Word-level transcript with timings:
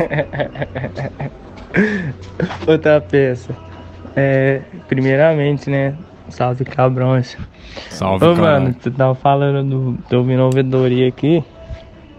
Outra 2.66 3.00
peça. 3.00 3.56
É, 4.16 4.62
primeiramente, 4.88 5.70
né? 5.70 5.94
Salve 6.28 6.64
cabrões. 6.64 7.36
Salve, 7.88 8.24
Ô, 8.24 8.34
cara. 8.34 8.60
mano, 8.60 8.74
tu 8.74 8.90
tava 8.90 9.14
falando 9.14 9.68
do, 9.68 9.92
do 10.08 10.18
ouvindo 10.18 10.42
a 10.42 10.46
ouvidoria 10.46 11.08
aqui. 11.08 11.44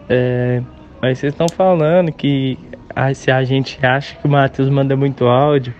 É, 0.09 0.61
mas 1.01 1.19
vocês 1.19 1.33
estão 1.33 1.47
falando 1.47 2.11
que 2.11 2.57
ah, 2.95 3.13
se 3.13 3.31
a 3.31 3.43
gente 3.43 3.83
acha 3.85 4.15
que 4.15 4.27
o 4.27 4.29
Matheus 4.29 4.69
manda 4.69 4.95
muito 4.95 5.25
áudio. 5.25 5.73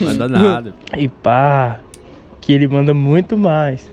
Manda 0.00 0.28
nada. 0.28 0.74
E 0.96 1.08
pá, 1.08 1.80
que 2.40 2.52
ele 2.52 2.68
manda 2.68 2.94
muito 2.94 3.36
mais. 3.36 3.90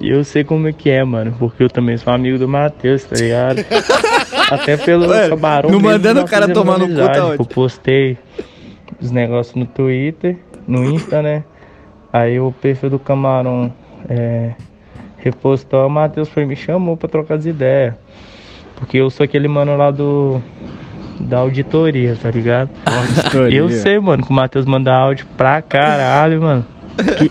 E 0.00 0.10
eu 0.10 0.24
sei 0.24 0.44
como 0.44 0.68
é 0.68 0.72
que 0.72 0.90
é, 0.90 1.02
mano, 1.04 1.34
porque 1.38 1.62
eu 1.62 1.70
também 1.70 1.96
sou 1.96 2.12
amigo 2.12 2.38
do 2.38 2.48
Matheus, 2.48 3.04
tá 3.04 3.16
ligado? 3.16 3.64
Até 4.50 4.76
pelo 4.76 5.08
Mano, 5.08 5.30
camarão. 5.30 5.70
não 5.70 5.80
mandando 5.80 6.20
o 6.20 6.24
cara 6.26 6.48
tomar 6.48 6.78
no 6.78 6.88
cu, 6.88 6.94
tá 6.94 7.26
ótimo. 7.26 7.36
Eu 7.40 7.44
postei 7.46 8.18
os 9.00 9.10
negócios 9.10 9.54
no 9.54 9.66
Twitter, 9.66 10.36
no 10.66 10.84
Insta, 10.84 11.22
né? 11.22 11.44
Aí 12.12 12.38
o 12.38 12.52
perfil 12.52 12.90
do 12.90 12.98
camarão 12.98 13.72
é, 14.08 14.52
repostou, 15.18 15.86
o 15.86 15.90
Matheus 15.90 16.28
foi 16.28 16.44
me 16.44 16.54
chamou 16.54 16.96
pra 16.96 17.08
trocar 17.08 17.34
as 17.36 17.46
ideias. 17.46 17.94
Porque 18.76 18.98
eu 18.98 19.10
sou 19.10 19.24
aquele 19.24 19.48
mano 19.48 19.76
lá 19.76 19.90
do. 19.90 20.40
Da 21.20 21.38
auditoria, 21.38 22.16
tá 22.20 22.28
ligado? 22.30 22.70
Auditoria. 22.84 23.58
Eu 23.60 23.70
sei, 23.70 24.00
mano, 24.00 24.24
que 24.24 24.30
o 24.30 24.34
Matheus 24.34 24.66
manda 24.66 24.92
áudio 24.92 25.26
pra 25.36 25.62
caralho, 25.62 26.42
mano. 26.42 26.66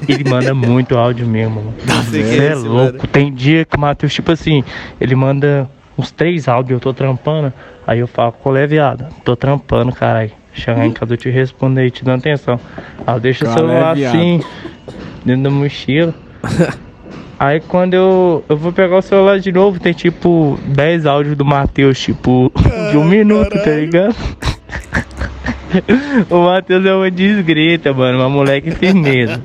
Que 0.06 0.12
ele 0.12 0.30
manda 0.30 0.54
muito 0.54 0.98
áudio 0.98 1.28
mesmo, 1.28 1.56
mano. 1.56 1.74
Você 2.06 2.24
quem 2.24 2.40
é 2.40 2.48
é 2.48 2.56
louco. 2.56 2.98
mano. 2.98 3.08
Tem 3.12 3.32
dia 3.34 3.66
que 3.66 3.76
o 3.76 3.80
Matheus, 3.80 4.14
tipo 4.14 4.32
assim, 4.32 4.64
ele 5.02 5.16
manda 5.16 5.70
uns 5.98 6.12
três 6.12 6.48
áudios, 6.48 6.72
eu 6.72 6.80
tô 6.80 6.94
trampando. 6.94 7.54
Aí 7.86 8.00
eu 8.00 8.08
falo, 8.08 8.32
qual 8.32 8.56
é, 8.56 8.66
viado? 8.66 9.06
Tô 9.24 9.36
trampando, 9.36 9.92
caralho. 9.92 10.32
Chegar 10.54 10.86
em 10.86 10.92
casa 10.92 11.14
eu 11.14 11.18
te 11.18 11.30
respondo 11.30 11.80
aí, 11.80 11.90
te 11.90 12.06
dando 12.06 12.20
atenção. 12.20 12.60
Aí 13.06 13.16
eu 13.16 13.20
deixo 13.20 13.44
o 13.44 13.48
Qual 13.48 13.56
é, 13.56 13.60
celular 13.60 13.96
viado? 13.96 14.16
assim, 14.16 14.42
dentro 15.26 15.44
da 15.44 15.50
mochila. 15.50 16.14
Aí 17.40 17.60
quando 17.60 17.96
eu, 17.96 18.46
eu 18.48 18.56
vou 18.56 18.72
pegar 18.72 18.98
o 18.98 19.02
celular 19.02 19.40
de 19.40 19.52
novo, 19.52 19.80
tem 19.80 19.92
tipo 19.92 20.58
10 20.66 21.06
áudios 21.06 21.36
do 21.36 21.44
Matheus, 21.44 22.00
tipo, 22.00 22.50
de 22.92 22.98
um 22.98 23.04
minuto, 23.04 23.52
tá 23.62 23.72
ligado? 23.72 24.16
o 26.30 26.46
Matheus 26.46 26.86
é 26.86 26.94
uma 26.94 27.12
desgrita, 27.12 27.92
mano, 27.92 28.20
uma 28.20 28.30
moleque 28.30 28.72
firmeza. 28.72 29.42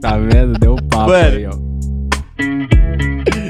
Tá 0.00 0.16
vendo? 0.16 0.58
Deu 0.58 0.72
um 0.72 0.76
papo 0.76 1.10
Mano. 1.10 1.36
aí, 1.36 1.46
ó. 1.46 1.69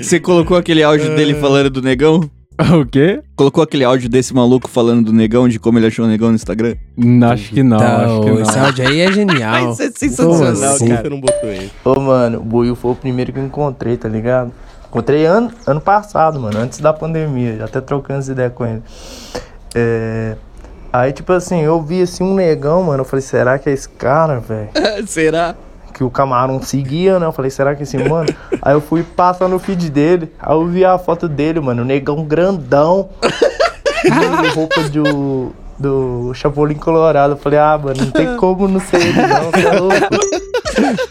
Você 0.02 0.20
colocou 0.20 0.56
aquele 0.56 0.82
áudio 0.82 1.14
dele 1.16 1.34
falando 1.34 1.70
do 1.70 1.82
negão? 1.82 2.20
O 2.78 2.84
quê? 2.84 3.22
Colocou 3.34 3.64
aquele 3.64 3.84
áudio 3.84 4.06
desse 4.06 4.34
maluco 4.34 4.68
falando 4.68 5.06
do 5.06 5.12
negão, 5.14 5.48
de 5.48 5.58
como 5.58 5.78
ele 5.78 5.86
achou 5.86 6.04
o 6.04 6.08
negão 6.08 6.28
no 6.28 6.34
Instagram? 6.34 6.74
Hum, 6.94 7.24
Acho 7.24 7.54
que 7.54 7.62
não, 7.62 7.78
acho 7.78 8.20
que 8.20 8.28
Então, 8.28 8.42
esse 8.42 8.56
não. 8.58 8.64
áudio 8.66 8.86
aí 8.88 9.00
é 9.00 9.12
genial. 9.12 9.72
Isso 9.72 9.82
é 9.82 9.90
sensacional, 9.90 10.74
assim? 10.74 10.88
cara. 10.88 11.00
Você 11.02 11.08
não 11.08 11.20
botou 11.22 11.48
ele. 11.48 11.72
Ô, 11.82 11.98
mano, 11.98 12.38
o 12.38 12.42
Buiu 12.42 12.76
foi 12.76 12.90
o 12.90 12.94
primeiro 12.94 13.32
que 13.32 13.38
eu 13.38 13.44
encontrei, 13.46 13.96
tá 13.96 14.10
ligado? 14.10 14.52
Encontrei 14.90 15.24
ano, 15.24 15.50
ano 15.66 15.80
passado, 15.80 16.38
mano, 16.38 16.58
antes 16.58 16.80
da 16.80 16.92
pandemia, 16.92 17.56
já 17.56 17.64
até 17.64 17.80
trocando 17.80 18.18
as 18.18 18.28
ideias 18.28 18.52
com 18.52 18.66
ele. 18.66 18.82
É... 19.74 20.36
Aí, 20.92 21.12
tipo 21.14 21.32
assim, 21.32 21.62
eu 21.62 21.80
vi 21.80 22.02
assim 22.02 22.22
um 22.24 22.34
negão, 22.34 22.82
mano, 22.82 23.00
eu 23.00 23.04
falei, 23.06 23.22
será 23.22 23.58
que 23.58 23.70
é 23.70 23.72
esse 23.72 23.88
cara, 23.88 24.38
velho? 24.38 24.68
Será? 25.08 25.54
Que 26.00 26.04
o 26.04 26.10
camarão 26.10 26.62
seguia, 26.62 27.18
né? 27.18 27.26
Eu 27.26 27.32
falei, 27.32 27.50
será 27.50 27.74
que 27.74 27.82
esse 27.82 27.98
mano? 27.98 28.34
Aí 28.62 28.72
eu 28.72 28.80
fui 28.80 29.02
passar 29.02 29.48
no 29.50 29.58
feed 29.58 29.90
dele, 29.90 30.32
aí 30.40 30.54
eu 30.54 30.66
vi 30.66 30.82
a 30.82 30.96
foto 30.98 31.28
dele, 31.28 31.60
mano, 31.60 31.82
o 31.82 31.84
negão 31.84 32.24
grandão, 32.24 33.10
com 33.20 34.60
roupa 34.60 34.80
do, 34.88 35.52
do 35.78 36.32
Chapolin 36.32 36.76
Colorado. 36.76 37.34
Eu 37.34 37.36
falei, 37.36 37.58
ah, 37.58 37.76
mano, 37.76 38.02
não 38.02 38.10
tem 38.12 38.34
como 38.38 38.66
não 38.66 38.80
ser 38.80 38.96
ele, 38.96 39.12
não, 39.12 39.50
você 39.50 39.66
é 39.66 39.78
louco. 39.78 39.96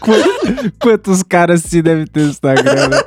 Qu- 0.00 0.72
Quantos 0.80 1.22
caras 1.22 1.60
se 1.62 1.80
deve 1.80 2.06
ter 2.06 2.22
no 2.24 2.30
Instagram? 2.30 2.88
né? 2.88 3.00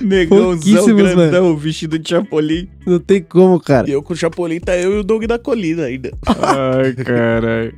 Negãozão 0.00 0.96
grandão, 0.96 1.56
vestido 1.56 1.96
de 1.96 2.08
Chapolin. 2.10 2.68
Não 2.84 2.98
tem 2.98 3.22
como, 3.22 3.60
cara. 3.60 3.88
E 3.88 3.92
eu 3.92 4.02
com 4.02 4.14
o 4.14 4.16
Chapolin, 4.16 4.58
tá 4.58 4.76
eu 4.76 4.94
e 4.96 4.98
o 4.98 5.04
Doug 5.04 5.26
da 5.26 5.38
Colina 5.38 5.84
ainda. 5.84 6.10
Ai, 6.26 6.92
caralho. 7.04 7.72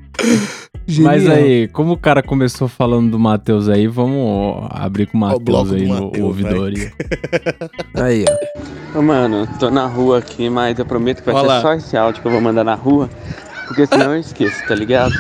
Genial. 0.90 1.12
Mas 1.12 1.28
aí, 1.28 1.68
como 1.68 1.92
o 1.92 1.96
cara 1.96 2.22
começou 2.22 2.68
falando 2.68 3.10
do 3.10 3.18
Matheus 3.18 3.68
aí, 3.68 3.86
vamos 3.86 4.66
abrir 4.70 5.06
com 5.06 5.16
o 5.16 5.20
Matheus 5.20 5.72
aí 5.72 5.86
no 5.86 6.24
ouvidoria. 6.24 6.92
Aí, 7.94 8.24
ó. 8.94 8.98
Ô, 8.98 9.02
mano, 9.02 9.46
tô 9.58 9.70
na 9.70 9.86
rua 9.86 10.18
aqui, 10.18 10.48
mas 10.48 10.78
eu 10.78 10.86
prometo 10.86 11.20
que 11.20 11.26
vai 11.26 11.34
Olha 11.34 11.46
lá. 11.46 11.56
ser 11.56 11.62
só 11.62 11.74
esse 11.74 11.96
áudio 11.96 12.22
que 12.22 12.26
eu 12.28 12.32
vou 12.32 12.40
mandar 12.40 12.64
na 12.64 12.74
rua. 12.74 13.08
Porque 13.66 13.86
senão 13.86 14.14
eu 14.14 14.20
esqueço, 14.20 14.66
tá 14.66 14.74
ligado? 14.74 15.12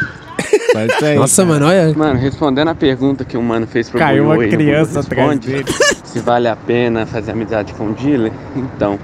Mas 0.74 0.92
isso 0.92 1.04
aí, 1.04 1.16
Nossa, 1.16 1.42
cara. 1.44 1.54
mano, 1.54 1.66
olha. 1.66 1.94
Mano, 1.96 2.18
respondendo 2.18 2.68
a 2.68 2.74
pergunta 2.74 3.24
que 3.24 3.36
o 3.36 3.42
mano 3.42 3.66
fez 3.66 3.88
pro 3.88 3.98
Caiu 3.98 4.24
uma 4.24 4.34
aí 4.34 4.50
no 4.50 4.56
criança 4.56 5.00
atrás 5.00 5.30
Responde, 5.30 5.46
dele. 5.46 5.64
Se 6.04 6.18
vale 6.20 6.48
a 6.48 6.56
pena 6.56 7.06
fazer 7.06 7.32
amizade 7.32 7.72
com 7.74 7.90
o 7.90 7.94
dealer, 7.94 8.32
então. 8.56 8.98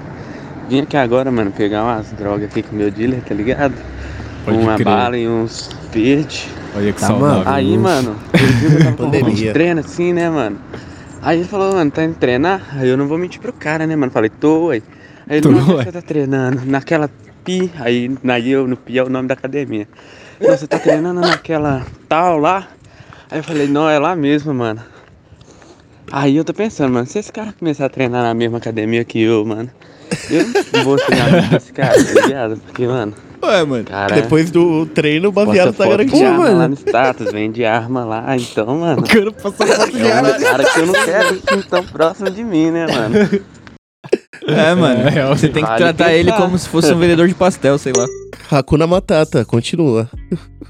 Vim 0.69 0.81
aqui 0.81 0.97
agora, 0.97 1.31
mano, 1.31 1.51
pegar 1.51 1.83
umas 1.83 2.11
drogas 2.11 2.49
aqui 2.49 2.61
com 2.61 2.75
o 2.75 2.77
meu 2.77 2.91
dealer, 2.91 3.21
tá 3.21 3.33
ligado? 3.33 3.73
Pode 4.51 4.63
uma 4.63 4.75
crer. 4.75 4.85
bala 4.85 5.17
e 5.17 5.27
uns 5.27 5.69
verde. 5.91 6.47
Olha 6.75 6.93
que 6.93 6.99
Tá, 6.99 7.07
saudável. 7.07 7.37
mano. 7.43 7.49
Aí, 7.49 7.77
mano, 7.77 8.15
ele 8.33 8.45
viu 8.53 8.69
que 8.69 8.75
eu 8.75 8.83
tava 8.83 8.95
com 8.97 9.05
um 9.27 9.33
de 9.33 9.51
treino 9.53 9.79
assim, 9.81 10.13
né, 10.13 10.29
mano? 10.29 10.57
Aí 11.21 11.39
ele 11.39 11.47
falou, 11.47 11.73
mano, 11.73 11.91
tá 11.91 12.03
indo 12.03 12.15
treinar? 12.15 12.61
Aí 12.73 12.87
eu 12.87 12.95
não 12.97 13.07
vou 13.07 13.17
mentir 13.17 13.41
pro 13.41 13.51
cara, 13.51 13.85
né, 13.85 13.95
mano? 13.95 14.11
Falei, 14.11 14.29
tô, 14.29 14.67
ué. 14.67 14.81
Aí 15.27 15.37
ele, 15.39 15.49
não, 15.49 15.61
você 15.65 15.91
tá 15.91 16.01
treinando? 16.01 16.61
Naquela 16.65 17.09
pi, 17.43 17.71
aí 17.79 18.09
na 18.23 18.39
eu, 18.39 18.67
no 18.67 18.77
pi 18.77 18.97
é 18.97 19.03
o 19.03 19.09
nome 19.09 19.27
da 19.27 19.33
academia. 19.33 19.87
Não, 20.39 20.49
você 20.55 20.67
tá 20.67 20.79
treinando 20.79 21.19
naquela 21.19 21.85
tal 22.07 22.37
lá? 22.37 22.67
Aí 23.29 23.39
eu 23.39 23.43
falei, 23.43 23.67
não, 23.67 23.89
é 23.89 23.99
lá 23.99 24.15
mesmo, 24.15 24.53
mano. 24.53 24.81
Aí 26.11 26.37
eu 26.37 26.45
tô 26.45 26.53
pensando, 26.53 26.93
mano, 26.93 27.05
se 27.05 27.19
esse 27.19 27.31
cara 27.33 27.53
começar 27.57 27.85
a 27.85 27.89
treinar 27.89 28.23
na 28.23 28.33
mesma 28.33 28.59
academia 28.59 29.03
que 29.03 29.21
eu, 29.21 29.43
mano, 29.43 29.69
eu 30.29 30.45
não 30.73 30.83
vou 30.85 30.95
treinar 30.95 31.49
desse 31.49 31.73
cara, 31.73 31.95
tá 32.01 32.21
ligado? 32.25 32.57
Porque, 32.65 32.87
mano, 32.87 33.13
Ué, 33.43 33.63
mano. 33.65 33.83
cara. 33.85 34.15
Depois 34.15 34.49
do 34.51 34.85
treino, 34.87 35.29
o 35.29 35.31
baseado 35.31 35.73
tá 35.73 35.87
garantido. 35.87 36.23
arma 36.25 36.37
mano. 36.39 36.57
lá 36.57 36.67
no 36.67 36.73
status, 36.75 37.31
vende 37.31 37.63
arma 37.65 38.03
lá, 38.05 38.35
então, 38.35 38.79
mano. 38.79 39.03
Quero 39.03 39.31
passar 39.33 39.67
foto 39.67 39.91
de 39.91 40.01
É 40.01 40.11
arma. 40.11 40.33
cara 40.33 40.63
que 40.63 40.79
eu 40.79 40.85
não 40.87 40.93
quero 40.93 41.63
tão 41.69 41.83
próximo 41.85 42.29
de 42.29 42.43
mim, 42.43 42.71
né, 42.71 42.87
mano? 42.87 43.15
É, 44.47 44.73
mano. 44.75 45.01
É, 45.09 45.25
Você 45.27 45.49
tem 45.49 45.63
que 45.63 45.69
vale 45.69 45.83
tratar 45.83 46.13
ele 46.13 46.31
como 46.31 46.57
se 46.57 46.67
fosse 46.69 46.93
um 46.93 46.97
vendedor 46.99 47.27
de 47.27 47.33
pastel, 47.35 47.77
sei 47.77 47.93
lá. 47.95 48.05
Hakuna 48.49 48.87
Matata, 48.87 49.43
continua. 49.45 50.09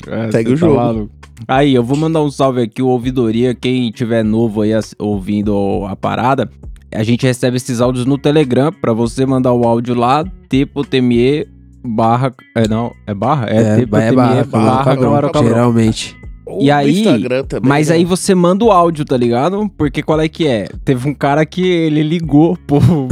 É, 0.07 0.31
Segue 0.31 0.53
o 0.53 0.57
jogo. 0.57 0.75
maluco. 0.75 1.11
Aí, 1.47 1.75
eu 1.75 1.83
vou 1.83 1.95
mandar 1.95 2.21
um 2.23 2.31
salve 2.31 2.61
aqui, 2.61 2.81
o 2.81 2.87
Ouvidoria. 2.87 3.53
Quem 3.53 3.91
tiver 3.91 4.23
novo 4.23 4.61
aí 4.61 4.71
ouvindo 4.97 5.85
a 5.87 5.95
parada, 5.95 6.49
a 6.91 7.03
gente 7.03 7.25
recebe 7.27 7.57
esses 7.57 7.79
áudios 7.79 8.05
no 8.07 8.17
Telegram. 8.17 8.71
Pra 8.73 8.91
você 8.93 9.25
mandar 9.25 9.53
o 9.53 9.63
áudio 9.67 9.93
lá, 9.93 10.25
t.me 10.49 11.47
barra. 11.87 12.33
É, 12.55 12.67
não, 12.67 12.91
é 13.05 13.13
barra? 13.13 13.47
É, 13.49 13.55
É, 13.79 13.81
é 13.81 13.85
barra, 13.85 14.11
barra, 14.13 14.43
barra, 14.45 14.95
Camarão 14.97 15.29
Cabrão. 15.31 15.47
Geralmente. 15.53 16.17
Ou 16.49 16.61
E 16.63 16.71
aí- 16.71 17.03
também, 17.49 17.67
Mas 17.69 17.89
né? 17.89 17.95
aí 17.95 18.05
você 18.05 18.33
manda 18.33 18.63
o 18.63 18.71
áudio, 18.71 19.03
tá 19.03 19.17
ligado? 19.17 19.69
Porque 19.77 20.01
qual 20.01 20.21
é 20.21 20.29
que 20.29 20.47
é? 20.47 20.69
Teve 20.85 21.09
um 21.09 21.13
cara 21.13 21.45
que 21.45 21.61
ele 21.61 22.01
ligou 22.01 22.57
bagulho 22.65 23.09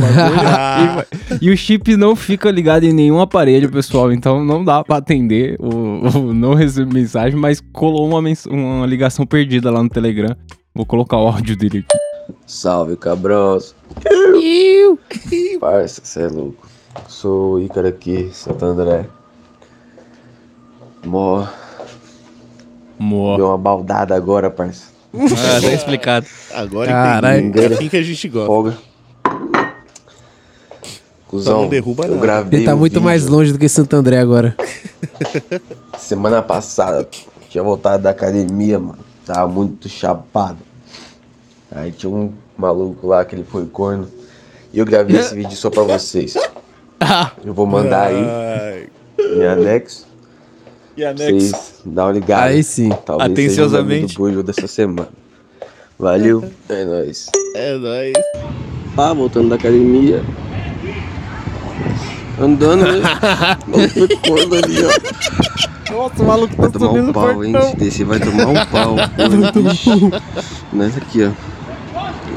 Ah. 0.58 1.06
e, 1.41 1.46
e 1.47 1.50
o 1.52 1.58
chip 1.58 1.97
não 1.97 2.16
fica 2.16 2.50
ligado 2.50 2.86
em 2.86 2.94
nenhum 2.94 3.19
aparelho, 3.19 3.69
pessoal. 3.69 4.09
Então 4.13 4.41
não 4.46 4.63
dá 4.63 4.81
pra 4.86 4.97
atender 4.97 5.57
o, 5.59 6.18
o 6.30 6.34
não 6.34 6.53
receber 6.53 6.94
mensagem, 6.94 7.38
mas 7.38 7.62
colou 7.74 8.07
uma, 8.07 8.22
mens- 8.22 8.46
uma 8.46 8.86
ligação 8.86 9.25
perdida 9.25 9.69
lá 9.69 9.84
no 9.84 9.90
Telegram. 9.90 10.34
Vou 10.74 10.86
colocar 10.86 11.18
o 11.18 11.28
áudio 11.28 11.57
dele 11.57 11.80
aqui. 11.80 11.97
Salve, 12.47 12.96
cabroso. 12.96 13.75
Parça, 15.59 16.02
cê 16.03 16.22
é 16.22 16.28
louco. 16.28 16.68
Sou 17.07 17.53
o 17.53 17.59
Ícaro 17.59 17.88
aqui, 17.88 18.29
Santo 18.33 18.66
André. 18.66 19.06
Mó, 21.06 21.47
Mó. 22.97 23.38
deu 23.38 23.47
uma 23.47 23.57
baldada 23.57 24.15
agora, 24.15 24.50
parça. 24.50 24.88
Ah, 25.13 25.62
tá 25.62 25.71
explicado. 25.71 26.25
Agora 26.53 26.92
Caralho. 26.92 27.51
É 27.59 27.65
assim 27.68 27.89
que 27.89 27.97
a 27.97 28.03
gente 28.03 28.27
gosta. 28.27 28.47
Folga. 28.47 28.77
Cusão, 31.27 31.63
não 31.63 31.69
derruba 31.69 32.06
eu 32.06 32.19
gravei 32.19 32.59
Ele 32.59 32.65
tá 32.65 32.75
um 32.75 32.77
muito 32.77 32.94
vídeo 32.94 33.03
mais 33.03 33.25
longe 33.27 33.51
do 33.51 33.57
que 33.57 33.68
Santo 33.68 33.95
André 33.95 34.19
agora. 34.19 34.56
Semana 35.97 36.42
passada, 36.42 37.07
tinha 37.50 37.63
voltado 37.63 38.03
da 38.03 38.12
academia, 38.12 38.80
mano. 38.80 39.00
Tava 39.25 39.47
muito 39.47 39.89
chapado. 39.89 40.59
Aí 41.71 41.92
tinha 41.92 42.09
um 42.09 42.31
maluco 42.57 43.07
lá 43.07 43.25
que 43.25 43.36
ele 43.36 43.44
foi 43.44 43.65
corno. 43.65 44.07
E 44.71 44.80
eu 44.80 44.86
gravei 44.86 45.18
esse 45.18 45.33
vídeo 45.36 45.56
só 45.56 45.69
pra 45.69 45.83
vocês. 45.83 46.36
Eu 47.44 47.53
vou 47.53 47.65
mandar 47.65 48.07
aí, 48.07 48.88
em 49.19 49.45
anexo. 49.45 50.06
E 50.97 51.01
pra 51.01 51.13
Vocês 51.13 51.81
dá 51.86 52.06
uma 52.06 52.13
ligada. 52.13 52.44
Aí 52.45 52.63
sim. 52.63 52.89
Talvez 53.06 53.31
Atenciosamente. 53.31 54.07
seja 54.13 54.21
o 54.21 54.24
Bujo 54.25 54.44
dessa 54.44 54.68
semana. 54.68 55.09
Valeu, 56.00 56.44
é 56.69 56.86
nóis. 56.86 57.30
é 57.56 57.74
nóis. 57.77 58.13
Pá, 58.95 59.13
voltando 59.13 59.50
da 59.50 59.56
academia. 59.56 60.24
andando, 62.39 62.83
né? 62.83 63.01
O 63.68 63.71
maluco 63.71 63.89
foi 63.94 64.07
corno 64.07 64.56
ali, 64.56 64.86
ó. 64.86 65.94
Nossa, 65.94 66.24
o 66.24 66.25
maluco 66.27 66.56
Vai 66.57 66.69
tomar 66.71 66.89
um 66.92 67.13
pau, 67.13 67.44
hein? 67.44 67.53
Se 67.69 67.75
descer, 67.77 68.06
vai 68.06 68.19
tomar 68.19 68.47
um 68.47 68.65
pau. 68.65 68.95
Porra. 69.53 70.21
Nós 70.74 70.97
aqui, 70.97 71.24
ó. 71.24 71.31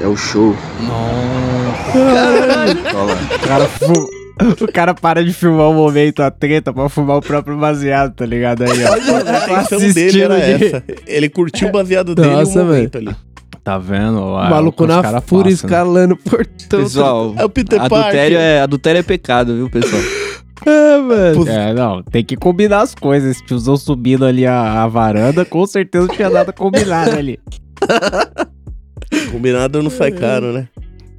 É 0.02 0.06
o 0.06 0.16
show. 0.16 0.54
Nossa. 0.80 1.98
Olha 1.98 2.46
lá. 2.46 3.36
O 3.36 3.46
cara, 3.46 3.66
fu- 3.66 4.10
o 4.60 4.72
cara 4.72 4.94
para 4.94 5.24
de 5.24 5.32
filmar 5.32 5.68
o 5.68 5.74
momento, 5.74 6.20
a 6.22 6.30
treta, 6.30 6.72
pra 6.72 6.88
fumar 6.88 7.16
o 7.16 7.20
próprio 7.20 7.56
baseado, 7.56 8.14
tá 8.14 8.26
ligado? 8.26 8.62
Aí, 8.62 8.70
ó. 8.84 8.92
A 8.94 9.62
intenção 9.62 9.92
dele 9.92 10.22
era 10.22 10.36
de- 10.58 10.64
essa. 10.66 10.84
Ele 11.06 11.28
curtiu 11.28 11.68
o 11.68 11.72
baseado 11.72 12.14
dele 12.14 12.30
Nossa, 12.30 12.58
no 12.62 12.66
momento 12.66 12.98
ali. 12.98 13.16
Tá 13.64 13.76
vendo? 13.76 14.18
O 14.20 14.34
maluco 14.48 14.86
na 14.86 15.02
fúria 15.02 15.20
fúria 15.20 15.52
escalando 15.52 16.14
o 16.14 16.16
portão. 16.16 16.82
Pessoal, 16.82 17.34
É 17.36 17.44
o 17.44 17.50
Peter 17.50 17.80
adultério 17.80 18.38
é, 18.38 18.60
adultério 18.60 18.98
é 18.98 19.02
pecado, 19.02 19.54
viu, 19.54 19.70
pessoal? 19.70 20.02
É, 20.66 20.98
mano. 20.98 21.48
É, 21.48 21.72
não, 21.72 22.02
tem 22.02 22.24
que 22.24 22.34
combinar 22.36 22.80
as 22.82 22.92
coisas. 22.92 23.36
Esse 23.36 23.46
tiozão 23.46 23.76
subindo 23.76 24.26
ali 24.26 24.44
a, 24.44 24.82
a 24.82 24.88
varanda, 24.88 25.44
com 25.44 25.64
certeza 25.64 26.08
tinha 26.08 26.28
nada 26.28 26.52
combinado 26.52 27.16
ali. 27.16 27.38
Combinado 29.30 29.82
não 29.82 29.90
sai 29.90 30.10
caro, 30.10 30.52
né? 30.52 30.68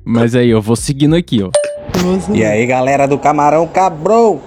Mas 0.04 0.36
aí, 0.36 0.50
eu 0.50 0.62
vou 0.62 0.76
seguindo 0.76 1.16
aqui, 1.16 1.42
ó. 1.42 1.50
Nossa, 2.04 2.32
E 2.32 2.44
aí, 2.44 2.66
galera 2.66 3.08
do 3.08 3.18
Camarão 3.18 3.68
Cabrou! 3.68 4.42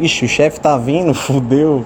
Ixi, 0.00 0.24
o 0.24 0.28
chefe 0.28 0.60
tá 0.60 0.76
vindo, 0.76 1.12
fudeu. 1.14 1.84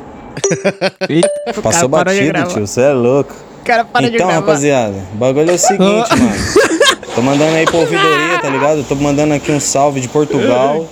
Eita, 1.09 1.61
Passou 1.63 1.89
batido, 1.89 2.45
tio, 2.45 2.67
você 2.67 2.83
é 2.83 2.93
louco. 2.93 3.35
O 3.61 3.65
cara 3.65 3.87
então, 4.03 4.29
rapaziada, 4.29 4.95
o 5.15 5.17
bagulho 5.17 5.51
é 5.51 5.55
o 5.55 5.59
seguinte, 5.59 6.11
mano. 6.19 6.75
Tô 7.15 7.23
mandando 7.23 7.55
aí 7.57 7.65
pra 7.65 7.79
ouvidoria, 7.79 8.39
tá 8.41 8.49
ligado? 8.49 8.85
Tô 8.85 8.95
mandando 8.97 9.35
aqui 9.35 9.53
um 9.53 9.61
salve 9.61 10.01
de 10.01 10.09
Portugal. 10.09 10.87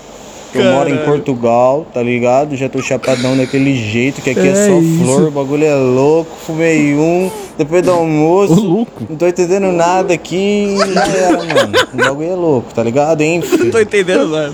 Eu 0.54 0.72
moro 0.72 0.88
em 0.90 0.98
Portugal, 0.98 1.86
tá 1.92 2.02
ligado? 2.02 2.56
Já 2.56 2.68
tô 2.68 2.80
chapadão 2.82 3.36
daquele 3.36 3.74
jeito, 3.74 4.20
que 4.20 4.30
aqui 4.30 4.40
é, 4.40 4.48
É 4.48 4.54
só 4.68 4.78
isso. 4.78 5.04
flor, 5.04 5.28
o 5.28 5.30
bagulho 5.30 5.64
é 5.64 5.74
louco. 5.74 6.30
Fumei 6.46 6.94
um, 6.94 7.30
depois 7.56 7.82
do 7.82 7.90
almoço. 7.90 8.86
Não 9.08 9.16
tô 9.16 9.26
entendendo 9.26 9.72
nada 9.72 10.14
aqui. 10.14 10.76
Já 10.92 11.06
era, 11.06 11.36
mano. 11.38 11.72
O 11.92 11.96
bagulho 11.96 12.30
é 12.30 12.34
louco, 12.34 12.74
tá 12.74 12.82
ligado? 12.82 13.22
Enfim. 13.22 13.70
Tô 13.72 13.80
entendendo 13.80 14.28
nada. 14.28 14.52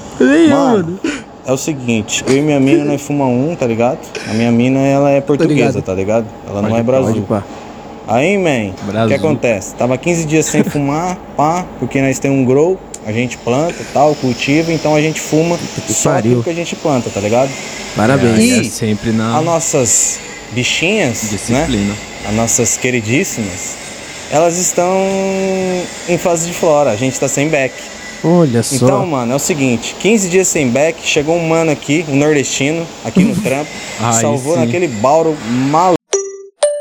Mano, 0.51 1.01
é 1.47 1.53
o 1.53 1.57
seguinte, 1.57 2.23
eu 2.29 2.37
e 2.37 2.43
minha 2.43 2.61
mina 2.61 2.85
nós 2.85 3.01
fumamos 3.01 3.51
um, 3.51 3.57
tá 3.57 3.67
ligado? 3.67 3.99
A 4.31 4.35
minha 4.35 4.53
mina, 4.53 4.81
ela 4.81 5.11
é 5.11 5.21
portuguesa, 5.21 5.55
ligado. 5.55 5.83
tá 5.83 5.95
ligado? 5.95 6.27
Ela 6.47 6.61
não 6.63 6.69
Pode 6.69 6.81
é 6.81 6.85
pá, 6.85 6.93
Brasil. 6.93 7.27
Aí, 8.07 8.39
man, 8.39 8.73
o 9.05 9.09
que 9.09 9.15
acontece? 9.15 9.75
Tava 9.75 9.97
15 9.99 10.25
dias 10.27 10.47
sem 10.47 10.63
fumar, 10.63 11.19
pá, 11.37 11.65
porque 11.79 12.01
nós 12.01 12.19
temos 12.19 12.39
um 12.39 12.45
grow, 12.45 12.79
a 13.09 13.13
gente 13.13 13.39
planta 13.39 13.75
tal, 13.95 14.15
cultiva, 14.17 14.71
então 14.71 14.95
a 14.95 15.01
gente 15.01 15.19
fuma 15.19 15.59
que 15.87 15.93
só 15.95 16.11
pariu. 16.11 16.43
que 16.43 16.51
a 16.51 16.55
gente 16.55 16.77
planta, 16.77 17.09
tá 17.09 17.19
ligado? 17.21 17.51
Parabéns. 17.97 18.39
É, 18.39 18.59
é 18.59 18.61
E 18.61 18.65
sempre 18.71 19.13
na 19.13 19.39
As 19.39 19.43
nossas 19.43 20.21
bichinhas, 20.53 21.23
né? 21.23 21.29
disciplina. 21.31 21.95
As 22.29 22.35
nossas 22.35 22.77
queridíssimas, 22.77 23.77
elas 24.31 24.59
estão 24.59 24.95
em 26.07 26.19
fase 26.19 26.49
de 26.49 26.53
flora, 26.53 26.91
a 26.91 26.97
gente 26.97 27.19
tá 27.19 27.27
sem 27.27 27.49
beck. 27.49 27.73
Olha 28.23 28.63
só. 28.63 28.77
Então, 28.85 29.07
mano, 29.07 29.33
é 29.33 29.37
o 29.37 29.39
seguinte, 29.39 29.97
15 30.01 30.29
dias 30.29 30.49
sem 30.49 30.69
back, 30.69 31.01
chegou 31.03 31.35
um 31.35 31.49
mano 31.49 31.71
aqui, 31.71 32.05
um 32.11 32.17
nordestino, 32.17 32.87
aqui 33.07 33.25
no 33.25 33.35
trampo, 33.41 33.71
salvou 34.21 34.53
sim. 34.53 34.61
naquele 34.61 34.87
bauro 34.87 35.35
maluco. 35.71 35.98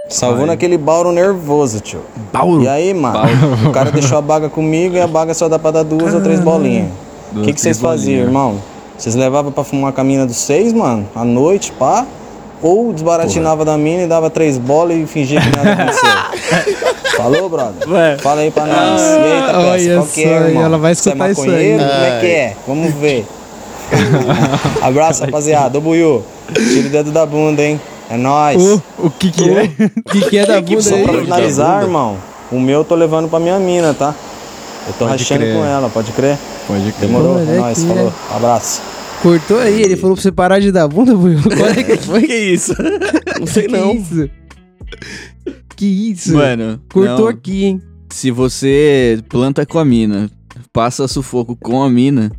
Salvou 0.09 0.41
Aí. 0.41 0.47
naquele 0.47 0.77
bauro 0.77 1.11
nervoso, 1.11 1.79
tio. 1.79 1.99
Bauro. 2.31 2.63
E 2.63 2.67
aí, 2.67 2.93
mano, 2.93 3.19
o 3.67 3.71
cara 3.71 3.91
deixou 3.91 4.17
a 4.17 4.21
baga 4.21 4.49
comigo 4.49 4.95
e 4.95 5.01
a 5.01 5.07
baga 5.07 5.33
só 5.33 5.49
dá 5.49 5.59
pra 5.59 5.71
dar 5.71 5.83
duas 5.83 6.13
ou 6.13 6.21
três 6.21 6.39
bolinhas. 6.39 6.87
O 7.35 7.41
que, 7.41 7.51
que 7.53 7.59
vocês 7.59 7.77
faziam, 7.79 8.21
irmão? 8.21 8.55
Vocês 8.97 9.15
levavam 9.15 9.51
pra 9.51 9.63
fumar 9.63 9.91
com 9.91 10.01
a 10.01 10.03
mina 10.03 10.25
dos 10.25 10.37
seis, 10.37 10.71
mano, 10.73 11.07
à 11.15 11.23
noite, 11.25 11.71
pá? 11.73 12.05
Ou 12.61 12.91
desbaratinava 12.93 13.63
da 13.63 13.77
mina 13.77 14.03
e 14.03 14.07
dava 14.07 14.29
três 14.29 14.57
bolas 14.57 14.97
e 14.97 15.05
fingia 15.05 15.39
que 15.39 15.55
nada 15.55 15.73
aconteceu? 15.73 16.87
Falou, 17.17 17.49
brother? 17.49 18.19
Fala 18.19 18.41
aí 18.41 18.49
pra 18.51 18.65
nós. 18.65 19.01
E 19.01 19.03
aí, 19.05 19.41
Tapeça, 19.41 19.57
Olha 19.69 19.93
qual 19.95 20.07
que 20.07 20.23
é, 20.23 20.47
irmão? 20.47 20.63
ela 20.63 20.77
vai 20.77 20.95
Você 20.95 21.09
é 21.09 21.11
escutar 21.13 21.31
isso 21.31 21.41
aí. 21.41 21.47
maconheiro? 21.47 21.83
Como 21.83 22.03
é 22.03 22.19
que 22.19 22.25
é? 22.27 22.55
Vamos 22.67 22.93
ver. 22.95 23.25
Abraço, 24.81 25.23
rapaziada. 25.25 25.77
Ô, 25.77 25.81
Buiu, 25.81 26.23
tira 26.53 26.87
o 26.87 26.91
dedo 26.91 27.11
da 27.11 27.25
bunda, 27.25 27.61
hein? 27.63 27.79
É 28.09 28.17
nóis. 28.17 28.61
Ô, 28.61 28.81
O 28.99 29.09
que 29.09 29.31
que 29.31 29.49
é? 29.49 29.63
O 29.63 30.03
que, 30.11 30.29
que 30.29 30.37
é 30.37 30.45
da 30.45 30.61
bunda 30.61 30.81
Só 30.81 30.95
aí? 30.95 31.03
pra 31.03 31.13
finalizar, 31.21 31.83
irmão, 31.83 32.17
o 32.51 32.59
meu 32.59 32.79
eu 32.79 32.85
tô 32.85 32.95
levando 32.95 33.27
pra 33.29 33.39
minha 33.39 33.59
mina, 33.59 33.93
tá? 33.93 34.15
Eu 34.87 34.93
tô 34.93 34.99
Pode 35.05 35.11
rachando 35.23 35.41
crer. 35.41 35.53
com 35.55 35.65
ela, 35.65 35.89
pode 35.89 36.11
crer? 36.13 36.37
Pode 36.65 36.91
crer. 36.93 37.07
Demorou? 37.07 37.35
Olha 37.35 37.51
É 37.51 37.59
nóis, 37.59 37.77
aqui, 37.79 37.87
falou. 37.87 38.05
né? 38.05 38.13
Abraço. 38.33 38.81
Cortou 39.21 39.59
aí, 39.59 39.81
ele 39.81 39.97
falou 39.97 40.15
pra 40.15 40.21
você 40.23 40.31
parar 40.31 40.59
de 40.59 40.71
dar 40.71 40.87
bunda, 40.87 41.13
Buiu. 41.15 41.39
Olha 41.61 41.83
que 41.83 41.97
foi. 41.97 42.21
Que 42.21 42.33
isso? 42.35 42.73
Não 43.39 43.47
sei 43.47 43.63
Que 43.67 43.71
não. 43.77 43.93
isso? 43.93 44.29
Que 45.75 45.85
isso? 45.85 46.33
Mano, 46.33 46.79
Cortou 46.91 47.19
não. 47.19 47.27
aqui, 47.27 47.65
hein? 47.65 47.81
se 48.11 48.31
você 48.31 49.19
planta 49.27 49.65
com 49.65 49.77
a 49.77 49.85
mina, 49.85 50.29
passa 50.71 51.07
sufoco 51.07 51.55
com 51.55 51.83
a 51.83 51.89
mina, 51.89 52.31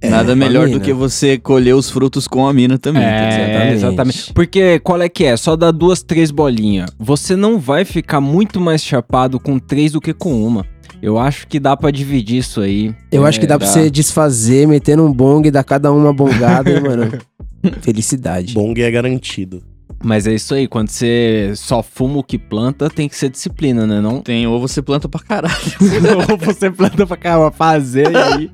É, 0.00 0.10
nada 0.10 0.36
melhor 0.36 0.68
do 0.68 0.78
que 0.80 0.92
você 0.92 1.38
colher 1.38 1.74
os 1.74 1.88
frutos 1.90 2.28
com 2.28 2.46
a 2.46 2.52
mina 2.52 2.78
também. 2.78 3.02
tá? 3.02 3.08
É, 3.08 3.28
Exatamente. 3.28 3.74
exatamente. 3.74 4.32
Porque 4.32 4.78
qual 4.80 5.00
é 5.00 5.08
que 5.08 5.24
é? 5.24 5.36
Só 5.36 5.56
dá 5.56 5.70
duas, 5.70 6.02
três 6.02 6.30
bolinhas. 6.30 6.90
Você 6.98 7.34
não 7.34 7.58
vai 7.58 7.84
ficar 7.84 8.20
muito 8.20 8.60
mais 8.60 8.84
chapado 8.84 9.40
com 9.40 9.58
três 9.58 9.92
do 9.92 10.00
que 10.00 10.12
com 10.12 10.44
uma. 10.46 10.66
Eu 11.02 11.18
acho 11.18 11.46
que 11.46 11.60
dá 11.60 11.76
pra 11.76 11.90
dividir 11.90 12.38
isso 12.38 12.60
aí. 12.60 12.94
Eu 13.12 13.24
É, 13.24 13.28
acho 13.28 13.38
que 13.40 13.46
dá 13.46 13.58
pra 13.58 13.66
dá. 13.66 13.72
você 13.72 13.90
desfazer, 13.90 14.66
metendo 14.66 15.04
um 15.04 15.12
bong, 15.12 15.50
dar 15.50 15.62
cada 15.64 15.92
um 15.92 15.98
uma 15.98 16.12
bongada, 16.12 16.70
hein, 16.70 16.80
mano. 16.80 17.12
Felicidade. 17.82 18.54
Bong 18.54 18.80
é 18.80 18.90
garantido. 18.90 19.62
Mas 20.04 20.26
é 20.26 20.34
isso 20.34 20.54
aí, 20.54 20.68
quando 20.68 20.88
você 20.90 21.52
só 21.56 21.82
fuma 21.82 22.18
o 22.18 22.22
que 22.22 22.38
planta, 22.38 22.88
tem 22.90 23.08
que 23.08 23.16
ser 23.16 23.30
disciplina, 23.30 23.86
né? 23.86 24.00
Não 24.00 24.20
Tem, 24.20 24.46
ou 24.46 24.60
você 24.60 24.82
planta 24.82 25.08
pra 25.08 25.20
caralho. 25.20 25.54
Ou 26.30 26.36
você 26.36 26.70
planta 26.70 27.06
pra 27.06 27.16
caramba, 27.16 27.50
fazer 27.50 28.12
e 28.12 28.16
aí. 28.16 28.50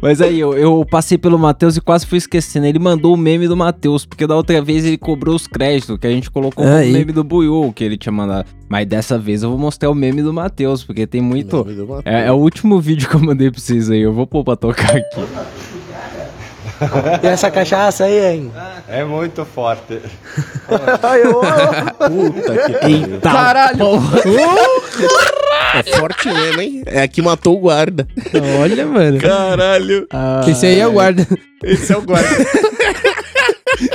Mas 0.00 0.20
aí, 0.20 0.38
eu, 0.38 0.56
eu 0.56 0.86
passei 0.88 1.18
pelo 1.18 1.38
Matheus 1.38 1.76
e 1.76 1.80
quase 1.80 2.06
fui 2.06 2.18
esquecendo. 2.18 2.66
Ele 2.66 2.78
mandou 2.78 3.14
o 3.14 3.16
meme 3.16 3.48
do 3.48 3.56
Matheus, 3.56 4.06
porque 4.06 4.26
da 4.26 4.36
outra 4.36 4.62
vez 4.62 4.84
ele 4.84 4.96
cobrou 4.96 5.34
os 5.34 5.46
créditos, 5.46 5.98
que 5.98 6.06
a 6.06 6.10
gente 6.10 6.30
colocou 6.30 6.64
o 6.64 6.68
Aí. 6.68 6.92
meme 6.92 7.12
do 7.12 7.24
Buiu 7.24 7.72
que 7.74 7.82
ele 7.84 7.96
tinha 7.96 8.12
mandado. 8.12 8.46
Mas 8.68 8.86
dessa 8.86 9.18
vez 9.18 9.42
eu 9.42 9.50
vou 9.50 9.58
mostrar 9.58 9.90
o 9.90 9.94
meme 9.94 10.22
do 10.22 10.32
Matheus, 10.32 10.84
porque 10.84 11.06
tem 11.06 11.20
muito. 11.20 11.66
É, 12.04 12.26
é 12.26 12.32
o 12.32 12.36
último 12.36 12.80
vídeo 12.80 13.08
que 13.08 13.16
eu 13.16 13.20
mandei 13.20 13.50
pra 13.50 13.60
vocês 13.60 13.90
aí. 13.90 14.00
Eu 14.00 14.12
vou 14.12 14.26
pôr 14.26 14.44
pra 14.44 14.56
tocar 14.56 14.96
aqui. 14.96 15.20
E 17.22 17.26
essa 17.26 17.50
cachaça 17.50 18.04
aí, 18.04 18.34
hein? 18.36 18.52
É 18.88 19.04
muito 19.04 19.44
forte. 19.44 20.00
Puta 20.68 22.66
que 22.66 22.76
pariu. 22.76 23.20
Caralho! 23.20 23.86
É 25.74 25.82
forte 25.82 26.28
mesmo, 26.28 26.60
hein? 26.60 26.82
É 26.86 27.02
a 27.02 27.08
que 27.08 27.20
matou 27.20 27.56
o 27.56 27.60
guarda. 27.60 28.06
Olha, 28.60 28.86
mano. 28.86 29.18
Caralho. 29.20 30.06
Esse 30.48 30.66
aí 30.66 30.80
é 30.80 30.86
o 30.86 30.92
guarda. 30.92 31.26
Esse 31.62 31.92
é 31.92 31.96
o 31.96 32.02
guarda. 32.02 32.28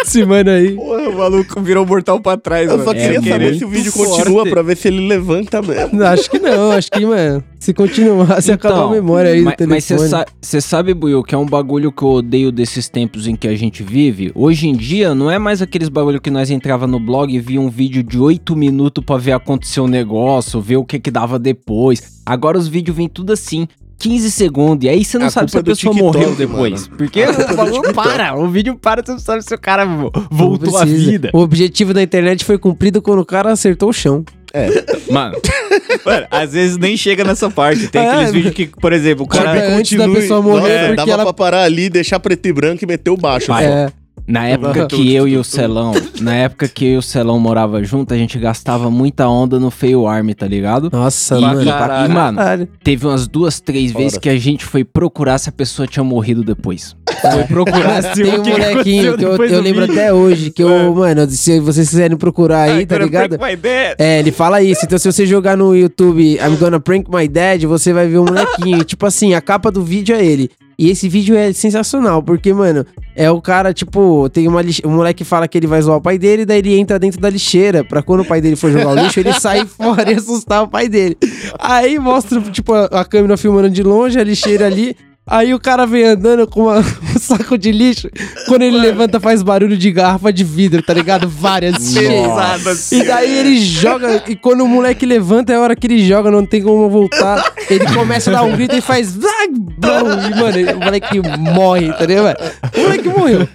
Esse 0.01 0.25
mano 0.25 0.49
aí. 0.49 0.75
Porra, 0.75 1.09
o 1.09 1.17
maluco 1.17 1.61
virou 1.61 1.83
o 1.83 1.87
mortal 1.87 2.19
pra 2.19 2.37
trás, 2.37 2.65
Eu 2.69 2.77
mano. 2.77 2.83
só 2.85 2.93
queria 2.93 3.17
É 3.17 3.21
saber 3.21 3.57
se 3.57 3.65
o 3.65 3.67
vídeo 3.69 3.91
continua 3.91 4.39
forte. 4.41 4.49
pra 4.51 4.61
ver 4.61 4.77
se 4.77 4.87
ele 4.87 5.07
levanta 5.07 5.61
mesmo. 5.61 6.03
Acho 6.03 6.29
que 6.29 6.39
não, 6.39 6.71
acho 6.71 6.91
que, 6.91 7.05
mano. 7.05 7.43
Se 7.59 7.73
continuar, 7.73 8.41
se 8.41 8.51
acabar 8.51 8.83
a 8.83 8.89
memória 8.91 9.31
aí 9.31 9.41
do 9.41 9.49
Então, 9.49 9.67
mas 9.67 9.85
telefone. 9.87 10.09
você 10.41 10.59
sa 10.59 10.67
sabe, 10.67 10.93
Buiu, 10.93 11.23
que 11.23 11.33
é 11.33 11.37
um 11.37 11.45
bagulho 11.45 11.91
que 11.93 12.03
eu 12.03 12.09
odeio 12.09 12.51
desses 12.51 12.89
tempos 12.89 13.25
em 13.27 13.35
que 13.37 13.47
a 13.47 13.55
gente 13.55 13.81
vive? 13.83 14.31
Hoje 14.35 14.67
em 14.67 14.73
dia, 14.75 15.15
não 15.15 15.31
é 15.31 15.39
mais 15.39 15.61
aqueles 15.61 15.87
bagulho 15.87 16.19
que 16.19 16.29
nós 16.29 16.51
entrava 16.51 16.85
no 16.85 16.99
blog 16.99 17.33
e 17.33 17.39
via 17.39 17.61
um 17.61 17.69
vídeo 17.69 18.03
de 18.03 18.19
8 18.19 18.53
minutos 18.55 19.03
pra 19.05 19.17
ver 19.17 19.31
acontecer 19.31 19.79
o 19.79 19.87
negócio, 19.87 20.59
ver 20.59 20.75
o 20.77 20.83
que 20.83 20.99
que 20.99 21.09
dava 21.09 21.39
depois. 21.39 22.21
Agora 22.25 22.57
os 22.57 22.67
vídeos 22.67 22.95
vêm 22.97 23.07
tudo 23.07 23.31
assim. 23.31 23.65
15 24.03 24.31
segundos, 24.31 24.85
e 24.85 24.89
aí 24.89 25.05
você 25.05 25.17
não 25.17 25.27
A 25.27 25.29
sabe 25.29 25.49
se 25.49 25.55
a 25.57 25.59
é 25.61 25.63
pessoa 25.63 25.93
TikTok, 25.93 26.17
morreu 26.17 26.35
depois. 26.35 26.87
mano. 26.87 26.97
Porque 26.97 27.21
A 27.23 27.33
culpa 27.33 27.89
é 27.89 27.93
para, 27.93 28.35
o 28.37 28.49
vídeo 28.49 28.75
para, 28.75 29.01
você 29.03 29.11
não 29.13 29.19
sabe 29.19 29.41
se 29.43 29.53
o 29.55 29.57
cara 29.57 29.85
vo- 29.85 30.11
Não 30.13 30.27
voltou 30.29 30.77
à 30.77 30.83
vida. 30.83 31.29
O 31.33 31.39
objetivo 31.39 31.93
da 31.93 32.01
internet 32.03 32.43
foi 32.43 32.57
cumprido 32.57 33.01
quando 33.01 33.19
o 33.19 33.25
cara 33.25 33.51
acertou 33.51 33.89
o 33.89 33.93
chão. 33.93 34.25
Mano, 35.09 35.35
Mano, 36.05 36.27
às 36.29 36.51
vezes 36.53 36.77
nem 36.77 36.95
chega 36.97 37.23
nessa 37.23 37.49
parte. 37.49 37.87
Tem 37.87 38.03
É, 38.03 38.09
aqueles 38.11 38.31
vídeos 38.31 38.53
que, 38.53 38.67
por 38.67 38.93
exemplo, 38.93 39.23
o 39.25 39.27
cara. 39.27 39.45
Sabe, 39.59 39.73
antes 39.73 39.97
da 39.97 40.07
pessoa 40.09 40.41
morrer, 40.41 40.73
Nossa, 40.73 40.79
porque 40.87 40.95
dava 40.97 41.11
ela- 41.11 41.23
pra 41.23 41.33
parar 41.33 41.63
ali, 41.63 41.89
deixar 41.89 42.19
preto 42.19 42.45
e 42.47 42.53
branco 42.53 42.83
e 42.83 42.87
meter 42.87 43.09
o 43.09 43.17
baixo. 43.17 43.51
É. 43.53 43.91
Na 44.25 44.47
época 44.47 44.87
que 44.87 45.13
eu 45.13 45.27
e 45.27 45.35
o 45.37 45.43
Celão, 45.43 45.91
na 46.21 46.33
época 46.33 46.67
que 46.69 46.85
eu 46.85 46.91
e 46.93 46.97
o 46.97 47.01
Celão 47.01 47.37
morava 47.39 47.83
junto, 47.83 48.13
a 48.13 48.17
gente 48.17 48.39
gastava 48.39 48.89
muita 48.89 49.27
onda 49.27 49.59
no 49.59 49.69
Feio 49.69 50.07
Arm, 50.07 50.29
tá 50.31 50.47
ligado? 50.47 50.89
Nossa, 50.91 51.37
Pra 51.37 51.47
mano. 51.53 51.65
caralho. 51.65 52.11
E, 52.11 52.13
mano, 52.13 52.37
Caralho. 52.37 52.67
teve 52.83 53.05
umas 53.05 53.27
duas, 53.27 53.59
três 53.59 53.91
vezes 53.91 54.17
que 54.17 54.29
a 54.29 54.37
gente 54.37 54.63
foi 54.63 54.83
procurar 54.85 55.37
se 55.39 55.49
a 55.49 55.51
pessoa 55.51 55.85
tinha 55.87 56.03
morrido 56.03 56.41
depois. 56.43 56.95
Foi 57.21 57.43
procurar 57.43 58.01
se 58.01 58.23
Tem 58.23 58.39
um 58.39 58.43
que 58.43 58.49
molequinho 58.51 59.17
que 59.17 59.25
eu, 59.25 59.35
eu 59.45 59.61
lembro 59.61 59.81
vídeo. 59.81 59.93
até 59.93 60.13
hoje, 60.13 60.51
que 60.51 60.63
eu, 60.63 60.93
mano, 60.95 61.29
se 61.29 61.59
vocês 61.59 61.89
quiserem 61.89 62.17
procurar 62.17 62.63
aí, 62.63 62.85
tá 62.85 62.97
ligado? 62.97 63.33
My 63.33 63.55
dad. 63.55 63.95
É, 63.99 64.19
ele 64.19 64.31
fala 64.31 64.61
isso. 64.61 64.85
Então, 64.85 64.97
se 64.97 65.11
você 65.11 65.25
jogar 65.25 65.55
no 65.57 65.75
YouTube 65.75 66.35
I'm 66.37 66.55
gonna 66.57 66.79
prank 66.79 67.09
my 67.09 67.27
dad, 67.27 67.63
você 67.65 67.91
vai 67.93 68.07
ver 68.07 68.19
um 68.19 68.25
molequinho. 68.25 68.83
tipo 68.85 69.05
assim, 69.05 69.33
a 69.33 69.41
capa 69.41 69.69
do 69.71 69.83
vídeo 69.83 70.15
é 70.15 70.25
ele. 70.25 70.49
E 70.77 70.89
esse 70.89 71.07
vídeo 71.07 71.35
é 71.35 71.51
sensacional, 71.53 72.21
porque, 72.21 72.53
mano, 72.53 72.85
é 73.15 73.29
o 73.29 73.41
cara, 73.41 73.73
tipo, 73.73 74.29
tem 74.29 74.47
uma 74.47 74.61
lixe... 74.61 74.81
O 74.85 74.89
moleque 74.89 75.23
fala 75.23 75.47
que 75.47 75.57
ele 75.57 75.67
vai 75.67 75.81
zoar 75.81 75.97
o 75.97 76.01
pai 76.01 76.17
dele, 76.17 76.45
daí 76.45 76.59
ele 76.59 76.77
entra 76.77 76.97
dentro 76.97 77.19
da 77.21 77.29
lixeira, 77.29 77.83
pra 77.83 78.01
quando 78.01 78.21
o 78.21 78.25
pai 78.25 78.41
dele 78.41 78.55
for 78.55 78.71
jogar 78.71 78.89
o 78.89 78.95
lixo, 78.95 79.19
ele 79.19 79.33
sair 79.33 79.65
fora 79.67 80.11
e 80.11 80.15
assustar 80.15 80.63
o 80.63 80.67
pai 80.67 80.89
dele. 80.89 81.17
Aí 81.59 81.99
mostra, 81.99 82.41
tipo, 82.41 82.73
a, 82.73 82.85
a 82.85 83.05
câmera 83.05 83.37
filmando 83.37 83.69
de 83.69 83.83
longe, 83.83 84.19
a 84.19 84.23
lixeira 84.23 84.65
ali. 84.65 84.95
Aí 85.25 85.53
o 85.53 85.59
cara 85.59 85.85
vem 85.85 86.03
andando 86.03 86.45
com 86.45 86.63
uma- 86.63 86.79
um 87.15 87.17
saco 87.19 87.57
de 87.57 87.71
lixo. 87.71 88.09
Quando 88.45 88.63
ele 88.63 88.77
levanta, 88.77 89.19
faz 89.21 89.41
barulho 89.41 89.77
de 89.77 89.89
garrafa 89.89 90.33
de 90.33 90.43
vidro, 90.43 90.81
tá 90.83 90.93
ligado? 90.93 91.29
Várias 91.29 91.93
cheias. 91.93 92.91
E 92.91 93.03
daí 93.05 93.39
ele 93.39 93.57
joga. 93.61 94.21
E 94.27 94.35
quando 94.35 94.61
o 94.65 94.67
moleque 94.67 95.05
levanta, 95.05 95.53
é 95.53 95.55
a 95.55 95.61
hora 95.61 95.75
que 95.77 95.87
ele 95.87 96.05
joga, 96.05 96.29
não 96.29 96.45
tem 96.45 96.61
como 96.61 96.89
voltar. 96.89 97.53
Ele 97.69 97.85
começa 97.93 98.29
a 98.31 98.33
dar 98.33 98.43
um 98.43 98.51
grito 98.55 98.75
e 98.75 98.81
faz. 98.81 99.15
E, 99.15 100.35
mano, 100.35 100.77
o 100.77 100.83
moleque 100.83 101.21
morre, 101.39 101.93
tá 101.93 102.05
ligado? 102.05 102.35
O 102.75 102.81
moleque 102.81 103.07
morreu. 103.09 103.47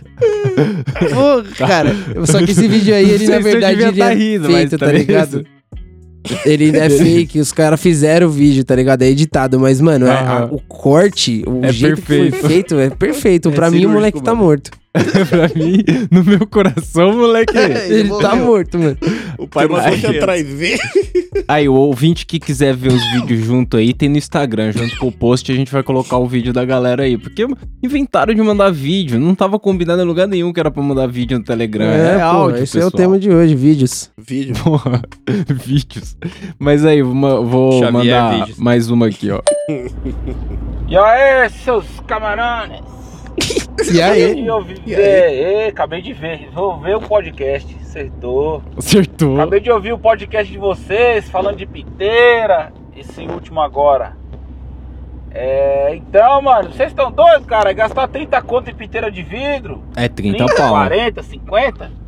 Pô, 1.10 1.66
cara. 1.66 1.94
Só 2.25 2.38
que 2.38 2.50
esse 2.52 2.66
vídeo 2.66 2.94
aí, 2.94 3.10
ele 3.10 3.28
na 3.28 3.38
verdade 3.40 3.82
ele 3.82 3.98
tá 3.98 4.10
é 4.10 4.14
rindo, 4.14 4.44
mas 4.48 4.56
feito, 4.56 4.78
tá 4.78 4.87
também 4.87 5.02
ligado? 5.02 5.44
Ele 6.44 6.76
é 6.76 6.88
fake, 6.90 7.38
os 7.40 7.52
caras 7.52 7.80
fizeram 7.80 8.26
o 8.26 8.30
vídeo, 8.30 8.64
tá 8.64 8.75
ligado? 8.75 9.02
É 9.02 9.06
editado, 9.08 9.58
mas, 9.61 9.80
mano, 9.80 10.06
é- 10.06 10.11
a- 10.11 10.49
o 10.50 10.61
corte, 10.68 11.42
o 11.47 11.64
É 11.64 11.73
jeito 11.73 11.97
que 12.02 12.06
perfeito. 12.06 12.37
foi 12.40 12.49
feito 12.50 12.78
é 12.78 12.90
perfeito. 12.90 13.49
É 13.50 13.52
pra 13.52 13.70
mim, 13.70 13.85
o 13.87 13.90
moleque 13.90 14.23
tá 14.23 14.32
mano. 14.35 14.44
morto. 14.47 14.70
pra 15.28 15.49
mim, 15.55 15.85
no 16.11 16.25
meu 16.25 16.47
coração, 16.47 17.12
moleque. 17.12 17.57
Ele, 17.57 18.09
tá 18.21 18.35
morto, 18.37 18.78
mano. 18.78 18.97
O 19.38 19.47
pai 19.47 19.67
mandou 19.67 19.85
Aí, 19.87 20.00
que 20.00 20.07
atrás 20.19 20.47
ver. 20.47 20.78
Aí, 21.47 21.69
o 21.69 21.75
ouvinte 21.75 22.26
que 22.26 22.38
quiser 22.40 22.75
ver 22.75 22.93
os 22.93 23.12
vídeos 23.12 23.45
junto 23.45 23.76
aí, 23.76 23.93
tem 23.95 24.09
no 24.09 24.17
Instagram, 24.19 24.73
junto 24.73 24.97
com 24.99 25.09
o 25.09 25.12
post, 25.12 25.50
a 25.50 25.55
gente 25.55 25.71
vai 25.71 25.83
colocar 25.83 26.17
o 26.19 26.26
vídeo 26.26 26.52
da 26.52 26.64
galera 26.64 27.05
aí. 27.05 27.17
Porque 27.17 27.47
inventaram 27.83 28.35
de 28.35 28.43
mandar 28.43 28.71
vídeo, 28.73 29.19
não 29.21 29.35
tava 29.35 29.59
combinado 29.59 30.02
em 30.02 30.05
lugar 30.05 30.26
nenhum 30.26 30.52
que 30.52 30.61
era 30.61 30.71
pra 30.71 30.83
mandar 30.83 31.07
vídeo 31.07 31.38
no 31.38 31.45
Telegram. 31.45 31.87
É, 31.87 32.19
pô, 32.19 32.25
áudio, 32.25 32.62
esse 32.62 32.76
é 32.78 32.81
o 32.81 32.90
pessoal. 32.90 32.90
tema 32.90 33.19
de 33.19 33.31
hoje, 33.31 33.55
vídeos. 33.55 34.11
Vídeo. 34.19 34.55
Porra, 34.62 35.00
vídeos. 35.49 36.17
Mas 36.59 36.85
aí, 36.85 37.02
uma- 37.02 37.40
vou 37.40 37.73
Xavier 37.73 37.93
mandar 37.93 38.38
Vídeos. 38.40 38.59
mais 38.59 38.90
uma 38.90 39.07
aqui, 39.07 39.31
ó. 39.31 39.40
E 40.88 40.97
aí, 40.97 41.49
seus 41.64 41.85
camaradas? 42.07 42.81
E 43.92 44.02
aí? 44.02 44.47
Eu 44.47 44.61
vi, 44.62 44.94
é, 44.94 45.64
é, 45.64 45.68
acabei 45.68 46.02
de 46.02 46.12
ver. 46.12 46.49
Vou 46.52 46.78
ver 46.80 46.97
o 46.97 47.00
podcast. 47.00 47.76
Acertou. 47.80 48.62
Acertou. 48.76 49.37
Acabei 49.37 49.61
de 49.61 49.70
ouvir 49.70 49.92
o 49.92 49.99
podcast 49.99 50.50
de 50.50 50.58
vocês 50.58 51.28
falando 51.30 51.56
de 51.56 51.66
piteira. 51.66 52.73
Esse 52.97 53.23
último 53.23 53.61
agora. 53.61 54.16
É, 55.30 55.94
então, 55.94 56.42
mano, 56.42 56.73
vocês 56.73 56.90
estão 56.90 57.12
doidos, 57.12 57.47
cara? 57.47 57.73
Gastar 57.73 58.08
30 58.08 58.42
conto 58.42 58.70
em 58.70 58.75
piteira 58.75 59.11
de 59.11 59.23
vidro? 59.23 59.82
É 59.94 60.08
30 60.08 60.47
pau. 60.56 60.70
40, 60.70 61.23
50? 61.23 62.07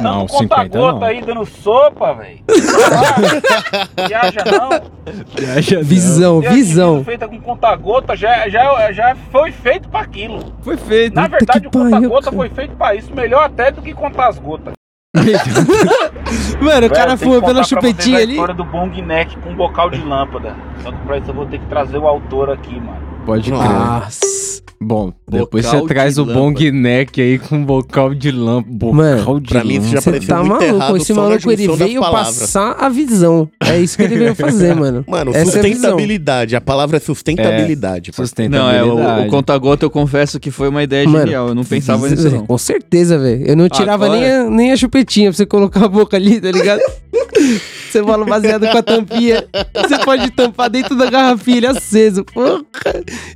Não, 0.00 0.18
Dando 0.26 0.28
conta 0.28 0.42
50 0.62 0.78
gota 0.78 0.98
não. 1.00 1.06
aí 1.06 1.22
dando 1.22 1.44
sopa, 1.46 2.14
velho. 2.14 2.38
Viaja 4.08 4.44
não. 4.44 5.14
Viaja 5.36 5.82
Visão, 5.82 6.40
de 6.40 6.48
visão. 6.48 7.04
feita 7.04 7.26
com 7.28 7.40
conta 7.40 7.74
gota 7.76 8.14
já, 8.16 8.48
já, 8.48 8.92
já 8.92 9.16
foi 9.32 9.50
feito 9.52 9.88
pra 9.88 10.00
aquilo. 10.00 10.54
Foi 10.62 10.76
feito. 10.76 11.14
Na 11.14 11.26
verdade, 11.28 11.66
o 11.66 11.70
conta 11.70 11.90
pariu, 11.90 12.10
gota 12.10 12.24
cara. 12.24 12.36
foi 12.36 12.48
feito 12.50 12.76
pra 12.76 12.94
isso, 12.94 13.14
melhor 13.14 13.44
até 13.44 13.70
do 13.70 13.80
que 13.82 13.92
contar 13.94 14.28
as 14.28 14.38
gotas. 14.38 14.74
Mano, 16.60 16.86
o 16.86 16.90
cara 16.90 17.16
fuma 17.16 17.40
pela 17.40 17.64
chupetinha 17.64 18.18
a 18.18 18.22
ali. 18.22 18.32
história 18.32 18.54
do 18.54 18.64
bong 18.64 19.00
neck 19.00 19.36
com 19.38 19.50
um 19.50 19.56
bocal 19.56 19.88
de 19.90 19.98
lâmpada. 20.02 20.54
Só 20.82 20.90
que 20.92 20.98
pra 20.98 21.18
isso 21.18 21.30
eu 21.30 21.34
vou 21.34 21.46
ter 21.46 21.58
que 21.58 21.66
trazer 21.66 21.98
o 21.98 22.06
autor 22.06 22.50
aqui, 22.50 22.74
mano. 22.78 23.07
Pode 23.28 23.50
crer. 23.50 23.62
Nossa. 23.62 24.58
Bom, 24.80 25.12
depois 25.28 25.66
Bocal 25.66 25.80
você 25.80 25.86
traz 25.88 26.14
de 26.14 26.20
o 26.20 26.24
bong 26.24 26.70
neck 26.70 27.20
aí 27.20 27.38
com 27.38 27.62
bocal 27.62 28.14
de 28.14 28.30
lâmpada. 28.30 28.72
Bocal 28.76 28.94
Mano, 28.94 29.40
de 29.40 29.48
pra 29.48 29.64
mim 29.64 29.74
isso 29.74 29.88
já 29.88 29.96
lâmpada. 29.98 30.20
Você 30.20 30.26
tá 30.28 30.36
muito 30.38 30.48
maluco? 30.52 30.64
errado 30.76 30.96
Esse 30.96 31.12
maluco 31.12 31.50
ele 31.52 31.68
veio 31.76 32.00
passar 32.00 32.76
a 32.78 32.88
visão. 32.88 33.50
É 33.60 33.78
isso 33.78 33.96
que 33.98 34.04
ele 34.04 34.16
veio 34.16 34.34
fazer, 34.36 34.74
mano. 34.76 35.04
Mano, 35.06 35.32
Essa 35.32 35.38
é 35.58 35.60
a 35.60 35.62
sustentabilidade. 35.64 36.56
A 36.56 36.60
palavra 36.60 36.96
é 36.96 37.00
sustentabilidade. 37.00 38.12
parceiro. 38.12 38.50
Não, 38.52 38.70
é, 38.70 38.82
o, 38.82 38.86
Sustentabilidade. 38.86 39.26
o 39.26 39.30
conta-gota 39.30 39.84
eu 39.84 39.90
confesso 39.90 40.40
que 40.40 40.50
foi 40.50 40.68
uma 40.68 40.82
ideia 40.82 41.06
Mano, 41.06 41.24
genial. 41.24 41.48
Eu 41.48 41.54
não 41.56 41.64
pensava 41.64 42.08
nisso, 42.08 42.30
não. 42.30 42.46
Com 42.46 42.56
certeza, 42.56 43.18
velho. 43.18 43.44
Eu 43.46 43.56
não 43.56 43.68
tirava 43.68 44.06
Agora- 44.06 44.20
nem, 44.20 44.30
a, 44.32 44.44
nem 44.48 44.72
a 44.72 44.76
chupetinha 44.76 45.28
pra 45.30 45.36
você 45.36 45.44
colocar 45.44 45.84
a 45.84 45.88
boca 45.88 46.16
ali, 46.16 46.40
tá 46.40 46.50
ligado? 46.52 46.80
Você 47.90 48.02
fala 48.04 48.24
baseado 48.24 48.68
com 48.68 48.78
a 48.78 48.82
tampinha. 48.82 49.44
Você 49.74 49.98
pode 50.04 50.30
tampar 50.30 50.68
dentro 50.70 50.96
da 50.96 51.08
garrafinha, 51.10 51.56
ele 51.58 51.66
é 51.66 51.70
aceso. 51.70 52.24
Porra. 52.24 52.60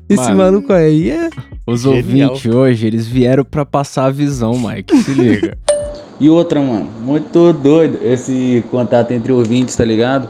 Esse 0.09 0.23
Mano. 0.25 0.37
maluco 0.37 0.73
aí 0.73 1.11
é. 1.11 1.31
Os 1.67 1.83
Genial. 1.83 2.31
ouvintes 2.31 2.53
hoje, 2.55 2.87
eles 2.87 3.07
vieram 3.07 3.45
pra 3.45 3.65
passar 3.65 4.07
a 4.07 4.11
visão, 4.11 4.53
Mike. 4.59 4.97
Se 5.03 5.13
liga. 5.15 5.57
E 6.21 6.29
outra, 6.31 6.61
mano, 6.61 6.89
muito 7.01 7.53
doido 7.53 7.99
esse 8.01 8.63
contato 8.71 9.11
entre 9.11 9.33
ouvintes, 9.33 9.75
tá 9.75 9.85
ligado? 9.85 10.29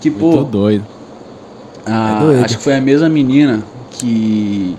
Tipo, 0.00 0.30
Tô 0.38 0.44
doido. 0.44 0.86
a- 1.84 2.16
É 2.16 2.20
doido. 2.24 2.44
acho 2.46 2.56
que 2.56 2.64
foi 2.64 2.74
a 2.76 2.80
mesma 2.80 3.10
menina 3.10 3.62
que, 3.90 4.74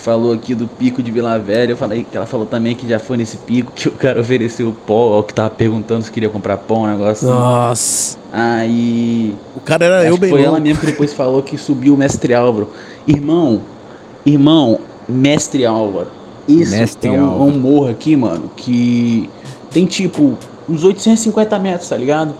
que 0.00 0.04
falou 0.04 0.32
aqui 0.32 0.54
do 0.54 0.66
pico 0.66 1.02
de 1.02 1.10
Vila 1.10 1.38
Velha. 1.38 1.72
Eu 1.72 1.76
falei 1.76 2.04
que 2.10 2.16
ela 2.16 2.26
falou 2.26 2.46
também 2.46 2.74
que 2.74 2.88
já 2.88 2.98
foi 2.98 3.18
nesse 3.18 3.36
pico 3.36 3.70
que 3.70 3.88
o 3.88 3.92
cara 3.92 4.18
ofereceu 4.20 4.74
pó, 4.86 5.18
ó, 5.18 5.22
que 5.22 5.34
tava 5.34 5.50
perguntando 5.50 6.02
se 6.02 6.10
queria 6.10 6.30
comprar 6.30 6.56
pão, 6.56 6.82
um 6.82 6.86
negócio 6.86 7.28
assim. 7.28 7.38
Nossa. 7.38 8.18
Aí. 8.32 9.36
O 9.54 9.60
cara 9.60 9.84
era 9.84 9.98
acho 9.98 10.08
eu 10.08 10.14
que 10.14 10.20
bem 10.20 10.30
Foi 10.30 10.42
ela 10.42 10.58
mesmo 10.58 10.80
que 10.80 10.86
depois 10.86 11.12
falou 11.12 11.42
que 11.42 11.58
subiu 11.58 11.94
o 11.94 11.96
mestre 11.96 12.32
Álvaro. 12.32 12.70
Irmão, 13.06 13.60
irmão, 14.24 14.80
mestre 15.06 15.66
Álvaro. 15.66 16.08
Isso 16.48 16.72
Mestre 16.72 17.08
é 17.08 17.12
um, 17.12 17.24
Álvaro. 17.24 17.50
um 17.50 17.58
morro 17.58 17.88
aqui, 17.88 18.16
mano, 18.16 18.50
que 18.56 19.30
tem 19.70 19.86
tipo 19.86 20.36
uns 20.68 20.82
850 20.82 21.58
metros, 21.60 21.88
tá 21.88 21.96
ligado? 21.96 22.34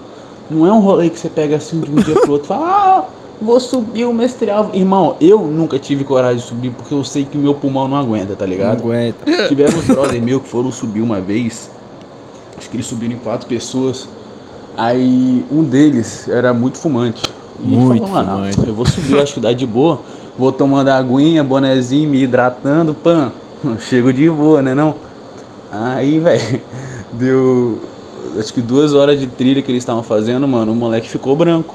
Não 0.50 0.66
é 0.66 0.72
um 0.72 0.80
rolê 0.80 1.10
que 1.10 1.18
você 1.18 1.28
pega 1.28 1.56
assim 1.56 1.80
de 1.80 1.90
um 1.90 1.94
dia 1.96 2.14
pro 2.14 2.32
outro 2.32 2.46
e 2.46 2.48
fala, 2.48 2.66
ah, 2.66 3.04
vou 3.40 3.58
subir 3.60 4.04
o 4.04 4.12
mestre 4.12 4.50
Álvaro. 4.50 4.76
Irmão, 4.76 5.16
eu 5.20 5.40
nunca 5.40 5.78
tive 5.78 6.04
coragem 6.04 6.38
de 6.38 6.42
subir 6.44 6.70
porque 6.70 6.94
eu 6.94 7.02
sei 7.04 7.24
que 7.24 7.36
o 7.36 7.40
meu 7.40 7.54
pulmão 7.54 7.88
não 7.88 7.96
aguenta, 7.96 8.36
tá 8.36 8.46
ligado? 8.46 8.80
aguenta. 8.80 9.24
Tivemos 9.48 9.84
brother 9.86 10.22
meu 10.22 10.40
que 10.40 10.48
foram 10.48 10.70
subir 10.70 11.00
uma 11.00 11.20
vez. 11.20 11.70
Acho 12.56 12.68
que 12.68 12.76
eles 12.76 12.86
subiram 12.86 13.14
em 13.14 13.18
quatro 13.18 13.46
pessoas. 13.46 14.08
Aí 14.76 15.44
um 15.50 15.62
deles 15.62 16.28
era 16.28 16.52
muito 16.52 16.78
fumante. 16.78 17.22
E 17.62 17.66
Muito 17.66 18.06
falou, 18.06 18.24
fumante. 18.24 18.66
eu 18.66 18.74
vou 18.74 18.86
subir, 18.86 19.18
acho 19.20 19.34
que 19.34 19.40
dá 19.40 19.52
de 19.52 19.66
boa. 19.66 20.00
Vou 20.38 20.50
tomando 20.50 20.88
aguinha, 20.88 21.44
bonezinho, 21.44 22.08
me 22.08 22.22
hidratando, 22.22 22.94
pã. 22.94 23.32
Chego 23.80 24.12
de 24.12 24.30
boa, 24.30 24.62
né 24.62 24.74
não? 24.74 24.94
Aí, 25.70 26.18
velho, 26.18 26.62
deu 27.12 27.78
acho 28.38 28.54
que 28.54 28.60
duas 28.60 28.94
horas 28.94 29.18
de 29.18 29.26
trilha 29.26 29.60
que 29.60 29.70
eles 29.70 29.82
estavam 29.82 30.02
fazendo, 30.02 30.46
mano. 30.46 30.72
O 30.72 30.74
moleque 30.74 31.08
ficou 31.08 31.34
branco. 31.36 31.74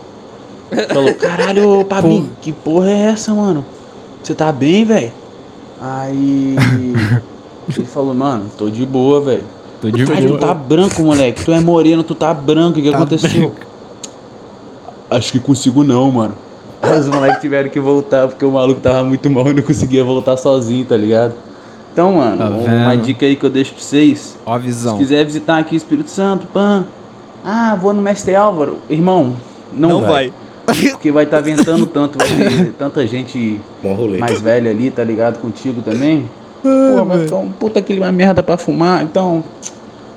Falou, 0.91 1.13
caralho, 1.15 1.79
ô, 1.81 1.85
Pabinho, 1.85 2.29
que 2.41 2.51
porra 2.51 2.89
é 2.89 2.99
essa, 3.11 3.33
mano? 3.33 3.63
Você 4.23 4.33
tá 4.33 4.51
bem, 4.51 4.83
velho? 4.83 5.11
Aí 5.79 6.55
ele 7.77 7.85
falou, 7.85 8.13
mano, 8.13 8.45
tô 8.57 8.69
de 8.69 8.85
boa, 8.85 9.21
velho. 9.21 9.43
Tô 9.81 9.89
de 9.91 10.05
Mas 10.05 10.19
tu 10.21 10.27
boa. 10.29 10.39
tá 10.39 10.53
branco, 10.53 11.01
moleque. 11.03 11.43
Tu 11.45 11.51
é 11.51 11.59
moreno, 11.59 12.03
tu 12.03 12.15
tá 12.15 12.33
branco. 12.33 12.79
O 12.79 12.81
que 12.81 12.93
aconteceu? 12.93 13.53
Acho 15.09 15.31
que 15.31 15.39
consigo 15.39 15.83
não, 15.83 16.11
mano. 16.11 16.33
Aí 16.81 16.99
Os 16.99 17.07
moleques 17.07 17.39
tiveram 17.41 17.69
que 17.69 17.79
voltar 17.79 18.27
porque 18.27 18.43
o 18.45 18.51
maluco 18.51 18.81
tava 18.81 19.03
muito 19.03 19.29
mal 19.29 19.47
e 19.47 19.53
não 19.53 19.63
conseguia 19.63 20.03
voltar 20.03 20.37
sozinho, 20.37 20.85
tá 20.85 20.97
ligado? 20.97 21.33
Então, 21.93 22.13
mano, 22.13 22.37
Tá 22.37 22.49
uma 22.49 22.97
dica 22.97 23.25
aí 23.25 23.35
que 23.35 23.45
eu 23.45 23.49
deixo 23.49 23.73
pra 23.73 23.81
vocês. 23.83 24.37
Ó 24.45 24.53
a 24.53 24.59
Se 24.59 24.65
visão. 24.65 24.97
quiser 24.97 25.23
visitar 25.25 25.59
aqui 25.59 25.75
o 25.75 25.77
Espírito 25.77 26.09
Santo, 26.09 26.47
pan. 26.47 26.85
Ah, 27.43 27.77
vou 27.79 27.93
no 27.93 28.01
Mestre 28.01 28.35
Álvaro. 28.35 28.79
Irmão, 28.89 29.35
não, 29.71 29.89
Não 29.89 30.01
vai. 30.01 30.33
Porque 30.65 31.11
vai 31.11 31.23
estar 31.25 31.41
ventando 31.41 31.85
tanto, 31.85 32.17
vai 32.17 32.27
ter 32.27 32.73
tanta 32.77 33.05
gente 33.05 33.59
mais 34.19 34.41
velha 34.41 34.71
ali, 34.71 34.89
tá 34.89 35.03
ligado? 35.03 35.39
Contigo 35.39 35.81
também. 35.81 36.29
Pô, 36.61 37.05
vai 37.05 37.19
ficar 37.19 37.37
um 37.37 37.51
puta 37.51 37.81
clima 37.81 38.11
merda 38.11 38.41
pra 38.41 38.57
fumar, 38.57 39.03
então. 39.03 39.43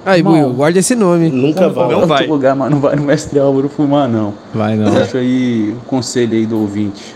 Aí, 0.06 0.22
Buiu, 0.22 0.50
guarda 0.54 0.78
esse 0.78 0.94
nome. 0.94 1.28
Nunca 1.28 1.68
vai. 1.68 1.88
Não 1.90 2.06
vai. 2.06 2.26
Lugar, 2.26 2.56
mas 2.56 2.70
não 2.70 2.80
vai 2.80 2.96
no 2.96 3.02
Mestre 3.02 3.38
Álvaro 3.38 3.68
fumar, 3.68 4.08
não. 4.08 4.32
Vai 4.54 4.74
não. 4.74 4.90
Deixa 4.90 5.18
aí 5.18 5.74
um 5.76 5.86
conselho 5.86 6.32
aí 6.32 6.46
do 6.46 6.58
ouvinte. 6.58 7.14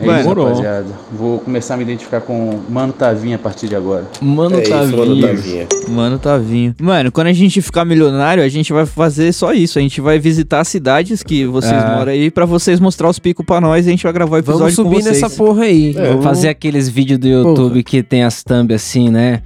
É 0.00 0.04
Vai. 0.06 0.14
isso, 0.16 0.22
Demorou. 0.28 0.46
rapaziada. 0.48 0.86
Vou 1.12 1.38
começar 1.38 1.74
a 1.74 1.76
me 1.76 1.82
identificar 1.84 2.20
com 2.20 2.60
Mano 2.68 2.92
Tavinha 2.92 3.36
a 3.36 3.38
partir 3.38 3.68
de 3.68 3.76
agora. 3.76 4.04
Mano, 4.20 4.56
É 4.58 4.62
isso, 4.62 4.72
mano. 5.86 6.18
Tavinha. 6.18 6.74
Mano. 6.78 6.92
Mano, 6.92 7.12
quando 7.12 7.26
a 7.28 7.32
gente 7.32 7.60
ficar 7.62 7.84
milionário, 7.84 8.42
a 8.42 8.48
gente 8.48 8.72
vai 8.72 8.84
fazer 8.86 9.32
só 9.32 9.52
isso. 9.52 9.78
A 9.78 9.82
gente 9.82 10.00
vai 10.00 10.18
visitar 10.18 10.60
as 10.60 10.68
cidades 10.68 11.22
que 11.22 11.44
vocês 11.46 11.72
É. 11.72 11.96
moram 11.96 12.12
aí 12.12 12.30
pra 12.30 12.44
vocês 12.44 12.80
mostrar 12.80 13.08
os 13.08 13.18
picos 13.18 13.44
pra 13.44 13.60
nós 13.60 13.86
e 13.86 13.88
a 13.88 13.92
gente 13.92 14.02
vai 14.02 14.12
gravar 14.12 14.36
o 14.36 14.38
episódio 14.38 14.60
Vamos 14.60 14.76
com 14.76 14.82
subir 14.84 15.02
vocês. 15.02 15.20
nessa 15.20 15.36
porra 15.36 15.64
aí. 15.64 15.94
É. 15.96 16.08
Vamos- 16.08 16.24
Fazer 16.24 16.48
aqueles 16.48 16.88
vídeos 16.88 17.18
do 17.18 17.28
YouTube 17.28 17.82
que 17.82 18.02
tem 18.02 18.24
as 18.24 18.42
thumb 18.42 18.72
assim, 18.74 19.10
né? 19.10 19.42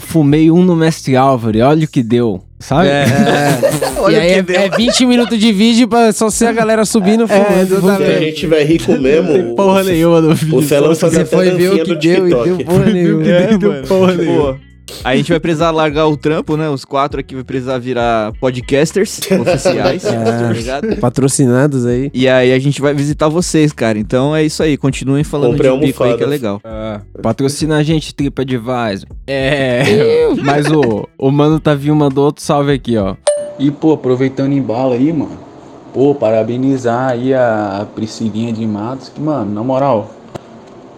Fumei 0.00 0.50
um 0.50 0.62
no 0.64 0.74
Mestre 0.74 1.16
Álvaro, 1.16 1.56
e 1.56 1.62
olha 1.62 1.84
o 1.84 1.88
que 1.88 2.02
deu. 2.02 2.42
Sabe? 2.58 2.88
É. 2.88 3.04
e 4.10 4.16
aí 4.16 4.30
é, 4.32 4.44
é 4.64 4.70
20 4.76 5.06
minutos 5.06 5.38
de 5.38 5.52
vídeo 5.52 5.88
pra 5.88 6.12
só 6.12 6.30
ser 6.30 6.46
a 6.46 6.52
galera 6.52 6.84
subindo 6.84 7.26
fumando. 7.28 7.80
Se 7.96 8.02
a 8.04 8.18
gente 8.20 8.36
tiver 8.36 8.64
rico 8.64 8.92
mesmo, 8.92 9.54
porra 9.54 9.82
nenhuma 9.82 10.20
no 10.20 10.34
vídeo. 10.34 10.56
o 10.56 10.62
Celão 10.62 10.94
fazer 10.94 11.24
Você 11.26 11.36
foi 11.36 11.50
ver 11.50 11.70
o 11.70 11.76
dancinha 11.76 11.84
que 11.84 11.94
do 11.94 11.98
deu 11.98 12.26
e 12.26 12.30
TikTok. 12.30 12.48
deu 12.48 12.66
porra 12.66 12.86
nenhuma. 12.86 13.26
É, 13.28 13.58
deu 13.58 13.72
porra 13.82 14.12
Pô, 14.12 14.22
nenhuma. 14.22 14.60
A 15.04 15.16
gente 15.16 15.30
vai 15.30 15.40
precisar 15.40 15.70
largar 15.70 16.06
o 16.06 16.16
trampo, 16.16 16.56
né? 16.56 16.68
Os 16.68 16.84
quatro 16.84 17.20
aqui 17.20 17.34
vai 17.34 17.44
precisar 17.44 17.78
virar 17.78 18.32
podcasters 18.40 19.20
oficiais, 19.40 20.02
tá 20.02 20.52
ligado? 20.52 20.96
Patrocinados 20.96 21.86
aí. 21.86 22.10
E 22.14 22.28
aí 22.28 22.52
a 22.52 22.58
gente 22.58 22.80
vai 22.80 22.94
visitar 22.94 23.28
vocês, 23.28 23.72
cara. 23.72 23.98
Então 23.98 24.34
é 24.34 24.44
isso 24.44 24.62
aí. 24.62 24.76
Continuem 24.76 25.24
falando 25.24 25.52
Comprei 25.52 25.70
de 25.72 25.86
pico 25.86 26.02
aí 26.04 26.16
que 26.16 26.22
é 26.22 26.24
almofadas. 26.24 26.30
legal. 26.30 26.60
Ah, 26.64 27.00
patrocina 27.22 27.76
a 27.76 27.82
gente, 27.82 28.14
TripAdvisor. 28.14 29.08
É. 29.26 29.82
Mas 30.44 30.66
o, 30.70 31.08
o 31.18 31.30
Mano 31.30 31.58
Tavinho 31.60 31.96
mandou 31.96 32.24
outro 32.26 32.42
salve 32.42 32.72
aqui, 32.72 32.96
ó. 32.96 33.16
E, 33.58 33.70
pô, 33.70 33.92
aproveitando 33.92 34.52
em 34.52 34.60
bala 34.62 34.94
aí, 34.94 35.12
mano. 35.12 35.38
Pô, 35.92 36.14
parabenizar 36.14 37.10
aí 37.10 37.32
a 37.32 37.86
Priscilinha 37.94 38.52
de 38.52 38.66
Matos, 38.66 39.08
que, 39.08 39.18
mano, 39.20 39.50
na 39.54 39.62
moral, 39.62 40.10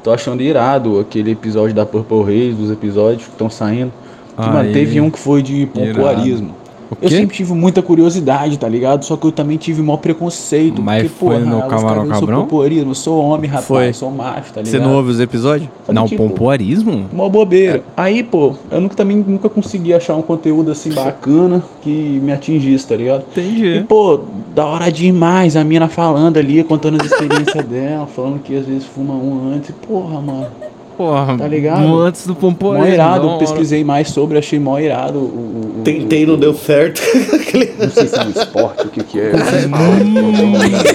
tô 0.02 0.12
achando 0.12 0.42
irado 0.42 1.00
aquele 1.00 1.32
episódio 1.32 1.74
da 1.74 1.84
Purple 1.84 2.24
Reis, 2.24 2.56
dos 2.56 2.70
episódios 2.70 3.24
que 3.24 3.30
estão 3.30 3.50
saindo. 3.50 3.92
Que, 4.36 4.48
mano, 4.48 4.72
teve 4.72 5.00
um 5.00 5.10
que 5.10 5.18
foi 5.18 5.42
de 5.42 5.66
pompoarismo. 5.66 6.54
Eu 7.00 7.10
sempre 7.10 7.36
tive 7.36 7.52
muita 7.52 7.82
curiosidade, 7.82 8.58
tá 8.58 8.68
ligado? 8.68 9.04
Só 9.04 9.16
que 9.16 9.26
eu 9.26 9.32
também 9.32 9.56
tive 9.56 9.82
maior 9.82 9.98
preconceito. 9.98 10.80
Mas 10.82 11.02
porque, 11.02 11.18
foi 11.18 11.38
porra, 11.38 11.50
no 11.50 11.60
Camarão 11.62 11.78
falam, 11.80 12.04
Eu 12.04 12.10
sou 12.14 12.20
Cabrão? 12.20 12.40
pompoarismo, 12.42 12.90
eu 12.90 12.94
sou 12.94 13.22
homem, 13.22 13.50
rapaz, 13.50 13.66
Foi. 13.66 13.88
eu 13.88 13.94
sou 13.94 14.10
macho, 14.10 14.52
tá 14.52 14.62
ligado? 14.62 14.66
Você 14.66 14.78
não 14.78 14.94
ouve 14.96 15.10
os 15.10 15.20
episódios? 15.20 15.68
Não, 15.88 16.06
tipo, 16.06 16.22
pompoarismo? 16.22 17.06
Uma 17.12 17.28
bobeira. 17.28 17.82
Aí, 17.96 18.22
pô, 18.22 18.54
eu 18.70 18.80
nunca, 18.80 18.94
também 18.94 19.16
nunca 19.26 19.48
consegui 19.48 19.92
achar 19.92 20.16
um 20.16 20.22
conteúdo 20.22 20.70
assim 20.70 20.92
bacana 20.92 21.62
que 21.82 21.90
me 21.90 22.32
atingisse, 22.32 22.86
tá 22.86 22.96
ligado? 22.96 23.24
E, 23.36 23.40
Entendi. 23.40 23.84
pô, 23.88 24.20
da 24.54 24.64
hora 24.66 24.90
demais 24.90 25.56
a 25.56 25.64
mina 25.64 25.88
falando 25.88 26.36
ali, 26.38 26.62
contando 26.64 27.00
as 27.00 27.06
experiências 27.10 27.64
dela, 27.66 28.06
falando 28.06 28.40
que 28.40 28.56
às 28.56 28.66
vezes 28.66 28.84
fuma 28.84 29.14
um 29.14 29.52
antes. 29.54 29.74
Porra, 29.86 30.20
mano. 30.20 30.46
Porra, 30.98 31.38
Tá 31.38 31.46
ligado? 31.48 31.80
um 31.82 31.96
antes 31.98 32.26
do 32.26 32.34
Mó 32.34 32.40
pompoarismo. 32.40 32.92
irado, 32.92 33.28
hora. 33.28 33.38
pesquisei 33.38 33.84
mais 33.84 34.10
sobre, 34.10 34.36
achei 34.36 34.58
mó 34.58 34.78
irado. 34.80 35.18
O, 35.18 35.22
o- 35.22 35.74
o- 35.78 35.82
Tentei, 35.84 36.26
não 36.26 36.36
deu 36.36 36.52
certo. 36.52 37.00
Não 37.78 37.88
sei 37.90 38.08
se 38.08 38.16
é 38.18 38.24
um 38.24 38.30
esporte, 38.30 38.86
o 38.86 38.90
que 38.90 39.02
que 39.04 39.20
é. 39.20 39.32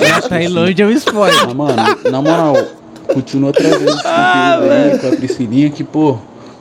Na 0.10 0.22
Tailândia 0.22 0.84
é 0.84 0.88
um 0.88 0.92
spoiler. 0.92 1.46
Mas, 1.46 1.54
mano, 1.56 1.98
na 2.12 2.22
moral, 2.22 2.58
continua 3.14 3.52
trazendo 3.54 3.90
esse 3.90 4.04
conteúdo 4.04 4.72
aí 4.72 5.00
com 5.00 5.08
a 5.08 5.12
Priscilinha 5.16 5.70
que, 5.70 5.84
pô, 5.84 6.18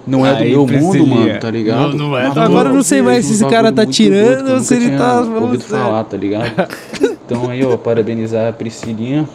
não 0.07 0.25
é 0.27 0.35
do 0.35 0.43
Aí, 0.43 0.51
meu 0.51 0.67
mundo, 0.67 1.07
mano, 1.07 1.39
tá 1.41 1.51
ligado? 1.51 1.97
Não, 1.97 2.09
não 2.11 2.17
é 2.19 2.23
Mas, 2.25 2.35
do 2.35 2.35
pô, 2.35 2.41
Agora 2.41 2.69
eu 2.71 2.75
não 2.75 2.83
sei 2.83 3.03
mais 3.03 3.25
se 3.27 3.33
esse 3.35 3.45
cara 3.47 3.73
tá 3.73 3.85
tirando 3.85 4.53
ou 4.53 4.61
se 4.61 4.75
ele 4.75 4.97
tá 4.97 5.21
ouvido 5.21 5.65
falar, 5.65 6.05
tá 6.05 6.17
ligado? 6.17 6.53
Então 7.25 7.49
aí, 7.49 7.65
ó, 7.65 7.77
parabenizar 7.79 8.49
a 8.49 8.53
Priscilinha. 8.53 9.27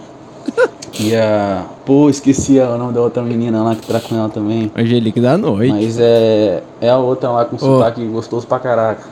E 1.00 1.16
a. 1.16 1.66
Pô, 1.86 2.10
esqueci 2.10 2.60
o 2.60 2.78
nome 2.78 2.94
da 2.94 3.02
outra 3.02 3.22
menina 3.22 3.64
lá 3.64 3.76
que 3.76 3.86
tá 3.86 4.00
com 4.00 4.16
ela 4.16 4.30
também. 4.30 4.72
Angelique 4.76 5.22
da 5.22 5.38
noite. 5.38 5.72
Mas 5.72 5.98
é. 6.00 6.64
É 6.82 6.90
a 6.90 6.98
outra 6.98 7.30
lá 7.30 7.46
com 7.46 7.56
Ô. 7.56 7.60
sotaque 7.60 8.06
gostoso 8.06 8.48
pra 8.48 8.60
caraca. 8.60 9.04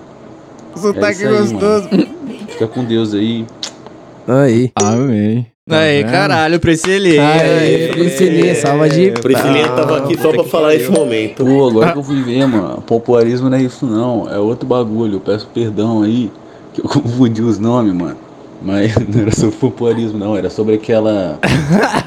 Sotaque 0.75 1.23
É 1.23 1.27
aí, 1.27 1.37
gostoso. 1.37 1.89
Fica 2.49 2.67
com 2.67 2.83
Deus 2.83 3.13
aí. 3.13 3.45
Aí. 4.27 4.71
Amém. 4.75 5.45
Tá 5.67 5.79
Aí, 5.79 6.03
vendo? 6.03 6.11
caralho, 6.11 6.59
Priscilinha. 6.59 7.27
Aí, 7.27 7.87
Priscilinha, 7.89 8.53
salva 8.55 8.87
de. 8.87 9.11
Priscilinha 9.11 9.67
tava 9.69 9.97
aqui 9.97 10.15
só 10.19 10.31
pra 10.31 10.43
falar 10.43 10.75
esse 10.75 10.91
momento. 10.91 11.43
Pô, 11.43 11.69
agora 11.69 11.91
que 11.91 11.97
eu 11.97 12.03
fui 12.03 12.21
ver, 12.21 12.45
mano, 12.47 12.83
popularismo 12.85 13.49
não 13.49 13.57
é 13.57 13.61
isso 13.63 13.83
não, 13.87 14.29
é 14.29 14.37
outro 14.37 14.67
bagulho. 14.67 15.15
Eu 15.15 15.19
peço 15.19 15.47
perdão 15.51 16.03
aí, 16.03 16.31
que 16.71 16.81
eu 16.81 16.85
confundi 16.89 17.41
os 17.41 17.57
nomes, 17.57 17.93
mano. 17.93 18.15
Mas 18.61 18.95
não 19.07 19.21
era 19.21 19.31
sobre 19.35 19.55
popularismo, 19.57 20.17
não, 20.17 20.35
era 20.35 20.49
sobre 20.49 20.75
aquela. 20.75 21.39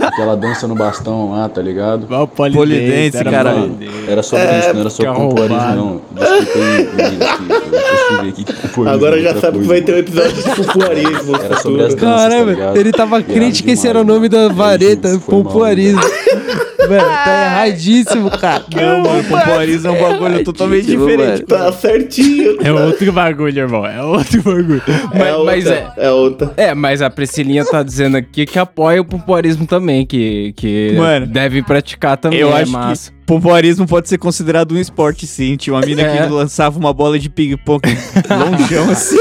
aquela 0.00 0.37
dança 0.37 0.67
no 0.67 0.75
bastão 0.75 1.31
lá, 1.33 1.49
tá 1.49 1.62
ligado? 1.62 2.07
Polidense, 2.37 3.17
era 3.17 3.31
caralho. 3.31 3.61
polidense. 3.61 4.11
Era 4.11 4.23
sobre 4.23 4.45
É, 4.45 4.59
isso, 4.59 4.73
não 4.75 4.81
era 4.81 4.90
sobre 4.90 5.11
roubado. 5.12 5.76
não. 5.76 6.00
Desculpa 6.12 6.59
aí, 6.59 7.19
aqui. 7.23 8.28
Aqui 8.28 8.45
que 8.45 8.52
popularismo 8.54 8.89
Agora 9.06 9.19
é 9.21 9.23
já 9.23 9.34
sabe 9.41 9.58
que 9.58 9.67
coisa, 9.67 9.69
vai 9.69 9.80
ter 9.82 9.95
um 9.95 9.99
episódio 9.99 10.32
de 10.32 10.43
popularismo. 10.43 11.32
no 11.32 11.43
Era 11.43 11.56
sobre 11.61 11.82
as 11.84 11.95
danças, 11.95 12.23
tá 12.23 12.28
Caramba, 12.30 12.50
ligado? 12.52 12.76
ele 12.76 12.93
tava 12.93 13.23
crente 13.23 13.63
que 13.63 13.71
esse 13.73 13.87
era 13.87 14.00
o 14.00 14.04
nome 14.04 14.28
da 14.28 14.49
vareta, 14.49 15.08
mal, 15.11 15.21
pompoarismo. 15.21 16.00
Velho, 16.78 17.04
tá 17.04 17.45
erradíssimo, 17.47 18.30
cara. 18.30 18.64
Não, 18.75 19.02
mano, 19.02 19.25
pompoarismo 19.25 19.88
é 19.88 19.91
um 19.91 20.00
bagulho 20.00 20.45
totalmente 20.45 20.86
Tipo, 20.86 21.06
diferente. 21.06 21.43
Tá 21.43 21.73
certinho. 21.73 22.56
É 22.62 22.73
outro 22.73 23.12
bagulho, 23.12 23.58
irmão. 23.58 23.84
É 23.84 24.02
outro 24.02 24.43
bagulho. 24.43 24.82
Mas, 25.12 25.21
É 25.21 25.34
outra. 25.34 25.45
mas 25.45 25.67
é. 25.67 25.93
é 25.97 26.10
outra. 26.10 26.52
É, 26.56 26.75
mas 26.75 27.02
a 27.02 27.10
Priscilinha 27.10 27.64
tá 27.64 27.82
dizendo 27.82 28.17
aqui 28.17 28.47
que 28.47 28.58
apoia 28.58 29.00
o 29.00 29.04
pompoarismo 29.04 29.67
também, 29.67 30.06
que, 30.06 30.52
que 30.56 30.93
Mano, 30.97 31.26
deve 31.26 31.62
praticar 31.62 32.17
também. 32.17 32.38
Eu 32.38 32.56
é 32.56 32.62
acho 32.62 32.71
massa. 32.73 33.10
que 33.10 33.17
pompoarismo 33.26 33.86
pode 33.86 34.08
ser 34.08 34.19
considerado 34.19 34.73
um 34.73 34.78
esporte, 34.78 35.26
sim. 35.26 35.56
Tinha 35.56 35.75
uma 35.75 35.84
mina 35.84 36.02
É. 36.02 36.23
que 36.26 36.32
lançava 36.32 36.78
uma 36.78 36.93
bola 36.95 37.19
de 37.19 37.28
ping-pong 37.28 37.82
longeão 38.30 38.91
assim. 38.91 39.17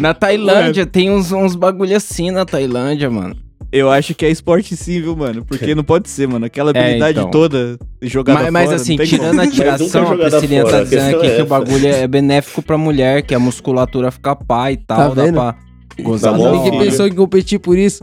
Na 0.00 0.14
Tailândia 0.14 0.86
tem 0.86 1.10
uns, 1.10 1.32
uns 1.32 1.54
bagulho 1.54 1.96
assim 1.96 2.30
na 2.30 2.44
Tailândia, 2.44 3.10
mano. 3.10 3.36
Eu 3.72 3.88
acho 3.90 4.14
que 4.14 4.26
é 4.26 4.30
esporte 4.30 4.76
sim, 4.76 5.00
viu, 5.00 5.14
mano? 5.14 5.44
Porque 5.44 5.74
não 5.74 5.84
pode 5.84 6.08
ser, 6.10 6.26
mano. 6.26 6.44
Aquela 6.44 6.72
É, 6.74 6.80
habilidade 6.80 7.18
então. 7.20 7.30
toda 7.30 7.78
jogada 8.02 8.42
Mas, 8.42 8.50
mas 8.52 8.64
fora, 8.64 8.76
assim, 8.76 8.90
não 8.92 8.96
tem 8.98 9.06
tirando 9.06 9.28
como. 9.30 9.40
a 9.42 9.46
tiração, 9.50 10.12
a 10.12 10.16
Priscilinha 10.16 10.64
tá 10.64 10.82
dizendo 10.82 11.16
aqui 11.18 11.26
é 11.26 11.36
que 11.36 11.42
o 11.42 11.46
bagulho 11.46 11.86
é 11.86 12.08
benéfico 12.08 12.62
pra 12.62 12.76
mulher, 12.76 13.22
que 13.22 13.34
a 13.34 13.38
musculatura 13.38 14.10
fica 14.10 14.34
pá 14.34 14.72
e 14.72 14.76
tal, 14.76 15.14
dá 15.14 15.32
pra 15.32 15.54
gozar 16.02 16.32
Dá 16.32 16.38
da 16.38 16.42
mó 16.44 16.50
hora. 16.50 16.64
Ninguém 16.64 16.80
pensou 16.80 17.06
em 17.06 17.12
competir 17.12 17.60
por 17.60 17.78
isso. 17.78 18.02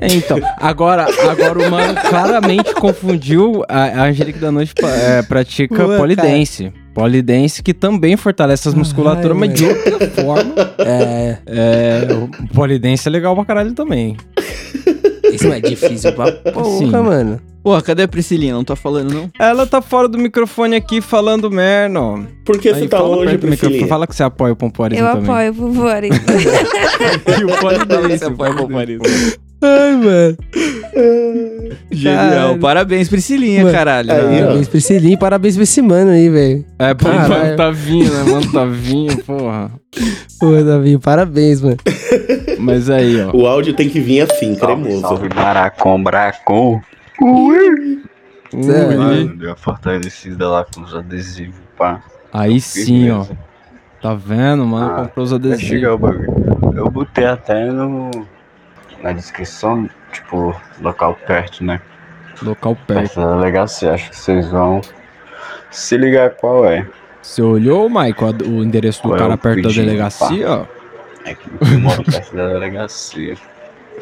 É, 0.00 0.06
então, 0.14 0.38
agora, 0.58 1.08
agora 1.28 1.58
o 1.58 1.68
mano 1.68 1.98
claramente 2.08 2.72
confundiu 2.74 3.64
a, 3.68 3.82
a 3.86 4.04
Angelique 4.04 4.38
da 4.38 4.52
Noite 4.52 4.72
pa- 4.80 4.88
é, 4.88 5.22
pratica 5.22 5.84
Ué, 5.84 5.96
polidense. 5.98 6.72
Polidense 6.94 7.60
que 7.64 7.74
também 7.74 8.16
fortalece 8.16 8.68
as 8.68 8.74
musculaturas, 8.74 9.32
Ai, 9.32 9.38
mas 9.48 9.54
de 9.54 9.64
outra 9.64 10.08
forma. 10.10 10.54
É. 10.78 11.38
É, 11.46 12.08
polidense 12.54 13.08
é 13.08 13.10
legal 13.10 13.34
pra 13.34 13.44
caralho 13.44 13.72
também. 13.72 14.16
Isso 15.32 15.46
é 15.52 15.60
difícil 15.60 16.12
pra 16.12 16.26
Sim. 16.26 16.90
porra, 16.90 17.02
mano. 17.02 17.40
Porra, 17.62 17.82
cadê 17.82 18.04
a 18.04 18.08
Priscilinha? 18.08 18.54
Não 18.54 18.64
tá 18.64 18.74
falando, 18.76 19.12
não? 19.12 19.30
Ela 19.38 19.66
tá 19.66 19.82
fora 19.82 20.08
do 20.08 20.16
microfone 20.16 20.76
aqui 20.76 21.00
falando 21.00 21.50
merda. 21.50 22.00
Por 22.44 22.58
que 22.58 22.68
Aí, 22.68 22.74
você 22.74 22.88
tá 22.88 23.00
longe, 23.00 23.26
perto 23.26 23.40
do 23.40 23.48
microfone, 23.48 23.56
Priscilinha? 23.56 23.86
Fala 23.88 24.06
que 24.06 24.14
você 24.16 24.22
apoia 24.22 24.52
o 24.52 24.56
pompoarismo 24.56 25.04
Eu 25.06 25.12
também. 25.12 25.30
apoio 25.30 25.52
o 25.52 25.54
pompoarismo. 25.54 26.24
E 27.38 27.44
o 27.44 27.56
polidense, 27.58 28.24
o 28.24 28.28
apoia 28.28 28.52
o 28.52 28.68
polidense. 28.68 29.38
Ai, 29.60 29.96
mano. 29.96 30.36
Genial. 31.90 32.28
Caralho. 32.30 32.58
Parabéns, 32.60 33.08
Priscilinha, 33.08 33.62
Mano, 33.64 33.74
caralho. 33.74 34.12
Aí. 34.12 34.40
Parabéns 34.40 34.90
Lin, 34.90 35.16
parabéns 35.16 35.54
pra 35.54 35.62
esse 35.64 35.82
mano 35.82 36.10
aí, 36.10 36.28
velho. 36.28 36.64
É, 36.78 36.94
pô, 36.94 37.08
mano, 37.08 37.56
tá 37.56 37.70
vindo, 37.70 38.12
né? 38.12 38.32
Mano, 38.32 38.52
tá 38.52 38.64
vindo, 38.64 39.16
porra. 39.24 39.70
Pô, 40.38 40.52
Davi, 40.62 40.98
parabéns, 40.98 41.60
mano. 41.60 41.76
Mas 42.58 42.88
aí, 42.88 43.20
ó. 43.22 43.36
O 43.36 43.46
áudio 43.46 43.74
tem 43.74 43.88
que 43.88 44.00
vir 44.00 44.20
assim, 44.20 44.54
cremoso. 44.54 45.00
Salve 45.00 45.28
Maracom 45.34 46.02
Bracom. 46.02 46.80
Sério? 48.62 48.98
Mano, 48.98 49.36
deu 49.36 49.50
uma 49.50 49.56
fortalecida 49.56 50.48
lá 50.48 50.64
com 50.64 50.82
os 50.82 50.94
adesivos, 50.94 51.56
pá. 51.76 52.00
Aí 52.32 52.60
sim, 52.60 53.10
ó. 53.10 53.24
Tá 54.00 54.14
vendo, 54.14 54.64
mano? 54.64 54.92
Ah, 54.92 55.04
Comprou 55.06 55.24
os 55.24 55.32
adesivos. 55.32 55.64
chegar 55.64 55.94
o 55.94 55.98
bagulho. 55.98 56.32
Eu 56.76 56.88
botei 56.90 57.24
até 57.24 57.66
no. 57.72 58.10
Na 59.02 59.12
descrição, 59.12 59.88
tipo, 60.12 60.54
local 60.80 61.18
perto, 61.26 61.64
né? 61.64 61.80
Local 62.42 62.76
perto. 62.86 63.00
Perto 63.00 63.20
da 63.20 63.36
delegacia. 63.36 63.94
Acho 63.94 64.10
que 64.10 64.16
vocês 64.16 64.48
vão 64.50 64.80
se 65.70 65.96
ligar 65.96 66.30
qual 66.30 66.64
é. 66.64 66.86
Você 67.22 67.42
olhou, 67.42 67.88
Michael, 67.88 68.36
o 68.46 68.62
endereço 68.62 69.02
do 69.02 69.10
Qual 69.10 69.16
é 69.16 69.18
cara 69.18 69.34
o 69.34 69.38
perto 69.38 69.56
da 69.62 69.68
pedido, 69.68 69.84
delegacia, 69.84 70.50
ó? 70.50 70.66
É 71.24 71.34
que 71.34 71.48
eu 71.60 71.80
moro 71.80 72.02
perto 72.02 72.34
da 72.34 72.48
delegacia. 72.48 73.36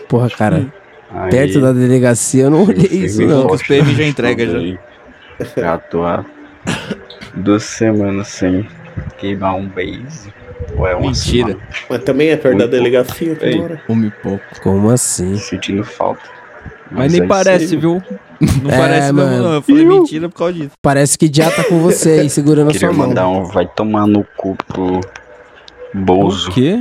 Porra, 0.09 0.31
cara. 0.31 0.67
Aí, 1.11 1.31
Perto 1.31 1.61
da 1.61 1.73
delegacia 1.73 2.45
eu 2.45 2.51
não 2.51 2.65
olhei 2.65 2.87
isso, 3.05 3.23
não. 3.23 3.47
Os 3.47 3.63
PM 3.63 3.95
já 3.95 4.03
no 4.03 4.09
entrega, 4.09 4.47
já. 4.47 4.79
Já 5.57 5.79
tô 5.79 6.05
há 6.05 6.25
duas 7.35 7.65
semanas 7.65 8.29
sem 8.29 8.69
queimar 9.19 9.55
um 9.55 9.69
base. 9.69 10.33
Ou 10.77 10.87
é 10.87 10.95
uma 10.95 11.07
Mentira. 11.09 11.49
semana. 11.49 11.69
Mas 11.90 12.03
também 12.05 12.29
é 12.31 12.37
perto 12.37 12.59
da 12.59 12.66
delegacia, 12.66 13.37
hora. 13.62 13.81
Um 13.88 14.05
e 14.05 14.11
pouco. 14.11 14.42
Como 14.62 14.90
assim? 14.90 15.37
Sentindo 15.38 15.85
falta. 15.85 16.23
Mas 16.90 17.07
é 17.07 17.16
nem 17.19 17.19
isso 17.21 17.29
parece, 17.29 17.77
viu? 17.77 18.03
Não 18.62 18.71
É, 18.71 18.79
parece 18.79 19.12
mesmo, 19.12 19.31
mano. 19.31 19.42
não. 19.42 19.53
Eu 19.55 19.62
falei 19.62 19.85
mentira 19.85 20.29
por 20.29 20.37
causa 20.38 20.53
disso. 20.55 20.71
Parece 20.81 21.19
que 21.19 21.29
já 21.33 21.51
tá 21.51 21.64
com 21.64 21.81
você 21.81 22.11
aí, 22.11 22.31
segurando 22.31 22.69
a 22.69 22.73
Queria 22.73 22.88
sua 22.88 22.97
mão. 22.97 23.09
mandar 23.09 23.29
um 23.29 23.45
vai 23.45 23.66
tomar 23.66 24.07
no 24.07 24.25
cu 24.37 24.57
pro 24.69 25.01
Bozo. 25.95 26.51
O 26.51 26.53
quê? 26.53 26.79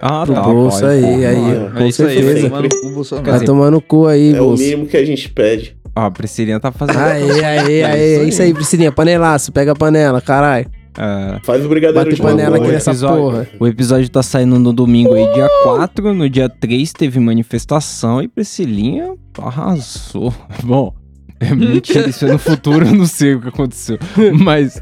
Ah, 0.00 0.24
Pro 0.26 0.34
tá. 0.34 0.42
bolso 0.42 0.80
pode, 0.80 0.92
aí, 0.92 1.00
pô. 1.02 1.08
aí, 1.08 1.36
Mano. 1.36 1.54
É 1.66 1.70
Com 1.70 1.76
aí, 1.76 1.82
vai 1.82 1.92
certeza. 1.92 2.50
cu. 2.50 3.22
Vai 3.22 3.40
tomar 3.40 3.70
no 3.70 3.80
cu 3.80 4.06
aí, 4.06 4.34
É 4.34 4.40
o 4.40 4.44
bolso. 4.46 4.62
mínimo 4.62 4.86
que 4.86 4.96
a 4.96 5.04
gente 5.04 5.28
pede. 5.30 5.76
Ó, 5.96 6.00
a 6.00 6.10
Priscilinha 6.10 6.58
tá 6.60 6.72
fazendo. 6.72 6.98
Aí, 6.98 7.44
aí, 7.44 7.82
aí, 7.84 8.00
é 8.16 8.22
isso 8.24 8.42
aí, 8.42 8.52
Priscilinha, 8.52 8.90
panelaço, 8.92 9.52
pega 9.52 9.72
a 9.72 9.74
panela, 9.76 10.20
caralho. 10.20 10.66
É. 10.98 11.40
Faz 11.42 11.64
o 11.64 11.68
brigadeiro 11.68 12.04
Bate 12.04 12.16
de 12.16 12.22
panela 12.22 12.56
aqui 12.56 12.68
nessa 12.68 12.90
episódio, 12.90 13.22
porra. 13.22 13.48
O 13.58 13.66
episódio 13.66 14.08
tá 14.08 14.22
saindo 14.22 14.58
no 14.58 14.72
domingo 14.72 15.14
aí, 15.14 15.32
dia 15.34 15.48
4. 15.64 16.14
No 16.14 16.28
dia 16.30 16.48
3 16.48 16.92
teve 16.92 17.18
manifestação 17.18 18.22
e 18.22 18.28
Priscilinha 18.28 19.14
arrasou. 19.42 20.32
Bom, 20.62 20.94
é 21.40 21.52
mentira, 21.54 22.08
isso 22.08 22.24
é 22.24 22.32
no 22.32 22.38
futuro, 22.38 22.86
eu 22.86 22.94
não 22.94 23.06
sei 23.06 23.34
o 23.34 23.40
que 23.40 23.48
aconteceu. 23.48 23.98
Mas 24.40 24.80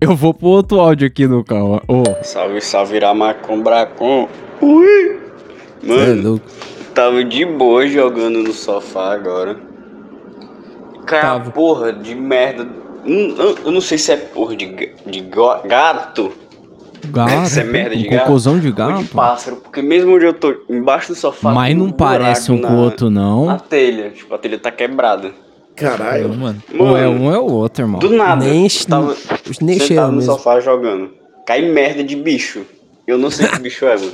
eu 0.00 0.16
vou 0.16 0.34
pro 0.34 0.48
outro 0.48 0.80
áudio 0.80 1.06
aqui 1.06 1.26
no 1.26 1.44
carro. 1.44 1.80
Ô, 1.86 2.02
Salve, 2.22 2.60
salve, 2.60 2.98
Ramacom 2.98 3.62
Bracom. 3.62 4.28
Ui! 4.60 5.18
É 5.82 5.86
Mano, 5.86 6.22
louco. 6.30 6.46
tava 6.94 7.24
de 7.24 7.44
boa 7.44 7.86
jogando 7.86 8.42
no 8.42 8.52
sofá 8.52 9.14
agora. 9.14 9.56
Cara, 11.06 11.40
porra 11.50 11.92
de 11.92 12.14
merda. 12.14 12.81
Hum, 13.04 13.34
Eu, 13.64 13.70
não 13.72 13.80
sei 13.80 13.98
se 13.98 14.12
é 14.12 14.16
porra 14.16 14.54
de, 14.56 14.66
de 15.06 15.20
gato. 15.20 16.32
gato, 17.10 17.42
Isso 17.44 17.60
é 17.60 17.64
merda 17.64 17.96
de 17.96 18.06
um 18.06 18.10
gato. 18.10 18.26
cocôzão 18.26 18.58
de 18.58 18.66
Ou 18.68 18.72
de 18.72 18.78
gato. 18.78 19.04
pássaro. 19.14 19.56
Porque 19.56 19.82
mesmo 19.82 20.14
onde 20.14 20.24
eu 20.24 20.34
tô 20.34 20.54
embaixo 20.68 21.08
do 21.08 21.14
sofá. 21.14 21.52
Mas 21.52 21.76
não 21.76 21.86
um 21.86 21.90
parece 21.90 22.52
um 22.52 22.60
com 22.60 22.72
o 22.72 22.76
outro, 22.78 23.10
não. 23.10 23.46
Na 23.46 23.58
telha. 23.58 24.10
Tipo, 24.10 24.34
a 24.34 24.38
telha 24.38 24.58
tá 24.58 24.70
quebrada. 24.70 25.32
Caralho. 25.74 26.34
mano. 26.34 26.62
Ou 26.78 26.96
é 26.96 27.08
um 27.08 27.32
é 27.32 27.38
o 27.38 27.44
outro, 27.50 27.84
irmão. 27.84 27.98
Do 27.98 28.10
nada. 28.10 28.44
Nem, 28.44 28.64
eu 28.66 28.86
tava 28.86 29.16
nem 29.60 29.78
sentado 29.78 29.86
cheiro 29.86 30.06
no 30.08 30.12
mesmo. 30.18 30.32
sofá 30.32 30.60
jogando. 30.60 31.10
Cai 31.46 31.62
merda 31.62 32.04
de 32.04 32.14
bicho. 32.14 32.62
Eu 33.06 33.18
não 33.18 33.30
sei 33.30 33.48
que 33.48 33.58
bicho 33.58 33.84
é, 33.86 33.96
mano. 33.96 34.12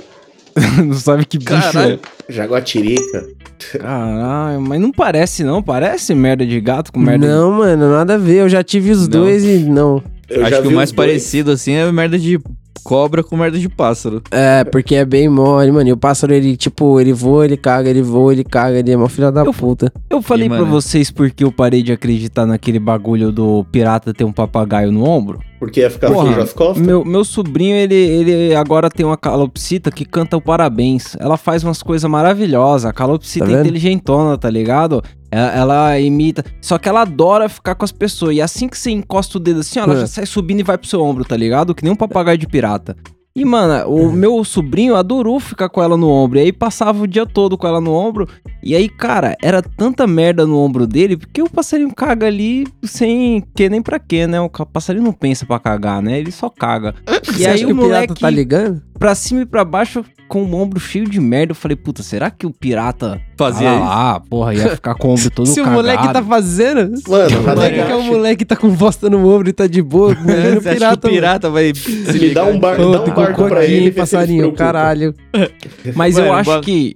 não 0.87 0.95
sabe 0.95 1.27
que 1.27 1.37
bicho 1.39 1.51
Caralho. 1.73 2.01
Jaguatirica. 2.29 3.27
Caralho, 3.59 4.61
mas 4.61 4.81
não 4.81 4.91
parece 4.93 5.43
não. 5.45 5.63
Parece 5.63 6.15
merda 6.15 6.47
de 6.47 6.61
gato 6.61 6.93
com 6.93 7.01
merda 7.01 7.27
Não, 7.27 7.53
mano, 7.53 7.91
nada 7.91 8.15
a 8.15 8.19
ver. 8.19 8.37
Eu 8.43 8.49
já 8.49 8.63
tive 8.63 8.91
os 8.91 9.09
dois 9.09 9.45
e 9.45 9.59
não. 9.59 10.03
Eu 10.29 10.43
Acho 10.43 10.51
já 10.51 10.57
que 10.63 10.69
vi 10.69 10.75
o 10.75 10.77
mais 10.77 10.93
dois. 10.93 10.97
parecido 10.97 11.51
assim 11.53 11.73
é 11.73 11.91
merda 11.91 12.19
de 12.19 12.39
cobra 12.83 13.23
com 13.23 13.37
merda 13.37 13.59
de 13.59 13.69
pássaro. 13.69 14.23
É, 14.31 14.65
porque 14.65 14.95
é 14.95 15.05
bem 15.05 15.29
mole, 15.29 15.71
mano. 15.71 15.89
E 15.89 15.93
o 15.93 15.97
pássaro, 15.97 16.33
ele, 16.33 16.57
tipo, 16.57 17.01
ele 17.01 17.13
voa, 17.13 17.45
ele 17.45 17.57
caga, 17.57 17.89
ele 17.91 18.03
voa, 18.03 18.33
ele 18.33 18.45
caga, 18.45 18.79
ele 18.79 18.91
é 18.91 18.97
uma 18.97 19.09
filha 19.09 19.31
da 19.31 19.45
puta. 19.45 19.93
Eu 20.09 20.23
falei 20.23 20.47
E, 20.47 20.49
pra 20.49 20.59
mano, 20.61 20.71
vocês 20.71 21.11
porque 21.11 21.45
eu 21.45 21.53
parei 21.53 21.83
de 21.83 21.93
acreditar 21.93 22.47
naquele 22.47 22.79
bagulho 22.79 23.31
do 23.33 23.65
pirata 23.71 24.15
ter 24.15 24.25
um 24.25 24.33
papagaio 24.33 24.91
no 24.93 25.05
ombro. 25.05 25.41
Porque 25.59 25.81
ia 25.81 25.91
ficar 25.91 26.13
Porra, 26.13 26.41
as 26.41 26.53
costas? 26.53 26.85
Meu, 26.87 27.05
meu 27.05 27.25
sobrinho, 27.25 27.75
ele, 27.75 27.95
ele 27.95 28.55
agora 28.55 28.89
tem 28.89 29.05
uma 29.05 29.17
calopsita 29.17 29.91
que 29.91 30.05
canta 30.05 30.37
o 30.37 30.41
parabéns. 30.41 31.17
Ela 31.19 31.37
faz 31.37 31.65
umas 31.65 31.83
coisas 31.83 32.09
maravilhosas. 32.09 32.87
A 32.89 32.93
calopsita 32.93 33.45
Tá 33.45 33.53
é 33.53 33.61
inteligentona, 33.61 34.39
tá 34.39 34.49
ligado? 34.49 35.03
Ela, 35.31 35.53
ela 35.53 36.01
imita. 36.01 36.45
Só 36.61 36.79
que 36.79 36.89
ela 36.89 37.03
adora 37.03 37.49
ficar 37.49 37.75
com 37.75 37.85
as 37.85 37.93
pessoas. 37.93 38.35
E 38.37 38.41
assim 38.41 38.69
que 38.69 38.79
você 38.79 38.91
encosta 38.91 39.37
o 39.39 39.41
dedo 39.41 39.61
assim, 39.61 39.79
ó, 39.79 39.85
ela 39.85 39.95
É. 39.95 40.01
já 40.01 40.07
sai 40.07 40.27
subindo 40.27 40.61
e 40.61 40.65
vai 40.65 40.79
pro 40.79 40.89
seu 40.89 41.03
ombro, 41.03 41.25
tá 41.25 41.37
ligado? 41.37 41.75
Que 41.75 41.83
nem 41.85 41.93
um 41.93 41.97
papagaio 41.97 42.39
de 42.39 42.47
pirata. 42.47 42.97
E, 43.37 43.45
mano, 43.45 43.89
o 43.89 44.11
meu 44.11 44.43
sobrinho 44.43 44.97
adorou 44.97 45.39
ficar 45.39 45.69
com 45.69 45.81
ela 45.81 45.97
no 45.97 46.09
ombro. 46.09 46.41
E 46.41 46.43
aí 46.43 46.53
passava 46.53 47.01
o 47.05 47.07
dia 47.07 47.25
todo 47.25 47.57
com 47.57 47.69
ela 47.69 47.81
no 47.81 47.93
ombro. 47.93 48.27
E 48.65 48.75
aí, 48.75 48.89
cara, 48.89 49.37
era 49.41 49.63
tanta 49.63 50.09
merda 50.09 50.45
no 50.45 50.59
ombro 50.59 50.89
dele, 50.89 51.17
porque 51.17 51.41
o 51.41 51.49
passarinho 51.49 51.95
caga 51.95 52.27
ali 52.27 52.67
sem 52.83 53.45
que 53.55 53.69
nem 53.69 53.81
pra 53.81 54.01
quê, 54.01 54.27
né? 54.27 54.41
O 54.41 54.49
passarinho 54.51 55.05
não 55.05 55.13
pensa 55.13 55.47
pra 55.47 55.61
cagar, 55.61 56.03
né? 56.03 56.19
Ele 56.19 56.33
só 56.33 56.49
caga. 56.51 56.97
E 57.07 57.33
Você 57.35 57.47
aí 57.47 57.55
acha 57.63 57.67
o 57.69 57.71
o 57.71 57.77
pirata 57.77 57.85
moleque 57.85 58.15
tá 58.21 58.29
ligando? 58.31 58.83
pra 58.99 59.15
cima 59.15 59.43
e 59.43 59.47
pra 59.47 59.65
baixo 59.65 60.05
com 60.27 60.43
o 60.43 60.55
ombro 60.57 60.81
cheio 60.81 61.09
de 61.09 61.21
merda. 61.21 61.53
Eu 61.53 61.57
falei, 61.57 61.77
puta, 61.77 62.03
será 62.03 62.33
que 62.33 62.45
o 62.45 62.51
pirata 62.51 63.21
Fazia 63.39 63.71
ah, 63.71 63.75
isso? 63.77 63.85
lá, 63.85 64.21
porra, 64.29 64.53
ia 64.55 64.69
ficar 64.71 64.95
com 64.97 65.09
o 65.09 65.11
ombro 65.13 65.31
todo 65.31 65.47
Se 65.49 65.61
o 65.61 65.65
cagado? 65.65 65.77
moleque 65.83 66.13
tá 66.13 66.23
fazendo. 66.23 66.81
Mano, 67.09 67.31
Mano, 67.31 67.43
Radagast. 67.47 67.87
que 67.87 67.93
é 67.93 67.95
o 67.97 68.03
moleque 68.03 68.45
tá 68.45 68.57
com 68.57 68.69
bosta 68.71 69.09
no 69.09 69.19
ombro 69.33 69.49
e 69.49 69.53
tá 69.53 69.67
de 69.69 69.81
boa. 69.81 70.13
Imagina 70.21 70.59
o 70.59 70.61
Você 70.61 70.69
acha 70.69 70.77
que 70.77 70.81
pirata. 70.81 71.07
o 71.07 71.11
pirata 71.11 71.51
vai 71.51 71.73
Se 71.75 72.19
me 72.19 72.31
dá 72.31 72.45
um, 72.45 72.59
bar, 72.59 72.77
Pô, 72.77 72.91
dá 72.91 73.03
um 73.05 73.15
barco 73.15 73.47
pra 73.49 73.65
ele, 73.65 73.93
passarinho, 73.93 74.53
caralho. 74.53 75.15
Mas 75.95 76.19
eu 76.19 76.25
Mano, 76.25 76.35
acho 76.37 76.51
ba- 76.51 76.61
que 76.61 76.93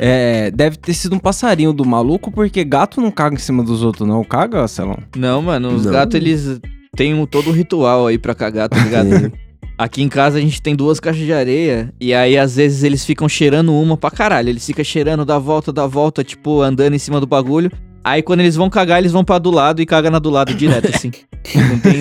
é, 0.00 0.50
deve 0.50 0.76
ter 0.76 0.92
sido 0.94 1.14
um 1.14 1.18
passarinho 1.20 1.72
do 1.72 1.84
maluco, 1.84 2.32
porque 2.32 2.64
gato 2.64 3.00
não 3.00 3.10
caga 3.12 3.36
em 3.36 3.38
cima 3.38 3.62
dos 3.62 3.84
outros, 3.84 4.08
não. 4.08 4.24
Caga, 4.24 4.66
Celão? 4.66 4.98
Não, 5.16 5.40
mano, 5.40 5.68
os 5.68 5.86
gatos 5.86 6.16
eles 6.16 6.60
têm 6.96 7.14
um, 7.14 7.24
todo 7.26 7.50
um 7.50 7.52
ritual 7.52 8.08
aí 8.08 8.18
pra 8.18 8.34
cagar, 8.34 8.68
tá 8.68 8.78
ligado? 8.78 9.30
Aqui 9.78 10.02
em 10.02 10.08
casa 10.08 10.38
a 10.38 10.40
gente 10.40 10.62
tem 10.62 10.74
duas 10.74 10.98
caixas 10.98 11.24
de 11.24 11.32
areia 11.32 11.92
e 12.00 12.14
aí 12.14 12.38
às 12.38 12.56
vezes 12.56 12.82
eles 12.82 13.04
ficam 13.04 13.28
cheirando 13.28 13.74
uma 13.74 13.96
pra 13.96 14.10
caralho. 14.10 14.48
Eles 14.48 14.64
ficam 14.64 14.84
cheirando 14.84 15.24
da 15.24 15.38
volta, 15.38 15.72
da 15.72 15.86
volta, 15.86 16.24
tipo, 16.24 16.62
andando 16.62 16.94
em 16.94 16.98
cima 16.98 17.20
do 17.20 17.26
bagulho. 17.26 17.70
Aí 18.02 18.22
quando 18.22 18.40
eles 18.40 18.56
vão 18.56 18.70
cagar, 18.70 18.98
eles 19.00 19.12
vão 19.12 19.24
pra 19.24 19.38
do 19.38 19.50
lado 19.50 19.82
e 19.82 19.86
cagam 19.86 20.10
na 20.10 20.18
do 20.18 20.30
lado 20.30 20.54
direto, 20.54 20.88
assim. 20.94 21.10
Não 21.54 21.78
tem. 21.78 22.00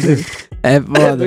É 0.64 0.80
foda. 0.80 1.26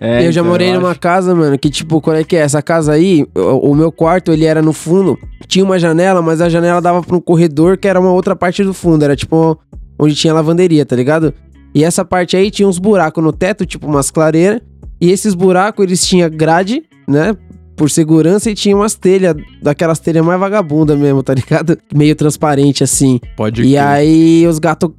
É, 0.00 0.26
eu 0.26 0.32
já 0.32 0.40
então, 0.42 0.50
morei 0.50 0.72
numa 0.74 0.90
acho- 0.90 1.00
casa, 1.00 1.34
mano, 1.34 1.58
que 1.58 1.70
tipo, 1.70 2.00
qual 2.00 2.16
é 2.16 2.22
que 2.22 2.36
é? 2.36 2.40
Essa 2.40 2.60
casa 2.62 2.92
aí, 2.92 3.26
o, 3.34 3.70
o 3.70 3.74
meu 3.74 3.90
quarto, 3.90 4.30
ele 4.32 4.44
era 4.44 4.60
no 4.60 4.72
fundo, 4.72 5.18
tinha 5.48 5.64
uma 5.64 5.78
janela, 5.78 6.20
mas 6.20 6.40
a 6.40 6.48
janela 6.48 6.80
dava 6.82 7.02
pra 7.02 7.16
um 7.16 7.20
corredor 7.20 7.78
que 7.78 7.88
era 7.88 7.98
uma 7.98 8.12
outra 8.12 8.36
parte 8.36 8.62
do 8.62 8.74
fundo, 8.74 9.02
era 9.04 9.16
tipo 9.16 9.58
onde 9.98 10.14
tinha 10.14 10.34
lavanderia, 10.34 10.84
tá 10.84 10.94
ligado? 10.94 11.32
E 11.74 11.82
essa 11.82 12.04
parte 12.04 12.36
aí 12.36 12.50
tinha 12.50 12.68
uns 12.68 12.78
buracos 12.78 13.22
no 13.24 13.32
teto, 13.32 13.64
tipo 13.64 13.86
umas 13.86 14.10
clareiras, 14.10 14.60
e 15.00 15.10
esses 15.10 15.34
buracos 15.34 15.84
eles 15.84 16.06
tinham 16.06 16.28
grade, 16.30 16.82
né? 17.08 17.36
Por 17.76 17.90
segurança 17.90 18.50
e 18.50 18.54
tinha 18.54 18.74
umas 18.74 18.94
telhas, 18.94 19.34
daquelas 19.62 19.98
telhas 19.98 20.24
mais 20.24 20.40
vagabunda 20.40 20.96
mesmo, 20.96 21.22
tá 21.22 21.34
ligado? 21.34 21.76
Meio 21.94 22.16
transparente 22.16 22.82
assim. 22.82 23.20
Pode 23.36 23.60
E 23.62 23.72
crer. 23.72 23.78
aí 23.78 24.46
os 24.46 24.58
gatos 24.58 24.90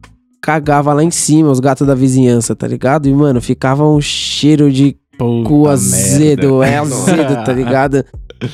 cagavam 0.41 0.93
lá 0.93 1.03
em 1.03 1.09
cima, 1.11 1.49
os 1.49 1.59
gatos 1.59 1.87
da 1.87 1.95
vizinhança, 1.95 2.55
tá 2.55 2.67
ligado? 2.67 3.07
E, 3.09 3.13
mano, 3.13 3.41
ficava 3.41 3.83
um 3.87 3.99
cheiro 3.99 4.71
de 4.71 4.95
Puta 5.17 5.49
cu 5.49 5.55
merda. 5.63 5.71
azedo, 5.73 6.61
é 6.63 6.77
azedo, 6.77 7.43
tá 7.43 7.51
ligado? 7.51 8.05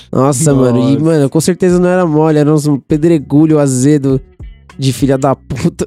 Nossa, 0.09 0.53
mano. 0.55 0.79
E, 0.79 0.93
Nossa. 0.93 1.03
mano, 1.03 1.29
com 1.29 1.41
certeza 1.41 1.77
não 1.77 1.89
era 1.89 2.05
mole, 2.05 2.39
era 2.39 2.51
uns 2.53 2.65
pedregulho 2.87 3.59
azedo 3.59 4.21
de 4.79 4.93
filha 4.93 5.17
da 5.17 5.35
puta. 5.35 5.85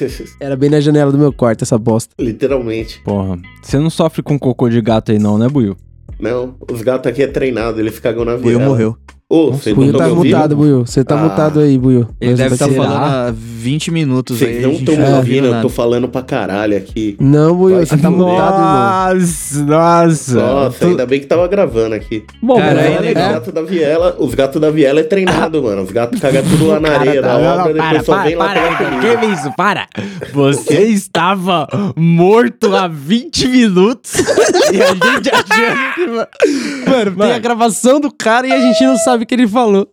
Era 0.40 0.56
bem 0.56 0.70
na 0.70 0.80
janela 0.80 1.10
do 1.12 1.18
meu 1.18 1.32
quarto, 1.32 1.62
essa 1.62 1.78
bosta. 1.78 2.14
Literalmente. 2.18 3.00
Porra, 3.04 3.38
você 3.62 3.78
não 3.78 3.90
sofre 3.90 4.22
com 4.22 4.38
cocô 4.38 4.68
de 4.68 4.80
gato 4.80 5.12
aí 5.12 5.18
não, 5.18 5.38
né, 5.38 5.48
Buiu? 5.48 5.76
Não, 6.18 6.54
os 6.70 6.82
gatos 6.82 7.10
aqui 7.10 7.22
é 7.22 7.26
treinado, 7.26 7.80
ele 7.80 7.90
fica 7.90 8.10
cagando 8.10 8.30
na 8.30 8.36
Buiu 8.36 8.58
viela. 8.58 8.64
morreu. 8.70 8.96
Ô, 9.34 9.50
vocês 9.52 9.74
Buiu 9.74 9.92
tão 9.92 9.98
tá 10.00 10.06
ouvindo? 10.08 10.24
mutado, 10.34 10.56
Buiu. 10.56 10.84
Você 10.84 11.02
tá 11.02 11.14
Ah. 11.14 11.22
mutado 11.22 11.60
aí, 11.60 11.78
Buiu. 11.78 12.06
Ele 12.20 12.32
Mas 12.32 12.38
deve 12.38 12.54
estar 12.54 12.68
ser- 12.68 12.74
falando 12.74 12.92
há 13.02 13.32
20 13.34 13.90
minutos 13.90 14.42
aí. 14.42 14.48
Vocês 14.48 14.58
a 14.58 14.66
não 14.66 14.70
gente 14.74 14.80
estão 14.90 14.96
me 15.02 15.10
tá 15.10 15.16
ouvindo, 15.16 15.44
eu 15.46 15.50
nada. 15.52 15.62
tô 15.62 15.68
falando 15.70 16.06
pra 16.08 16.20
caralho 16.22 16.76
aqui. 16.76 17.16
Não, 17.18 17.54
Buiu, 17.56 17.78
você 17.78 17.96
tá 17.96 18.10
mutado, 18.10 18.54
irmão. 18.58 19.14
Nossa, 19.16 19.64
nossa. 19.64 20.34
Nossa, 20.40 20.84
ainda 20.86 21.06
bem 21.06 21.20
que 21.20 21.24
tava 21.26 21.48
gravando 21.48 21.94
aqui. 21.94 22.24
Bom, 22.42 22.56
Cara, 22.58 22.78
aí 22.78 22.92
é 22.92 22.96
Os 22.98 23.04
legal. 23.06 23.32
gatos 23.32 23.54
da 23.54 23.62
viela, 23.62 24.16
os 24.18 24.34
gatos 24.34 24.60
da 24.60 24.70
viela 24.70 25.00
é 25.00 25.02
treinado, 25.02 25.62
mano. 25.62 25.80
Os 25.80 25.90
gatos 25.90 26.20
cagam 26.20 26.42
tudo 26.42 26.66
lá 26.66 26.78
na 26.78 26.90
areia 26.90 27.22
da 27.22 27.38
obra, 27.38 27.72
para, 27.74 27.88
depois 27.88 28.04
só 28.04 28.12
para, 28.14 28.22
vem 28.24 28.36
lá 28.36 28.48
para, 28.50 28.60
pegar 28.76 29.00
que 29.00 29.06
é 29.06 29.24
isso? 29.32 29.52
Para! 29.56 29.88
Você 30.34 30.82
estava 30.82 31.66
morto 31.96 32.76
há 32.76 32.86
20 32.86 33.48
minutos 33.48 34.12
e 34.70 34.82
a 34.82 34.88
gente 34.88 35.30
achando 35.30 35.94
que... 35.94 36.90
Mano, 36.90 37.16
tem 37.16 37.32
a 37.32 37.38
gravação 37.38 37.98
do 37.98 38.12
cara 38.12 38.46
e 38.46 38.52
a 38.52 38.60
gente 38.60 38.84
não 38.84 38.98
sabe 38.98 39.21
o 39.22 39.26
que 39.26 39.34
ele 39.34 39.46
falou. 39.48 39.88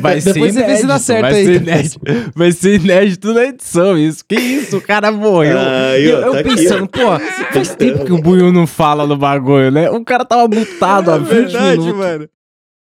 Vai 0.00 0.20
ser 0.20 0.32
Depois 0.34 0.54
você 0.54 0.60
vê 0.60 0.76
se 0.76 0.82
inédito, 0.82 0.86
dá 0.88 0.98
certo 0.98 1.20
vai 1.22 1.34
aí. 1.34 1.44
Ser 1.46 1.54
inédito, 1.62 2.00
vai 2.34 2.52
ser 2.52 2.74
inédito 2.80 3.34
na 3.34 3.44
edição, 3.44 3.98
isso. 3.98 4.24
Que 4.28 4.36
isso, 4.36 4.76
o 4.76 4.80
cara 4.80 5.10
morreu. 5.10 5.56
E 5.98 6.04
eu, 6.04 6.18
eu 6.20 6.32
tá 6.32 6.38
aqui, 6.40 6.54
pensando, 6.56 6.84
ó. 6.84 7.18
pô, 7.18 7.24
faz 7.52 7.74
tempo 7.74 8.04
que 8.04 8.12
o 8.12 8.20
Buiu 8.20 8.52
não 8.52 8.66
fala 8.66 9.06
no 9.06 9.16
bagulho, 9.16 9.70
né? 9.70 9.90
O 9.90 10.04
cara 10.04 10.24
tava 10.24 10.46
mutado 10.48 11.10
há 11.10 11.18
20 11.18 11.52
minutos. 11.52 11.96
mano. 11.96 12.28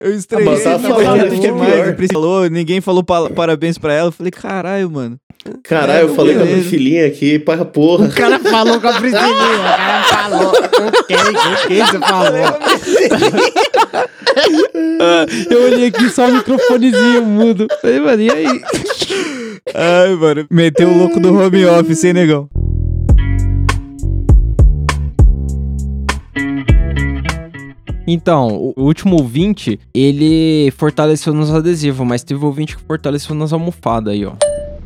Eu 0.00 0.12
Ah, 0.12 0.14
estranhei. 0.16 0.56
falando 0.58 0.82
falando 0.82 1.24
é 1.24 1.30
pior. 1.40 1.88
a 1.88 1.92
Priscila 1.94 2.20
falou, 2.22 2.50
ninguém 2.50 2.80
falou 2.80 3.02
pa- 3.02 3.30
parabéns 3.30 3.78
pra 3.78 3.94
ela. 3.94 4.08
Eu 4.08 4.12
falei, 4.12 4.30
caralho, 4.30 4.90
mano. 4.90 5.18
Caralho, 5.62 6.08
eu 6.08 6.14
falei 6.14 6.36
com 6.36 6.42
a. 6.42 6.46
Priscilinha 6.46 7.06
aqui, 7.06 7.38
para 7.38 7.64
porra. 7.64 8.06
O 8.06 8.12
cara 8.12 8.38
falou 8.38 8.80
com 8.80 8.88
a 8.88 8.92
Priscilinha, 8.94 9.28
o 9.28 9.76
cara 9.76 10.02
falou. 10.04 10.48
O 10.48 10.52
que, 11.04 11.14
o 11.14 11.68
que 11.68 11.76
você 11.84 11.98
falou? 11.98 12.34
Eu 15.50 15.64
olhei 15.64 15.86
aqui 15.86 16.08
só 16.10 16.28
o 16.28 16.32
microfonezinho 16.34 17.22
mudo. 17.24 17.68
Falei, 17.80 18.00
mano, 18.00 18.22
e 18.22 18.30
aí? 18.30 18.60
Ai, 19.74 20.14
mano. 20.16 20.46
Meteu 20.50 20.88
o 20.88 20.98
louco 20.98 21.20
do 21.20 21.36
home 21.38 21.64
office, 21.66 22.04
hein, 22.04 22.14
negão? 22.14 22.48
Então, 28.06 28.48
o 28.48 28.74
o 28.76 28.84
último 28.84 29.16
ouvinte, 29.16 29.78
ele 29.94 30.70
fortaleceu 30.76 31.32
nos 31.32 31.50
adesivos, 31.50 32.06
mas 32.06 32.22
teve 32.22 32.44
ouvinte 32.44 32.76
que 32.76 32.82
fortaleceu 32.82 33.34
nas 33.34 33.52
almofadas 33.52 34.12
aí, 34.12 34.26
ó. 34.26 34.32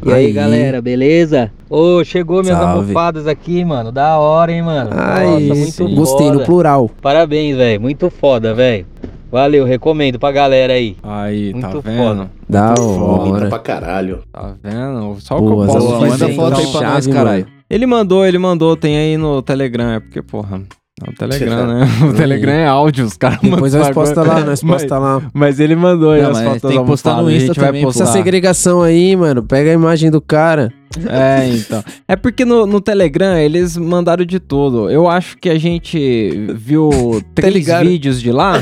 E 0.04 0.12
aí, 0.12 0.32
galera, 0.32 0.80
beleza? 0.80 1.50
Ô, 1.68 2.02
chegou 2.04 2.42
minhas 2.42 2.58
Salve. 2.58 2.78
almofadas 2.80 3.26
aqui, 3.26 3.64
mano. 3.64 3.90
Da 3.90 4.18
hora, 4.18 4.52
hein, 4.52 4.62
mano? 4.62 4.90
Ai, 4.92 5.26
Nossa, 5.48 5.84
muito 5.84 5.94
gostei 5.96 6.30
no 6.30 6.44
plural. 6.44 6.90
Parabéns, 7.02 7.56
velho. 7.56 7.80
Muito 7.80 8.08
foda, 8.10 8.54
velho. 8.54 8.86
Valeu, 9.30 9.64
recomendo 9.66 10.18
pra 10.18 10.32
galera 10.32 10.72
aí. 10.72 10.96
Aí, 11.02 11.52
tá 11.52 11.68
Muito 11.68 11.80
vendo? 11.82 11.96
foda. 11.98 12.30
Da 12.48 12.74
hora. 12.80 13.48
pra 13.48 13.58
caralho. 13.58 14.20
Tá 14.32 14.54
vendo? 14.62 15.16
Só 15.20 15.36
o 15.36 15.40
Boa, 15.40 15.66
que 15.66 15.70
eu 15.70 15.74
posso 15.74 16.00
manda 16.00 16.28
foto 16.32 16.60
aí 16.60 16.66
pra 16.72 16.80
nós, 16.92 17.06
caralho. 17.06 17.46
Ele 17.68 17.84
mandou, 17.86 18.24
ele 18.24 18.38
mandou, 18.38 18.74
tem 18.74 18.96
aí 18.96 19.16
no 19.18 19.42
Telegram, 19.42 19.90
é 19.92 20.00
porque, 20.00 20.22
porra. 20.22 20.62
No 21.06 21.12
Telegram, 21.12 21.66
né? 21.66 21.88
O 22.10 22.12
Telegram 22.16 22.52
é 22.52 22.66
áudio, 22.66 23.04
os 23.04 23.16
caras 23.16 23.38
Depois 23.40 23.72
mandam 23.72 23.86
nós 23.86 23.94
posta 23.94 24.22
lá, 24.22 24.40
nós 24.40 24.62
posta 24.62 24.98
lá. 24.98 25.22
Mas 25.32 25.60
ele 25.60 25.76
mandou 25.76 26.10
aí 26.10 26.22
Não, 26.22 26.30
as 26.30 26.42
fotos 26.42 26.62
tem 26.62 26.78
que 26.80 26.86
postar 26.86 27.22
no 27.22 27.30
Insta 27.30 27.54
também. 27.54 27.86
Essa 27.86 28.06
segregação 28.06 28.82
aí, 28.82 29.16
mano, 29.16 29.42
pega 29.42 29.70
a 29.70 29.74
imagem 29.74 30.10
do 30.10 30.20
cara. 30.20 30.72
É, 31.08 31.48
então. 31.48 31.84
É 32.08 32.16
porque 32.16 32.44
no, 32.44 32.66
no 32.66 32.80
Telegram 32.80 33.36
eles 33.36 33.76
mandaram 33.76 34.24
de 34.24 34.40
tudo. 34.40 34.90
Eu 34.90 35.08
acho 35.08 35.36
que 35.38 35.48
a 35.48 35.58
gente 35.58 36.46
viu 36.54 37.22
três 37.34 37.54
ligado? 37.54 37.86
vídeos 37.86 38.20
de 38.20 38.32
lá. 38.32 38.54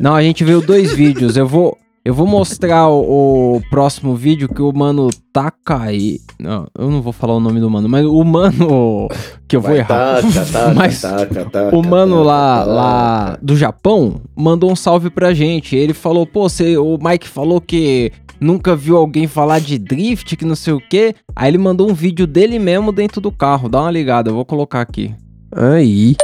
Não, 0.00 0.14
a 0.14 0.22
gente 0.22 0.44
viu 0.44 0.60
dois 0.60 0.92
vídeos. 0.92 1.36
Eu 1.36 1.46
vou, 1.46 1.76
eu 2.06 2.14
vou 2.14 2.24
mostrar 2.24 2.88
o, 2.88 3.56
o 3.56 3.62
próximo 3.68 4.14
vídeo 4.14 4.48
que 4.48 4.62
o 4.62 4.72
mano 4.72 5.10
Takai. 5.32 6.18
Não, 6.38 6.68
eu 6.78 6.88
não 6.88 7.02
vou 7.02 7.12
falar 7.12 7.34
o 7.34 7.40
nome 7.40 7.58
do 7.58 7.68
mano, 7.68 7.88
mas 7.88 8.06
o 8.06 8.22
mano 8.22 9.08
que 9.48 9.56
eu 9.56 9.60
vou 9.60 9.70
Vai, 9.70 9.80
errar. 9.80 10.22
taca, 10.22 10.46
taca, 10.52 10.70
mas 10.78 11.00
taca, 11.00 11.44
taca, 11.46 11.76
o 11.76 11.84
mano 11.84 12.18
taca, 12.18 12.26
lá, 12.28 12.58
taca. 12.58 12.70
lá 12.70 13.38
do 13.42 13.56
Japão 13.56 14.20
mandou 14.36 14.70
um 14.70 14.76
salve 14.76 15.10
pra 15.10 15.34
gente. 15.34 15.74
Ele 15.74 15.92
falou, 15.92 16.24
pô, 16.24 16.48
você, 16.48 16.78
o 16.78 16.96
Mike 16.96 17.26
falou 17.26 17.60
que 17.60 18.12
nunca 18.40 18.76
viu 18.76 18.96
alguém 18.96 19.26
falar 19.26 19.58
de 19.58 19.76
drift, 19.76 20.36
que 20.36 20.44
não 20.44 20.54
sei 20.54 20.74
o 20.74 20.80
quê. 20.80 21.12
Aí 21.34 21.50
ele 21.50 21.58
mandou 21.58 21.90
um 21.90 21.94
vídeo 21.94 22.24
dele 22.24 22.60
mesmo 22.60 22.92
dentro 22.92 23.20
do 23.20 23.32
carro. 23.32 23.68
Dá 23.68 23.80
uma 23.80 23.90
ligada, 23.90 24.30
eu 24.30 24.34
vou 24.36 24.44
colocar 24.44 24.80
aqui. 24.80 25.12
Aí. 25.50 26.14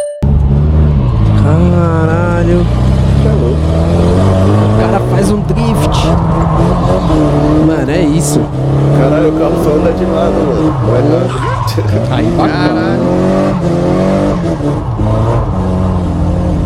Caralho. 1.42 2.81
O 5.22 5.24
faz 5.24 5.30
um 5.30 5.40
drift. 5.42 6.06
Mano, 7.64 7.90
é 7.90 8.02
isso. 8.02 8.40
Caralho, 8.98 9.28
o 9.28 9.32
carro 9.38 9.54
só 9.62 9.70
anda 9.70 9.92
de 9.92 10.04
lado, 10.04 10.32
mano. 10.32 10.74
Vai 10.90 11.02
lá. 11.02 11.22
Aí, 12.16 12.26
bacana. 12.32 12.98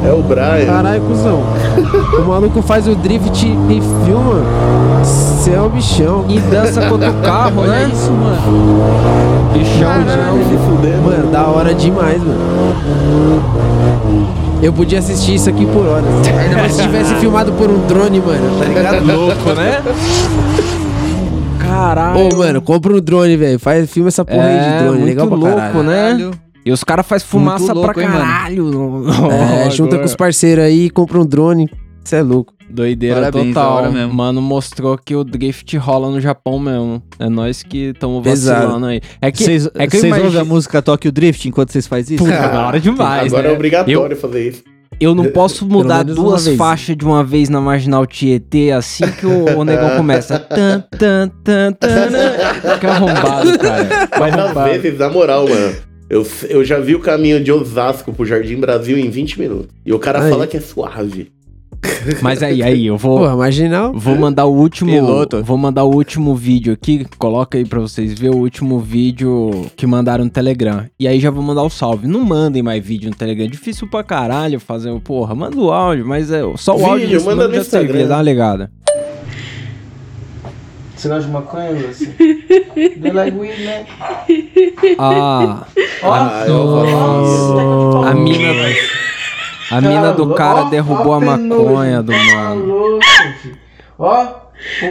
É 0.07 0.13
o 0.13 0.23
Brian. 0.23 0.67
Caralho, 0.67 1.03
cuzão. 1.03 1.43
o 2.19 2.29
maluco 2.29 2.63
faz 2.63 2.89
o 2.89 2.95
drift 2.95 3.47
e 3.47 3.83
filma. 4.07 4.41
Você 5.03 5.51
é 5.51 5.61
o 5.61 5.69
bichão. 5.69 6.25
E 6.27 6.41
dança 6.41 6.81
com 6.81 6.93
outro 6.93 7.13
carro, 7.23 7.61
Olha 7.61 7.73
né? 7.73 7.91
isso, 7.93 8.11
mano. 8.11 8.39
Bichão 9.53 10.03
de... 10.03 10.07
Mano, 11.05 11.31
da 11.31 11.47
hora 11.47 11.75
demais, 11.75 12.23
mano. 12.23 12.37
Eu 14.63 14.73
podia 14.73 14.99
assistir 14.99 15.35
isso 15.35 15.49
aqui 15.49 15.65
por 15.67 15.87
horas. 15.87 16.05
Ainda 16.27 16.57
mais 16.57 16.73
se 16.73 16.83
tivesse 16.83 17.15
filmado 17.17 17.53
por 17.53 17.71
um 17.71 17.87
drone, 17.87 18.21
mano, 18.21 18.59
tá 18.59 18.65
ligado? 18.65 19.05
Louco, 19.07 19.53
né? 19.53 19.83
Caralho. 21.59 22.33
Ô, 22.35 22.37
mano, 22.37 22.63
compra 22.63 22.93
um 22.95 23.01
drone, 23.01 23.37
velho. 23.37 23.59
Faz, 23.59 23.91
filma 23.91 24.09
essa 24.09 24.25
porra 24.25 24.45
aí 24.47 24.59
de 24.59 24.65
É, 24.67 24.79
drone. 24.79 24.93
muito 24.99 25.07
Legal 25.07 25.27
pra 25.29 25.37
louco, 25.37 25.57
caralho. 25.57 25.83
né? 26.31 26.31
E 26.65 26.73
os 26.73 26.83
caras 26.83 27.07
fazem 27.07 27.27
fumaça 27.29 27.73
louco, 27.73 27.93
pra 27.93 28.03
hein, 28.03 28.09
caralho. 28.09 28.65
no- 28.65 29.09
É, 29.31 29.71
junta 29.71 29.91
agora. 29.91 29.99
com 30.01 30.05
os 30.07 30.17
parceiros 30.17 30.65
aí, 30.65 30.91
compra 30.91 31.19
um 31.21 31.25
drone. 31.27 31.71
Você 32.07 32.17
é 32.17 32.23
louco. 32.23 32.55
Doideira 32.71 33.17
Parabéns, 33.17 33.49
total. 33.49 33.73
hora 33.73 33.91
mesmo. 33.91 34.15
Mano 34.15 34.41
mostrou 34.41 34.97
que 34.97 35.17
o 35.17 35.25
drift 35.25 35.77
rola 35.77 36.09
no 36.09 36.21
Japão 36.21 36.57
mesmo. 36.57 37.03
É 37.19 37.29
nós 37.29 37.65
que 37.65 37.91
estamos 37.91 38.25
vacilando 38.25 38.87
aí. 38.87 39.01
É 39.21 39.33
que, 39.33 39.43
Vocês 39.43 39.69
é 39.75 39.89
que 39.89 39.97
eu 39.97 40.01
vocês 40.01 40.25
ouvem 40.25 40.41
a 40.41 40.45
música 40.45 40.81
Toque 40.81 41.09
o 41.09 41.13
Drift 41.13 41.49
enquanto 41.49 41.73
vocês 41.73 41.89
fazem 41.89 42.15
isso? 42.15 42.25
Puta, 42.25 42.49
da 42.49 42.67
hora 42.69 42.79
demais, 42.79 43.33
Agora 43.33 43.49
né? 43.49 43.53
é 43.53 43.57
obrigatório 43.57 44.17
fazer 44.17 44.49
isso. 44.49 44.63
Eu 45.01 45.17
não 45.17 45.27
posso 45.27 45.67
mudar 45.67 46.05
duas 46.05 46.47
faixas 46.51 46.97
de 46.97 47.05
uma 47.05 47.25
vez 47.25 47.49
na 47.49 47.61
Marginal 47.61 48.07
Tietê 48.07 48.71
assim 48.71 49.05
que 49.11 49.27
o, 49.27 49.59
o 49.59 49.65
negão 49.65 49.97
começa. 49.97 50.39
Tan, 50.49 50.85
tan, 50.97 51.29
tan, 51.43 51.73
tan. 51.73 52.75
Fica 52.75 52.89
arrombado, 52.89 53.59
cara. 53.59 54.09
Mas 54.19 54.35
às 54.35 54.81
vezes, 54.81 54.99
na 54.99 55.09
moral, 55.09 55.49
mano. 55.49 55.75
Eu, 56.09 56.25
eu 56.49 56.65
já 56.65 56.79
vi 56.79 56.95
o 56.95 57.01
caminho 57.01 57.43
de 57.43 57.51
Osasco 57.51 58.13
pro 58.13 58.25
Jardim 58.25 58.61
Brasil 58.61 58.97
em 58.97 59.11
20 59.11 59.41
minutos. 59.41 59.69
E 59.85 59.93
o 59.93 59.99
cara 59.99 60.23
Aí. 60.23 60.31
fala 60.31 60.47
que 60.47 60.57
é 60.57 60.61
suave. 60.61 61.33
Mas 62.23 62.43
aí, 62.43 62.63
aí, 62.63 62.87
eu 62.87 62.97
vou... 62.97 63.19
Porra, 63.19 63.37
marginal. 63.37 63.93
Vou 63.95 64.17
mandar 64.17 64.45
o 64.47 64.53
último. 64.53 64.91
Piloto. 64.91 65.43
Vou 65.43 65.57
mandar 65.59 65.85
o 65.85 65.95
último 65.95 66.35
vídeo 66.35 66.73
aqui. 66.73 67.07
Coloca 67.19 67.59
aí 67.59 67.65
pra 67.65 67.81
vocês 67.81 68.19
ver 68.19 68.31
o 68.31 68.37
último 68.37 68.79
vídeo 68.79 69.67
que 69.77 69.87
mandaram 69.87 70.25
no 70.25 70.31
Telegram. 70.31 70.85
E 70.99 71.07
aí 71.07 71.19
já 71.21 71.31
vou 71.31 71.43
mandar 71.43 71.63
o 71.63 71.71
salve. 71.71 72.07
Não 72.07 72.25
mandem 72.25 72.63
mais 72.63 72.85
vídeo 72.85 73.11
no 73.11 73.17
Telegram. 73.17 73.45
É 73.47 73.49
difícil 73.49 73.89
pra 73.89 74.03
caralho 74.03 74.59
fazer. 74.61 74.97
Porra, 75.01 75.35
manda 75.35 75.57
o 75.57 75.71
áudio, 75.73 76.07
mas 76.07 76.31
é 76.31 76.41
só 76.57 76.75
o 76.75 76.79
Vídeo, 76.79 76.91
áudio. 76.91 77.09
desse 77.09 77.27
manda 77.27 77.49
no 77.49 77.55
já 77.55 77.65
servia, 77.65 77.87
Instagram. 77.89 78.09
Dá 78.09 78.17
uma 78.17 78.23
ligada. 78.23 78.71
Você 80.97 81.09
gosta 81.09 81.25
de 81.25 81.31
maconha, 81.33 81.71
Lúcio? 81.71 82.09
Do 82.97 83.13
like 83.13 83.37
weed, 83.37 83.61
né? 83.65 83.85
Ah, 84.99 85.67
Ah, 86.03 86.45
eu 86.47 86.67
vou 86.67 88.05
a 88.05 88.15
mina. 88.15 88.49
A 89.71 89.81
mina 89.81 90.13
do 90.13 90.35
cara 90.35 90.65
derrubou 90.65 91.15
a 91.15 91.21
maconha 91.21 92.03
do 92.03 92.13
mano. 92.13 92.65
louco, 92.67 93.05
filho. 93.43 93.59
Ó, 93.99 94.23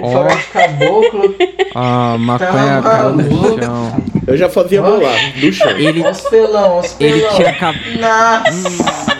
o 0.01 0.11
farol 0.11 0.35
de 0.37 0.43
caboclo. 0.45 1.35
A 1.77 2.17
maconha 2.17 2.81
Tá 2.81 2.89
caiu 2.89 3.09
no 3.11 3.61
chão. 3.61 4.03
Eu 4.27 4.37
já 4.37 4.47
fazia 4.49 4.81
bolar, 4.81 5.13
do 5.39 5.51
chão. 5.51 5.69
Ele, 5.71 6.01
Ó 6.05 6.09
os 6.09 6.21
pelão, 6.21 6.79
os 6.79 6.93
pelão. 6.93 7.17
ele 7.17 7.27
tinha 7.35 7.49
acabado. 7.49 7.79
Nossa. 7.99 9.17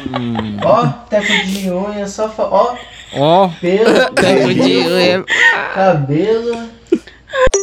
Ó, 0.63 0.87
teco 1.09 1.45
de 1.47 1.69
unha, 1.69 2.07
só 2.07 2.29
fa... 2.29 2.43
Ó, 2.43 2.75
Ó, 3.17 3.49
pelo. 3.61 3.93
Teco 4.15 4.53
de 4.53 4.77
unha. 4.87 5.25
Cabelo. 5.73 6.74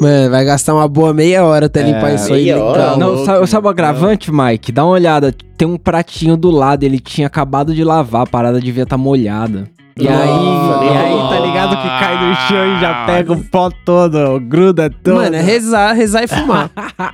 Mano, 0.01 0.31
vai 0.31 0.45
gastar 0.45 0.75
uma 0.75 0.89
boa 0.89 1.15
meia 1.15 1.45
hora 1.45 1.67
até 1.67 1.83
limpar 1.83 2.15
isso 2.15 2.33
aí. 2.33 2.45
meia 2.45 2.55
legal. 2.57 2.69
hora? 2.71 2.97
Não, 2.97 3.09
louco, 3.11 3.25
sabe, 3.25 3.47
sabe 3.47 3.67
o 3.67 3.71
agravante, 3.71 4.33
Mike? 4.33 4.73
Dá 4.73 4.85
uma 4.85 4.95
olhada. 4.95 5.35
Tem 5.57 5.69
um 5.69 5.77
pratinho 5.77 6.37
do 6.37 6.51
lado, 6.51 6.83
ele 6.83 6.99
tinha 6.99 7.27
acabado 7.29 7.75
de 7.75 7.85
lavar, 7.85 8.23
a 8.23 8.27
parada 8.27 8.61
devia 8.61 8.83
estar 8.83 8.99
molhada. 8.99 9.69
E 9.99 10.05
Nossa, 10.05 10.23
aí, 10.23 10.87
e 10.87 10.97
aí, 10.97 11.29
tá 11.29 11.39
ligado 11.39 11.77
que 11.77 11.87
cai 11.87 12.29
no 12.29 12.35
chão 12.35 12.77
e 12.77 12.81
já 12.81 13.05
pega 13.05 13.33
o 13.35 13.45
pó 13.45 13.71
todo, 13.85 14.41
gruda 14.41 14.89
todo. 14.89 15.17
Mano, 15.17 15.37
é 15.37 15.41
rezar, 15.43 15.93
rezar 15.93 16.25
e 16.25 16.29
fumar. 16.29 16.71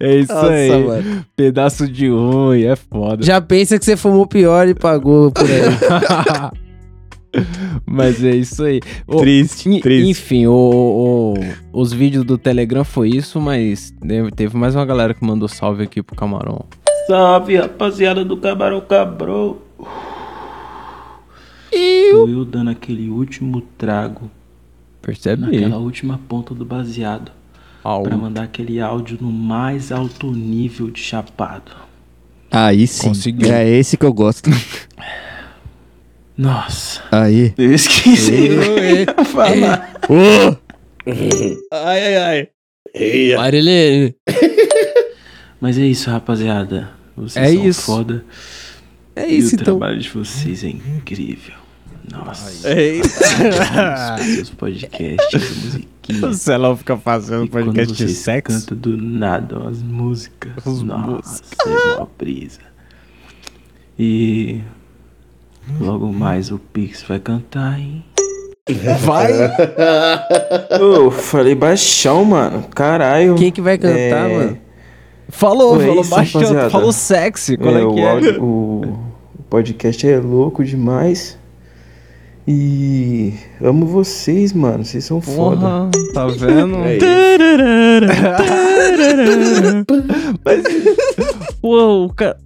É 0.00 0.16
isso 0.16 0.32
Nossa, 0.32 0.50
aí. 0.50 0.82
mano. 0.82 1.24
Pedaço 1.36 1.86
de 1.86 2.08
ruim, 2.08 2.62
é 2.62 2.74
foda. 2.74 3.22
Já 3.22 3.38
pensa 3.38 3.78
que 3.78 3.84
você 3.84 3.98
fumou 3.98 4.26
pior 4.26 4.66
e 4.66 4.74
pagou 4.74 5.30
por 5.30 5.44
aí. 5.44 6.58
Mas 7.84 8.22
é 8.24 8.34
isso 8.34 8.62
aí. 8.64 8.80
Ô, 9.06 9.18
Triste, 9.18 9.68
en- 9.68 9.80
triste. 9.80 10.10
Enfim, 10.10 10.46
o, 10.46 10.52
o- 10.52 11.34
os 11.80 11.92
vídeos 11.92 12.24
do 12.24 12.38
Telegram 12.38 12.84
foi 12.84 13.10
isso, 13.10 13.40
mas 13.40 13.92
teve- 14.34 14.56
mais 14.56 14.74
uma 14.74 14.84
galera 14.86 15.12
que 15.14 15.24
mandou 15.24 15.48
salve 15.48 15.82
aqui 15.84 16.02
pro 16.02 16.16
Camarão. 16.16 16.64
Salve, 17.06 17.56
rapaziada 17.56 18.24
do 18.24 18.36
Camarão 18.36 18.80
Cabrão. 18.80 19.58
Eu. 21.70 22.28
eu 22.28 22.44
dando 22.44 22.70
aquele 22.70 23.08
último 23.10 23.60
trago 23.76 24.30
Percebe? 25.02 25.42
naquela 25.42 25.76
última 25.78 26.18
ponta 26.28 26.54
do 26.54 26.64
baseado 26.64 27.30
pra 27.82 28.16
mandar 28.16 28.44
aquele 28.44 28.80
áudio 28.80 29.18
no 29.20 29.30
mais 29.30 29.92
alto 29.92 30.30
nível 30.32 30.90
de 30.90 31.00
chapado. 31.00 31.72
Aí 32.50 32.86
sim. 32.86 33.08
Conseguiu. 33.08 33.52
É 33.52 33.68
esse 33.68 33.96
que 33.96 34.04
eu 34.06 34.12
gosto. 34.12 34.48
Nossa, 36.38 37.02
Aí. 37.10 37.52
eu 37.58 37.72
esqueci 37.74 38.30
o 38.30 38.60
que 38.60 38.68
eu 38.68 38.84
ia 39.00 39.24
falar. 39.24 39.92
Ai, 41.72 42.06
ai, 42.06 42.16
ai. 42.16 42.48
Eia. 42.94 43.36
Marilene. 43.38 44.14
Mas 45.60 45.76
é 45.78 45.82
isso, 45.84 46.08
rapaziada. 46.10 46.90
Vocês 47.16 47.44
É 47.44 47.52
são 47.54 47.66
isso. 47.66 47.82
foda. 47.82 48.24
É 49.16 49.28
e 49.28 49.38
isso 49.38 49.56
o 49.56 49.60
então. 49.60 49.64
trabalho 49.78 49.98
de 49.98 50.08
vocês 50.08 50.62
é 50.62 50.68
incrível. 50.68 51.54
Nossa. 52.10 52.72
Eita. 52.72 53.08
Seus 54.18 54.50
podcasts, 54.50 55.56
musiquinhas. 55.64 56.22
O 56.22 56.32
Celão 56.34 56.76
fica 56.76 56.96
fazendo 56.96 57.44
E 57.46 57.48
quando 57.48 57.72
vocês 57.74 58.24
cantam 58.44 58.76
do 58.76 58.96
nada 58.96 59.58
umas 59.58 59.82
músicas. 59.82 60.52
Nossa, 60.84 61.42
é 61.66 61.96
uma 61.96 62.08
brisa. 62.16 62.60
E 63.98 64.60
logo 65.80 66.12
mais 66.12 66.50
o 66.50 66.58
Pix 66.58 67.02
vai 67.02 67.18
cantar, 67.18 67.78
hein? 67.78 68.04
Vai? 69.00 69.32
Ô, 70.80 71.10
falei 71.10 71.54
baixão, 71.54 72.24
mano. 72.24 72.64
Caralho. 72.74 73.34
Quem 73.34 73.50
que 73.50 73.60
vai 73.62 73.78
cantar, 73.78 73.98
É. 74.30 74.36
mano? 74.36 74.58
Falou, 75.30 75.76
é 75.80 75.86
falou 75.86 76.02
rapaziada. 76.02 76.70
falou 76.70 76.92
sexy. 76.92 77.56
Qual 77.56 77.76
é, 77.76 77.84
o, 77.84 77.94
que 77.94 78.00
é? 78.00 78.10
áudio- 78.10 78.42
o 78.42 78.98
podcast 79.50 80.06
é 80.08 80.18
louco 80.18 80.64
demais. 80.64 81.38
E 82.50 83.34
amo 83.60 83.84
vocês, 83.84 84.54
mano. 84.54 84.82
Vocês 84.82 85.04
são 85.04 85.20
foda. 85.20 85.90
Tá 86.14 86.26
vendo? 86.28 86.78
É. 86.88 86.98
Mas, 90.44 90.62
o 91.62 92.10
cara. 92.14 92.38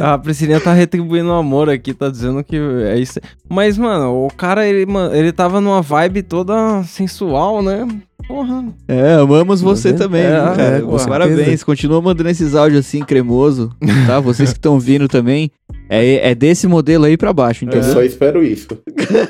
A 0.00 0.18
Priscilinha 0.18 0.60
tá 0.60 0.72
retribuindo 0.72 1.28
o 1.28 1.34
amor 1.34 1.70
aqui, 1.70 1.94
tá 1.94 2.10
dizendo 2.10 2.42
que 2.42 2.56
é 2.56 2.98
isso. 2.98 3.20
Mas, 3.48 3.78
mano, 3.78 4.26
o 4.26 4.32
cara, 4.32 4.66
ele, 4.66 4.84
ele 5.12 5.32
tava 5.32 5.60
numa 5.60 5.80
vibe 5.80 6.22
toda 6.22 6.82
sensual, 6.82 7.62
né? 7.62 7.86
Porra. 8.28 8.64
É, 8.86 9.14
amamos 9.14 9.62
você 9.62 9.88
É, 9.88 9.92
também, 9.94 10.20
é, 10.22 10.30
viu, 10.34 10.54
cara. 10.54 10.62
é, 10.62 10.80
com 10.82 10.96
Parabéns. 11.06 11.36
certeza. 11.38 11.64
Continua 11.64 12.02
mandando 12.02 12.28
esses 12.28 12.54
áudios 12.54 12.86
assim, 12.86 13.00
cremoso, 13.02 13.74
tá? 14.06 14.20
Vocês 14.20 14.50
que 14.52 14.58
estão 14.58 14.78
vindo 14.78 15.08
também. 15.08 15.50
É, 15.88 16.30
é 16.30 16.34
desse 16.34 16.66
modelo 16.66 17.06
aí 17.06 17.16
pra 17.16 17.32
baixo, 17.32 17.64
Eu 17.64 17.68
entendeu? 17.68 17.90
só 17.92 18.02
espero 18.02 18.44
isso. 18.44 18.68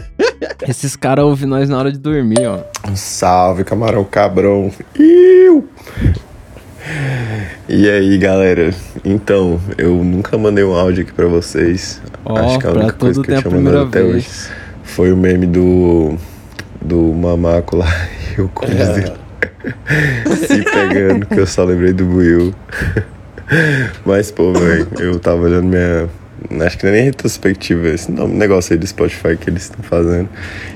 Esses 0.68 0.96
caras 0.96 1.24
ouvem 1.24 1.48
nós 1.48 1.68
na 1.68 1.78
hora 1.78 1.92
de 1.92 1.98
dormir, 1.98 2.44
ó. 2.46 2.58
Salve, 2.96 3.62
camarão 3.62 4.02
cabrão. 4.04 4.70
Iu! 4.98 5.68
E 7.68 7.88
aí, 7.88 8.18
galera? 8.18 8.74
Então, 9.04 9.61
eu 9.76 9.94
nunca 10.02 10.37
mandei 10.37 10.64
um 10.64 10.74
áudio 10.74 11.02
aqui 11.04 11.12
pra 11.12 11.26
vocês. 11.28 12.02
Ó, 12.24 12.37
Acho 12.37 12.58
que 12.58 12.66
a 12.66 12.70
pra 12.70 12.80
única 12.80 12.92
coisa 12.94 13.22
que 13.22 13.30
eu 13.30 13.38
a 13.38 13.42
tinha 13.42 13.54
mandado 13.54 13.78
até 13.88 14.02
vez. 14.02 14.14
hoje 14.16 14.28
foi 14.82 15.12
o 15.12 15.16
meme 15.16 15.46
do 15.46 16.16
do 16.80 16.98
mamaco 17.14 17.76
lá 17.76 17.86
e 18.36 18.40
o 18.40 18.48
Cruzeiro 18.48 19.28
se 20.46 20.62
pegando, 20.62 21.26
que 21.26 21.38
eu 21.38 21.46
só 21.46 21.64
lembrei 21.64 21.92
do 21.92 22.04
Buiu. 22.04 22.54
Mas, 24.04 24.30
pô, 24.30 24.52
velho, 24.52 24.88
eu 24.98 25.18
tava 25.18 25.42
olhando 25.42 25.66
minha. 25.66 26.08
Acho 26.64 26.78
que 26.78 26.84
não 26.84 26.92
é 26.92 26.96
nem 26.96 27.04
retrospectiva 27.04 27.88
esse 27.88 28.10
nome, 28.12 28.34
negócio 28.34 28.72
aí 28.72 28.78
do 28.78 28.86
Spotify 28.86 29.36
que 29.36 29.50
eles 29.50 29.64
estão 29.64 29.82
fazendo. 29.82 30.28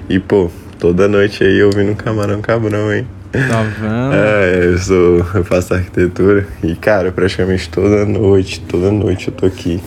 E, 0.09 0.19
pô, 0.19 0.51
toda 0.79 1.07
noite 1.07 1.45
aí 1.45 1.63
ouvindo 1.63 1.93
um 1.93 1.95
camarão 1.95 2.41
cabrão, 2.41 2.93
hein? 2.93 3.07
Tá 3.31 3.63
vendo? 3.63 4.15
É, 4.15 4.67
eu 4.67 4.79
sou. 4.79 5.27
Eu 5.35 5.45
faço 5.45 5.75
arquitetura 5.75 6.47
e, 6.63 6.75
cara, 6.75 7.13
praticamente 7.13 7.69
toda 7.69 8.05
noite, 8.05 8.61
toda 8.61 8.91
noite 8.91 9.29
eu 9.29 9.35
tô 9.35 9.47
aqui, 9.47 9.81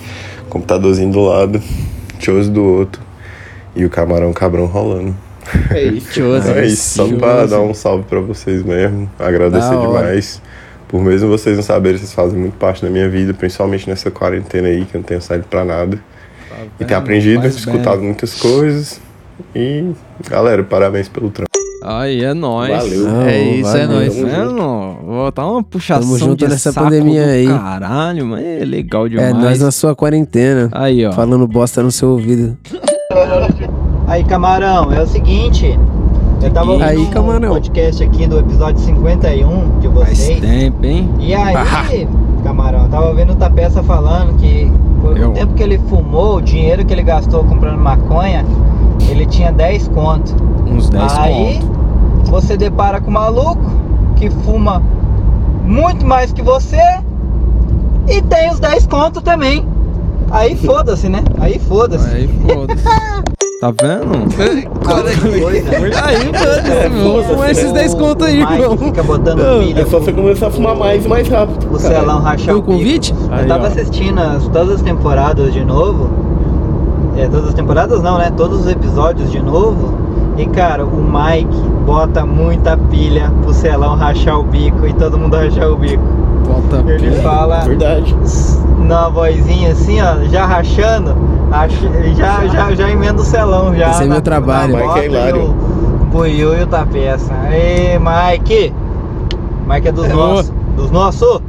computadorzinho 0.49 1.12
do 1.12 1.21
lado, 1.21 1.62
shows 2.19 2.49
do 2.49 2.63
outro 2.63 3.01
e 3.75 3.84
o 3.84 3.89
camarão 3.89 4.32
cabrão 4.32 4.65
rolando. 4.65 5.15
É 5.72 5.84
isso. 5.84 6.22
É 6.56 6.66
isso, 6.66 6.96
só 6.96 7.08
pra 7.18 7.40
Chose. 7.42 7.52
dar 7.52 7.62
um 7.62 7.74
salve 7.74 8.04
pra 8.10 8.20
vocês 8.20 8.64
mesmo, 8.64 9.10
agradecer 9.20 9.70
Da 9.70 9.78
hora. 9.80 10.04
demais. 10.08 10.42
Por 10.88 11.02
mesmo 11.02 11.30
vocês 11.30 11.56
não 11.56 11.64
saberem, 11.64 11.98
vocês 11.98 12.14
fazem 12.14 12.38
muito 12.40 12.56
parte 12.58 12.82
da 12.82 12.90
minha 12.90 13.10
vida, 13.10 13.34
principalmente 13.34 13.90
nessa 13.90 14.10
quarentena 14.12 14.68
aí, 14.68 14.86
que 14.86 14.96
eu 14.96 15.00
não 15.00 15.06
tenho 15.06 15.22
saído 15.22 15.46
pra 15.50 15.66
nada. 15.66 16.00
e 16.80 16.86
tenho 16.86 17.00
aprendido, 17.00 17.42
Faz 17.42 17.56
escutado 17.56 17.98
bem. 17.98 18.06
muitas 18.08 18.34
coisas. 18.40 19.00
E, 19.54 19.92
galera, 20.30 20.64
parabéns 20.64 21.10
pelo 21.10 21.30
trampo. 21.30 21.50
Aí 21.84 22.24
é 22.24 22.34
nóis. 22.34 22.72
Valeu. 22.72 23.00
Não, 23.08 23.22
É 23.24 23.40
isso, 23.42 23.70
é 23.78 23.86
valeu. 23.86 23.90
nóis. 24.00 24.16
Tá 24.16 24.22
vendo? 24.24 24.98
Vou 25.06 25.32
dar 25.32 25.46
uma 25.48 25.64
puxação 25.64 26.04
Tamo 26.04 26.18
junto 26.18 26.38
de 26.38 26.48
nessa 26.48 26.72
saco 26.72 26.86
pandemia 26.86 27.26
aí. 27.26 27.48
Caralho, 27.48 28.26
mas 28.26 28.44
é 28.44 28.66
legal 28.66 29.08
demais. 29.10 29.30
É, 29.30 29.34
nós 29.34 29.60
na 29.60 29.72
sua 29.72 29.96
quarentena. 29.96 30.70
Aí, 30.72 31.06
ó. 31.06 31.12
Falando 31.12 31.46
bosta 31.48 31.84
no 31.84 31.92
seu 31.92 32.10
ouvido. 32.10 32.58
Aí, 34.08 34.24
camarão, 34.24 34.91
é 34.91 35.02
o 35.02 35.08
seguinte. 35.08 35.80
Eu 36.41 36.52
tava 36.52 36.72
ouvindo 36.72 36.88
Aí, 36.88 36.98
um 36.98 37.50
podcast 37.50 38.04
aqui 38.04 38.28
do 38.28 38.38
episódio 38.38 38.80
51 38.80 39.80
de 39.80 39.88
Faz 39.88 40.10
vocês. 40.18 40.39
tempo, 40.39 40.86
hein? 40.86 41.10
E 41.20 41.34
aí, 41.34 42.08
camarão, 42.44 42.84
eu 42.84 42.89
tava 42.89 43.08
ouvindo 43.08 43.34
o 43.34 43.36
Tapeça 43.36 43.82
falando 43.82 44.38
que 44.38 44.72
por 45.02 45.18
Eu. 45.18 45.30
o 45.30 45.34
tempo 45.34 45.54
que 45.54 45.63
ele 45.63 45.80
fumou, 45.89 46.38
o 46.38 46.41
dinheiro 46.41 46.86
que 46.86 46.94
ele 46.94 47.04
gastou 47.04 47.44
comprando 47.44 47.80
maconha, 47.80 48.46
ele 49.10 49.26
tinha 49.26 49.52
10 49.52 49.88
conto. 49.88 50.36
Uns 50.68 50.89
10 50.89 51.18
aí 51.18 51.60
pontos. 51.60 52.30
você 52.30 52.58
depara 52.58 53.02
com 53.02 53.10
um 53.10 53.13
maluco 53.13 53.65
que 54.15 54.30
fuma 54.30 54.82
muito 55.63 56.06
mais 56.06 56.32
que 56.32 56.41
você 56.41 56.82
e 58.08 58.22
tem 58.22 58.52
os 58.52 58.60
10 58.60 58.88
conto 58.88 59.22
também. 59.22 59.65
Aí 60.30 60.56
foda-se, 60.63 61.10
né? 61.10 61.24
Aí 61.39 61.60
foda-se. 61.60 62.08
Aí 62.08 62.28
foda-se. 62.28 62.84
Tá 63.62 63.72
vendo? 63.72 64.13
Aí, 66.04 66.32
mano, 66.89 67.04
vamos 67.04 67.26
fumar 67.26 67.52
esses 67.52 67.72
10 67.72 67.94
conto 67.94 68.24
aí, 68.26 68.41
irmão. 68.41 68.78
fica 68.78 69.02
botando 69.02 69.39
pilha 69.60 69.82
É 69.82 69.86
só 69.86 70.00
você 70.00 70.12
começar 70.12 70.48
a 70.48 70.52
fumar 70.52 70.76
mais 70.76 71.06
e 71.06 71.08
mais 71.08 71.28
rápido. 71.30 71.72
o 71.74 71.80
celão 71.80 72.20
rachar 72.20 72.56
o 72.56 72.60
o 72.60 72.63
convite? 72.63 73.13
Aí, 73.32 73.44
Eu 73.44 73.48
tava 73.48 73.63
ó. 73.63 73.68
assistindo 73.68 74.20
as- 74.20 74.48
todas 74.50 74.76
as 74.76 74.82
temporadas 74.82 75.54
de 75.54 75.63
novo. 75.63 76.10
É, 77.18 77.28
todas 77.28 77.48
as 77.50 77.54
temporadas 77.54 78.02
não, 78.04 78.18
né? 78.18 78.32
Todos 78.36 78.62
os 78.62 78.68
episódios 78.68 79.32
de 79.32 79.41
novo. 79.41 79.94
E 80.38 80.46
cara, 80.48 80.86
o 80.86 81.02
Mike 81.02 81.58
bota 81.86 82.26
muita 82.26 82.76
pilha 82.76 83.32
pro 83.41 83.54
celão 83.54 83.96
rachar 83.96 84.38
o 84.38 84.44
bico 84.44 84.86
e 84.86 84.94
todo 84.94 85.18
mundo 85.18 85.36
rachar 85.38 85.72
o 85.72 85.78
bico. 85.78 86.04
Volta 86.46 86.84
Ele 86.92 87.12
fala 87.22 87.60
Verdade. 87.62 88.16
na 88.80 89.10
vozinha 89.10 89.72
assim, 89.72 90.00
ó, 90.02 90.24
já 90.30 90.46
rachando, 90.46 91.16
acha- 91.52 91.90
já, 92.16 92.48
já, 92.48 92.76
já 92.76 92.90
emenda 92.90 93.22
o 93.22 93.26
celão 93.26 93.76
já. 93.76 93.90
Esse 93.92 94.04
é 94.04 94.08
meu 94.08 94.22
trabalho. 94.22 94.78
na 94.78 94.84
Mike 94.86 95.00
é 95.00 95.06
hilário. 95.06 95.50
O 96.02 96.06
Buiu 96.06 96.58
e 96.58 96.64
o 96.64 96.68
Tapeça. 96.68 97.34
Ei, 97.52 98.00
Mike! 98.00 98.74
Mike 99.68 99.88
é 99.88 99.92
dos 99.92 100.08
nossos. 100.10 100.54
Dos 100.76 100.92
nossos! 100.92 101.42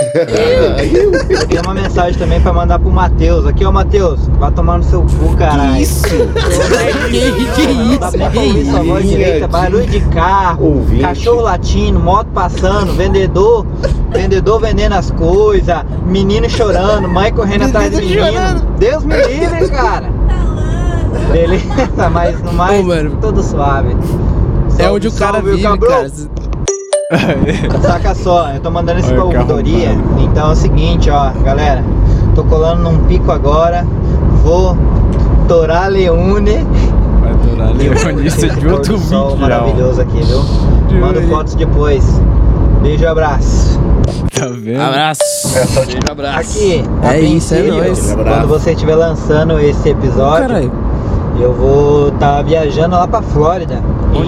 Eu 0.00 1.46
tenho 1.48 1.62
uma 1.64 1.74
mensagem 1.74 2.16
também 2.18 2.40
pra 2.40 2.52
mandar 2.52 2.78
pro 2.78 2.90
Matheus. 2.90 3.44
Aqui, 3.46 3.64
ó, 3.64 3.72
Matheus. 3.72 4.28
Vai 4.38 4.50
tomar 4.52 4.78
no 4.78 4.84
seu 4.84 5.02
cu, 5.02 5.36
caralho. 5.36 5.74
Que 5.74 5.82
isso? 5.82 6.02
Que, 6.04 7.66
que 7.66 7.66
Não 7.74 7.96
dá 7.98 8.08
isso? 8.08 8.18
pra 8.18 8.40
ouvir 8.40 8.64
sua 8.66 8.82
voz 8.84 9.04
isso? 9.04 9.16
direita, 9.16 9.48
barulho 9.48 9.86
de 9.86 10.00
carro, 10.02 10.64
Ouvinte. 10.76 11.02
cachorro 11.02 11.40
latindo, 11.40 11.98
moto 11.98 12.28
passando, 12.28 12.92
vendedor, 12.92 13.66
vendedor 14.12 14.60
vendendo 14.60 14.92
as 14.94 15.10
coisas, 15.10 15.82
menino 16.06 16.48
chorando, 16.48 17.08
mãe 17.08 17.32
correndo 17.32 17.64
atrás 17.64 17.90
do 17.90 17.98
menino. 17.98 18.60
Deus 18.78 19.04
me 19.04 19.16
livre, 19.26 19.68
cara. 19.68 20.08
Beleza, 21.32 22.08
mas 22.12 22.40
no 22.42 22.52
mais, 22.52 22.80
Ô, 22.80 22.82
mano. 22.84 23.18
tudo 23.20 23.42
suave. 23.42 23.96
É 24.78 24.82
Salve, 24.82 24.94
onde 24.96 25.08
o 25.08 25.12
cara 25.12 25.32
salve, 25.38 25.50
vive, 25.50 25.62
cabrão. 25.64 25.88
cara. 25.90 26.10
Saca 27.80 28.14
só, 28.14 28.50
eu 28.50 28.60
tô 28.60 28.70
mandando 28.70 29.00
esse 29.00 29.12
pra 29.12 29.24
ouvidoria. 29.24 29.90
Então 30.18 30.50
é 30.50 30.52
o 30.52 30.56
seguinte, 30.56 31.10
ó, 31.10 31.30
galera. 31.42 31.82
Tô 32.34 32.44
colando 32.44 32.82
num 32.82 32.98
pico 33.04 33.32
agora. 33.32 33.86
Vou 34.44 34.76
torar 35.48 35.90
Leone. 35.90 36.66
Vai 37.20 37.34
durar 37.34 37.72
leonista 37.72 38.48
de 38.48 38.60
Pôr 38.60 38.72
outro 38.72 38.96
do 38.98 39.02
sol 39.02 39.28
vídeo. 39.30 39.40
maravilhoso 39.40 40.00
aqui, 40.02 40.20
viu? 40.22 41.00
Mando 41.00 41.22
fotos 41.22 41.54
depois. 41.54 42.04
Beijo 42.82 43.04
e 43.04 43.06
abraço. 43.06 43.80
Tá 44.34 44.46
vendo? 44.52 44.80
Abraço. 44.80 45.22
Beijo, 45.86 45.98
abraço. 46.10 46.38
Aqui, 46.38 46.84
É 47.02 47.20
isso, 47.20 47.54
é 47.54 47.62
nóis. 47.62 48.14
Quando 48.14 48.48
você 48.48 48.72
estiver 48.72 48.94
lançando 48.94 49.58
esse 49.58 49.88
episódio, 49.88 50.46
Caralho. 50.48 50.72
Eu 51.40 51.52
vou 51.52 52.08
estar 52.08 52.42
viajando 52.42 52.96
lá 52.96 53.06
pra 53.06 53.22
Flórida. 53.22 53.80
Olha 54.14 54.26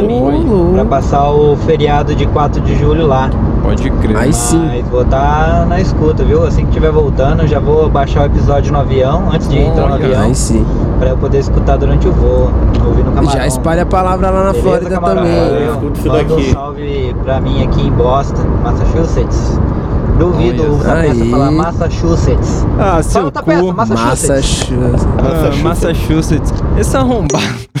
em 0.00 0.20
Miami, 0.20 0.44
louco. 0.48 0.86
passar 0.86 1.30
o 1.30 1.56
feriado 1.56 2.14
de 2.14 2.26
4 2.26 2.60
de 2.62 2.74
julho 2.76 3.06
lá. 3.06 3.30
Pode 3.62 3.90
crer. 3.90 4.16
Aí 4.16 4.32
sim. 4.32 4.64
Mas 4.66 4.86
vou 4.88 5.02
estar 5.02 5.66
na 5.66 5.80
escuta, 5.80 6.24
viu? 6.24 6.44
Assim 6.44 6.62
que 6.62 6.68
estiver 6.68 6.90
voltando, 6.90 7.42
eu 7.42 7.48
já 7.48 7.60
vou 7.60 7.88
baixar 7.88 8.22
o 8.22 8.26
episódio 8.26 8.72
no 8.72 8.80
avião, 8.80 9.24
antes 9.32 9.48
de 9.48 9.58
entrar 9.58 9.88
no 9.88 9.94
avião, 9.94 10.22
Aí 10.22 10.34
sim. 10.34 10.64
pra 10.98 11.10
eu 11.10 11.16
poder 11.18 11.38
escutar 11.38 11.76
durante 11.76 12.08
o 12.08 12.12
voo, 12.12 12.50
ouvir 12.86 13.04
no 13.04 13.12
camarão. 13.12 13.30
Já 13.38 13.46
espalha 13.46 13.82
a 13.82 13.86
palavra 13.86 14.30
lá 14.30 14.38
na 14.44 14.52
Beleza, 14.52 14.62
Flórida 14.62 14.90
camarão? 14.90 15.22
também. 15.22 15.40
Valeu. 15.40 15.72
Escuta 15.74 15.98
isso 15.98 16.08
daqui. 16.08 16.32
um 16.32 16.52
salve 16.52 17.16
pra 17.24 17.40
mim 17.40 17.62
aqui 17.64 17.86
em 17.86 17.92
Boston, 17.92 18.42
Massachusetts. 18.62 19.60
Duvido 20.18 20.78
Olha 20.80 20.94
aí. 21.12 21.30
falar 21.30 21.50
Massachusetts. 21.50 22.66
Ah, 22.78 23.02
seu 23.02 23.20
Fala, 23.20 23.30
Tapeça, 23.32 23.60
cu. 23.62 23.72
Massachusetts. 23.72 24.68
Massachusetts. 24.68 25.06
Ah, 25.18 25.62
Massachusetts. 25.62 26.52
Esse 26.78 26.96
arrombado. 26.96 27.44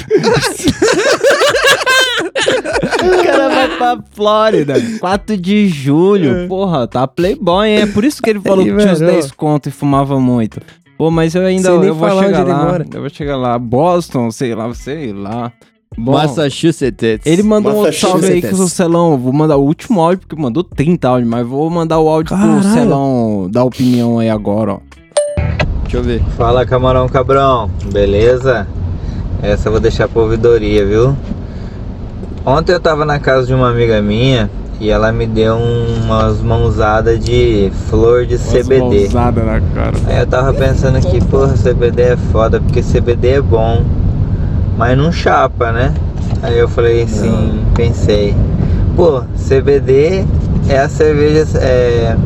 o 3.02 3.24
cara 3.24 3.48
vai 3.48 3.68
pra 3.76 3.98
Flórida. 4.12 4.74
4 5.00 5.36
de 5.36 5.68
julho. 5.68 6.46
Porra, 6.48 6.86
tá 6.86 7.06
playboy, 7.06 7.68
hein? 7.68 7.80
É 7.82 7.86
por 7.86 8.04
isso 8.04 8.22
que 8.22 8.30
ele 8.30 8.40
falou 8.40 8.64
Aí, 8.64 8.70
que 8.70 8.76
tinha 8.78 8.92
os 8.92 9.00
velho. 9.00 9.12
10 9.12 9.32
conto 9.32 9.68
e 9.68 9.72
fumava 9.72 10.18
muito. 10.20 10.60
Pô, 10.96 11.10
mas 11.10 11.34
eu 11.34 11.44
ainda 11.44 11.68
eu 11.70 11.94
vou 11.94 12.08
chegar 12.10 12.26
onde 12.28 12.40
ele 12.40 12.50
lá. 12.50 12.64
mora. 12.64 12.86
Eu 12.92 13.00
vou 13.00 13.10
chegar 13.10 13.36
lá. 13.36 13.58
Boston, 13.58 14.30
sei 14.30 14.54
lá, 14.54 14.72
sei 14.74 15.12
lá. 15.12 15.52
Bom, 15.96 16.12
Massachusetts. 16.12 17.26
ele 17.26 17.42
mandou 17.42 17.72
um 17.72 17.76
outro 17.76 17.92
salve 17.98 18.26
aí 18.26 18.42
que 18.42 18.54
o 18.54 18.68
Celão. 18.68 19.18
Vou 19.18 19.32
mandar 19.32 19.56
o 19.56 19.62
último 19.64 20.00
áudio, 20.00 20.20
porque 20.20 20.40
mandou 20.40 20.62
30 20.62 21.08
áudios, 21.08 21.28
mas 21.28 21.46
vou 21.46 21.68
mandar 21.70 21.98
o 21.98 22.08
áudio 22.08 22.36
Caralho. 22.36 22.60
pro 22.60 22.70
Celão 22.70 23.48
dar 23.50 23.64
opinião 23.64 24.18
aí 24.18 24.28
agora, 24.28 24.74
ó. 24.74 24.78
Deixa 25.82 25.96
eu 25.96 26.02
ver. 26.02 26.22
Fala 26.36 26.66
camarão 26.66 27.08
cabrão, 27.08 27.70
beleza? 27.92 28.66
Essa 29.42 29.68
eu 29.68 29.72
vou 29.72 29.80
deixar 29.80 30.08
pra 30.08 30.22
ouvidoria, 30.22 30.84
viu? 30.84 31.16
Ontem 32.44 32.72
eu 32.72 32.80
tava 32.80 33.04
na 33.04 33.18
casa 33.18 33.46
de 33.46 33.54
uma 33.54 33.70
amiga 33.70 34.00
minha 34.02 34.50
e 34.80 34.90
ela 34.90 35.10
me 35.10 35.26
deu 35.26 35.56
umas 35.56 36.40
mãozadas 36.40 37.18
de 37.18 37.70
flor 37.88 38.26
de 38.26 38.38
CBD. 38.38 39.00
Mãozada 39.12 39.42
na 39.42 39.60
cara. 39.60 39.96
Aí 40.06 40.18
eu 40.20 40.26
tava 40.26 40.52
pensando 40.54 41.00
que, 41.00 41.24
porra, 41.24 41.54
CBD 41.54 42.02
é 42.02 42.16
foda, 42.16 42.60
porque 42.60 42.82
CBD 42.82 43.28
é 43.28 43.40
bom, 43.40 43.84
mas 44.78 44.96
não 44.96 45.12
chapa, 45.12 45.70
né? 45.72 45.92
Aí 46.42 46.56
eu 46.58 46.68
falei 46.68 47.02
assim, 47.02 47.60
pensei, 47.74 48.34
pô, 48.96 49.22
CBD 49.36 50.24
é 50.70 50.78
a 50.78 50.88
cerveja, 50.88 51.58
é, 51.58 52.16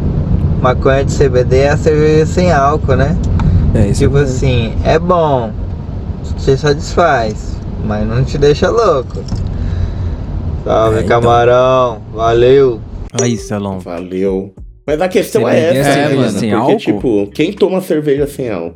maconha 0.61 1.05
de 1.05 1.13
CBD 1.17 1.57
é 1.59 1.71
a 1.71 1.77
cerveja 1.77 2.27
sem 2.27 2.53
álcool, 2.53 2.95
né? 2.97 3.17
É 3.75 3.89
isso 3.89 4.01
Tipo 4.01 4.15
mesmo. 4.19 4.29
assim, 4.37 4.75
é 4.85 4.99
bom, 4.99 5.51
te 6.45 6.57
satisfaz, 6.57 7.57
mas 7.87 8.07
não 8.07 8.23
te 8.23 8.37
deixa 8.37 8.69
louco. 8.71 9.19
Salve, 10.65 10.99
É, 10.99 11.03
então. 11.03 11.21
camarão. 11.21 12.01
Valeu. 12.13 12.81
Aí, 13.21 13.37
Celão. 13.37 13.81
Valeu. 13.81 14.55
Mas 14.87 15.01
a 15.01 15.09
questão 15.09 15.43
CBD 15.43 15.57
é 15.57 15.77
essa, 15.77 15.79
é 15.79 15.83
né, 15.83 15.93
cerveja 16.09 16.17
mano? 16.21 16.39
sem 16.39 16.51
Porque, 16.51 16.63
álcool? 16.73 16.77
tipo, 16.77 17.27
quem 17.33 17.53
toma 17.53 17.81
cerveja 17.81 18.27
sem 18.27 18.51
álcool? 18.51 18.75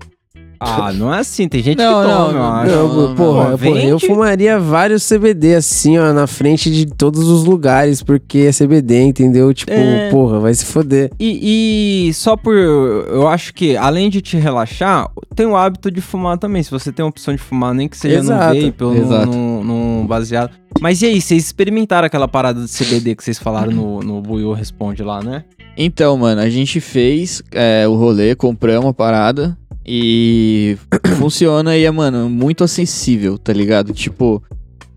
Ah, 0.60 0.92
não 0.92 1.12
é 1.14 1.18
assim, 1.20 1.48
tem 1.48 1.62
gente 1.62 1.78
Não, 1.78 2.02
que 2.02 2.08
não, 2.08 2.16
toma, 2.26 2.28
eu 2.28 2.34
não, 2.34 2.52
acho. 2.52 2.72
não, 2.76 3.14
porra, 3.14 3.50
Pô, 3.50 3.58
porra, 3.58 3.82
eu 3.82 3.98
fumaria 4.00 4.58
vários 4.58 5.06
CBD 5.08 5.54
assim, 5.54 5.98
ó, 5.98 6.12
na 6.12 6.26
frente 6.26 6.70
de 6.70 6.86
todos 6.86 7.28
os 7.28 7.44
lugares, 7.44 8.02
porque 8.02 8.38
é 8.38 8.50
CBD, 8.52 9.02
entendeu? 9.02 9.52
Tipo, 9.52 9.72
É. 9.72 10.10
porra, 10.10 10.40
vai 10.40 10.54
se 10.54 10.64
foder. 10.64 11.10
E, 11.18 12.08
e 12.08 12.14
só 12.14 12.36
por. 12.36 12.54
Eu 12.54 13.28
acho 13.28 13.52
que, 13.54 13.76
além 13.76 14.08
de 14.10 14.20
te 14.20 14.36
relaxar, 14.36 15.10
tem 15.34 15.46
o 15.46 15.56
hábito 15.56 15.90
de 15.90 16.00
fumar 16.00 16.38
também. 16.38 16.62
Se 16.62 16.70
você 16.70 16.90
tem 16.92 17.04
a 17.04 17.08
opção 17.08 17.34
de 17.34 17.40
fumar, 17.40 17.74
nem 17.74 17.88
que 17.88 17.96
seja 17.96 18.16
Exato, 18.18 18.54
no 18.54 18.62
vape 18.62 18.84
ou 18.84 18.96
exato. 18.96 19.26
no 19.36 20.04
baseado. 20.06 20.50
Mas 20.80 21.00
e 21.02 21.06
aí, 21.06 21.20
vocês 21.20 21.44
experimentaram 21.44 22.06
aquela 22.06 22.28
parada 22.28 22.60
de 22.62 22.68
CBD 22.70 23.14
que 23.16 23.24
vocês 23.24 23.38
falaram 23.38 23.72
no, 23.72 24.00
no 24.00 24.20
Buiu 24.20 24.52
Responde 24.52 25.02
lá, 25.02 25.22
né? 25.22 25.44
Então, 25.78 26.16
mano, 26.16 26.40
a 26.40 26.48
gente 26.48 26.80
fez 26.80 27.42
é, 27.52 27.86
o 27.86 27.94
rolê, 27.94 28.34
compramos 28.34 28.90
a 28.90 28.92
parada 28.94 29.56
e 29.86 30.76
funciona 31.18 31.76
e 31.76 31.84
é, 31.84 31.90
mano, 31.90 32.28
muito 32.28 32.64
acessível, 32.64 33.38
tá 33.38 33.52
ligado? 33.52 33.92
Tipo, 33.92 34.42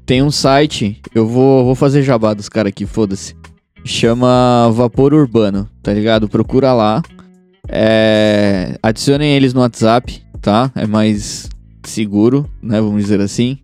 tem 0.06 0.24
um 0.24 0.32
site, 0.32 1.00
eu 1.14 1.28
vou, 1.28 1.66
vou 1.66 1.76
fazer 1.76 2.02
jabá 2.02 2.34
dos 2.34 2.50
caras 2.50 2.72
aqui, 2.72 2.86
foda-se. 2.86 3.36
Chama 3.86 4.70
Vapor 4.74 5.14
Urbano, 5.14 5.70
tá 5.84 5.94
ligado? 5.94 6.28
Procura 6.28 6.74
lá. 6.74 7.02
É, 7.68 8.78
adicionem 8.82 9.36
eles 9.36 9.54
no 9.54 9.62
WhatsApp, 9.62 10.22
tá? 10.42 10.72
É 10.76 10.88
mais 10.88 11.48
seguro, 11.84 12.50
né? 12.62 12.82
Vamos 12.82 13.04
dizer 13.04 13.22
assim. 13.22 13.60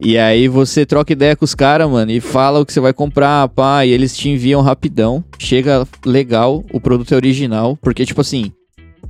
E 0.00 0.16
aí 0.16 0.46
você 0.46 0.86
troca 0.86 1.12
ideia 1.12 1.34
com 1.34 1.44
os 1.44 1.54
caras, 1.54 1.90
mano, 1.90 2.12
e 2.12 2.20
fala 2.20 2.60
o 2.60 2.66
que 2.66 2.72
você 2.72 2.78
vai 2.78 2.92
comprar, 2.92 3.48
pá, 3.48 3.84
e 3.84 3.90
eles 3.90 4.16
te 4.16 4.28
enviam 4.28 4.60
rapidão. 4.60 5.24
Chega 5.38 5.88
legal, 6.06 6.64
o 6.72 6.80
produto 6.80 7.12
é 7.12 7.16
original, 7.16 7.76
porque 7.82 8.04
tipo 8.04 8.20
assim, 8.20 8.52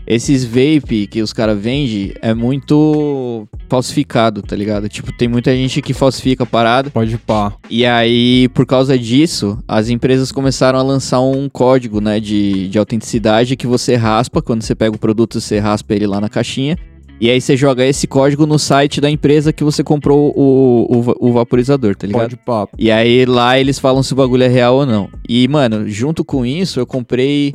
esses 0.06 0.42
vape 0.42 1.06
que 1.06 1.20
os 1.20 1.34
caras 1.34 1.58
vendem 1.58 2.14
é 2.22 2.32
muito 2.32 3.46
falsificado, 3.68 4.40
tá 4.40 4.56
ligado? 4.56 4.88
Tipo, 4.88 5.12
tem 5.12 5.28
muita 5.28 5.54
gente 5.54 5.82
que 5.82 5.92
falsifica 5.92 6.44
a 6.44 6.46
parada. 6.46 6.90
Pode 6.90 7.18
pá. 7.18 7.52
E 7.68 7.84
aí, 7.84 8.48
por 8.54 8.64
causa 8.64 8.98
disso, 8.98 9.58
as 9.68 9.90
empresas 9.90 10.32
começaram 10.32 10.78
a 10.78 10.82
lançar 10.82 11.20
um 11.20 11.48
código, 11.48 12.00
né, 12.00 12.18
de, 12.20 12.68
de 12.68 12.78
autenticidade 12.78 13.54
que 13.54 13.66
você 13.66 13.96
raspa, 13.96 14.40
quando 14.40 14.62
você 14.62 14.74
pega 14.74 14.96
o 14.96 14.98
produto, 14.98 15.40
você 15.40 15.58
raspa 15.58 15.94
ele 15.94 16.06
lá 16.06 16.20
na 16.20 16.28
caixinha. 16.28 16.78
E 17.20 17.28
aí 17.28 17.40
você 17.40 17.56
joga 17.56 17.84
esse 17.84 18.06
código 18.06 18.46
no 18.46 18.58
site 18.60 19.00
da 19.00 19.10
empresa 19.10 19.52
que 19.52 19.64
você 19.64 19.82
comprou 19.82 20.32
o, 20.36 20.86
o, 20.88 21.28
o 21.28 21.32
vaporizador, 21.32 21.96
tá 21.96 22.06
ligado? 22.06 22.30
Pode 22.30 22.36
pá. 22.36 22.68
E 22.78 22.92
aí 22.92 23.26
lá 23.26 23.58
eles 23.58 23.78
falam 23.78 24.04
se 24.04 24.12
o 24.12 24.16
bagulho 24.16 24.44
é 24.44 24.48
real 24.48 24.76
ou 24.76 24.86
não. 24.86 25.10
E, 25.28 25.46
mano, 25.48 25.88
junto 25.88 26.24
com 26.24 26.46
isso, 26.46 26.78
eu 26.78 26.86
comprei 26.86 27.52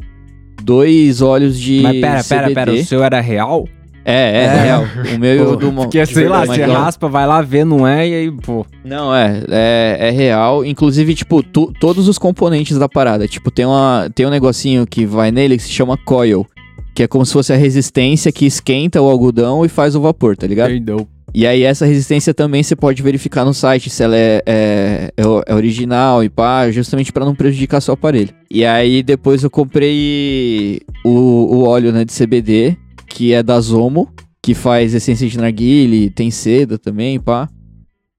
dois 0.63 1.21
óleos 1.21 1.59
de 1.59 1.81
Mas 1.81 1.99
pera, 1.99 2.23
pera, 2.23 2.41
CBD. 2.47 2.53
pera, 2.55 2.73
o 2.73 2.83
seu 2.85 3.03
era 3.03 3.19
real? 3.21 3.67
É, 4.05 4.11
é, 4.13 4.43
É. 4.43 4.63
real. 4.63 4.83
O 5.15 5.19
meu 5.19 5.35
e 5.35 5.41
o 5.41 5.45
Pô, 5.45 5.55
do... 5.55 5.71
Porque, 5.71 6.03
de 6.05 6.13
sei 6.13 6.27
lá, 6.27 6.45
você 6.45 6.65
mas- 6.67 6.71
raspa, 6.77 7.07
vai 7.07 7.25
lá 7.25 7.41
ver, 7.41 7.63
não 7.65 7.87
é, 7.87 8.05
e 8.07 8.13
aí, 8.13 8.31
pô. 8.31 8.65
Não, 8.83 9.15
é, 9.15 9.41
é, 9.49 9.97
é 10.09 10.11
real. 10.11 10.65
Inclusive, 10.65 11.15
tipo, 11.15 11.41
tu- 11.41 11.71
todos 11.79 12.07
os 12.09 12.17
componentes 12.17 12.77
da 12.77 12.89
parada. 12.89 13.27
Tipo, 13.29 13.49
tem, 13.49 13.65
uma, 13.65 14.09
tem 14.13 14.25
um 14.25 14.29
negocinho 14.29 14.85
que 14.85 15.05
vai 15.05 15.31
nele 15.31 15.55
que 15.55 15.63
se 15.63 15.69
chama 15.71 15.95
coil. 15.97 16.45
Que 16.93 17.03
é 17.03 17.07
como 17.07 17.25
se 17.25 17.31
fosse 17.33 17.51
a 17.53 17.55
resistência 17.55 18.31
que 18.31 18.45
esquenta 18.45 19.01
o 19.01 19.09
algodão 19.09 19.63
e 19.65 19.69
faz 19.69 19.95
o 19.95 20.01
vapor, 20.01 20.35
tá 20.37 20.45
ligado? 20.45 20.71
Entendeu. 20.71 21.07
E 21.33 21.47
aí 21.47 21.63
essa 21.63 21.85
resistência 21.85 22.33
também 22.33 22.63
você 22.63 22.75
pode 22.75 23.01
verificar 23.01 23.43
no 23.45 23.53
site 23.53 23.89
se 23.89 24.03
ela 24.03 24.15
é, 24.15 24.41
é, 24.45 25.13
é 25.17 25.23
é 25.47 25.55
original 25.55 26.23
e 26.23 26.29
pá, 26.29 26.69
justamente 26.71 27.11
pra 27.11 27.25
não 27.25 27.35
prejudicar 27.35 27.81
seu 27.81 27.93
aparelho. 27.93 28.29
E 28.49 28.65
aí 28.65 29.03
depois 29.03 29.43
eu 29.43 29.49
comprei 29.49 30.81
o, 31.03 31.09
o 31.09 31.63
óleo 31.63 31.91
né, 31.91 32.05
de 32.05 32.13
CBD, 32.13 32.77
que 33.07 33.33
é 33.33 33.41
da 33.43 33.59
Zomo, 33.59 34.09
que 34.41 34.53
faz 34.53 34.93
essência 34.93 35.27
de 35.27 35.37
narguile, 35.37 36.09
tem 36.09 36.29
seda 36.29 36.77
também, 36.77 37.19
pá. 37.19 37.49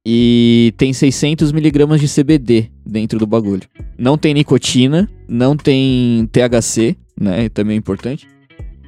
E 0.07 0.75
tem 0.77 0.93
600 0.93 1.51
miligramas 1.51 2.01
de 2.01 2.09
CBD 2.09 2.71
dentro 2.85 3.19
do 3.19 3.27
bagulho. 3.27 3.63
Não 3.99 4.19
tem 4.19 4.35
nicotina, 4.35 5.09
não 5.27 5.57
tem 5.57 6.29
THC, 6.31 6.97
né? 7.19 7.49
Também 7.49 7.77
é 7.77 7.79
importante. 7.79 8.29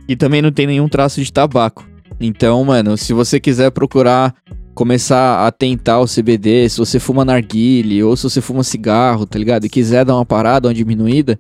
E 0.09 0.15
também 0.15 0.43
não 0.43 0.53
tem 0.53 0.67
nenhum 0.67 0.89
traço 0.89 1.23
de 1.23 1.33
tabaco. 1.33 1.89
Então, 2.21 2.65
mano, 2.65 2.97
se 2.97 3.13
você 3.13 3.39
quiser 3.39 3.71
procurar 3.71 4.35
começar 4.75 5.47
a 5.47 5.51
tentar 5.51 6.01
o 6.01 6.07
CBD, 6.07 6.69
se 6.69 6.79
você 6.79 6.99
fuma 6.99 7.25
narguile 7.25 8.03
ou 8.03 8.15
se 8.17 8.25
você 8.25 8.41
fuma 8.41 8.63
cigarro, 8.63 9.27
tá 9.27 9.39
ligado? 9.39 9.65
E 9.65 9.69
quiser 9.71 10.05
dar 10.05 10.15
uma 10.15 10.25
parada, 10.27 10.69
uma 10.69 10.75
diminuída, 10.75 11.39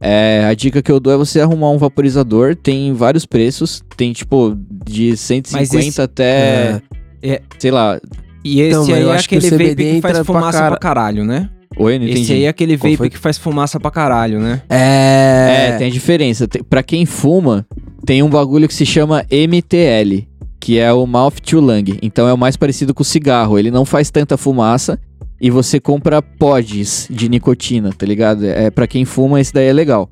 é, 0.00 0.44
a 0.46 0.52
dica 0.52 0.82
que 0.82 0.92
eu 0.92 1.00
dou 1.00 1.12
é 1.12 1.16
você 1.16 1.40
arrumar 1.40 1.70
um 1.70 1.78
vaporizador. 1.78 2.54
Tem 2.54 2.92
vários 2.92 3.24
preços. 3.24 3.82
Tem, 3.96 4.12
tipo, 4.12 4.56
de 4.84 5.16
150 5.16 5.58
Mas 5.74 5.86
esse- 5.88 6.00
até. 6.02 6.82
É. 7.22 7.40
Sei 7.58 7.70
lá. 7.70 7.98
E 8.44 8.60
esse 8.60 8.68
Então, 8.78 8.94
aí 8.94 9.02
eu 9.02 9.12
é 9.12 9.16
aquele 9.16 9.50
vape 9.50 9.74
que 9.74 10.00
faz 10.02 10.14
pra 10.16 10.24
fumaça 10.24 10.58
cara- 10.58 10.70
pra 10.70 10.78
caralho, 10.78 11.24
né? 11.24 11.48
Oi, 11.78 11.98
não 11.98 12.04
entendi. 12.06 12.22
Esse 12.22 12.32
aí 12.34 12.44
é 12.44 12.48
aquele 12.48 12.76
vape 12.76 13.10
que 13.10 13.18
faz 13.18 13.36
fumaça 13.38 13.80
pra 13.80 13.90
caralho, 13.90 14.38
né? 14.38 14.62
É. 14.68 15.70
É, 15.70 15.76
tem 15.78 15.88
a 15.88 15.90
diferença. 15.90 16.46
Tem, 16.46 16.62
pra 16.62 16.82
quem 16.82 17.04
fuma, 17.06 17.66
tem 18.06 18.22
um 18.22 18.30
bagulho 18.30 18.68
que 18.68 18.74
se 18.74 18.86
chama 18.86 19.26
MTL, 19.30 20.24
que 20.60 20.78
é 20.78 20.92
o 20.92 21.04
Mouth 21.06 21.40
to 21.44 21.58
Lung. 21.58 21.98
Então 22.00 22.28
é 22.28 22.32
o 22.32 22.38
mais 22.38 22.56
parecido 22.56 22.94
com 22.94 23.02
o 23.02 23.04
cigarro. 23.04 23.58
Ele 23.58 23.70
não 23.70 23.84
faz 23.84 24.12
tanta 24.12 24.36
fumaça 24.36 24.96
e 25.40 25.50
você 25.50 25.80
compra 25.80 26.22
pods 26.22 27.08
de 27.10 27.28
nicotina, 27.28 27.92
tá 27.92 28.06
ligado? 28.06 28.46
É 28.46 28.70
para 28.70 28.86
quem 28.86 29.04
fuma, 29.04 29.40
esse 29.40 29.52
daí 29.52 29.66
é 29.66 29.72
legal. 29.72 30.08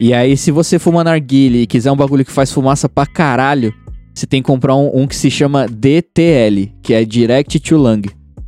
E 0.00 0.14
aí, 0.14 0.36
se 0.36 0.52
você 0.52 0.78
fuma 0.78 1.02
narguile 1.02 1.62
e 1.62 1.66
quiser 1.66 1.90
um 1.90 1.96
bagulho 1.96 2.24
que 2.24 2.32
faz 2.32 2.52
fumaça 2.52 2.88
pra 2.88 3.06
caralho, 3.06 3.74
você 4.14 4.24
tem 4.24 4.40
que 4.40 4.46
comprar 4.46 4.76
um, 4.76 5.02
um 5.02 5.06
que 5.06 5.16
se 5.16 5.30
chama 5.30 5.66
DTL, 5.66 6.72
que 6.80 6.94
é 6.94 7.04
Direct 7.04 7.58
to 7.58 7.76
Lung. 7.76 8.02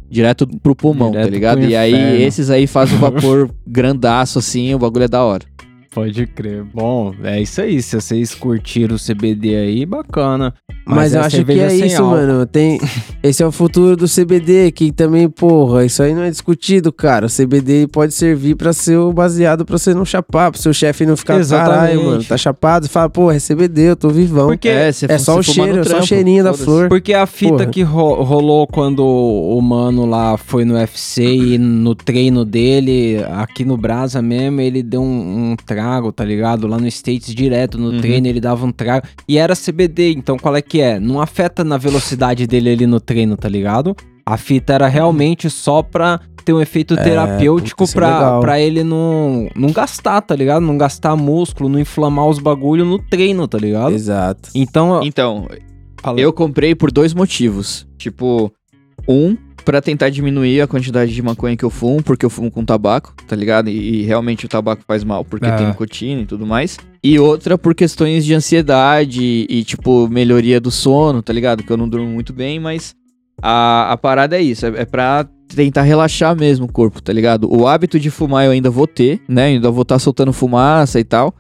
Direto 0.09 0.47
pro 0.63 0.77
pulmão, 0.77 1.11
Direto 1.11 1.25
tá 1.25 1.31
ligado? 1.31 1.65
E 1.65 1.75
aí, 1.75 2.23
esses 2.23 2.49
aí 2.49 2.69
fazem 2.69 2.97
o 2.97 3.01
vapor 3.01 3.51
grandaço 3.67 4.39
assim, 4.39 4.73
o 4.73 4.79
bagulho 4.79 5.05
é 5.05 5.09
da 5.09 5.25
hora. 5.25 5.45
Pode 5.95 6.27
crer. 6.27 6.65
Bom, 6.65 7.15
é 7.23 7.41
isso 7.41 7.61
aí. 7.61 7.81
Se 7.81 7.95
vocês 8.01 8.35
curtiram 8.35 8.97
o 8.97 8.99
CBD 8.99 9.55
aí, 9.55 9.87
bacana. 9.87 10.53
Mas, 10.85 11.15
eu 11.15 11.21
é 11.23 11.25
acho 11.27 11.45
que 11.45 11.53
é 11.53 11.75
isso, 11.75 12.03
álcool. 12.03 12.17
mano. 12.17 12.47
Tem... 12.47 12.81
Esse 13.23 13.43
é 13.43 13.47
o 13.47 13.53
futuro 13.53 13.97
do 13.97 14.07
CBD, 14.07 14.71
que 14.73 14.93
também, 14.93 15.31
porra, 15.31 15.83
isso 15.87 16.03
aí 16.03 16.13
não 16.15 16.23
é 16.23 16.31
discutido, 16.31 16.93
cara. 16.93 17.25
O 17.27 17.31
CBD 17.31 17.87
pode 17.87 18.13
servir 18.13 18.55
pra 18.55 18.73
ser 18.75 18.99
o 18.99 19.11
baseado 19.15 19.65
pra 19.65 19.79
você 19.79 19.95
não 19.95 20.05
chapar, 20.05 20.51
pro 20.51 20.61
seu 20.61 20.75
chefe 20.75 21.07
não 21.07 21.17
ficar, 21.17 21.43
caralho, 21.47 22.05
mano, 22.05 22.23
tá 22.25 22.37
chapado. 22.37 22.85
E 22.85 22.89
fala, 22.91 23.09
porra, 23.09 23.37
é 23.37 23.39
CBD, 23.41 23.91
eu 23.91 23.97
tô 23.97 24.11
vivão. 24.11 24.49
Porque- 24.49 24.69
é, 24.69 24.89
É, 25.09 25.17
só 25.19 25.39
o 25.39 25.43
cheiro, 25.43 25.79
é 25.79 25.85
só 25.85 26.01
o 26.01 26.07
cheirinho 26.07 26.45
da 26.45 26.53
flor. 26.53 26.89
Porque 26.91 27.15
a 27.15 27.25
fita 27.25 27.53
Porra. 27.53 27.67
que 27.67 27.83
ro- 27.83 28.23
rolou 28.23 28.67
quando 28.67 29.03
o 29.07 29.59
mano 29.63 30.05
lá 30.05 30.37
foi 30.37 30.67
no 30.67 30.75
UFC 30.75 31.25
e 31.25 31.57
no 31.57 31.95
treino 31.95 32.45
dele, 32.45 33.25
aqui 33.33 33.65
no 33.65 33.79
Brasa 33.79 34.21
mesmo, 34.21 34.61
ele 34.61 34.83
deu 34.83 35.01
um, 35.01 35.53
um 35.53 35.57
trago, 35.65 35.84
tá 36.13 36.25
ligado? 36.25 36.67
Lá 36.67 36.79
no 36.79 36.87
States 36.87 37.35
direto, 37.35 37.79
no 37.79 37.91
Uhum. 37.91 38.01
treino 38.01 38.27
ele 38.27 38.41
dava 38.41 38.65
um 38.67 38.73
trago. 38.73 39.07
E 39.29 39.39
era 39.39 39.55
CBD, 39.55 40.13
então 40.13 40.37
qual 40.39 40.55
é 40.57 40.63
que 40.63 40.81
é? 40.81 40.99
Não 40.99 41.21
afeta 41.21 41.63
na 41.65 41.77
velocidade 41.77 42.47
dele 42.47 42.71
ali 42.71 42.87
no 42.87 43.01
treino, 43.01 43.37
tá 43.37 43.49
ligado? 43.49 43.95
A 44.27 44.37
fita 44.37 44.73
era 44.73 44.87
realmente 44.89 45.51
só 45.51 45.83
pra 45.83 46.19
ter 46.45 46.53
um 46.53 46.61
efeito 46.61 46.95
É, 46.95 47.03
terapêutico 47.03 47.85
é 47.85 47.87
pra, 47.89 48.41
pra 48.41 48.61
ele 48.61 48.83
não, 48.85 49.49
não 49.57 49.71
gastar, 49.73 50.21
tá 50.23 50.35
ligado? 50.35 50.63
Não 50.63 50.77
gastar 50.79 51.15
músculo, 51.17 51.69
não 51.69 51.79
inflamar 51.79 52.27
os 52.27 52.39
bagulho 52.39 52.85
no 52.85 52.99
treino, 52.99 53.47
tá 53.49 53.59
ligado? 53.59 53.93
Exato. 53.95 54.51
Então, 54.55 55.03
Então, 55.03 55.47
eu 56.17 56.33
comprei 56.33 56.75
por 56.75 56.91
dois 56.93 57.15
motivos. 57.15 57.87
Tipo, 57.99 58.53
um, 59.09 59.37
pra 59.65 59.81
tentar 59.81 60.11
diminuir 60.11 60.61
a 60.61 60.67
quantidade 60.67 61.15
de 61.15 61.23
maconha 61.23 61.57
que 61.57 61.65
eu 61.65 61.71
fumo, 61.71 62.03
porque 62.03 62.25
eu 62.25 62.31
fumo 62.31 62.51
com 62.51 62.65
tabaco, 62.65 63.15
tá 63.27 63.35
ligado? 63.35 63.69
E, 63.71 64.01
e 64.01 64.03
realmente 64.03 64.45
o 64.47 64.49
tabaco 64.49 64.83
faz 64.87 65.03
mal, 65.03 65.25
porque 65.25 65.47
É. 65.47 65.57
tem 65.57 65.67
nicotina 65.67 66.21
e 66.23 66.27
tudo 66.27 66.47
mais. 66.47 66.77
E 67.03 67.19
outra 67.19 67.57
por 67.57 67.75
questões 67.75 68.25
de 68.25 68.35
ansiedade 68.35 69.47
e, 69.49 69.65
tipo, 69.65 70.09
melhoria 70.09 70.61
do 70.61 70.71
sono, 70.71 71.23
tá 71.23 71.33
ligado? 71.33 71.63
Que 71.63 71.71
eu 71.73 71.77
não 71.77 71.89
durmo 71.89 72.07
muito 72.07 72.33
bem, 72.33 72.59
mas 72.61 72.95
a, 73.43 73.93
a 73.93 73.97
parada 73.97 74.37
é 74.37 74.43
isso, 74.43 74.67
é, 74.67 74.73
é 74.77 74.85
pra 74.85 75.27
tentar 75.49 75.83
relaxar 75.83 76.37
mesmo 76.37 76.67
o 76.67 76.73
corpo, 76.73 77.03
tá 77.03 77.13
ligado? 77.13 77.49
O 77.53 77.67
hábito 77.67 77.99
de 78.01 78.11
fumar 78.11 78.45
eu 78.47 78.51
ainda 78.53 78.71
vou 78.71 78.87
ter, 78.87 79.21
né? 79.29 79.51
Eu 79.51 79.55
ainda 79.57 79.71
vou 79.71 79.83
estar 79.83 79.99
soltando 79.99 80.33
fumaça 80.33 80.99
e 80.99 81.05
tal. 81.05 81.35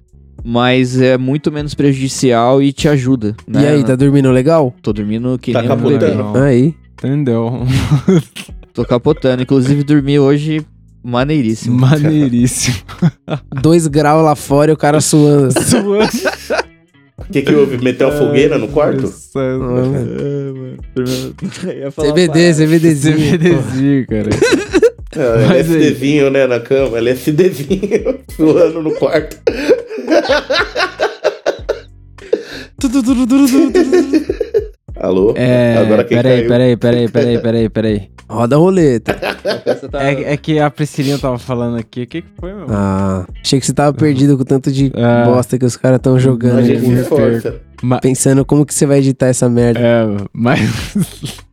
Mas 0.46 1.00
é 1.00 1.16
muito 1.16 1.50
menos 1.50 1.74
prejudicial 1.74 2.60
e 2.62 2.70
te 2.70 2.86
ajuda. 2.86 3.34
E 3.48 3.50
né? 3.50 3.68
aí, 3.68 3.84
tá 3.84 3.96
dormindo 3.96 4.30
legal? 4.30 4.74
Tô 4.82 4.92
dormindo 4.92 5.38
que 5.38 5.52
Tá 5.52 5.62
nem 5.62 5.70
um 5.72 5.76
bebê. 5.76 6.06
Aí. 6.38 6.74
Entendeu? 6.98 7.66
Tô 8.72 8.84
capotando. 8.84 9.42
Inclusive, 9.42 9.82
dormi 9.84 10.18
hoje 10.18 10.64
maneiríssimo. 11.02 11.78
Maneiríssimo. 11.78 12.76
Dois 13.60 13.86
graus 13.86 14.24
lá 14.24 14.34
fora 14.34 14.70
e 14.70 14.74
o 14.74 14.76
cara 14.76 15.00
suando. 15.00 15.54
O 17.16 17.32
que, 17.32 17.42
que 17.42 17.54
houve? 17.54 17.78
Meteu 17.82 18.08
a 18.08 18.12
fogueira 18.12 18.58
no 18.58 18.68
quarto? 18.68 19.06
CBD, 21.96 22.52
CBDzinho. 22.54 23.38
CBDzinho, 23.38 24.06
cara. 24.06 24.30
É, 25.16 25.46
aí- 25.52 25.60
LSDzinho, 25.60 26.28
né, 26.30 26.46
na 26.46 26.58
cama. 26.60 26.98
LSDzinho 26.98 28.18
suando 28.36 28.82
no 28.82 28.90
quarto. 28.96 29.38
Alô? 35.04 35.34
É, 35.36 35.76
Agora 35.78 36.04
quem 36.04 36.16
peraí, 36.16 36.36
caiu? 36.38 36.48
peraí, 36.48 36.76
peraí, 36.76 37.08
peraí, 37.08 37.38
peraí, 37.38 37.68
peraí. 37.68 38.10
Roda 38.28 38.56
a 38.56 38.58
roleta. 38.58 39.16
É, 40.00 40.32
é 40.32 40.36
que 40.38 40.58
a 40.58 40.70
Priscilinha 40.70 41.18
tava 41.18 41.38
falando 41.38 41.76
aqui. 41.76 42.02
O 42.02 42.06
que, 42.06 42.22
que 42.22 42.28
foi, 42.40 42.52
meu? 42.54 42.66
Ah, 42.70 43.26
achei 43.42 43.60
que 43.60 43.66
você 43.66 43.72
tava 43.74 43.92
perdido 43.92 44.36
com 44.36 44.42
o 44.42 44.44
tanto 44.44 44.72
de 44.72 44.90
É. 44.94 45.24
bosta 45.26 45.58
que 45.58 45.64
os 45.66 45.76
caras 45.76 46.00
tão 46.02 46.18
jogando. 46.18 46.56
A 46.56 46.60
aí. 46.60 46.66
gente 46.66 46.86
se 46.86 46.92
esforça. 47.02 47.60
Ma- 47.82 48.00
Pensando 48.00 48.44
como 48.44 48.64
que 48.64 48.72
você 48.74 48.86
vai 48.86 48.98
editar 48.98 49.26
essa 49.26 49.48
merda. 49.48 49.80
É, 49.80 50.06
mas. 50.32 50.60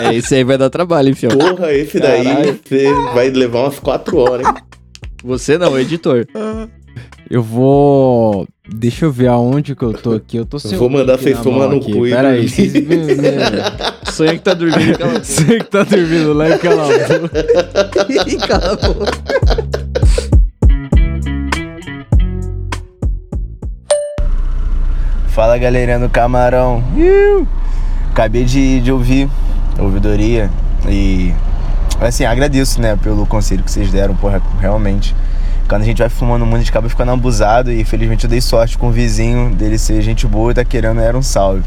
É, 0.00 0.14
esse 0.14 0.34
aí 0.34 0.44
vai 0.44 0.56
dar 0.58 0.70
trabalho, 0.70 1.08
hein, 1.08 1.14
fião. 1.14 1.30
Porra, 1.36 1.72
esse 1.72 1.98
daí 2.00 2.24
Caralho. 2.24 2.58
você 2.64 2.92
vai 3.14 3.30
levar 3.30 3.60
umas 3.64 3.78
4 3.78 4.16
horas, 4.16 4.46
hein? 4.46 4.54
Você 5.24 5.58
não, 5.58 5.72
o 5.72 5.78
editor. 5.78 6.26
Eu 7.30 7.42
vou. 7.42 8.46
Deixa 8.70 9.06
eu 9.06 9.12
ver 9.12 9.28
aonde 9.28 9.74
que 9.74 9.82
eu 9.82 9.94
tô 9.94 10.12
aqui. 10.12 10.36
Eu 10.36 10.44
tô 10.44 10.58
sem 10.58 10.78
Vou 10.78 10.90
mandar 10.90 11.16
vocês 11.18 11.40
tomar 11.40 11.68
no 11.68 11.80
cu 11.80 12.02
Pera 12.02 12.28
aí, 12.28 12.46
dormir. 12.46 12.48
vocês 12.48 12.72
Sonha 14.14 14.34
que 14.34 14.40
tá 14.40 14.52
dormindo. 14.52 14.98
Cala 14.98 15.16
a 15.16 15.18
Você 15.20 15.58
que 15.58 15.64
tá 15.64 15.82
dormindo 15.84 16.32
lá 16.34 16.50
e 16.50 16.58
cala 16.58 16.82
a 16.82 16.86
boca. 16.86 18.46
Cala 18.46 18.72
a 18.72 18.76
boca. 18.76 20.18
Fala 25.28 25.56
galerinha 25.56 25.98
do 25.98 26.08
Camarão. 26.08 26.84
Iu. 26.96 27.46
Acabei 28.10 28.44
de, 28.44 28.80
de 28.80 28.92
ouvir 28.92 29.28
a 29.78 29.82
ouvidoria 29.82 30.50
e 30.88 31.32
assim, 32.00 32.24
agradeço, 32.24 32.80
né, 32.80 32.96
pelo 32.96 33.24
conselho 33.26 33.62
que 33.62 33.70
vocês 33.70 33.90
deram, 33.90 34.16
porra, 34.16 34.42
realmente. 34.60 35.14
Quando 35.68 35.82
a 35.82 35.84
gente 35.84 35.98
vai 35.98 36.08
fumando 36.08 36.44
muito, 36.46 36.56
a 36.56 36.58
gente 36.60 36.70
acaba 36.70 36.88
ficando 36.88 37.12
abusado 37.12 37.70
e 37.70 37.84
felizmente 37.84 38.24
eu 38.24 38.30
dei 38.30 38.40
sorte 38.40 38.78
com 38.78 38.88
o 38.88 38.90
vizinho 38.90 39.54
dele 39.54 39.78
ser 39.78 40.00
gente 40.02 40.26
boa 40.26 40.50
e 40.50 40.54
tá 40.54 40.64
querendo 40.64 41.00
era 41.00 41.16
um 41.16 41.22
salve. 41.22 41.62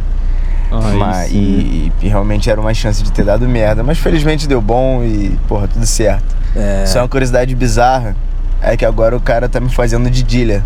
Ai, 0.71 0.93
Mas- 0.95 1.29
sim. 1.29 1.37
e, 1.37 1.91
e 2.01 2.07
realmente 2.09 2.49
era 2.49 2.59
uma 2.59 2.73
chance 2.73 3.03
de 3.03 3.11
ter 3.11 3.23
dado 3.25 3.47
merda, 3.47 3.83
mas 3.83 3.97
felizmente 3.99 4.47
deu 4.47 4.61
bom 4.61 5.03
e, 5.03 5.37
porra, 5.47 5.67
tudo 5.67 5.85
certo. 5.85 6.35
É. 6.55 6.85
Só 6.87 6.99
uma 6.99 7.07
curiosidade 7.09 7.53
bizarra 7.53 8.15
é 8.61 8.75
que 8.75 8.85
agora 8.85 9.15
o 9.15 9.21
cara 9.21 9.47
tá 9.49 9.59
me 9.59 9.69
fazendo 9.69 10.09
de 10.09 10.23
dealer. 10.23 10.63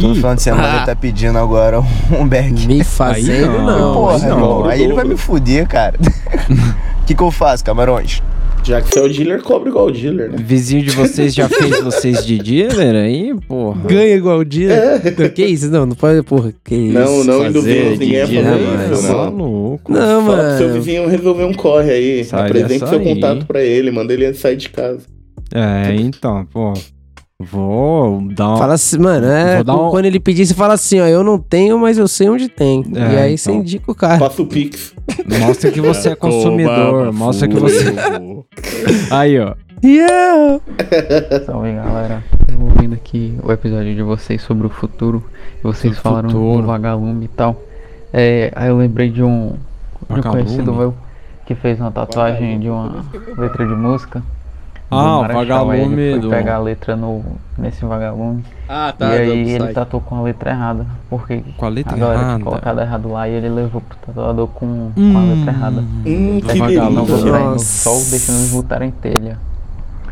Todo 0.00 0.14
final 0.16 0.34
de 0.34 0.42
semana 0.42 0.68
Ah. 0.72 0.76
ele 0.78 0.86
tá 0.86 0.96
pedindo 0.96 1.38
agora 1.38 1.80
um 1.80 2.26
back. 2.26 2.66
Me 2.66 2.82
fazendo 2.82 3.62
não. 3.62 3.94
Porra, 3.94 4.14
aí 4.16 4.20
não. 4.22 4.28
irmão, 4.30 4.64
aí 4.64 4.82
ele 4.82 4.94
vai 4.94 5.04
me 5.04 5.16
fuder, 5.16 5.68
cara. 5.68 5.96
O 6.00 7.04
que, 7.06 7.14
que 7.14 7.22
eu 7.22 7.30
faço, 7.30 7.62
camarões? 7.64 8.20
Já 8.64 8.80
que 8.80 8.88
você 8.88 8.98
é 8.98 9.02
o 9.02 9.08
dealer, 9.08 9.42
cobra 9.42 9.68
igual 9.68 9.86
o 9.88 9.90
dealer, 9.92 10.30
né? 10.30 10.36
Vizinho 10.38 10.82
de 10.84 10.90
vocês 10.90 11.34
já 11.34 11.46
fez 11.48 11.80
vocês 11.84 12.24
de 12.24 12.38
dealer 12.38 12.94
aí, 12.96 13.34
porra? 13.46 13.82
Ganha 13.86 14.14
igual 14.16 14.38
o 14.38 14.44
dia. 14.44 15.00
Não, 15.18 15.28
Que 15.28 15.44
isso? 15.44 15.70
Não, 15.70 15.84
não 15.84 15.94
pode, 15.94 16.22
porra. 16.22 16.50
Que 16.64 16.74
isso? 16.74 16.94
Não, 16.98 17.24
não 17.24 17.44
ninguém 17.50 18.22
a 18.22 18.24
dia, 18.24 18.42
fazer 18.42 18.64
mas- 18.64 18.98
isso, 18.98 19.02
não. 19.08 19.16
Maluco. 19.18 19.92
Não, 19.92 20.24
Fala 20.26 20.48
pro 20.48 20.56
seu 20.58 20.68
mano. 20.68 20.80
vizinho 20.80 21.08
resolver 21.08 21.44
um 21.44 21.52
corre 21.52 21.90
aí. 21.90 22.24
Sai 22.24 22.46
Apresente 22.46 22.88
seu 22.88 22.98
aí. 22.98 23.04
contato 23.04 23.44
pra 23.46 23.62
ele, 23.62 23.90
manda 23.90 24.12
ele 24.14 24.32
sair 24.32 24.56
de 24.56 24.70
casa. 24.70 25.00
É, 25.54 25.94
então, 25.96 26.46
pô. 26.50 26.72
Vou 27.50 28.20
dar 28.32 28.48
uma. 28.48 28.58
Fala 28.58 28.74
assim, 28.74 28.98
mano, 28.98 29.26
é. 29.26 29.60
Um- 29.60 29.90
Quando 29.90 30.04
ele 30.06 30.18
pedir, 30.20 30.46
você 30.46 30.54
fala 30.54 30.74
assim, 30.74 31.00
ó, 31.00 31.06
eu 31.06 31.22
não 31.22 31.38
tenho, 31.38 31.78
mas 31.78 31.98
eu 31.98 32.08
sei 32.08 32.28
onde 32.28 32.48
tem. 32.48 32.84
É, 32.94 33.12
e 33.14 33.16
aí 33.18 33.38
você 33.38 33.50
então. 33.50 33.60
indica 33.60 33.90
o 33.90 33.94
cara. 33.94 34.18
Passa 34.18 34.42
o 34.42 34.46
Pix. 34.46 34.94
Mostra 35.40 35.70
que 35.70 35.80
você 35.80 36.10
é 36.10 36.14
consumidor. 36.16 37.12
Mostra 37.12 37.46
que 37.48 37.54
você. 37.56 37.94
Aí, 39.10 39.38
ó. 39.38 39.54
Yeah! 39.84 40.60
Salve 41.44 41.74
galera, 41.74 42.24
eu 42.50 42.58
ouvindo 42.62 42.94
aqui 42.94 43.36
o 43.42 43.52
episódio 43.52 43.94
de 43.94 44.02
vocês 44.02 44.40
sobre 44.40 44.66
o 44.66 44.70
futuro, 44.70 45.22
vocês 45.62 45.98
falaram 45.98 46.30
futuro. 46.30 46.62
do 46.62 46.66
vagalume 46.66 47.26
e 47.26 47.28
tal. 47.28 47.60
É, 48.10 48.50
aí 48.56 48.68
eu 48.70 48.78
lembrei 48.78 49.10
de 49.10 49.22
um, 49.22 49.56
de 50.08 50.20
um 50.20 50.22
conhecido 50.22 50.72
meu 50.72 50.94
que 51.44 51.54
fez 51.54 51.78
uma 51.78 51.90
tatuagem 51.90 52.58
de 52.60 52.70
uma 52.70 53.04
letra 53.36 53.66
de 53.66 53.74
música. 53.74 54.22
Ah, 54.94 55.18
o 55.20 55.32
vagalume 55.32 56.00
Ele 56.00 56.10
foi 56.12 56.20
do- 56.20 56.30
pegar 56.30 56.54
a 56.56 56.58
letra 56.58 56.96
no, 56.96 57.22
nesse 57.58 57.84
vagalume. 57.84 58.44
Ah, 58.68 58.92
tá, 58.96 59.14
E 59.14 59.18
aí 59.20 59.50
ele 59.52 59.68
tatuou 59.72 60.00
com 60.02 60.16
a 60.16 60.22
letra 60.22 60.50
errada. 60.50 60.86
Porque 61.10 61.42
Com 61.56 61.66
a 61.66 61.68
letra 61.68 61.94
a 61.94 61.98
galera 61.98 62.20
errada? 62.20 62.34
tinha 62.36 62.44
colocado 62.44 62.80
errado 62.80 63.08
lá 63.12 63.28
e 63.28 63.32
ele 63.32 63.48
levou 63.48 63.80
pro 63.80 63.96
tatuador 64.06 64.46
com, 64.48 64.90
com 64.94 65.00
Hum. 65.00 65.16
a 65.16 65.34
letra 65.36 65.52
errada. 65.52 65.80
Hum, 65.80 66.36
Então, 66.38 66.50
que 66.50 66.58
vagalume, 66.58 66.96
não 66.96 67.04
vou 67.04 67.18
trair 67.22 67.46
meu 67.48 67.58
sol, 67.58 68.02
deixando 68.10 68.36
eles 68.38 68.50
botarem 68.50 68.90
telha. 68.90 69.38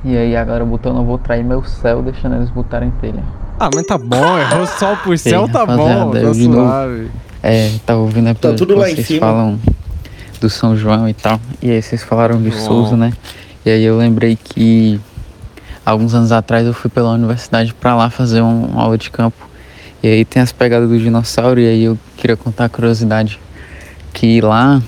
E 0.05 0.17
aí 0.17 0.37
agora 0.37 0.65
botou 0.65 0.93
não 0.93 1.05
vou 1.05 1.17
trair 1.19 1.45
meu 1.45 1.63
céu, 1.65 2.03
deixando 2.03 2.35
eles 2.37 2.51
botarem 2.51 2.91
telha. 3.01 3.23
Ah, 3.61 3.71
mas 3.73 3.87
tá 3.87 3.97
bom, 3.97 4.37
errou 4.39 4.67
sol 4.67 4.97
por 5.05 5.17
céu, 5.17 5.49
tá 5.49 5.65
bom, 5.65 6.11
tá 6.11 6.35
suave. 6.35 7.09
É, 7.43 7.71
tava 7.87 8.01
ouvindo 8.01 8.27
a 8.29 8.31
episódio 8.33 8.59
tudo 8.59 8.75
que 8.75 8.81
lá 8.81 8.91
em 8.91 8.95
vocês 8.95 9.07
cima. 9.07 9.21
falam 9.21 9.59
do 10.41 10.51
São 10.51 10.77
João 10.77 11.09
e 11.09 11.15
tal. 11.15 11.39
E 11.63 11.71
aí 11.71 11.81
vocês 11.81 12.03
falaram 12.03 12.43
de. 12.43 12.51
Souza, 12.53 12.97
né? 12.97 13.13
E 13.65 13.71
aí 13.71 13.85
eu 13.85 13.97
lembrei 13.97 14.37
que 14.43 15.01
alguns 15.85 16.15
anos 16.15 16.33
atrás 16.33 16.67
eu 16.67 16.73
fui 16.75 16.91
pela 16.91 17.11
universidade 17.11 17.73
pra 17.75 17.95
lá 17.95 18.11
fazer 18.11 18.41
um, 18.43 18.67
uma 18.67 18.83
aula 18.83 18.99
de 18.99 19.11
campo. 19.11 19.49
E 20.03 20.09
aí 20.09 20.25
tem 20.25 20.43
as 20.43 20.51
pegadas 20.53 20.89
do 20.89 20.99
dinossauro 20.99 21.61
e 21.61 21.67
aí 21.67 21.85
eu 21.85 21.97
queria 22.17 22.37
contar 22.37 22.65
a 22.65 22.69
curiosidade 22.69 23.39
que 24.13 24.41
lá 24.41 24.83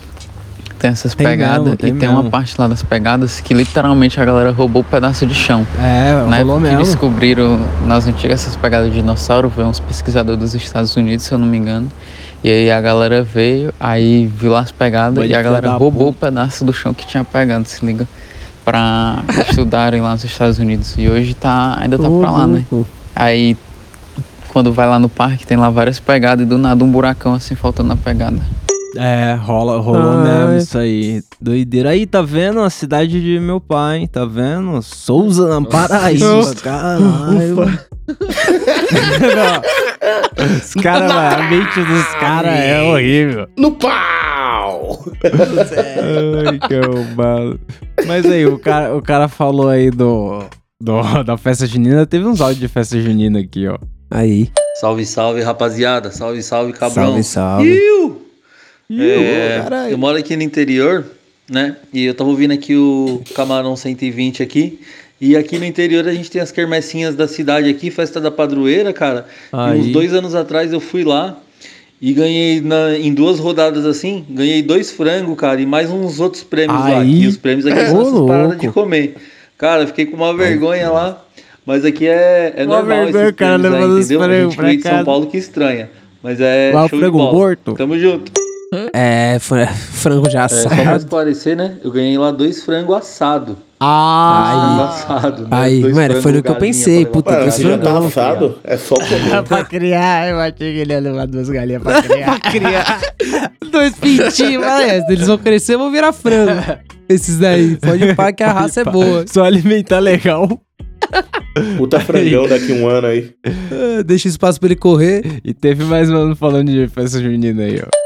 tem 0.79 0.91
essas 0.91 1.15
Tem 1.15 1.25
pegadas 1.27 1.63
mesmo, 1.63 1.77
tem 1.77 1.91
e 1.91 1.93
tem 1.93 2.09
mesmo. 2.09 2.21
uma 2.23 2.31
parte 2.31 2.55
lá 2.61 2.67
das 2.67 2.83
pegadas 2.83 3.41
que 3.41 3.55
literalmente 3.55 4.21
a 4.21 4.25
galera 4.25 4.51
roubou 4.51 4.83
um 4.83 4.85
pedaço 4.85 5.25
de 5.25 5.35
chão. 5.35 5.65
É, 5.79 6.13
Na 6.29 6.39
rolou 6.39 6.57
época 6.57 6.71
que 6.71 6.77
mesmo. 6.77 6.85
descobriram 6.85 7.61
nas 7.87 8.07
antigas 8.09 8.43
essas 8.43 8.57
pegadas 8.57 8.91
de 8.91 8.97
dinossauro, 8.97 9.49
veio 9.49 9.69
uns 9.69 9.79
pesquisadores 9.81 10.41
dos 10.41 10.55
Estados 10.55 10.95
Unidos, 10.97 11.25
se 11.25 11.33
eu 11.33 11.39
não 11.39 11.47
me 11.47 11.57
engano. 11.57 11.91
E 12.43 12.51
aí 12.51 12.71
a 12.71 12.81
galera 12.81 13.23
veio, 13.23 13.73
aí 13.81 14.27
viu 14.27 14.51
lá 14.53 14.61
as 14.61 14.73
pegadas 14.73 15.17
Vai 15.17 15.29
e 15.29 15.35
a 15.35 15.41
galera 15.41 15.71
roubou 15.71 16.09
o 16.09 16.13
pedaço 16.13 16.65
do 16.65 16.73
chão 16.75 16.93
que 16.93 17.07
tinha 17.07 17.25
pegado, 17.25 17.67
se 17.67 17.87
liga? 17.87 18.07
Pra 18.65 19.23
estudarem 19.51 20.01
lá 20.01 20.13
nos 20.13 20.25
Estados 20.25 20.59
Unidos. 20.59 20.95
E 20.97 21.09
hoje 21.09 21.35
tá, 21.35 21.77
ainda 21.79 21.99
tá 21.99 22.09
pra 22.09 22.31
lá, 22.31 22.47
né? 22.47 22.65
Aí 23.15 23.57
quando 24.49 24.73
vai 24.73 24.89
lá 24.89 24.99
no 24.99 25.09
parque 25.09 25.45
tem 25.47 25.57
lá 25.57 25.69
várias 25.69 25.99
pegadas 26.01 26.47
e 26.47 26.49
do 26.49 26.57
nada 26.57 26.83
um 26.85 26.91
buracão 26.91 27.35
assim 27.35 27.55
faltando 27.55 27.89
na 27.91 27.97
pegada. 27.97 28.41
É, 28.97 29.35
rola, 29.35 29.81
rolou 29.81 30.13
Ah, 30.21 30.23
mesmo 30.47 30.57
isso 30.59 30.79
aí. 30.79 31.21
Doideira. 31.41 31.91
Aí, 31.91 32.07
tá 32.07 32.23
vendo? 32.23 32.61
A 32.61 32.71
cidade 32.71 33.21
de 33.21 33.41
meu 33.41 33.61
pai, 33.61 33.99
hein? 33.99 34.07
Tá 34.07 34.25
vendo? 34.25 34.81
Souza 34.83 35.49
na 35.49 35.67
Paraíba, 35.69 36.25
Nossa. 36.25 36.55
caralho. 36.55 37.57
Não. 39.35 40.55
Os 40.57 40.75
caras, 40.75 41.11
a 41.11 41.43
mente 41.51 41.81
dos 41.83 42.07
caras 42.21 42.53
é 42.57 42.83
horrível. 42.83 43.49
No 43.59 43.73
Ai, 46.47 46.59
que 46.69 46.75
arrombado. 46.75 47.61
Mas 48.07 48.25
aí, 48.27 48.47
o 48.47 48.59
cara, 48.59 48.97
o 48.97 49.03
cara 49.03 49.29
falou 49.29 49.69
aí 49.69 49.91
do, 49.91 50.45
do- 50.81 51.23
da 51.25 51.37
festa 51.37 51.67
junina. 51.67 52.07
Teve 52.07 52.25
uns 52.27 52.41
áudios 52.41 52.61
de 52.61 52.69
festa 52.69 53.01
junina 53.01 53.41
aqui, 53.41 53.67
ó. 53.69 53.79
Aí. 54.11 54.51
Salve, 54.81 55.05
salve, 55.07 55.41
rapaziada. 55.43 56.11
Salve, 56.11 56.43
salve, 56.43 56.73
cabrão. 56.73 57.05
Salve, 57.05 57.23
salve. 57.25 57.69
Iu! 57.75 58.21
É, 59.01 59.61
caralho. 59.63 59.91
eu 59.93 59.99
moro 59.99 60.19
aqui 60.19 60.37
no 60.37 60.43
interior, 60.43 61.05
né? 61.51 61.77
E 61.93 62.05
eu 62.05 62.15
tava 62.15 62.29
ouvindo 62.31 62.53
aqui 62.53 62.77
o 62.77 63.23
Camarão 63.35 63.75
120 63.75 64.43
aqui. 64.43 64.81
E 65.21 65.37
aqui 65.37 65.59
no 65.59 65.65
interior 65.65 66.07
a 66.07 66.13
gente 66.13 66.31
tem 66.31 66.41
as 66.41 66.53
quermessinhas 66.53 67.15
da 67.15 67.27
cidade 67.27 67.69
aqui, 67.71 67.91
festa 67.91 68.21
da 68.21 68.31
padroeira, 68.31 68.93
cara. 68.93 69.27
E 69.53 69.57
Aí. 69.57 69.81
uns 69.81 69.87
dois 69.93 70.13
anos 70.13 70.35
atrás 70.35 70.71
eu 70.73 70.81
fui 70.81 71.03
lá 71.03 71.39
e 72.01 72.13
ganhei 72.13 72.61
na- 72.61 72.97
em 72.99 73.13
duas 73.15 73.39
rodadas 73.39 73.85
assim, 73.87 74.25
ganhei 74.29 74.63
dois 74.63 74.91
frangos, 74.91 75.37
cara, 75.37 75.61
e 75.61 75.67
mais 75.67 75.91
uns 75.91 76.21
outros 76.21 76.43
prêmios 76.43 76.79
lá. 76.79 77.01
Aí. 77.01 77.23
E 77.23 77.27
os 77.27 77.37
prêmios 77.37 77.67
aqui 77.67 77.79
Ô, 77.81 77.87
são 77.87 78.01
essas 78.03 78.27
paradas 78.27 78.59
de 78.61 78.69
comer. 78.69 79.15
Cara, 79.57 79.83
eu 79.83 79.87
fiquei 79.87 80.07
com 80.07 80.17
uma 80.17 80.35
vergonha 80.37 80.91
lá. 80.91 81.21
Mas 81.67 81.83
aqui 81.85 82.07
é, 82.07 82.53
é 82.57 82.65
Uma 82.67 82.77
normal 82.77 83.05
vergonha, 83.05 83.25
esses 83.25 83.37
cara, 83.37 83.55
aí, 83.55 83.59
entendeu? 83.61 83.79
A 83.79 83.81
frangos 83.81 84.07
gente 84.45 84.57
pra 84.57 84.67
veio 84.67 84.77
de 84.77 84.83
São. 84.83 85.05
Paulo 85.05 85.27
que 85.29 85.39
estranha. 85.39 85.91
Mas 86.23 86.39
é 86.41 86.71
Lá 86.75 86.85
o 86.85 86.89
show 86.89 86.99
de 86.99 87.05
frango 87.05 87.19
bola. 87.19 87.33
morto. 87.33 87.73
Tamo 87.75 87.99
junto. 87.99 88.33
É, 88.93 89.39
fra- 89.41 89.67
frango 89.73 90.29
já 90.31 90.45
É, 90.45 90.49
só 90.49 90.69
pra 90.69 90.83
assado. 90.83 90.97
esclarecer, 90.99 91.57
né? 91.57 91.77
Eu 91.83 91.91
ganhei 91.93 92.17
lá 92.19 92.31
dois 92.31 92.63
frangos 92.65 92.97
assados. 92.97 93.57
Ah, 93.79 94.77
Frango 94.77 94.83
assado. 95.23 95.43
né? 95.43 95.49
Aí, 95.51 95.81
Dois 95.83 95.95
mano, 95.95 96.07
frangos 96.07 96.23
foi 96.23 96.33
no 96.33 96.43
que 96.43 96.49
eu 96.51 96.55
pensei, 96.57 97.05
pra 97.05 97.13
puta, 97.13 97.31
pra 97.31 97.41
Mano, 97.41 97.51
já 97.53 97.79
tá 97.79 97.85
frangão, 97.85 98.07
assado? 98.07 98.59
É 98.65 98.77
só 98.77 98.95
comer. 98.95 99.43
pra 99.47 99.65
criar, 99.65 100.29
eu 100.31 100.41
achei 100.41 100.55
que 100.73 100.79
ele 100.79 100.93
ia 100.93 101.01
levar 101.01 101.27
duas 101.27 101.49
galinhas 101.51 101.83
pra 101.83 102.01
criar. 102.03 102.41
criar 102.41 103.01
dois 103.71 103.95
pintinhos, 103.97 104.65
mas 104.65 105.09
eles 105.11 105.27
vão 105.27 105.39
crescer 105.39 105.75
e 105.75 105.77
vão 105.77 105.91
virar 105.91 106.13
frango. 106.13 106.53
Esses 107.09 107.39
daí, 107.39 107.77
pode 107.77 108.15
pá 108.15 108.33
que 108.33 108.43
a 108.43 108.53
raça 108.53 108.81
é 108.81 108.85
boa. 108.85 109.25
Só 109.29 109.45
alimentar 109.45 109.99
legal. 109.99 110.49
Puta 111.77 112.01
frangão 112.01 112.49
daqui 112.49 112.73
um 112.73 112.89
ano 112.89 113.09
aí. 113.09 113.31
Ah, 113.47 114.03
Deixa 114.03 114.27
espaço 114.29 114.59
pra 114.59 114.69
ele 114.69 114.77
correr. 114.77 115.41
E 115.45 115.53
teve 115.53 115.85
mais 115.85 116.09
um 116.11 116.35
falando 116.35 116.71
de 116.73 116.89
festa 116.89 117.21
junina 117.21 117.63
aí, 117.63 117.81
ó. 117.85 118.04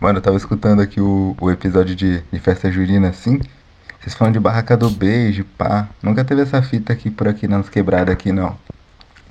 Mano, 0.00 0.18
eu 0.18 0.22
tava 0.22 0.36
escutando 0.36 0.80
aqui 0.82 1.00
o, 1.00 1.34
o 1.40 1.50
episódio 1.50 1.94
de, 1.94 2.22
de 2.32 2.38
festa 2.38 2.70
junina 2.70 3.08
assim. 3.08 3.40
Vocês 4.00 4.14
falam 4.14 4.32
de 4.32 4.38
barraca 4.38 4.76
do 4.76 4.90
beijo, 4.90 5.44
pá. 5.56 5.88
Nunca 6.02 6.24
teve 6.24 6.42
essa 6.42 6.60
fita 6.62 6.92
aqui 6.92 7.10
por 7.10 7.26
aqui 7.26 7.48
nas 7.48 7.68
quebradas 7.68 8.12
aqui, 8.12 8.30
não. 8.30 8.56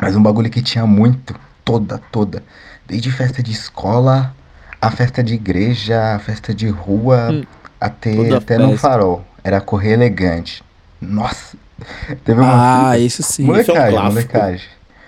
Mas 0.02 0.16
um 0.16 0.22
bagulho 0.24 0.50
que 0.50 0.62
tinha 0.62 0.86
muito, 0.86 1.36
toda, 1.64 2.00
toda. 2.12 2.44
Desde 2.86 3.12
festa 3.12 3.42
de 3.42 3.52
escola, 3.52 4.36
a 4.82 4.92
festa 4.92 5.24
de 5.24 5.36
igreja, 5.36 6.16
a 6.16 6.20
festa 6.20 6.54
de 6.54 6.68
rua, 6.68 7.30
Hum. 7.32 7.44
até, 7.80 8.36
até 8.36 8.58
no 8.58 8.78
farol. 8.78 9.26
Era 9.44 9.62
correr 9.62 9.92
elegante. 9.94 10.64
Nossa! 11.00 11.56
Teve 12.26 12.42
uma 12.42 12.52
Ah, 12.52 12.92
fita- 12.94 12.98
isso 13.00 13.24
sim. 13.24 13.44
Molecagem, 13.46 13.76
Isso 13.76 13.86
é 13.86 13.90
um 13.90 13.92
clássico. 13.92 14.34
molecagem. 14.34 14.68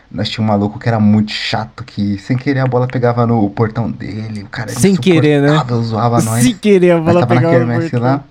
Nós 0.10 0.30
tinha 0.30 0.44
um 0.44 0.48
maluco 0.48 0.80
que 0.80 0.88
era 0.88 1.00
muito 1.00 1.32
chato, 1.32 1.84
que 1.84 2.18
sem 2.18 2.38
querer 2.38 2.62
a 2.62 2.68
bola 2.68 2.88
pegava 2.88 3.26
no 3.28 3.50
portão 3.50 3.92
dele. 3.92 4.44
O 4.44 4.48
cara 4.50 4.72
era 4.72 4.80
Sem 4.80 4.96
querer, 4.96 5.42
né? 5.42 5.64
zoava 5.84 6.22
nós. 6.22 6.44
Sem 6.44 6.56
querer 6.56 6.92
a 6.92 7.00
bola 7.00 7.28
pegava 7.28 7.60
no 7.60 7.80
portão. 7.82 8.02
lá. 8.02 8.24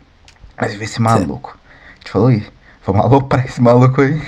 Mas 0.59 0.72
veio 0.72 0.85
esse 0.85 1.01
maluco. 1.03 1.57
A 1.95 1.99
gente 1.99 2.11
falou, 2.11 2.33
ih, 2.33 2.47
vamos 2.87 3.05
aloprar 3.05 3.45
esse 3.45 3.61
maluco 3.61 4.01
aí. 4.01 4.20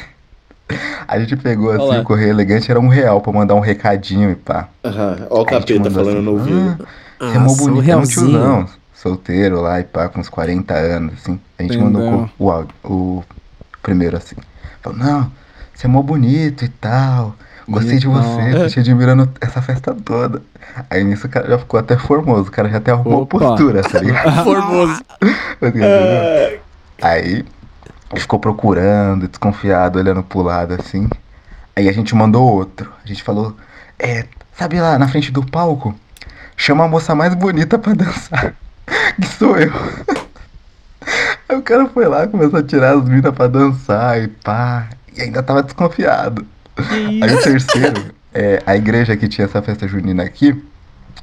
A 1.08 1.18
gente 1.18 1.34
pegou 1.36 1.70
assim, 1.70 1.80
Olá. 1.80 2.00
o 2.00 2.04
correio 2.04 2.28
elegante 2.28 2.70
era 2.70 2.78
um 2.78 2.88
real 2.88 3.22
pra 3.22 3.32
mandar 3.32 3.54
um 3.54 3.60
recadinho 3.60 4.30
e 4.30 4.34
pá. 4.34 4.68
Aham, 4.84 5.26
ó 5.30 5.36
o 5.36 5.38
Aí 5.40 5.46
capeta 5.46 5.90
falando 5.90 6.20
no 6.20 6.36
assim, 6.38 6.52
ouvido. 6.52 6.88
"Ah, 7.18 7.24
Você 7.30 7.36
é 7.36 7.38
mó 7.40 7.54
bonito, 7.54 7.90
é 7.90 7.96
um 7.96 8.02
tiozão, 8.02 8.68
solteiro 8.92 9.62
lá 9.62 9.80
e 9.80 9.84
pá, 9.84 10.10
com 10.10 10.20
uns 10.20 10.28
40 10.28 10.74
anos, 10.74 11.14
assim. 11.14 11.40
A 11.58 11.62
gente 11.62 11.78
mandou 11.78 12.02
o, 12.38 12.44
o 12.44 12.50
áudio, 12.50 12.74
o 12.84 13.24
primeiro 13.82 14.18
assim. 14.18 14.36
Falou, 14.82 14.98
não, 14.98 15.32
você 15.78 15.86
é 15.86 15.88
mó 15.88 16.02
bonito 16.02 16.64
e 16.64 16.68
tal. 16.68 17.36
Gostei 17.68 17.98
de 17.98 18.08
você, 18.08 18.52
tô 18.52 18.66
te 18.66 18.80
admirando 18.80 19.30
essa 19.40 19.62
festa 19.62 19.94
toda. 19.94 20.42
Aí 20.90 21.04
nisso 21.04 21.28
o 21.28 21.30
cara 21.30 21.48
já 21.48 21.56
ficou 21.56 21.78
até 21.78 21.96
formoso, 21.96 22.48
o 22.48 22.50
cara 22.50 22.68
já 22.68 22.78
até 22.78 22.90
arrumou 22.90 23.22
Opa. 23.22 23.38
postura, 23.38 23.82
tá 23.82 24.00
ligado? 24.00 24.32
Formoso. 24.42 25.00
Entendeu? 25.62 26.60
Aí 27.00 27.44
ficou 28.16 28.40
procurando, 28.40 29.28
desconfiado, 29.28 30.00
olhando 30.00 30.20
pro 30.24 30.42
lado 30.42 30.74
assim. 30.74 31.08
Aí 31.76 31.88
a 31.88 31.92
gente 31.92 32.12
mandou 32.12 32.42
outro. 32.42 32.92
A 33.04 33.06
gente 33.06 33.22
falou, 33.22 33.56
é, 34.00 34.24
sabe 34.56 34.80
lá 34.80 34.98
na 34.98 35.06
frente 35.06 35.30
do 35.30 35.46
palco? 35.46 35.94
Chama 36.56 36.86
a 36.86 36.88
moça 36.88 37.14
mais 37.14 37.34
bonita 37.34 37.78
pra 37.78 37.94
dançar. 37.94 38.52
Que 39.14 39.26
sou 39.26 39.56
eu. 39.56 39.72
Aí 41.48 41.56
o 41.56 41.62
cara 41.62 41.86
foi 41.88 42.06
lá, 42.06 42.26
começou 42.26 42.58
a 42.58 42.62
tirar 42.62 42.96
as 42.96 43.04
minas 43.04 43.34
pra 43.34 43.46
dançar 43.46 44.20
e 44.20 44.28
pá. 44.28 44.88
E 45.18 45.22
ainda 45.22 45.42
tava 45.42 45.62
desconfiado. 45.62 46.46
Aí 46.76 47.34
o 47.34 47.42
terceiro, 47.42 48.14
é, 48.32 48.62
a 48.64 48.76
igreja 48.76 49.16
que 49.16 49.26
tinha 49.26 49.46
essa 49.46 49.60
festa 49.60 49.88
junina 49.88 50.22
aqui, 50.22 50.62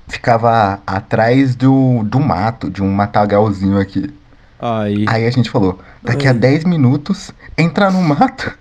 ficava 0.08 0.80
atrás 0.86 1.56
do, 1.56 2.04
do 2.04 2.20
mato, 2.20 2.70
de 2.70 2.84
um 2.84 2.92
matagalzinho 2.92 3.80
aqui. 3.80 4.14
Aí. 4.60 5.06
Aí 5.08 5.26
a 5.26 5.32
gente 5.32 5.50
falou, 5.50 5.80
daqui 6.04 6.28
a 6.28 6.34
10 6.34 6.66
minutos, 6.66 7.32
entra 7.58 7.90
no 7.90 8.02
mato. 8.02 8.52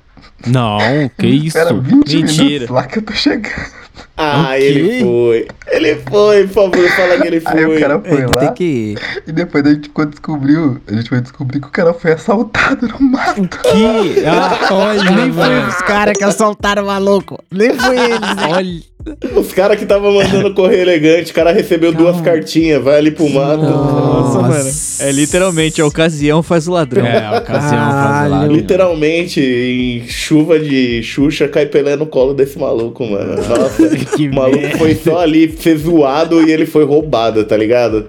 Não, 0.47 0.79
que 1.19 1.27
isso? 1.27 1.59
Espera 1.59 1.75
20 1.75 2.17
Mentira. 2.17 2.45
minutos 2.45 2.69
lá 2.69 2.85
que 2.85 2.99
eu 2.99 3.03
tô 3.03 3.13
chegando. 3.13 3.84
Ah, 4.17 4.59
ele 4.59 5.01
foi. 5.03 5.47
Ele 5.71 5.97
foi, 6.09 6.47
por 6.47 6.55
favor, 6.73 6.89
fala 6.91 7.21
que 7.21 7.27
ele 7.27 7.41
foi. 7.41 7.53
Aí 7.53 7.65
o 7.77 7.81
cara 7.81 8.01
foi 8.01 8.19
Ele 8.19 8.27
lá. 8.27 8.41
tem 8.41 8.53
que. 8.55 8.95
E 9.27 9.33
depois 9.33 9.65
a 9.67 9.71
gente 9.71 9.83
ficou 9.89 10.05
descobriu, 10.07 10.81
a 10.87 10.95
gente 10.95 11.09
foi 11.09 11.21
descobrir 11.21 11.61
que 11.61 11.67
o 11.67 11.71
cara 11.71 11.93
foi 11.93 12.13
assaltado 12.13 12.87
no 12.89 13.01
mato. 13.01 13.49
Que? 13.49 14.25
Ah, 14.27 14.69
olha, 14.73 15.11
Nem 15.11 15.33
foi 15.33 15.59
os 15.69 15.77
caras 15.83 16.17
que 16.17 16.25
assaltaram 16.25 16.85
o 16.85 16.87
maluco. 16.87 17.43
Nem 17.51 17.75
foi 17.75 17.97
eles. 17.99 18.19
Olha. 18.49 18.95
Os 19.37 19.53
caras 19.53 19.79
que 19.79 19.85
tava 19.85 20.11
mandando 20.11 20.55
correr 20.55 20.81
elegante, 20.81 21.31
o 21.31 21.35
cara 21.35 21.53
recebeu 21.53 21.93
duas 21.93 22.23
cartinhas, 22.23 22.83
vai 22.83 22.97
ali 22.97 23.11
pro 23.11 23.29
mato. 23.29 23.63
Nossa, 23.63 24.39
mano. 24.41 24.71
É 25.01 25.13
literalmente, 25.13 25.83
a 25.83 25.87
ocasião 25.87 26.43
faz 26.43 26.67
o 26.67 26.73
ladrão. 26.73 27.05
É, 27.05 27.19
a 27.27 27.39
ocasião 27.39 27.91
faz 27.91 28.27
o 28.27 28.31
lado. 28.31 28.53
Literalmente, 28.55 29.41
em 29.43 30.09
chuva 30.09 30.59
de 30.59 31.03
Xuxa, 31.03 31.47
cai 31.49 31.67
Pelé 31.67 31.97
no 31.97 32.07
colo 32.07 32.33
desse 32.33 32.59
maluco, 32.59 33.05
mano. 33.05 33.35
Nossa, 33.47 33.84
Que 34.17 34.29
o 34.29 34.35
maluco 34.35 34.61
merda. 34.61 34.79
foi 34.79 34.95
só 34.95 35.19
ali 35.21 35.51
ser 35.57 35.77
zoado 35.77 36.43
e 36.47 36.53
ele 36.53 36.67
foi 36.67 36.85
roubado, 36.85 37.45
tá 37.45 37.57
ligado? 37.57 38.09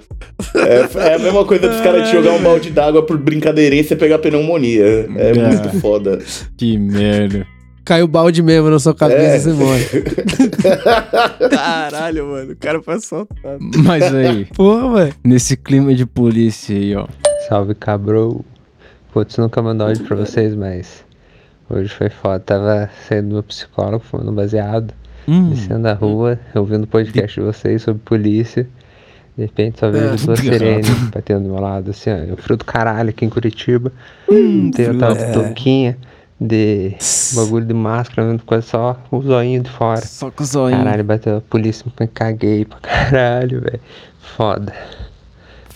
É, 0.56 1.10
é 1.10 1.14
a 1.16 1.20
mesma 1.20 1.44
coisa 1.46 1.68
dos 1.68 1.80
caras 1.82 2.10
te 2.10 2.16
jogar 2.16 2.32
um 2.34 2.42
balde 2.44 2.70
d'água 2.70 3.04
por 3.06 3.18
brincadeirinha 3.18 3.82
e 3.82 3.86
você 3.86 3.96
pegar 3.96 4.20
pneumonia. 4.20 4.86
É, 5.16 5.30
É. 5.30 5.34
muito 5.34 5.80
foda. 5.80 6.20
Que 6.58 6.78
merda. 6.78 7.46
Caiu 7.84 8.06
o 8.06 8.08
balde 8.08 8.42
mesmo 8.42 8.70
na 8.70 8.80
sua 8.80 8.96
cabeça 8.96 9.22
É. 9.22 9.36
e 9.36 9.40
você 9.40 9.54
morre. 9.54 9.86
Caralho, 11.50 12.28
mano. 12.28 12.52
O 12.54 12.56
cara 12.56 12.82
foi 12.82 12.96
assaltado. 12.96 13.60
Mas 13.84 14.14
aí, 14.14 14.46
Porra, 14.56 14.94
velho. 14.96 15.16
nesse 15.24 15.56
clima 15.58 15.94
de 15.94 16.06
polícia 16.06 16.76
aí, 16.76 16.96
ó. 16.96 17.08
Salve 17.48 17.76
cabrão. 17.76 18.44
Putz, 19.14 19.38
nunca 19.38 19.62
mandou 19.62 19.88
áudio 19.88 20.04
pra 20.06 20.16
vocês, 20.18 20.54
mas 20.56 21.06
hoje 21.70 21.90
foi 21.90 22.10
foda. 22.10 22.40
Tava 22.40 22.90
saindo 23.08 23.30
do 23.30 23.34
meu 23.36 23.44
psicólogo, 23.44 24.04
fumando 24.04 24.32
baseado, 24.32 24.94
Hum. 25.28 25.50
descendo 25.50 25.82
da 25.84 25.94
rua, 25.94 26.40
ouvindo 26.54 26.84
o 26.84 26.88
podcast 26.88 27.40
de 27.40 27.46
vocês 27.46 27.82
sobre 27.82 28.02
polícia. 28.04 28.68
De 29.38 29.44
repente 29.44 29.80
só 29.80 29.90
vejo 29.92 30.06
Ah, 30.14 30.16
duas 30.26 30.40
sirenes 30.40 30.90
batendo 31.14 31.44
do 31.44 31.50
meu 31.50 31.60
lado, 31.62 31.92
assim, 31.92 32.10
ó. 32.10 32.16
Eu 32.16 32.38
frio 32.38 32.56
do 32.58 32.64
caralho 32.64 33.10
aqui 33.10 33.26
em 33.26 33.30
Curitiba. 33.30 33.92
Hum, 34.30 34.72
Tem 34.72 34.98
tava 34.98 35.16
de 35.16 35.24
é. 35.24 35.32
touquinha, 35.32 35.98
de 36.40 36.96
bagulho 37.34 37.66
de 37.66 37.74
máscara, 37.74 38.30
vendo 38.30 38.44
coisa 38.44 38.66
só 38.66 38.98
o 39.12 39.22
zoinho 39.22 39.62
de 39.62 39.70
fora. 39.70 40.02
Só 40.06 40.32
com 40.32 40.42
o 40.42 40.46
zoinho. 40.46 40.78
Caralho, 40.78 41.04
bateu 41.04 41.38
a 41.38 41.42
polícia, 41.42 41.86
me 42.00 42.08
caguei 42.08 42.64
pra 42.66 42.78
caralho, 42.80 43.62
velho. 43.62 43.80
Foda. 44.38 44.74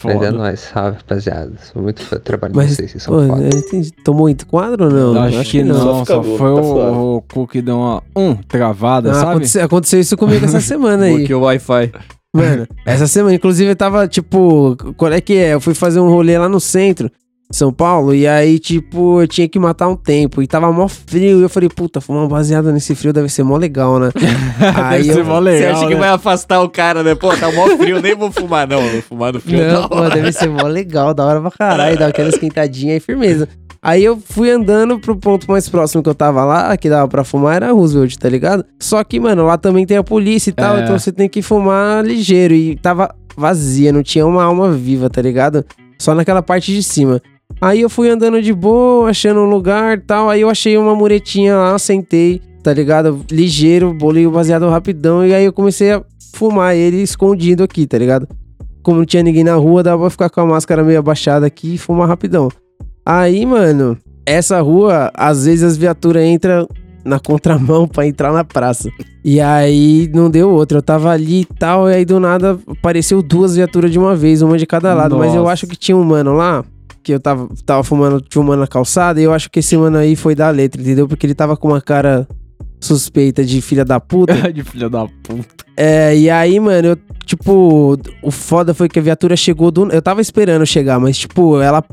Mas 0.03 0.15
é 0.15 0.17
Foda. 0.17 0.31
nóis, 0.31 0.59
salve, 0.59 0.97
rapaziada. 0.97 1.51
Sou 1.71 1.81
muito 1.81 2.01
fã 2.01 2.15
do 2.15 2.21
trabalho 2.21 2.53
Mas, 2.55 2.69
de 2.69 2.75
vocês, 2.75 2.91
vocês 2.91 3.03
são 3.03 3.13
pô, 3.15 3.27
foda. 3.27 3.47
entendi. 3.49 3.91
Tomou 4.03 4.21
muito 4.23 4.47
quadro 4.47 4.85
ou 4.85 4.91
não? 5.13 5.21
Acho, 5.23 5.43
que 5.51 5.63
não, 5.63 6.05
Só 6.05 6.23
foi 6.23 6.55
tá 6.55 6.61
o, 6.61 7.17
o 7.17 7.21
cu 7.21 7.47
que 7.47 7.61
deu 7.61 7.77
uma 7.77 8.03
um, 8.15 8.35
travada, 8.35 9.11
Ah, 9.11 9.15
sabe? 9.15 9.31
aconteceu, 9.31 9.63
aconteceu 9.65 9.99
isso 9.99 10.15
comigo 10.17 10.45
essa 10.45 10.61
semana 10.61 11.05
aí. 11.05 11.17
Bloqueou 11.17 11.41
o 11.41 11.45
Wi-Fi. 11.45 11.91
Mano, 12.33 12.67
essa 12.85 13.07
semana, 13.07 13.35
inclusive, 13.35 13.71
eu 13.71 13.75
tava, 13.75 14.07
tipo, 14.07 14.77
qual 14.95 15.11
é 15.11 15.19
que 15.19 15.33
é? 15.35 15.53
Eu 15.55 15.59
fui 15.61 15.73
fazer 15.73 15.99
um 15.99 16.09
rolê 16.09 16.37
lá 16.37 16.47
no 16.47 16.59
centro 16.59 17.11
São 17.51 17.73
Paulo, 17.73 18.13
e 18.13 18.27
aí, 18.27 18.59
tipo, 18.59 19.21
eu 19.23 19.27
tinha 19.27 19.49
que 19.49 19.57
matar 19.57 19.87
um 19.87 19.95
tempo, 19.95 20.39
e 20.39 20.45
tava 20.45 20.71
mó 20.71 20.87
frio, 20.87 21.39
e 21.39 21.41
eu 21.41 21.49
falei, 21.49 21.67
puta, 21.67 21.99
fumar 21.99 22.21
uma 22.21 22.27
baseada 22.29 22.71
nesse 22.71 22.93
frio 22.93 23.11
deve 23.11 23.27
ser 23.27 23.41
mó 23.41 23.57
legal, 23.57 23.97
né? 23.97 24.11
aí 24.85 25.01
Deve 25.01 25.13
ser 25.13 25.19
eu, 25.21 25.25
mó 25.25 25.37
Você 25.39 25.41
legal, 25.45 25.71
acha 25.71 25.87
que 25.87 25.93
né? 25.95 25.99
vai 25.99 26.09
afastar 26.09 26.61
o 26.61 26.69
cara, 26.69 27.01
né? 27.01 27.15
Pô, 27.15 27.35
tá 27.35 27.51
mó 27.51 27.65
frio, 27.75 27.99
nem 28.03 28.15
vou 28.15 28.31
fumar, 28.31 28.67
não. 28.67 28.79
Vou 28.87 29.01
fumar 29.01 29.33
no 29.33 29.39
frio. 29.41 29.65
Não, 29.65 29.89
pô, 29.89 30.07
deve 30.09 30.31
ser 30.31 30.47
mó 30.47 30.67
legal, 30.67 31.11
da 31.11 31.25
hora 31.25 31.41
pra 31.41 31.49
caralho, 31.49 31.97
dá 31.97 32.07
aquela 32.07 32.29
esquentadinha 32.29 32.95
e 32.95 32.99
firmeza. 32.99 33.49
Aí 33.81 34.03
eu 34.03 34.19
fui 34.23 34.51
andando 34.51 34.99
pro 34.99 35.15
ponto 35.15 35.49
mais 35.49 35.67
próximo 35.67 36.03
que 36.03 36.09
eu 36.09 36.13
tava 36.13 36.45
lá, 36.45 36.77
que 36.77 36.87
dava 36.87 37.07
pra 37.07 37.23
fumar, 37.23 37.55
era 37.55 37.71
Roosevelt, 37.71 38.15
tá 38.17 38.29
ligado? 38.29 38.63
Só 38.79 39.03
que, 39.03 39.19
mano, 39.19 39.43
lá 39.45 39.57
também 39.57 39.87
tem 39.87 39.97
a 39.97 40.03
polícia 40.03 40.51
e 40.51 40.53
tal, 40.53 40.77
É. 40.77 40.83
então 40.83 40.99
você 40.99 41.11
tem 41.11 41.27
que 41.27 41.41
fumar 41.41 42.05
ligeiro. 42.05 42.53
E 42.53 42.75
tava 42.75 43.09
vazia, 43.35 43.91
não 43.91 44.03
tinha 44.03 44.27
uma 44.27 44.43
alma 44.43 44.69
viva, 44.71 45.09
tá 45.09 45.19
ligado? 45.19 45.65
Só 45.97 46.13
naquela 46.13 46.43
parte 46.43 46.71
de 46.73 46.83
cima. 46.83 47.19
Aí 47.61 47.81
eu 47.81 47.89
fui 47.89 48.09
andando 48.09 48.41
de 48.41 48.53
boa, 48.53 49.09
achando 49.09 49.41
um 49.41 49.49
lugar 49.49 49.97
e 49.97 50.01
tal. 50.01 50.29
Aí 50.29 50.41
eu 50.41 50.49
achei 50.49 50.77
uma 50.77 50.95
muretinha 50.95 51.55
lá, 51.55 51.77
sentei, 51.77 52.41
tá 52.63 52.73
ligado? 52.73 53.25
Ligeiro, 53.29 53.93
bolei 53.93 54.25
o 54.25 54.31
baseado 54.31 54.67
rapidão. 54.69 55.25
E 55.25 55.33
aí 55.33 55.45
eu 55.45 55.53
comecei 55.53 55.91
a 55.91 56.03
fumar 56.33 56.75
ele 56.75 57.01
escondido 57.01 57.63
aqui, 57.63 57.85
tá 57.85 57.97
ligado? 57.97 58.27
Como 58.81 58.99
não 58.99 59.05
tinha 59.05 59.23
ninguém 59.23 59.43
na 59.43 59.55
rua, 59.55 59.83
dava 59.83 60.01
pra 60.03 60.09
ficar 60.09 60.29
com 60.29 60.41
a 60.41 60.45
máscara 60.45 60.83
meio 60.83 60.99
abaixada 60.99 61.45
aqui 61.45 61.75
e 61.75 61.77
fumar 61.77 62.07
rapidão. 62.07 62.49
Aí, 63.05 63.45
mano, 63.45 63.97
essa 64.25 64.61
rua, 64.61 65.11
às 65.13 65.45
vezes 65.45 65.63
as 65.63 65.77
viaturas 65.77 66.23
entram 66.23 66.67
na 67.03 67.19
contramão 67.19 67.87
pra 67.87 68.07
entrar 68.07 68.31
na 68.31 68.43
praça. 68.43 68.89
E 69.23 69.41
aí 69.41 70.09
não 70.13 70.29
deu 70.29 70.49
outra. 70.49 70.77
Eu 70.77 70.81
tava 70.81 71.09
ali 71.09 71.41
e 71.41 71.45
tal, 71.45 71.89
e 71.89 71.93
aí 71.93 72.05
do 72.05 72.19
nada 72.19 72.57
apareceu 72.67 73.21
duas 73.21 73.55
viaturas 73.55 73.91
de 73.91 73.99
uma 73.99 74.15
vez, 74.15 74.41
uma 74.41 74.57
de 74.57 74.65
cada 74.65 74.93
lado. 74.93 75.17
Mas 75.17 75.33
eu 75.33 75.41
Nossa. 75.41 75.53
acho 75.53 75.67
que 75.67 75.75
tinha 75.75 75.97
um 75.97 76.03
mano 76.03 76.33
lá, 76.33 76.63
que 77.09 77.13
eu 77.15 77.19
tava, 77.19 77.49
tava 77.65 77.83
fumando, 77.83 78.21
tinha 78.21 78.39
um 78.39 78.45
mano 78.45 78.61
na 78.61 78.67
calçada, 78.67 79.19
e 79.19 79.23
eu 79.23 79.33
acho 79.33 79.49
que 79.49 79.59
esse 79.59 79.75
mano 79.75 79.97
aí 79.97 80.15
foi 80.15 80.35
da 80.35 80.47
letra, 80.51 80.79
entendeu? 80.79 81.07
Porque 81.07 81.25
ele 81.25 81.33
tava 81.33 81.57
com 81.57 81.69
uma 81.69 81.81
cara 81.81 82.27
suspeita 82.79 83.43
de 83.43 83.61
filha 83.61 83.83
da 83.83 83.99
puta. 83.99 84.33
de 84.53 84.63
filha 84.63 84.87
da 84.87 85.07
puta. 85.23 85.65
É, 85.75 86.15
e 86.15 86.29
aí, 86.29 86.59
mano, 86.59 86.89
eu, 86.89 86.97
tipo, 87.25 87.97
o 88.21 88.29
foda 88.29 88.75
foi 88.75 88.87
que 88.87 88.99
a 88.99 89.01
viatura 89.01 89.35
chegou 89.35 89.71
do. 89.71 89.91
Eu 89.91 90.03
tava 90.03 90.21
esperando 90.21 90.65
chegar, 90.67 90.99
mas, 90.99 91.17
tipo, 91.17 91.59
ela 91.59 91.83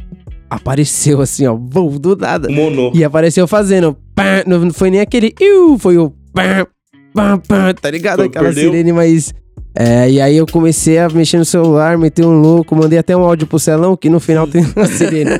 apareceu 0.51 1.23
assim, 1.23 1.47
ó, 1.47 1.55
bum, 1.55 1.99
do 1.99 2.15
nada. 2.15 2.51
Mono. 2.51 2.93
E 2.95 3.03
apareceu 3.03 3.49
fazendo. 3.49 3.97
pá, 4.15 4.45
não, 4.47 4.59
não 4.67 4.73
foi 4.73 4.91
nem 4.91 5.01
aquele. 5.01 5.35
Iu, 5.41 5.79
foi 5.79 5.97
o. 5.97 6.11
pá, 6.35 6.67
pá, 7.15 7.39
pá, 7.39 7.73
tá 7.73 7.91
ligado? 7.91 8.19
Foi, 8.19 8.27
Aquela 8.27 8.45
perdeu? 8.47 8.71
sirene 8.71 8.93
mais. 8.93 9.33
É, 9.79 10.11
e 10.11 10.21
aí 10.21 10.37
eu 10.39 10.47
comecei 10.47 10.99
a 10.99 11.09
mexer 11.11 11.37
no 11.37 11.45
celular, 11.45 11.99
meter 11.99 12.25
um 12.25 12.41
louco, 12.41 12.75
mandei 12.75 12.99
até 12.99 13.15
um 13.17 13.21
áudio 13.21 13.47
pro 13.47 13.59
Celão, 13.59 13.95
que 13.97 14.09
no 14.09 14.19
final 14.19 14.47
tem 14.47 14.65
uma 14.75 14.87
sirene. 14.89 15.39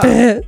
Pé, 0.00 0.40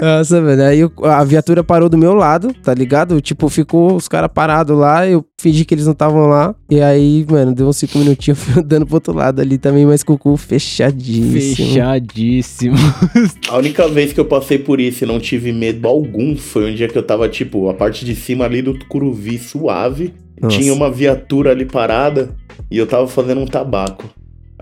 Nossa, 0.00 0.40
velho. 0.40 0.62
Aí 0.62 0.80
eu- 0.80 0.92
a 1.04 1.22
viatura 1.24 1.62
parou 1.62 1.90
do 1.90 1.98
meu 1.98 2.14
lado, 2.14 2.54
tá 2.62 2.72
ligado? 2.72 3.20
Tipo, 3.20 3.50
ficou 3.50 3.94
os 3.96 4.08
caras 4.08 4.30
parados 4.32 4.76
lá, 4.76 5.06
eu 5.06 5.22
fingi 5.38 5.64
que 5.66 5.74
eles 5.74 5.84
não 5.84 5.92
estavam 5.92 6.26
lá. 6.26 6.54
E 6.70 6.80
aí, 6.80 7.26
mano, 7.30 7.54
deu 7.54 7.66
uns 7.68 7.76
cinco 7.76 7.98
minutinhos, 7.98 8.38
eu 8.48 8.54
fui 8.54 8.62
andando 8.62 8.86
pro 8.86 8.94
outro 8.96 9.12
lado 9.14 9.40
ali 9.42 9.58
também, 9.58 9.84
mas 9.84 10.02
com 10.02 10.14
o 10.14 10.18
cu 10.18 10.34
fechadíssimo. 10.38 11.54
Fechadíssimo. 11.68 12.76
A 13.50 13.58
única 13.58 13.86
vez 13.88 14.12
que 14.14 14.20
eu 14.20 14.24
passei 14.24 14.58
por 14.58 14.80
isso 14.80 15.04
e 15.04 15.06
não 15.06 15.20
tive 15.20 15.52
medo 15.52 15.86
algum 15.86 16.34
foi 16.36 16.70
um 16.70 16.74
dia 16.74 16.88
que 16.88 16.96
eu 16.96 17.02
tava, 17.02 17.28
tipo, 17.28 17.68
a 17.68 17.74
parte 17.74 18.04
de 18.06 18.14
cima 18.14 18.44
ali 18.46 18.62
do 18.62 18.78
Curuvi 18.86 19.38
suave. 19.38 20.14
Nossa. 20.40 20.58
Tinha 20.58 20.72
uma 20.72 20.90
viatura 20.90 21.50
ali 21.50 21.64
parada 21.64 22.30
e 22.70 22.78
eu 22.78 22.86
tava 22.86 23.06
fazendo 23.08 23.40
um 23.40 23.46
tabaco. 23.46 24.04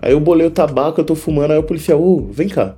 Aí 0.01 0.11
eu 0.11 0.19
bolei 0.19 0.47
o 0.47 0.51
tabaco, 0.51 1.01
eu 1.01 1.05
tô 1.05 1.15
fumando, 1.15 1.51
aí 1.51 1.57
o 1.57 1.63
policial, 1.63 2.01
ô, 2.01 2.27
vem 2.31 2.47
cá. 2.47 2.75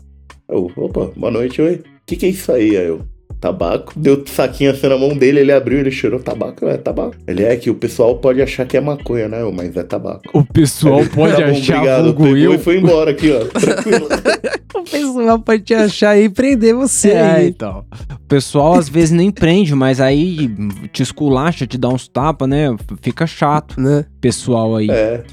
Eu, 0.47 0.71
opa, 0.75 1.11
boa 1.15 1.31
noite, 1.31 1.61
oi. 1.61 1.75
O 1.75 1.81
que 2.05 2.15
que 2.15 2.25
é 2.25 2.29
isso 2.29 2.51
aí? 2.51 2.75
Aí 2.77 2.87
eu, 2.87 3.01
tabaco. 3.39 3.93
Deu 3.95 4.15
o 4.15 4.27
saquinho 4.27 4.71
assim 4.71 4.87
na 4.87 4.97
mão 4.97 5.15
dele, 5.15 5.39
ele 5.39 5.51
abriu, 5.51 5.79
ele 5.79 5.91
cheirou 5.91 6.19
tabaco. 6.19 6.67
É 6.67 6.77
tabaco. 6.77 7.15
Ele 7.27 7.43
é 7.43 7.55
que 7.55 7.69
o 7.69 7.75
pessoal 7.75 8.17
pode 8.17 8.41
achar 8.41 8.65
que 8.65 8.77
é 8.77 8.81
maconha, 8.81 9.27
né? 9.27 9.41
Eu, 9.41 9.51
Mas 9.51 9.75
é 9.75 9.83
tabaco. 9.83 10.23
O 10.33 10.43
pessoal 10.45 11.01
pode 11.13 11.35
Tá 11.35 11.45
bom, 11.45 11.51
achar 11.51 11.77
obrigado. 11.77 12.13
Pegou 12.13 12.37
eu. 12.37 12.53
E 12.53 12.57
foi 12.57 12.77
embora 12.77 13.11
aqui, 13.11 13.31
ó. 13.31 13.45
Tranquilo. 13.45 14.07
O 14.75 14.83
pessoal 14.83 15.39
pode 15.39 15.63
te 15.63 15.73
achar 15.73 16.19
e 16.19 16.29
prender 16.29 16.75
você 16.75 17.11
É, 17.11 17.21
aí. 17.21 17.47
então. 17.49 17.83
O 18.13 18.27
pessoal 18.27 18.75
às 18.75 18.87
vezes 18.87 19.11
nem 19.11 19.31
prende, 19.31 19.73
mas 19.73 19.99
aí 19.99 20.49
te 20.93 21.01
esculacha, 21.01 21.65
te 21.65 21.77
dá 21.77 21.89
uns 21.89 22.07
tapas, 22.07 22.47
né? 22.47 22.75
Fica 23.01 23.25
chato, 23.25 23.79
né? 23.81 24.05
Pessoal 24.21 24.75
aí. 24.75 24.89
É. 24.89 25.23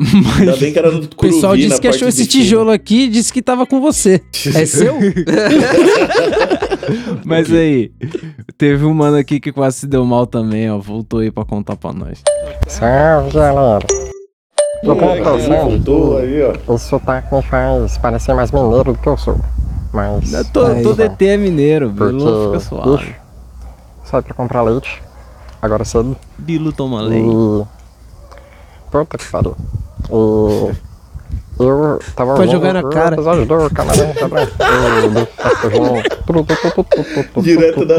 Ainda 0.38 0.56
bem 0.56 0.72
que 0.72 0.78
era 0.78 0.90
no 0.90 1.04
O 1.04 1.08
pessoal 1.08 1.52
Curuvi, 1.52 1.58
disse 1.62 1.74
na 1.74 1.78
que 1.78 1.88
achou 1.88 2.08
esse 2.08 2.26
tijolo 2.26 2.70
aqui 2.70 3.04
e 3.04 3.08
disse 3.08 3.32
que 3.32 3.42
tava 3.42 3.66
com 3.66 3.80
você. 3.80 4.20
É 4.54 4.64
seu? 4.64 4.96
Mas 7.24 7.52
aí, 7.52 7.92
teve 8.56 8.84
um 8.84 8.94
mano 8.94 9.18
aqui 9.18 9.38
que 9.38 9.52
quase 9.52 9.80
se 9.80 9.86
deu 9.86 10.04
mal 10.04 10.26
também, 10.26 10.70
ó. 10.70 10.78
Voltou 10.78 11.20
aí 11.20 11.30
pra 11.30 11.44
contar 11.44 11.76
pra 11.76 11.92
nós. 11.92 12.22
Salve, 12.66 13.32
galera. 13.34 13.86
Eu 14.82 14.96
tô 14.96 15.06
pensando 15.06 15.70
voltou 15.70 16.18
aí, 16.18 16.42
ó. 16.42 16.52
que 16.52 16.72
esse 16.72 16.84
sotaque 16.86 17.34
me 17.34 17.42
faz 17.42 17.98
parecer 17.98 18.34
mais 18.34 18.50
mineiro 18.50 18.92
do 18.92 18.98
que 18.98 19.08
eu 19.08 19.16
sou. 19.16 19.36
Mas. 19.92 20.30
Todo, 20.52 20.72
aí, 20.72 20.82
todo 20.82 20.96
vai. 20.96 21.06
ET 21.06 21.22
é 21.22 21.36
mineiro, 21.36 21.90
Porque, 21.90 22.12
Bilu 22.16 22.46
fica 22.46 22.60
suave. 22.60 22.90
bicho, 22.96 23.14
sai 24.04 24.22
pra 24.22 24.34
comprar 24.34 24.62
leite. 24.62 25.02
Agora 25.60 25.84
cedo. 25.84 26.16
Bilu 26.38 26.72
toma 26.72 27.02
leite. 27.02 27.28
E. 27.28 27.66
Puta 28.90 29.18
que 29.18 29.30
pariu. 29.30 29.56
E. 30.10 30.90
Eu 31.62 31.98
tava 32.16 32.36
Pode 32.36 32.50
jogar 32.50 32.72
na 32.72 32.80
o 32.80 32.88
cara. 32.88 33.16
episódio 33.16 33.44
do 33.44 33.68
Camarão. 33.70 34.06
Eu. 37.36 37.42
Direto 37.42 37.84
da. 37.84 37.96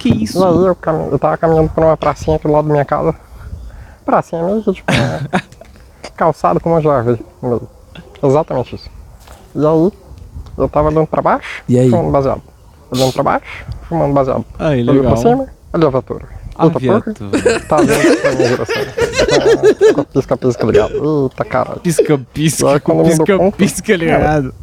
Que 0.00 0.08
isso? 0.24 0.40
E 0.40 0.44
aí 0.44 0.66
eu, 0.66 0.74
cam... 0.74 1.08
eu 1.12 1.18
tava 1.18 1.36
caminhando 1.36 1.68
por 1.70 1.84
uma 1.84 1.96
pracinha 1.96 2.36
aqui 2.36 2.48
do 2.48 2.52
lado 2.52 2.66
da 2.66 2.72
minha 2.72 2.84
casa. 2.84 3.14
Pracinha 4.10 4.42
que 4.64 4.72
tipo. 4.72 4.90
é, 4.92 5.40
calçado 6.16 6.58
com 6.60 6.70
uma 6.70 6.80
no 7.40 7.48
meio. 7.48 7.68
Exatamente 8.22 8.74
isso. 8.74 8.90
E 9.54 9.58
aí, 9.64 9.92
eu 10.58 10.68
tava 10.68 10.88
olhando 10.88 11.06
pra 11.06 11.22
baixo, 11.22 11.62
E 11.68 11.78
aí? 11.78 11.88
fumando 11.90 12.10
baseado. 12.10 12.42
Olhando 12.90 13.12
pra 13.12 13.22
baixo, 13.22 13.64
fumando 13.88 14.12
baseado. 14.12 14.44
Aí, 14.58 14.80
Olhei 14.82 15.00
pra 15.02 15.10
legal. 15.10 15.16
cima, 15.16 15.46
olhei 15.72 15.86
a 15.86 15.90
viatura. 15.90 16.28
A 16.56 16.64
Eita 16.66 16.80
porra, 16.80 17.00
tá 17.68 17.76
vindo 17.78 18.20
pra 18.20 18.32
minha 18.32 18.48
direção. 18.48 18.76
Ah, 19.96 20.04
Pisca, 20.12 20.36
pisca, 20.36 20.66
ligado. 20.66 21.24
Eita 21.24 21.44
caralho. 21.44 21.80
Pisca, 21.80 22.20
pisca, 22.34 22.68
aí, 22.72 22.80
pisca, 22.80 23.38
conta, 23.38 23.56
pisca, 23.56 23.96
ligado. 23.96 24.54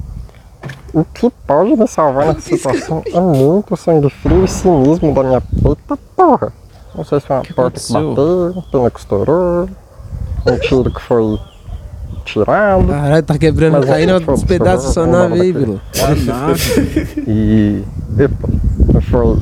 O 0.94 1.04
que 1.06 1.30
pode 1.48 1.76
me 1.76 1.88
salvar 1.88 2.28
nessa 2.28 2.42
situação 2.42 3.02
é 3.06 3.20
muito 3.20 3.76
sangue 3.78 4.10
frio 4.10 4.44
e 4.44 4.48
cinismo 4.48 5.14
da 5.14 5.24
minha 5.24 5.42
peita 5.42 5.98
porra. 6.16 6.52
Não 6.98 7.04
sei 7.06 7.20
se 7.20 7.28
foi 7.28 7.36
uma 7.36 7.44
porta 7.44 7.54
que 7.54 7.62
aconteceu? 7.62 8.10
bateu, 8.10 8.54
um 8.58 8.62
pneu 8.64 8.92
que 8.92 9.00
estourou, 9.00 9.70
um 10.48 10.58
tiro 10.60 10.92
que 10.92 11.02
foi 11.02 11.40
tirado. 12.26 12.88
Caralho, 12.88 13.24
tá 13.24 13.38
quebrando, 13.38 13.86
caindo 13.86 14.14
assim, 14.16 14.32
uns 14.32 14.40
foi- 14.42 14.48
pedaços 14.58 14.88
da 14.88 14.92
sua 14.94 15.04
foi- 15.04 15.12
nave 15.12 15.42
aí, 15.42 15.54
foi- 15.54 15.62
Bilu. 15.62 15.82
E. 17.28 17.84
Epa, 18.20 19.02
foi. 19.02 19.38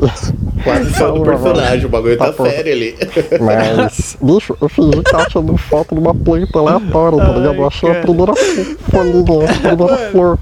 Quase 0.64 0.94
Só 0.96 1.12
do 1.12 1.18
saiu 1.18 1.34
a 1.34 1.38
voz. 1.38 1.42
personagem, 1.42 1.86
o 1.86 1.90
bagulho 1.90 2.18
tá 2.18 2.34
porra. 2.34 2.50
sério 2.50 2.74
ali. 2.74 2.96
Mas, 3.40 4.18
bicho, 4.22 4.58
eu 4.62 4.68
fingi 4.70 4.98
que 5.04 5.12
tava 5.12 5.26
tirando 5.26 5.58
foto 5.58 5.96
de 5.96 6.02
uma 6.02 6.14
planta 6.14 6.60
aleatória, 6.60 7.18
tá 7.20 7.32
ligado? 7.32 7.56
Eu 7.56 7.68
achei 7.68 7.92
a 7.92 8.02
primeira 8.02 8.34
fo- 8.36 8.76
folhinha, 8.92 9.50
a 9.50 9.68
primeira 9.76 9.98
flor 10.12 10.40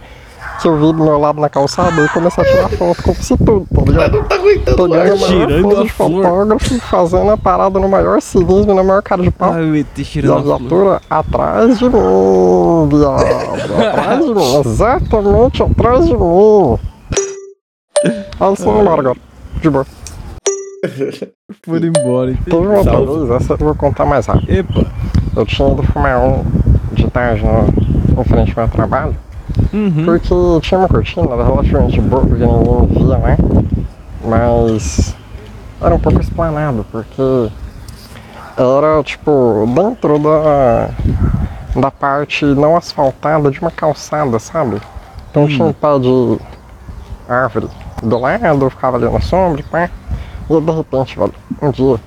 que 0.62 0.68
eu 0.68 0.76
vi 0.76 0.82
do 0.82 1.04
meu 1.04 1.18
lado 1.18 1.40
na 1.40 1.50
calçada 1.50 2.04
e 2.04 2.10
comecei 2.10 2.44
a 2.44 2.48
tirar 2.48 2.70
foto 2.70 3.04
como 3.04 3.16
se 3.16 3.38
tudo, 3.38 3.68
tá 3.74 3.82
ligado? 3.82 4.18
Não 4.18 4.24
tá 4.24 4.36
aguentando 4.36 4.90
Pegando 4.90 5.20
mais. 5.20 5.32
Tirando 5.32 5.78
a 5.78 5.84
de 5.84 5.90
fotógrafo, 5.90 6.80
fazendo 6.80 7.32
a 7.32 7.38
parada 7.38 7.80
no 7.80 7.90
maior 7.90 8.22
cinismo 8.22 8.72
e 8.72 8.76
na 8.76 8.84
maior 8.84 9.02
cara 9.02 9.22
de 9.22 9.32
pau. 9.32 9.54
Ai, 9.54 9.64
o 9.64 9.76
ET 9.76 9.88
E 9.98 10.02
a 10.02 10.06
tirando 10.06 10.44
viatura 10.44 11.02
atrás 11.10 11.80
de 11.80 11.86
mim, 11.86 12.90
viado. 12.90 13.88
Atrás 13.88 14.26
de 14.26 14.34
mim, 14.34 14.62
exatamente 14.66 15.64
atrás 15.64 16.06
de 16.06 16.18
mim. 16.18 16.80
Aí 18.40 18.56
sim, 18.56 18.70
embora 18.70 19.02
agora. 19.02 19.18
De 19.62 19.70
boa. 19.70 19.86
Foram 21.64 21.88
embora. 21.88 22.38
Teve 22.46 22.58
uma 22.58 22.78
outra 22.80 22.98
vez, 22.98 23.42
essa 23.42 23.54
eu 23.54 23.58
vou 23.58 23.76
contar 23.76 24.06
mais 24.06 24.26
rápido. 24.26 24.52
Epa. 24.52 24.86
Eu 25.36 25.46
tinha 25.46 25.70
ido 25.70 25.84
fumar 25.84 26.20
um 26.20 26.44
de 26.94 27.10
tarde 27.10 27.44
no, 27.44 28.22
em 28.22 28.24
frente 28.24 28.54
ao 28.58 28.66
meu 28.66 28.76
trabalho. 28.76 29.16
Uhum. 29.74 30.06
Porque 30.06 30.30
tinha 30.62 30.80
uma 30.80 30.88
cortina 30.88 31.36
relativamente 31.36 32.00
boa, 32.00 32.22
porque 32.22 32.46
ninguém 32.46 32.88
via, 32.88 33.18
né? 33.18 33.38
Mas 34.24 35.16
era 35.82 35.96
um 35.96 36.00
pouco 36.00 36.22
explanado, 36.22 36.86
porque 36.92 37.52
era 38.56 39.04
tipo 39.04 39.66
dentro 39.76 40.20
da, 40.20 40.90
da 41.76 41.92
parte 41.92 42.46
não 42.46 42.78
asfaltada 42.78 43.50
de 43.50 43.60
uma 43.60 43.72
calçada, 43.72 44.38
sabe? 44.38 44.80
Então 45.32 45.48
tinha 45.48 45.66
um 45.66 45.74
pé 45.74 45.98
de 46.00 46.40
árvore 47.28 47.68
do 48.04 48.20
lado, 48.20 48.70
ficava 48.70 48.98
ali 48.98 49.10
na 49.10 49.20
sombra, 49.22 49.64
pá. 49.72 49.90
E 50.50 50.62
de 50.62 50.72
repente, 50.72 51.18
velho, 51.18 51.34
um 51.62 51.72
dia, 51.72 52.00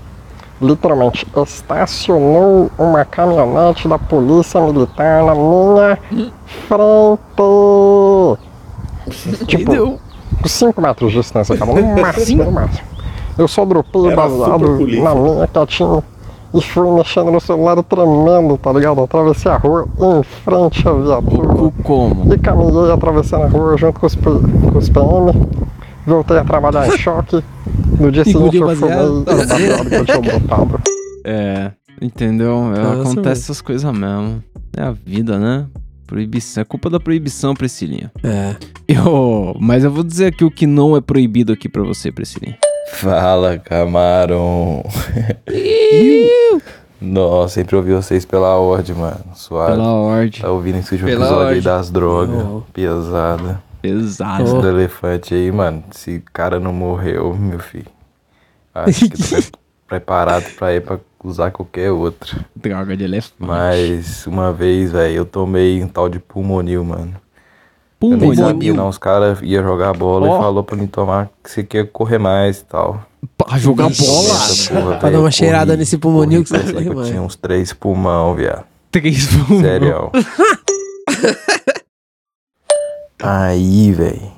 literalmente, 0.61 1.27
estacionou 1.45 2.71
uma 2.79 3.05
caminhonete 3.05 3.89
da 3.89 3.99
polícia 3.99 4.61
militar 4.61 5.25
na 5.25 5.35
minha 5.35 5.99
frente. 6.67 8.39
Tipo, 9.47 9.99
5 10.45 10.81
metros 10.81 11.13
de 11.13 11.19
distância, 11.19 11.57
cara, 11.57 11.73
no 11.73 12.01
máximo, 12.01 12.45
no 12.45 12.53
máximo. 12.53 12.87
Eu 13.39 13.47
só 13.47 13.65
dropei 13.65 14.07
Era 14.07 14.17
baseado 14.17 14.79
na 15.03 15.15
minha 15.15 15.47
quietinho 15.47 16.03
e 16.55 16.61
fui 16.63 16.91
mexendo 16.91 17.31
no 17.31 17.41
celular 17.41 17.83
tremendo, 17.83 18.57
tá 18.57 18.73
ligado? 18.73 19.03
Atravessei 19.03 19.51
a 19.51 19.57
rua 19.57 19.87
em 20.01 20.23
frente 20.23 20.89
à 20.89 20.93
viatura. 20.93 21.73
Como? 21.83 22.33
E 22.33 22.39
caminhei 22.39 22.91
atravessando 22.91 23.45
a 23.45 23.49
rua 23.49 23.77
junto 23.77 24.01
com 24.01 24.07
os, 24.07 24.15
com 24.15 24.79
os 24.79 24.89
PM. 24.89 25.66
Voltei 26.07 26.39
a 26.39 26.45
trabalhar 26.45 26.87
em 26.89 26.97
choque. 26.97 27.43
No 27.99 28.13
dia 28.13 28.23
seguinte 28.25 28.57
eu 28.57 28.77
fumei 28.77 28.97
o 28.97 29.23
baseado 29.25 29.89
que 29.89 29.95
eu 29.95 30.05
tinha. 30.05 30.81
É, 31.25 31.71
entendeu? 32.01 32.73
É, 32.75 33.01
acontece 33.01 33.43
essas 33.43 33.61
coisas 33.61 33.93
mesmo. 33.93 34.43
É 34.77 34.83
a 34.83 34.93
vida, 34.93 35.39
né? 35.39 35.67
Proibição. 36.07 36.61
É 36.61 36.65
culpa 36.65 36.89
da 36.89 37.01
proibição, 37.01 37.55
Priscilinha. 37.55 38.13
É. 38.23 38.55
Eu, 38.87 39.57
mas 39.59 39.83
eu 39.83 39.91
vou 39.91 40.05
dizer 40.05 40.27
aqui 40.27 40.45
o 40.45 40.51
que 40.51 40.67
não 40.67 40.97
é 40.97 41.01
proibido 41.01 41.53
aqui 41.53 41.69
pra 41.69 41.83
você, 41.83 42.13
Priscilinha. 42.13 42.57
Fala, 42.93 43.59
camarão. 43.59 44.85
Nossa, 47.01 47.55
sempre 47.55 47.75
ouvi 47.77 47.93
vocês 47.93 48.25
pela 48.25 48.55
ordem, 48.57 48.95
mano. 48.95 49.21
Suave. 49.35 49.73
Pela 49.73 49.93
ordem. 49.93 50.41
Tá 50.41 50.51
ouvindo 50.51 50.79
esse 50.79 50.93
último 50.93 51.11
Pela 51.11 51.25
episódio 51.25 51.43
aí 51.43 51.57
ordem. 51.57 51.63
das 51.63 51.91
drogas. 51.91 52.47
Oh. 52.47 52.63
Pesada. 52.73 53.63
Pesado. 53.95 54.45
Esse 54.45 54.53
do 54.61 54.69
elefante 54.69 55.35
aí, 55.35 55.51
mano. 55.53 55.85
Esse 55.95 56.23
cara 56.33 56.59
não 56.61 56.73
morreu, 56.73 57.35
meu 57.35 57.59
filho. 57.59 57.87
Acho 58.75 59.09
que 59.09 59.17
tô 59.17 59.29
pre- 59.29 59.45
preparado 59.87 60.45
pra 60.57 60.75
ir 60.75 60.81
pra 60.83 60.99
usar 61.25 61.51
qualquer 61.51 61.91
outro. 61.93 62.39
Droga 62.55 62.97
de 62.97 63.05
elefante. 63.05 63.35
Mas 63.39 64.27
uma 64.27 64.53
vez, 64.53 64.93
velho, 64.93 65.15
eu 65.15 65.25
tomei 65.25 65.83
um 65.83 65.89
tal 65.89 66.09
de 66.09 66.19
pulmonil, 66.19 66.85
mano. 66.85 67.15
Eu 68.03 68.11
nem 68.11 68.19
Pulmonil. 68.19 68.45
sabia, 68.45 68.75
não. 68.75 68.89
Os 68.89 68.99
caras 68.99 69.39
iam 69.43 69.63
jogar 69.65 69.95
bola 69.95 70.29
Ó. 70.29 70.37
e 70.37 70.41
falou 70.41 70.63
pra 70.63 70.77
mim 70.77 70.87
tomar 70.87 71.31
que 71.43 71.51
você 71.51 71.63
quer 71.65 71.87
correr 71.91 72.19
mais 72.19 72.59
e 72.61 72.65
tal. 72.67 73.03
Pra 73.39 73.57
jogar 73.59 73.85
bola. 73.89 74.29
Essa 74.35 74.75
porra, 74.75 74.97
Pra 74.99 75.11
dar 75.11 75.19
uma 75.19 75.29
eu 75.29 75.33
cheirada 75.33 75.67
corri, 75.69 75.79
nesse 75.79 75.97
pulmonil 75.97 76.43
que 76.45 76.51
você 76.51 76.73
corri, 76.73 76.87
Eu 76.87 77.05
tinha 77.05 77.23
uns 77.23 77.35
três 77.37 77.73
pulmão, 77.73 78.35
viado. 78.35 78.65
Três 78.91 79.27
pulmão. 79.27 79.63
Sério. 79.63 80.11
Aí, 83.23 83.93
velho. 83.93 84.33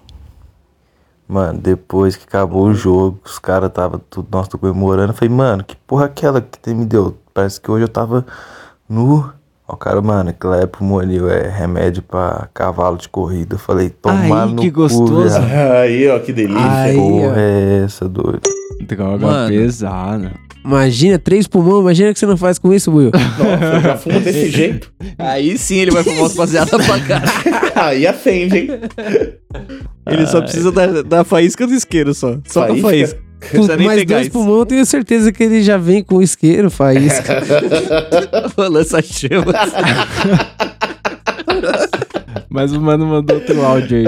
Mano, 1.27 1.61
depois 1.61 2.17
que 2.17 2.25
acabou 2.25 2.69
o 2.69 2.75
jogo, 2.75 3.21
os 3.25 3.39
caras 3.39 3.71
tava 3.71 3.99
tudo, 3.99 4.29
nós 4.31 4.49
comemorando. 4.49 5.13
Eu 5.13 5.17
falei, 5.17 5.35
mano, 5.35 5.63
que 5.63 5.77
porra 5.77 6.05
é 6.05 6.07
aquela 6.07 6.41
que 6.41 6.75
me 6.75 6.87
deu? 6.87 7.19
Parece 7.35 7.61
que 7.61 7.71
hoje 7.71 7.85
eu 7.85 7.89
tava 7.89 8.25
no 8.89 9.31
Ó, 9.71 9.77
cara, 9.77 10.01
mano, 10.01 10.31
aquilo 10.31 10.55
é 10.55 10.67
é 11.45 11.49
remédio 11.51 12.03
pra 12.03 12.49
cavalo 12.55 12.97
de 12.97 13.07
corrida. 13.09 13.57
Eu 13.57 13.59
falei, 13.59 13.91
toma 13.91 14.45
Ai, 14.45 14.49
no 14.51 14.63
que 14.63 14.71
cu, 14.71 14.81
gostoso. 14.81 15.39
viado. 15.39 15.45
Aí, 15.83 16.09
ó, 16.09 16.19
que 16.21 16.33
delícia. 16.33 16.71
Aí, 16.71 16.97
Porra, 16.97 17.29
ó. 17.29 17.37
é 17.37 17.85
essa, 17.85 18.09
doido? 18.09 18.41
Droga 18.81 19.27
Mano. 19.27 19.49
pesada. 19.49 20.33
Imagina, 20.65 21.19
três 21.19 21.47
pulmões, 21.47 21.81
imagina 21.83 22.11
o 22.11 22.13
que 22.15 22.19
você 22.19 22.27
não 22.27 22.37
faz 22.37 22.59
com 22.59 22.73
isso, 22.73 22.91
Buiu. 22.91 23.11
Nossa, 23.39 23.75
eu 23.77 23.81
já 23.83 23.97
fumo 23.97 24.21
desse 24.21 24.49
jeito. 24.51 24.91
Aí 25.19 25.57
sim 25.59 25.77
ele 25.77 25.91
vai 25.91 26.03
fumar 26.03 26.21
umas 26.21 26.35
baseadas 26.35 26.87
pra 26.87 27.01
caralho. 27.01 27.31
Aí 27.77 28.07
acende, 28.07 28.59
hein? 28.59 28.69
Ele 30.07 30.27
só 30.27 30.41
precisa 30.41 30.73
da, 30.73 31.03
da 31.03 31.25
faísca 31.25 31.67
do 31.67 31.75
isqueiro 31.75 32.13
só. 32.15 32.39
Só 32.47 32.63
Faísca? 32.67 32.75
da 32.83 32.89
faísca. 32.89 33.21
Mais 33.85 34.05
dois 34.05 34.23
isso. 34.23 34.31
pulmões, 34.33 34.59
eu 34.59 34.67
tenho 34.67 34.87
certeza 34.87 35.33
que 35.33 35.43
ele 35.43 35.63
já 35.63 35.77
vem 35.77 36.03
com 36.03 36.21
isqueiro, 36.21 36.71
faísca. 36.71 37.43
Lança 38.57 39.01
chamas. 39.03 39.55
Mas 42.51 42.73
o 42.73 42.81
mano 42.81 43.07
mandou 43.07 43.37
outro 43.37 43.65
áudio 43.65 43.99
aí. 43.99 44.07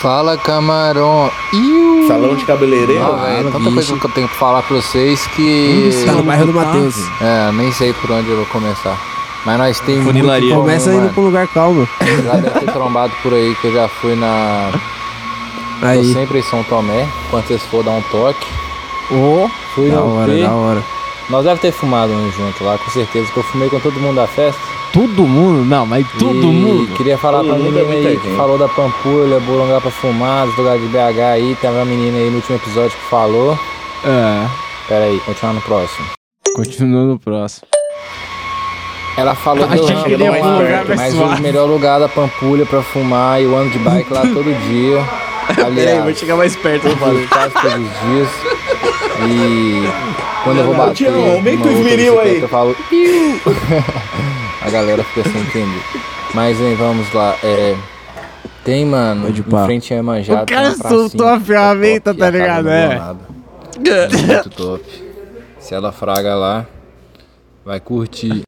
Fala, 0.00 0.36
camarão. 0.36 1.30
Iu. 1.52 2.06
Salão 2.06 2.36
de 2.36 2.44
cabeleireiro? 2.44 3.02
Não, 3.02 3.18
velho, 3.18 3.44
tanta 3.44 3.58
bicho. 3.58 3.72
coisa 3.72 3.98
que 3.98 4.06
eu 4.06 4.10
tenho 4.10 4.28
pra 4.28 4.36
falar 4.36 4.62
pra 4.62 4.76
vocês 4.76 5.26
que. 5.28 5.90
Tá 6.04 6.12
no 6.12 6.22
bairro 6.22 6.46
do 6.46 6.52
Matheus. 6.52 6.94
É, 7.22 7.50
nem 7.52 7.72
sei 7.72 7.94
por 7.94 8.10
onde 8.10 8.28
eu 8.28 8.36
vou 8.36 8.46
começar. 8.46 8.98
Mas 9.46 9.58
nós 9.58 9.80
temos. 9.80 10.04
Funilaria. 10.04 10.48
muito 10.54 10.60
Começa 10.60 10.92
indo 10.92 11.10
um 11.18 11.24
lugar 11.24 11.48
calmo. 11.48 11.88
Já 12.22 12.36
deve 12.36 12.60
ter 12.60 12.72
trombado 12.72 13.12
por 13.22 13.32
aí 13.32 13.54
que 13.54 13.68
eu 13.68 13.72
já 13.72 13.88
fui 13.88 14.14
na. 14.14 14.70
Tô 15.80 15.86
Aí. 15.86 16.12
sempre 16.12 16.38
em 16.38 16.42
São 16.42 16.62
Tomé. 16.64 17.06
Quando 17.30 17.46
vocês 17.46 17.62
for 17.64 17.82
dar 17.84 17.92
um 17.92 18.02
toque. 18.02 18.46
Ô, 19.10 19.48
Fui 19.74 19.90
da 19.90 20.02
hora, 20.02 20.32
P. 20.32 20.42
da 20.42 20.52
hora. 20.54 20.82
Nós 21.30 21.44
deve 21.44 21.60
ter 21.60 21.72
fumado 21.72 22.12
um 22.12 22.30
junto 22.32 22.64
lá, 22.64 22.76
com 22.76 22.90
certeza, 22.90 23.30
que 23.32 23.36
eu 23.38 23.42
fumei 23.44 23.68
com 23.70 23.80
todo 23.80 23.98
mundo 23.98 24.16
da 24.16 24.26
festa. 24.26 24.60
Todo 24.92 25.26
mundo? 25.26 25.64
Não, 25.64 25.84
mas 25.84 26.06
todo 26.18 26.34
E 26.42 26.46
mundo. 26.46 26.94
Queria 26.94 27.18
falar 27.18 27.38
Todo 27.38 27.48
pra 27.48 27.56
mundo 27.56 27.72
menina 27.72 28.08
é 28.08 28.10
aí 28.10 28.16
que 28.18 28.36
falou 28.36 28.56
da 28.56 28.68
Pampulha, 28.68 29.40
Burungá 29.40 29.80
pra 29.80 29.90
fumar, 29.90 30.46
dos 30.46 30.56
lugares 30.56 30.82
de 30.82 30.88
BH 30.88 31.20
aí. 31.32 31.56
Tem 31.60 31.70
uma 31.70 31.84
menina 31.84 32.18
aí 32.18 32.30
no 32.30 32.36
último 32.36 32.56
episódio 32.56 32.90
que 32.92 33.10
falou. 33.10 33.58
É. 34.04 34.46
Pera 34.86 35.04
aí, 35.06 35.18
continuar 35.20 35.54
no 35.54 35.60
próximo. 35.62 36.06
Continua 36.54 37.04
no 37.04 37.18
próximo. 37.18 37.66
Ela 39.16 39.34
falou 39.34 39.66
que 39.68 39.80
um 39.80 40.58
lugar 40.58 40.84
mais 40.86 41.14
mas 41.14 41.14
o 41.14 41.42
melhor 41.42 41.68
lugar 41.68 41.98
da 42.00 42.08
Pampulha 42.08 42.66
pra 42.66 42.82
fumar 42.82 43.40
e 43.40 43.44
eu 43.44 43.56
ando 43.56 43.70
de 43.70 43.78
bike 43.78 44.12
lá 44.12 44.22
todo 44.22 44.68
dia. 44.68 45.23
Peraí, 45.74 46.00
vou 46.00 46.14
chegar 46.14 46.36
mais 46.36 46.56
perto. 46.56 46.86
eu 46.88 46.96
falo 46.96 47.28
quase 47.28 47.54
todos 47.54 47.74
os 47.74 48.00
dias. 48.00 48.28
E 49.28 49.82
quando 50.44 50.58
eu 50.58 50.64
vou 50.66 50.74
bater 50.74 50.94
Tião, 50.94 51.32
aumenta 51.32 51.56
uma 51.56 51.66
o 51.66 51.68
outra 51.68 51.72
esmeril 51.72 52.20
aí. 52.20 52.40
eu 52.40 52.48
falo. 52.48 52.76
A 54.62 54.70
galera 54.70 55.04
fica 55.04 55.28
sem 55.28 55.40
entender. 55.40 55.82
Mas 56.34 56.58
hein, 56.60 56.74
vamos 56.74 57.12
lá. 57.12 57.36
É, 57.42 57.76
tem, 58.64 58.86
mano, 58.86 59.26
Pode 59.26 59.40
em 59.40 59.64
frente 59.66 59.92
a 59.92 59.98
Emanjá. 59.98 60.42
O 60.42 60.46
cara 60.46 60.74
soltou 60.74 61.28
a 61.28 61.36
é 61.36 61.40
ferramenta, 61.40 62.12
top, 62.14 62.18
tá 62.18 62.30
ligado? 62.30 62.68
É. 62.70 63.14
É 63.86 64.08
Muito 64.26 64.50
top. 64.50 64.84
Se 65.58 65.74
ela 65.74 65.92
fraga 65.92 66.34
lá, 66.34 66.66
vai 67.64 67.78
curtir. 67.78 68.42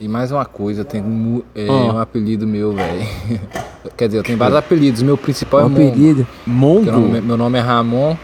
E 0.00 0.08
mais 0.08 0.30
uma 0.32 0.46
coisa, 0.46 0.84
tem 0.84 1.02
mu- 1.02 1.44
é, 1.54 1.66
Ó. 1.68 1.92
um 1.92 1.98
apelido 1.98 2.46
meu, 2.46 2.72
velho. 2.72 3.06
Quer 3.96 4.06
dizer, 4.08 4.18
eu 4.18 4.22
tenho 4.22 4.38
vários 4.38 4.56
apelidos. 4.58 5.02
Meu 5.02 5.16
principal 5.16 5.60
é 5.60 5.64
Um 5.64 5.68
Mongo. 5.70 5.88
apelido. 5.88 6.26
Porque 6.44 6.50
o 6.50 6.52
nome- 6.92 7.08
Mongo? 7.08 7.22
meu 7.26 7.36
nome 7.36 7.58
é 7.58 7.62
Ramon. 7.62 8.16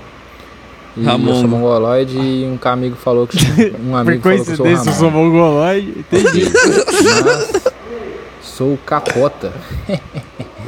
E 0.97 1.01
eu 1.05 1.11
Ramongo. 1.11 1.35
sou 1.41 1.49
mongoloide 1.49 2.17
e 2.19 2.45
um 2.65 2.69
amigo 2.69 2.97
falou 2.97 3.27
que 3.27 3.37
um 3.85 3.91
Por 3.91 3.97
amigo 3.99 4.23
falou 4.23 4.45
que 4.45 4.51
eu 4.51 4.57
sou 4.57 4.65
coincidência, 4.67 4.91
eu 4.91 4.95
sou 4.95 5.09
Ramon. 5.09 5.25
mongoloide. 5.25 5.95
Entendi. 5.99 6.45
Mas 7.25 7.63
sou 8.43 8.75
o 8.75 8.79
capota. 8.79 9.53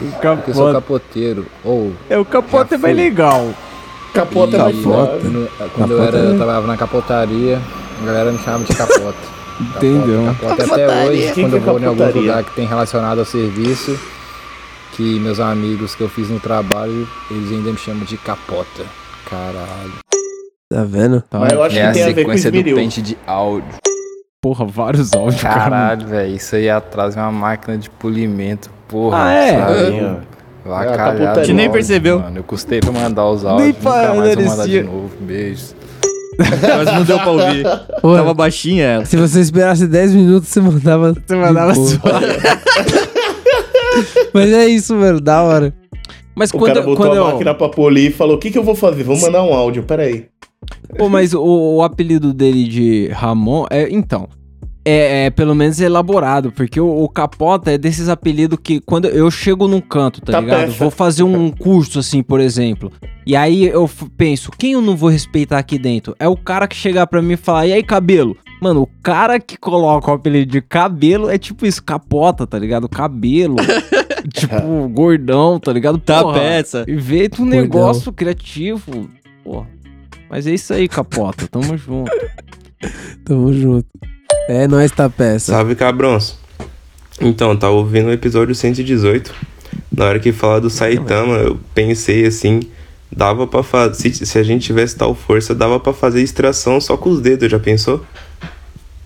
O 0.00 0.10
Porque 0.12 0.26
eu 0.50 0.54
sou 0.54 0.66
capota. 0.66 0.72
capoteiro. 0.74 1.46
Ou 1.64 1.92
É, 2.08 2.16
o 2.16 2.24
capota 2.24 2.76
é 2.76 2.78
bem 2.78 2.94
legal. 2.94 3.48
Capota 4.14 4.56
é 4.56 4.60
mais 4.60 4.76
Capota. 4.76 5.16
No- 5.24 5.48
quando 5.74 5.90
eu, 5.90 6.02
era, 6.04 6.18
eu 6.18 6.36
trabalhava 6.36 6.66
na 6.68 6.76
capotaria, 6.76 7.60
a 8.00 8.06
galera 8.06 8.30
me 8.30 8.38
chamava 8.38 8.62
de 8.62 8.76
capota. 8.76 9.16
Entendeu. 9.60 10.24
Capota, 10.26 10.56
capota. 10.62 10.66
Capotaria. 10.68 10.84
Até 11.00 11.08
hoje, 11.10 11.32
quando 11.34 11.34
que 11.50 11.56
é 11.56 11.58
eu 11.58 11.60
vou 11.62 11.80
em 11.80 11.84
algum 11.84 11.98
capotaria? 11.98 12.20
lugar 12.20 12.44
que 12.44 12.50
tem 12.54 12.64
relacionado 12.66 13.18
ao 13.18 13.24
serviço, 13.24 13.98
que 14.98 15.20
meus 15.20 15.38
amigos 15.38 15.94
que 15.94 16.02
eu 16.02 16.08
fiz 16.08 16.28
no 16.28 16.40
trabalho, 16.40 17.08
eles 17.30 17.52
ainda 17.52 17.70
me 17.70 17.78
chamam 17.78 18.04
de 18.04 18.16
capota. 18.16 18.84
Caralho. 19.30 19.92
Tá 20.68 20.82
vendo? 20.82 21.22
Mas 21.30 21.52
eu 21.52 21.62
acho 21.62 21.78
é 21.78 21.80
que 21.80 21.86
a 21.86 21.92
tem 21.92 22.02
a 22.02 22.06
ver 22.06 22.24
com 22.24 22.36
sequência 22.36 22.50
do 22.50 22.74
pente 22.74 23.00
de 23.00 23.16
áudio. 23.24 23.68
Porra, 24.42 24.66
vários 24.66 25.12
áudios, 25.12 25.40
cara. 25.40 25.54
Caralho, 25.54 26.06
velho, 26.08 26.34
isso 26.34 26.56
aí 26.56 26.68
atrás 26.68 27.16
é 27.16 27.20
uma 27.20 27.30
máquina 27.30 27.78
de 27.78 27.88
polimento, 27.88 28.70
porra. 28.88 29.22
Ah, 29.22 29.32
é? 29.32 29.56
sabe? 29.56 29.94
É 29.94 30.16
a 30.66 30.84
calhar 30.84 30.96
caputaria. 30.96 31.42
do 31.42 31.46
Que 31.46 31.52
nem 31.52 31.70
percebeu. 31.70 32.18
Mano, 32.18 32.38
eu 32.38 32.44
custei 32.44 32.80
pra 32.80 32.90
mandar 32.90 33.24
os 33.30 33.44
áudios, 33.44 33.68
Nem 33.68 33.72
nunca 33.72 34.14
mais 34.14 34.34
vou 34.34 34.44
mandar 34.46 34.66
de 34.66 34.82
novo. 34.82 35.10
Beijos. 35.20 35.76
Mas 36.38 36.92
não 36.92 37.04
deu 37.04 37.18
pra 37.20 37.30
ouvir. 37.30 37.66
Ô, 38.02 38.16
Tava 38.16 38.34
baixinha 38.34 38.84
ela. 38.84 39.04
Se 39.04 39.16
você 39.16 39.40
esperasse 39.40 39.86
10 39.86 40.14
minutos, 40.14 40.48
você 40.48 40.60
mandava. 40.60 41.14
Você 41.14 41.36
mandava 41.36 41.74
suave. 41.74 42.26
Mas 44.32 44.52
é 44.52 44.66
isso, 44.66 44.94
mano, 44.94 45.20
da 45.20 45.42
hora. 45.42 45.74
Mas 46.34 46.50
O 46.50 46.58
quando, 46.58 46.74
cara 46.74 46.82
botou 46.82 46.96
quando 46.96 47.12
a 47.12 47.16
eu... 47.16 47.24
máquina 47.24 47.54
pra 47.54 47.68
polir 47.68 48.10
e 48.10 48.12
falou: 48.12 48.36
O 48.36 48.38
que, 48.38 48.50
que 48.50 48.58
eu 48.58 48.62
vou 48.62 48.74
fazer? 48.74 49.02
Vou 49.02 49.18
mandar 49.18 49.42
um 49.42 49.52
áudio, 49.52 49.82
peraí. 49.82 50.26
Pô, 50.96 51.08
mas 51.08 51.34
o, 51.34 51.42
o 51.42 51.82
apelido 51.82 52.32
dele 52.32 52.64
de 52.64 53.08
Ramon 53.08 53.66
é. 53.70 53.88
Então. 53.90 54.28
É, 54.84 55.26
é 55.26 55.30
pelo 55.30 55.54
menos 55.54 55.78
elaborado, 55.80 56.50
porque 56.50 56.80
o, 56.80 57.02
o 57.04 57.08
Capota 57.10 57.70
é 57.70 57.76
desses 57.76 58.08
apelidos 58.08 58.58
que 58.62 58.80
quando 58.80 59.06
eu 59.06 59.30
chego 59.30 59.68
num 59.68 59.82
canto, 59.82 60.22
tá, 60.22 60.32
Tá 60.32 60.40
ligado? 60.40 60.70
Vou 60.72 60.90
fazer 60.90 61.24
um 61.24 61.50
curso 61.50 61.98
assim, 61.98 62.22
por 62.22 62.40
exemplo. 62.40 62.90
E 63.26 63.36
aí 63.36 63.66
eu 63.66 63.90
penso, 64.16 64.50
quem 64.56 64.72
eu 64.72 64.80
não 64.80 64.96
vou 64.96 65.10
respeitar 65.10 65.58
aqui 65.58 65.78
dentro? 65.78 66.16
É 66.18 66.26
o 66.26 66.34
cara 66.34 66.66
que 66.66 66.74
chegar 66.74 67.06
pra 67.06 67.20
mim 67.20 67.34
e 67.34 67.36
falar, 67.36 67.66
e 67.66 67.74
aí, 67.74 67.82
cabelo? 67.82 68.34
Mano, 68.60 68.82
o 68.82 68.88
cara 69.02 69.38
que 69.38 69.56
coloca 69.56 70.10
o 70.10 70.14
apelido 70.14 70.50
de 70.50 70.60
cabelo 70.60 71.30
é 71.30 71.38
tipo 71.38 71.64
isso, 71.64 71.82
capota, 71.82 72.46
tá 72.46 72.58
ligado? 72.58 72.88
Cabelo. 72.88 73.56
tipo, 74.34 74.88
gordão, 74.88 75.60
tá 75.60 75.72
ligado? 75.72 75.98
Tá 75.98 76.22
Porra, 76.22 76.40
peça. 76.40 76.84
Inventa 76.88 77.40
um 77.40 77.44
Gordão. 77.46 77.60
negócio 77.62 78.12
criativo. 78.12 79.08
Porra. 79.44 79.66
Mas 80.28 80.46
é 80.46 80.52
isso 80.52 80.72
aí, 80.74 80.88
capota. 80.88 81.46
Tamo 81.48 81.76
junto. 81.76 82.10
Tamo 83.24 83.52
junto. 83.52 83.86
É 84.48 84.66
nóis, 84.66 84.90
tá 84.90 85.08
peça. 85.08 85.52
Salve, 85.52 85.74
cabrões. 85.74 86.36
Então, 87.20 87.56
tá 87.56 87.70
ouvindo 87.70 88.08
o 88.08 88.12
episódio 88.12 88.54
118. 88.54 89.34
Na 89.90 90.04
hora 90.06 90.20
que 90.20 90.32
fala 90.32 90.60
do 90.60 90.70
Saitama, 90.70 91.36
eu 91.36 91.58
pensei 91.74 92.26
assim, 92.26 92.60
dava 93.10 93.46
pra 93.46 93.62
fazer. 93.62 94.12
Se, 94.12 94.26
se 94.26 94.38
a 94.38 94.42
gente 94.42 94.64
tivesse 94.64 94.96
tal 94.96 95.14
força, 95.14 95.54
dava 95.54 95.80
pra 95.80 95.92
fazer 95.92 96.22
extração 96.22 96.80
só 96.80 96.96
com 96.96 97.10
os 97.10 97.20
dedos, 97.20 97.50
já 97.50 97.58
pensou? 97.58 98.04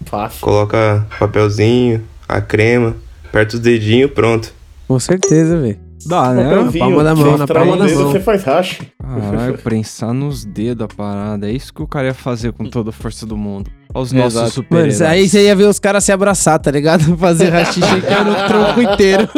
Fácil. 0.04 0.40
Coloca 0.40 1.06
papelzinho, 1.18 2.02
a 2.28 2.40
crema, 2.40 2.96
aperta 3.28 3.56
os 3.56 3.60
dedinhos, 3.60 4.10
pronto. 4.10 4.52
Com 4.86 4.98
certeza, 4.98 5.58
velho. 5.58 5.78
Dá, 6.04 6.32
né? 6.32 6.44
Palma 6.78 7.04
da 7.04 7.14
mão, 7.14 7.38
na 7.38 7.46
palma 7.46 7.76
da 7.76 7.84
mão. 7.84 8.10
Você 8.10 8.18
faz 8.20 8.42
racha. 8.42 8.84
Caralho, 9.00 9.58
prensar 9.62 10.12
nos 10.12 10.44
dedos 10.44 10.84
a 10.84 10.88
parada. 10.88 11.48
É 11.48 11.52
isso 11.52 11.72
que 11.72 11.80
o 11.82 11.86
cara 11.86 12.08
ia 12.08 12.14
fazer 12.14 12.52
com 12.52 12.64
toda 12.64 12.90
a 12.90 12.92
força 12.92 13.24
do 13.24 13.36
mundo. 13.36 13.70
Aos 13.94 14.10
nossos 14.10 14.34
Exato. 14.34 14.50
super 14.52 14.78
Mano, 14.78 14.88
isso 14.88 15.04
aí 15.04 15.28
você 15.28 15.44
ia 15.44 15.54
ver 15.54 15.64
os 15.64 15.78
caras 15.78 16.02
se 16.02 16.10
abraçar, 16.10 16.58
tá 16.58 16.70
ligado? 16.70 17.04
Fazer 17.18 17.50
rachixe 17.50 17.86
e 17.86 18.24
no 18.24 18.34
tronco 18.48 18.82
inteiro. 18.82 19.28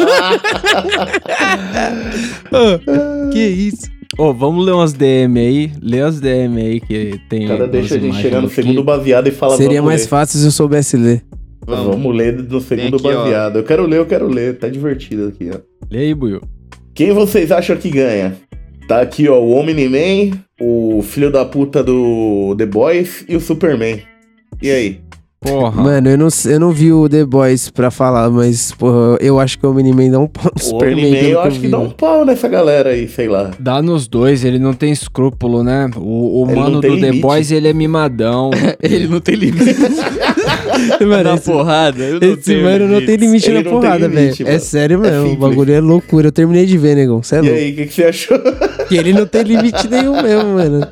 Ô, 2.51 3.29
que 3.31 3.39
isso? 3.39 3.94
Ô, 4.17 4.33
vamos 4.33 4.65
ler 4.65 4.73
umas 4.73 4.93
DM 4.93 5.39
aí. 5.39 5.71
Lê 5.81 6.01
as 6.01 6.19
DM 6.19 6.61
aí 6.61 6.79
que 6.79 7.19
tem. 7.29 7.45
O 7.45 7.47
cara 7.49 7.63
umas 7.63 7.71
deixa 7.71 7.95
a 7.95 7.99
gente 7.99 8.17
chegar 8.17 8.41
no 8.41 8.49
segundo 8.49 8.83
baseado 8.83 9.27
e 9.27 9.31
fala 9.31 9.57
Seria 9.57 9.81
vamos 9.81 9.91
mais 9.91 10.01
ler. 10.01 10.07
fácil 10.07 10.39
se 10.39 10.45
eu 10.45 10.51
soubesse 10.51 10.97
ler. 10.97 11.23
Vamos, 11.65 12.15
ler 12.15 12.33
no 12.33 12.61
segundo 12.61 12.97
aqui, 12.97 13.07
ó. 13.07 13.23
baseado. 13.23 13.57
Eu 13.57 13.63
quero 13.63 13.85
ler, 13.87 13.97
eu 13.97 14.05
quero 14.05 14.27
ler. 14.27 14.57
Tá 14.57 14.69
divertido 14.69 15.27
aqui, 15.27 15.49
ó. 15.53 15.59
Lê 15.89 15.99
aí, 15.99 16.13
Buiu. 16.13 16.41
Quem 16.93 17.11
vocês 17.11 17.51
acham 17.51 17.75
que 17.75 17.89
ganha? 17.89 18.37
Tá 18.87 19.01
aqui, 19.01 19.27
ó, 19.27 19.39
o 19.39 19.51
Omni-Man, 19.51 20.37
o 20.61 21.01
filho 21.01 21.31
da 21.31 21.43
puta 21.43 21.83
do 21.83 22.55
The 22.55 22.67
Boys 22.67 23.25
e 23.27 23.35
o 23.35 23.39
Superman. 23.41 23.99
E 24.61 24.69
aí? 24.69 25.01
Porra. 25.45 25.83
Mano, 25.83 26.09
eu 26.09 26.17
não, 26.17 26.27
eu 26.45 26.59
não 26.59 26.71
vi 26.71 26.91
o 26.91 27.07
The 27.07 27.23
Boys 27.25 27.69
pra 27.69 27.91
falar, 27.91 28.29
mas, 28.29 28.71
porra, 28.71 29.17
eu 29.21 29.39
acho 29.39 29.59
que 29.59 29.65
o 29.65 29.73
Miniman 29.73 30.09
dá 30.09 30.19
um 30.19 30.27
pau 30.27 30.45
no 30.45 30.51
O 30.55 30.63
Superman. 30.63 31.05
Omni-Man 31.05 31.19
pelo 31.19 31.31
eu 31.31 31.41
acho 31.41 31.59
que 31.59 31.67
dá 31.67 31.79
um 31.79 31.89
pau 31.89 32.25
nessa 32.25 32.47
galera 32.47 32.89
aí, 32.89 33.07
sei 33.07 33.27
lá. 33.27 33.51
Dá 33.59 33.81
nos 33.81 34.07
dois, 34.07 34.43
ele 34.43 34.59
não 34.59 34.73
tem 34.73 34.91
escrúpulo, 34.91 35.63
né? 35.63 35.89
O, 35.95 36.41
o 36.41 36.45
mano 36.45 36.81
do 36.81 36.81
The 36.81 36.87
limite. 36.87 37.21
Boys, 37.21 37.51
ele 37.51 37.67
é 37.67 37.73
mimadão. 37.73 38.51
Ele 38.81 39.07
não 39.07 39.19
tem 39.19 39.35
limite. 39.35 39.65
Mano, 41.01 41.23
Na 41.23 41.33
esse, 41.35 41.43
porrada. 41.51 42.03
Eu 42.03 42.19
não 42.19 42.33
esse 42.33 42.55
mano 42.57 42.87
não 42.87 43.05
tem 43.05 43.15
limite 43.15 43.49
Ele 43.49 43.63
na 43.63 43.69
porrada, 43.69 44.07
velho. 44.09 44.33
É 44.45 44.59
sério 44.59 44.97
É 45.05 45.09
mesmo, 45.11 45.25
o 45.25 45.29
simples. 45.29 45.49
bagulho 45.49 45.73
é 45.73 45.79
loucura. 45.79 46.27
Eu 46.27 46.31
terminei 46.31 46.65
de 46.65 46.77
ver, 46.77 46.95
negão. 46.95 47.21
Cê 47.23 47.35
é 47.35 47.39
E 47.39 47.41
louco. 47.41 47.55
aí, 47.57 47.71
o 47.71 47.75
que, 47.75 47.85
que 47.87 47.93
você 47.93 48.03
achou? 48.05 48.39
Que 48.87 48.97
ele 48.97 49.13
não 49.13 49.25
tem 49.25 49.41
limite 49.43 49.87
nenhum 49.87 50.21
mesmo, 50.21 50.53
mano. 50.53 50.87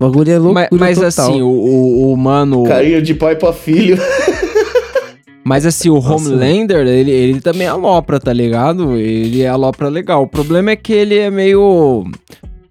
O 0.00 0.04
bagulho 0.04 0.32
é 0.32 0.38
loucura 0.38 0.68
mas 0.72 0.98
mas 0.98 1.14
total. 1.14 1.30
assim, 1.30 1.42
o, 1.42 1.46
o, 1.46 2.12
o 2.12 2.16
mano. 2.16 2.64
Carinho 2.64 3.00
de 3.00 3.14
pai 3.14 3.36
pra 3.36 3.52
filho. 3.52 3.96
Mas 5.48 5.64
assim, 5.64 5.88
o 5.88 6.00
Homelander, 6.00 6.84
ele, 6.88 7.08
ele 7.12 7.40
também 7.40 7.68
alopra, 7.68 8.18
tá 8.18 8.32
ligado? 8.32 8.96
Ele 8.96 9.46
alopra 9.46 9.88
legal. 9.88 10.24
O 10.24 10.26
problema 10.26 10.72
é 10.72 10.76
que 10.76 10.92
ele 10.92 11.16
é 11.16 11.30
meio 11.30 12.04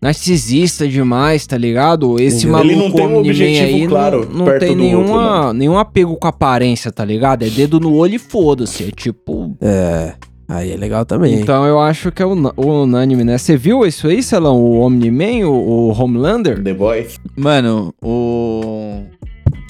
narcisista 0.05 0.87
demais, 0.87 1.45
tá 1.47 1.57
ligado? 1.57 2.19
Esse 2.19 2.45
Ele 2.45 2.51
maluco 2.51 2.75
não 2.75 2.91
tem 2.91 3.07
um 3.07 3.17
objetivo 3.17 3.65
aí 3.65 3.81
não- 3.81 3.87
claro 3.89 4.29
não, 4.31 4.45
perto 4.45 4.59
tem 4.59 4.75
do 4.77 4.83
outro, 4.83 4.97
nenhuma, 4.99 5.53
nenhum 5.53 5.77
apego 5.77 6.15
com 6.15 6.27
a 6.27 6.29
aparência, 6.29 6.91
tá 6.91 7.03
ligado? 7.03 7.43
É 7.43 7.49
dedo 7.49 7.79
no 7.79 7.93
olho 7.95 8.15
e 8.15 8.19
foda-se. 8.19 8.83
É 8.83 8.91
tipo. 8.91 9.55
É. 9.61 10.13
Aí 10.47 10.71
é 10.71 10.77
legal 10.77 11.03
também. 11.05 11.33
Então 11.33 11.65
eu 11.65 11.79
acho 11.79 12.11
que 12.11 12.21
é 12.21 12.25
o 12.25 12.35
unânime, 12.55 13.23
né? 13.23 13.35
Você 13.35 13.57
viu 13.57 13.83
isso 13.83 14.07
aí, 14.07 14.21
Celão? 14.21 14.55
O 14.61 14.79
Omni-Man, 14.81 15.47
o, 15.47 15.89
o 15.89 15.99
Homelander? 15.99 16.61
The 16.61 16.73
Boys. 16.73 17.19
Mano, 17.35 17.91
o. 17.99 19.01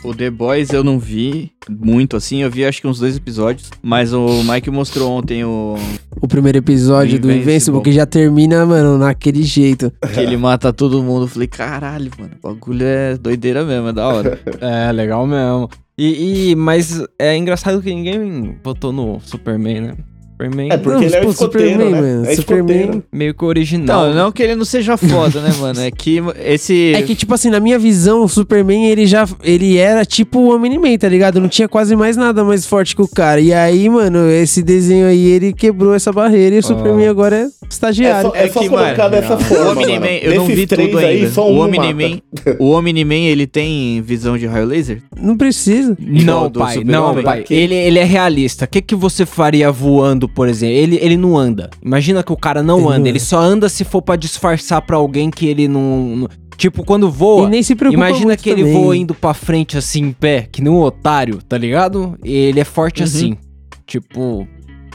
O 0.06 0.14
The 0.14 0.30
Boys 0.30 0.70
eu 0.72 0.84
não 0.84 0.99
vi 0.99 1.51
muito 1.68 2.16
assim, 2.16 2.43
eu 2.43 2.51
vi 2.51 2.64
acho 2.64 2.80
que 2.80 2.88
uns 2.88 2.99
dois 2.99 3.18
episódios, 3.18 3.72
mas 3.82 4.14
o 4.14 4.43
Mike 4.43 4.70
mostrou 4.70 5.12
ontem 5.12 5.43
o. 5.43 5.76
O 6.22 6.28
primeiro 6.28 6.60
episódio 6.60 7.20
do 7.20 7.32
Invincible. 7.32 7.82
Que 7.82 7.91
já 7.91 8.06
termina, 8.06 8.66
mano, 8.66 8.97
naquele 8.99 9.41
jeito. 9.41 9.91
que 10.14 10.20
ele 10.20 10.38
mata 10.38 10.72
todo 10.72 11.01
mundo. 11.03 11.24
Eu 11.24 11.28
falei, 11.28 11.47
caralho, 11.47 12.12
mano, 12.20 12.34
o 12.43 12.47
bagulho 12.47 12.86
é 12.86 13.18
doideira 13.18 13.66
mesmo, 13.66 13.88
é 13.89 13.93
da 13.93 14.08
hora. 14.08 14.39
É, 14.62 14.91
legal 14.91 15.26
mesmo. 15.26 15.70
E, 15.97 16.51
e- 16.51 16.56
mas 16.56 17.03
é 17.18 17.36
engraçado 17.36 17.82
que 17.82 17.93
ninguém 17.93 18.58
votou 18.64 18.91
no 18.91 19.20
Superman, 19.22 19.82
né? 19.82 19.93
Superman. 20.36 20.70
É, 20.70 20.78
porque 20.78 21.06
ele 21.06 21.16
é 21.16 21.22
pô, 21.22 21.30
escoteiro, 21.30 21.70
Superman, 21.72 21.92
né? 21.92 22.02
mano, 22.02 22.26
É 22.26 22.36
Superman-. 22.36 23.04
Meio 23.12 23.34
que 23.34 23.46
original. 23.46 24.08
Não, 24.08 24.14
não 24.14 24.32
que 24.32 24.44
ele 24.44 24.56
não 24.56 24.66
seja 24.66 24.98
foda, 24.98 25.40
né, 25.42 25.54
mano? 25.60 25.80
É 25.80 25.90
que 25.90 26.22
esse. 26.44 26.94
É 26.94 27.02
que, 27.02 27.16
tipo 27.16 27.34
assim, 27.34 27.50
na 27.50 27.60
minha 27.60 27.80
visão, 27.80 28.24
o 28.24 28.28
Superman, 28.28 28.86
ele 28.86 29.06
já. 29.06 29.26
Ele 29.42 29.78
era 29.78 30.06
tipo 30.06 30.40
o 30.40 30.56
Omni-Man, 30.56 30.98
tá 30.98 31.08
ligado? 31.08 31.40
Não 31.40 31.48
tinha 31.48 31.68
quase 31.68 31.96
mais 31.96 32.18
nada 32.18 32.44
mais 32.44 32.66
forte 32.66 32.96
que 32.96 33.02
o 33.02 33.08
cara. 33.08 33.40
E 33.40 33.54
aí, 33.54 33.90
mano, 33.90 34.30
esse 34.30 34.62
desenho 34.62 35.08
aí, 35.08 35.26
ele 35.26 35.54
quebrou 35.54 35.96
essa 35.96 36.12
barreira 36.12 36.58
e 36.58 36.60
o 36.60 36.64
Superman 36.64 37.08
agora 37.08 37.36
é 37.36 37.48
estagiário. 37.70 38.32
É 38.36 38.50
só 38.50 38.68
colocar 38.68 39.08
dessa 39.08 39.38
forma, 39.38 39.72
o 39.72 39.76
mano. 39.76 40.06
eu 40.06 40.36
não 40.36 40.46
vi 40.46 40.68
tudo 40.68 40.98
aí, 40.98 41.06
ainda. 41.06 41.32
só 41.32 41.50
o 41.50 41.56
um 41.56 41.62
Omni-Man, 41.62 42.20
o 42.60 42.72
Omni-Man, 42.72 43.16
ele 43.16 43.48
tem 43.48 44.02
visão 44.02 44.38
de 44.38 44.46
raio 44.46 44.66
laser? 44.66 45.02
Não 45.18 45.38
precisa. 45.38 45.96
Não, 46.00 46.50
do 46.50 46.60
pai, 46.60 46.84
não, 46.84 47.22
pai. 47.24 47.46
Ele, 47.50 47.74
ele 47.74 48.00
é 48.00 48.04
realista. 48.04 48.66
O 48.66 48.68
que, 48.68 48.82
que 48.82 48.96
você 48.96 49.26
faria 49.26 49.72
voando, 49.72 50.25
por 50.30 50.48
exemplo? 50.48 50.76
Ele, 50.76 50.98
ele 51.02 51.18
não 51.18 51.38
anda. 51.38 51.70
Imagina 51.84 52.24
que 52.24 52.32
o 52.32 52.38
cara 52.38 52.62
não 52.64 52.76
Ele 52.78 52.84
não 52.84 52.90
anda. 52.92 53.00
anda. 53.00 53.10
Ele 53.10 53.20
só 53.20 53.40
anda 53.40 53.70
se 53.70 53.84
for 53.84 54.02
pra 54.02 54.16
disfarçar 54.16 54.82
pra 54.82 54.98
alguém 54.98 55.30
que 55.30 55.46
ele 55.48 55.68
não. 55.68 56.16
não- 56.16 56.30
Tipo, 56.58 56.86
quando 56.86 57.10
voa. 57.12 57.48
E 57.48 57.50
nem 57.50 57.62
se 57.62 57.76
preocupa 57.76 57.98
Imagina 58.08 58.28
muito 58.28 58.42
que 58.44 58.50
ele 58.50 58.64
também. 58.64 58.82
voa 58.82 58.96
indo 58.96 59.14
pra 59.14 59.34
frente 59.34 59.78
assim, 59.78 60.04
em 60.06 60.12
pé, 60.14 60.48
que 60.50 60.62
nem 60.62 60.72
um 60.72 60.80
otário, 60.80 61.40
tá 61.48 61.58
ligado? 61.58 62.18
Ele 62.24 62.60
é 62.60 62.64
forte 62.64 63.02
Uhum. 63.02 63.06
assim. 63.06 63.38
Tipo, 63.86 64.48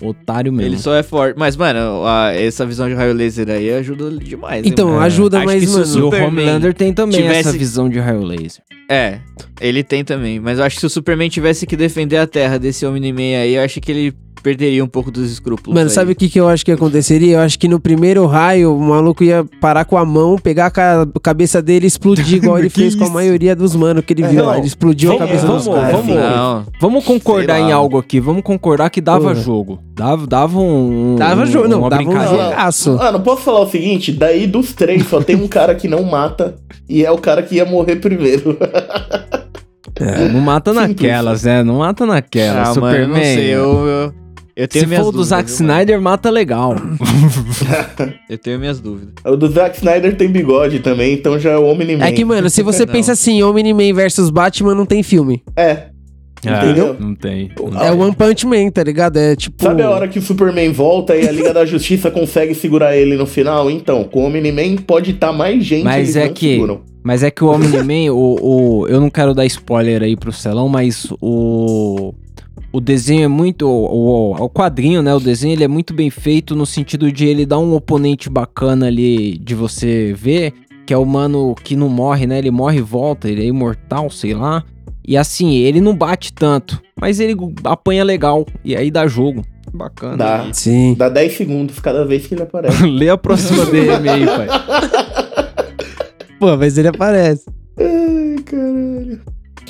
otário 0.02 0.50
mesmo. 0.50 0.72
Ele 0.72 0.78
só 0.78 0.94
é 0.94 1.02
forte. 1.02 1.38
Mas, 1.38 1.56
mano, 1.56 2.04
a- 2.06 2.32
essa 2.32 2.64
visão 2.64 2.88
de 2.88 2.94
raio 2.94 3.12
laser 3.12 3.50
aí 3.50 3.70
ajuda 3.74 4.10
demais. 4.18 4.64
hein, 4.64 4.70
Então, 4.72 4.88
mano? 4.88 5.00
ajuda, 5.00 5.36
Acho 5.38 5.46
mas, 5.46 5.70
mano, 5.70 5.98
E 5.98 6.00
o 6.02 6.26
Homelander 6.26 6.72
tem 6.72 6.92
também 6.94 7.20
essa 7.20 7.28
tivesse- 7.40 7.58
visão 7.58 7.88
de 7.90 7.98
raio 7.98 8.22
laser. 8.22 8.62
É, 8.90 9.18
ele 9.60 9.84
tem 9.84 10.02
também. 10.02 10.40
Mas 10.40 10.58
eu 10.58 10.64
acho 10.64 10.76
que 10.76 10.80
se 10.80 10.86
o 10.86 10.90
Superman 10.90 11.28
tivesse 11.28 11.66
que 11.66 11.76
defender 11.76 12.16
a 12.16 12.26
Terra 12.26 12.58
desse 12.58 12.84
Omni-Man 12.86 13.38
aí, 13.42 13.54
eu 13.54 13.62
acho 13.62 13.80
que 13.80 13.92
ele 13.92 14.14
perderia 14.42 14.82
um 14.84 14.88
pouco 14.88 15.10
dos 15.10 15.30
escrúpulos. 15.30 15.74
Mano, 15.74 15.88
aí. 15.88 15.94
sabe 15.94 16.12
o 16.12 16.16
que, 16.16 16.28
que 16.28 16.40
eu 16.40 16.48
acho 16.48 16.64
que 16.64 16.72
aconteceria? 16.72 17.34
Eu 17.36 17.40
acho 17.40 17.58
que 17.58 17.68
no 17.68 17.78
primeiro 17.80 18.26
raio, 18.26 18.74
o 18.74 18.80
maluco 18.80 19.22
ia 19.24 19.44
parar 19.60 19.84
com 19.84 19.96
a 19.96 20.04
mão, 20.04 20.36
pegar 20.36 20.66
a 20.66 20.70
ca- 20.70 21.06
cabeça 21.22 21.60
dele 21.62 21.86
e 21.86 21.88
explodir, 21.88 22.34
igual 22.36 22.58
ele 22.58 22.68
fez 22.70 22.94
com 22.94 23.02
a 23.02 23.06
isso? 23.06 23.14
maioria 23.14 23.54
dos 23.56 23.74
manos 23.76 24.04
que 24.04 24.12
ele 24.12 24.22
viu. 24.26 24.44
Não, 24.44 24.54
Ele 24.56 24.66
explodiu 24.66 25.10
vamos- 25.10 25.22
a 25.22 25.26
cabeça 25.26 25.46
vamos- 25.46 25.64
dos 25.64 25.74
caras. 25.74 25.92
vamos- 25.92 26.14
Não. 26.16 26.64
Vamos 26.80 27.04
concordar 27.04 27.60
em 27.60 27.72
algo 27.72 27.98
aqui. 27.98 28.18
Vamos 28.20 28.42
concordar 28.42 28.90
que 28.90 29.00
dava 29.00 29.20
Porra. 29.28 29.34
jogo. 29.34 29.78
Dava, 29.94 30.26
dava 30.26 30.58
um. 30.58 31.16
Dava 31.16 31.44
jogo, 31.46 31.68
não, 31.68 31.80
uma 31.80 31.90
dava 31.90 32.02
um 32.02 32.12
jogaço. 32.12 32.96
Ah, 33.00 33.12
não 33.12 33.20
posso 33.20 33.42
falar 33.42 33.60
o 33.60 33.68
seguinte? 33.68 34.12
Daí 34.12 34.46
dos 34.46 34.72
três, 34.72 35.06
só 35.08 35.20
tem 35.22 35.36
um 35.36 35.46
cara 35.46 35.74
que 35.74 35.86
não 35.88 36.02
mata 36.04 36.56
e 36.88 37.04
é 37.04 37.10
o 37.10 37.18
cara 37.18 37.42
que 37.42 37.56
ia 37.56 37.64
morrer 37.66 37.96
primeiro. 37.96 38.56
É, 40.00 40.28
não 40.28 40.40
mata 40.40 40.72
naquelas, 40.74 41.42
né? 41.44 41.62
Não 41.62 41.78
mata 41.78 42.06
naquelas. 42.06 42.68
Ah, 42.68 42.72
Superman. 42.74 43.00
mano, 43.08 43.14
eu 43.14 43.16
não 43.18 43.24
sei, 43.24 43.54
eu, 43.54 43.86
eu, 43.86 44.14
eu 44.60 44.68
tenho 44.68 44.84
Se 44.84 44.88
minhas 44.88 45.02
for 45.02 45.08
o 45.08 45.12
do 45.12 45.18
dúvidas, 45.18 45.28
Zack 45.28 45.48
viu, 45.50 45.58
mano? 45.58 45.72
Snyder, 45.72 46.00
mata 46.00 46.30
legal. 46.30 46.76
Eu 48.28 48.38
tenho 48.38 48.58
minhas 48.58 48.78
dúvidas. 48.80 49.14
o 49.24 49.36
do 49.36 49.48
Zack 49.48 49.76
Snyder 49.78 50.16
tem 50.16 50.28
bigode 50.28 50.80
também, 50.80 51.14
então 51.14 51.38
já 51.38 51.52
é 51.52 51.56
o 51.56 51.64
Omni-Man. 51.66 52.04
É 52.04 52.12
que, 52.12 52.24
mano, 52.24 52.50
se 52.50 52.62
você 52.62 52.84
Não. 52.86 52.92
pensa 52.92 53.12
assim, 53.12 53.42
Omni-Man 53.42 53.94
versus 53.94 54.30
Batman, 54.30 54.74
não 54.74 54.84
tem 54.84 55.02
filme. 55.02 55.42
É. 55.56 55.86
Entendeu? 56.42 56.96
Não 56.98 57.14
tem. 57.14 57.50
É 57.82 57.92
o 57.92 57.98
One 57.98 58.14
Punch 58.14 58.46
Man, 58.46 58.70
tá 58.70 58.82
ligado? 58.82 59.18
É 59.18 59.36
tipo... 59.36 59.62
Sabe 59.62 59.82
a 59.82 59.90
hora 59.90 60.08
que 60.08 60.18
o 60.18 60.22
Superman 60.22 60.72
volta 60.72 61.14
e 61.14 61.28
a 61.28 61.32
Liga 61.32 61.52
da 61.52 61.66
Justiça 61.66 62.08
consegue 62.12 62.54
segurar 62.54 62.96
ele 62.96 63.16
no 63.16 63.26
final? 63.26 63.70
Então, 63.70 64.04
com 64.04 64.22
o 64.22 64.26
Omni-Man 64.26 64.76
pode 64.86 65.10
estar 65.10 65.32
mais 65.32 65.64
gente 65.64 65.84
Mas 65.84 66.14
eles 66.14 66.16
é 66.16 66.26
não 66.26 66.32
que. 66.32 66.52
seguram. 66.54 66.80
Mas 67.02 67.22
é 67.22 67.30
que 67.30 67.42
o 67.44 67.48
Omni-Man, 67.48 68.12
o, 68.12 68.38
o. 68.82 68.88
Eu 68.88 69.00
não 69.00 69.10
quero 69.10 69.34
dar 69.34 69.44
spoiler 69.46 70.02
aí 70.02 70.16
pro 70.16 70.32
Celão, 70.32 70.68
mas 70.68 71.08
o. 71.20 72.14
O 72.72 72.80
desenho 72.80 73.24
é 73.24 73.28
muito. 73.28 73.68
O, 73.68 74.32
o, 74.32 74.44
o 74.44 74.50
quadrinho, 74.50 75.02
né? 75.02 75.14
O 75.14 75.20
desenho 75.20 75.54
ele 75.54 75.64
é 75.64 75.68
muito 75.68 75.92
bem 75.92 76.10
feito 76.10 76.54
no 76.54 76.66
sentido 76.66 77.10
de 77.10 77.26
ele 77.26 77.44
dar 77.46 77.58
um 77.58 77.74
oponente 77.74 78.28
bacana 78.28 78.86
ali 78.86 79.38
de 79.38 79.54
você 79.54 80.12
ver. 80.16 80.52
Que 80.86 80.94
é 80.94 80.96
o 80.96 81.04
mano 81.04 81.54
que 81.62 81.76
não 81.76 81.88
morre, 81.88 82.26
né? 82.26 82.38
Ele 82.38 82.50
morre 82.50 82.78
e 82.78 82.82
volta, 82.82 83.28
ele 83.28 83.42
é 83.42 83.46
imortal, 83.46 84.10
sei 84.10 84.34
lá. 84.34 84.64
E 85.06 85.16
assim, 85.16 85.54
ele 85.54 85.80
não 85.80 85.96
bate 85.96 86.32
tanto, 86.32 86.80
mas 87.00 87.20
ele 87.20 87.36
apanha 87.64 88.04
legal. 88.04 88.46
E 88.64 88.76
aí 88.76 88.90
dá 88.90 89.06
jogo. 89.06 89.44
Bacana. 89.72 90.16
Dá. 90.16 90.46
Sim. 90.52 90.94
Dá 90.96 91.08
10 91.08 91.36
segundos 91.36 91.78
cada 91.78 92.04
vez 92.04 92.26
que 92.26 92.34
ele 92.34 92.42
aparece. 92.42 92.82
Lê 92.86 93.08
a 93.08 93.16
próxima 93.16 93.66
DM 93.66 94.08
aí, 94.08 94.26
pai. 94.26 94.48
Pô, 96.38 96.56
mas 96.56 96.78
ele 96.78 96.88
aparece. 96.88 97.44
Ai, 97.78 98.42
caralho. 98.44 99.20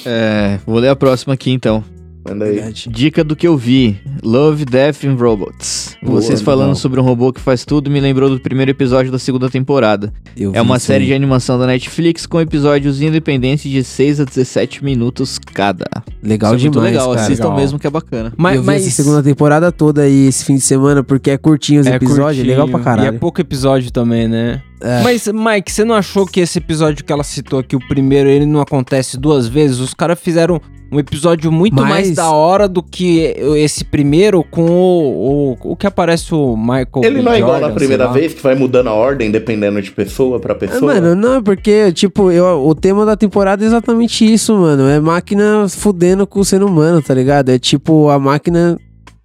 É, 0.06 0.58
vou 0.64 0.78
ler 0.78 0.88
a 0.88 0.96
próxima 0.96 1.34
aqui 1.34 1.50
então. 1.50 1.84
Manda 2.28 2.44
aí. 2.44 2.60
Dica 2.88 3.24
do 3.24 3.34
que 3.34 3.46
eu 3.46 3.56
vi: 3.56 3.98
Love, 4.22 4.64
Death 4.64 5.04
and 5.04 5.14
Robots. 5.14 5.96
Boa, 6.02 6.20
Vocês 6.20 6.40
falando 6.42 6.68
legal. 6.68 6.76
sobre 6.76 7.00
um 7.00 7.02
robô 7.02 7.32
que 7.32 7.40
faz 7.40 7.64
tudo 7.64 7.90
me 7.90 7.98
lembrou 8.00 8.28
do 8.28 8.38
primeiro 8.40 8.70
episódio 8.70 9.10
da 9.10 9.18
segunda 9.18 9.48
temporada. 9.48 10.12
Eu 10.36 10.52
É 10.54 10.60
uma 10.60 10.78
série 10.78 11.04
aí. 11.04 11.08
de 11.08 11.14
animação 11.14 11.58
da 11.58 11.66
Netflix 11.66 12.26
com 12.26 12.40
episódios 12.40 13.00
independentes 13.00 13.70
de 13.70 13.82
6 13.82 14.20
a 14.20 14.24
17 14.24 14.84
minutos 14.84 15.38
cada. 15.38 15.86
Legal 16.22 16.54
Isso 16.54 16.60
é 16.60 16.64
muito 16.64 16.72
demais, 16.74 16.92
legal, 16.92 17.10
cara. 17.14 17.22
assistam 17.26 17.44
Legal. 17.48 17.58
mesmo 17.60 17.78
que 17.78 17.86
é 17.86 17.90
bacana. 17.90 18.32
Mas, 18.36 18.56
eu 18.56 18.60
vi 18.62 18.66
mas... 18.66 18.86
essa 18.86 19.02
segunda 19.02 19.22
temporada 19.22 19.72
toda 19.72 20.02
aí 20.02 20.26
esse 20.26 20.44
fim 20.44 20.54
de 20.56 20.60
semana, 20.60 21.02
porque 21.02 21.30
é 21.30 21.38
curtinho 21.38 21.80
os 21.80 21.86
É 21.86 21.94
episódios, 21.96 22.44
curtinho, 22.44 22.46
legal 22.46 22.68
pra 22.68 22.78
E 22.78 22.80
é 22.80 22.84
caralho. 22.84 23.18
pouco 23.18 23.40
episódio 23.40 23.90
também, 23.90 24.28
né? 24.28 24.62
É. 24.80 25.02
Mas, 25.02 25.26
Mike, 25.28 25.70
você 25.70 25.84
não 25.84 25.94
achou 25.94 26.26
que 26.26 26.40
esse 26.40 26.58
episódio 26.58 27.04
que 27.04 27.12
ela 27.12 27.22
citou 27.24 27.58
aqui, 27.58 27.76
o 27.76 27.88
primeiro, 27.88 28.28
ele 28.28 28.46
não 28.46 28.60
acontece 28.60 29.18
duas 29.18 29.46
vezes? 29.46 29.78
Os 29.78 29.92
caras 29.94 30.18
fizeram 30.18 30.60
um 30.92 30.98
episódio 30.98 31.52
muito 31.52 31.76
Mas- 31.76 31.88
mais 31.88 32.14
da 32.16 32.30
hora 32.32 32.66
do 32.66 32.82
que 32.82 33.20
esse 33.56 33.84
primeiro 33.84 34.42
com 34.42 34.62
o, 34.68 35.52
o, 35.62 35.72
o 35.72 35.76
que 35.76 35.86
aparece 35.86 36.34
o 36.34 36.56
Michael 36.56 36.88
Ele 37.04 37.22
não 37.22 37.32
é 37.32 37.38
igual 37.38 37.60
na 37.60 37.70
primeira 37.70 38.08
vez, 38.08 38.34
que 38.34 38.42
vai 38.42 38.56
mudando 38.56 38.88
a 38.88 38.92
ordem 38.92 39.30
dependendo 39.30 39.80
de 39.80 39.90
pessoa 39.92 40.40
pra 40.40 40.52
É, 40.54 40.56
pessoa. 40.56 40.92
mano, 40.94 41.14
não, 41.14 41.40
porque, 41.42 41.92
tipo, 41.92 42.32
eu, 42.32 42.66
o 42.66 42.74
tema 42.74 43.06
da 43.06 43.16
temporada 43.16 43.62
é 43.62 43.66
exatamente 43.68 44.24
isso, 44.24 44.56
mano. 44.56 44.88
É 44.88 44.98
máquina 44.98 45.68
fudendo 45.68 46.26
com 46.26 46.40
o 46.40 46.44
ser 46.44 46.60
humano, 46.62 47.00
tá 47.00 47.14
ligado? 47.14 47.50
É 47.50 47.58
tipo 47.58 48.08
a 48.08 48.18
máquina 48.18 48.76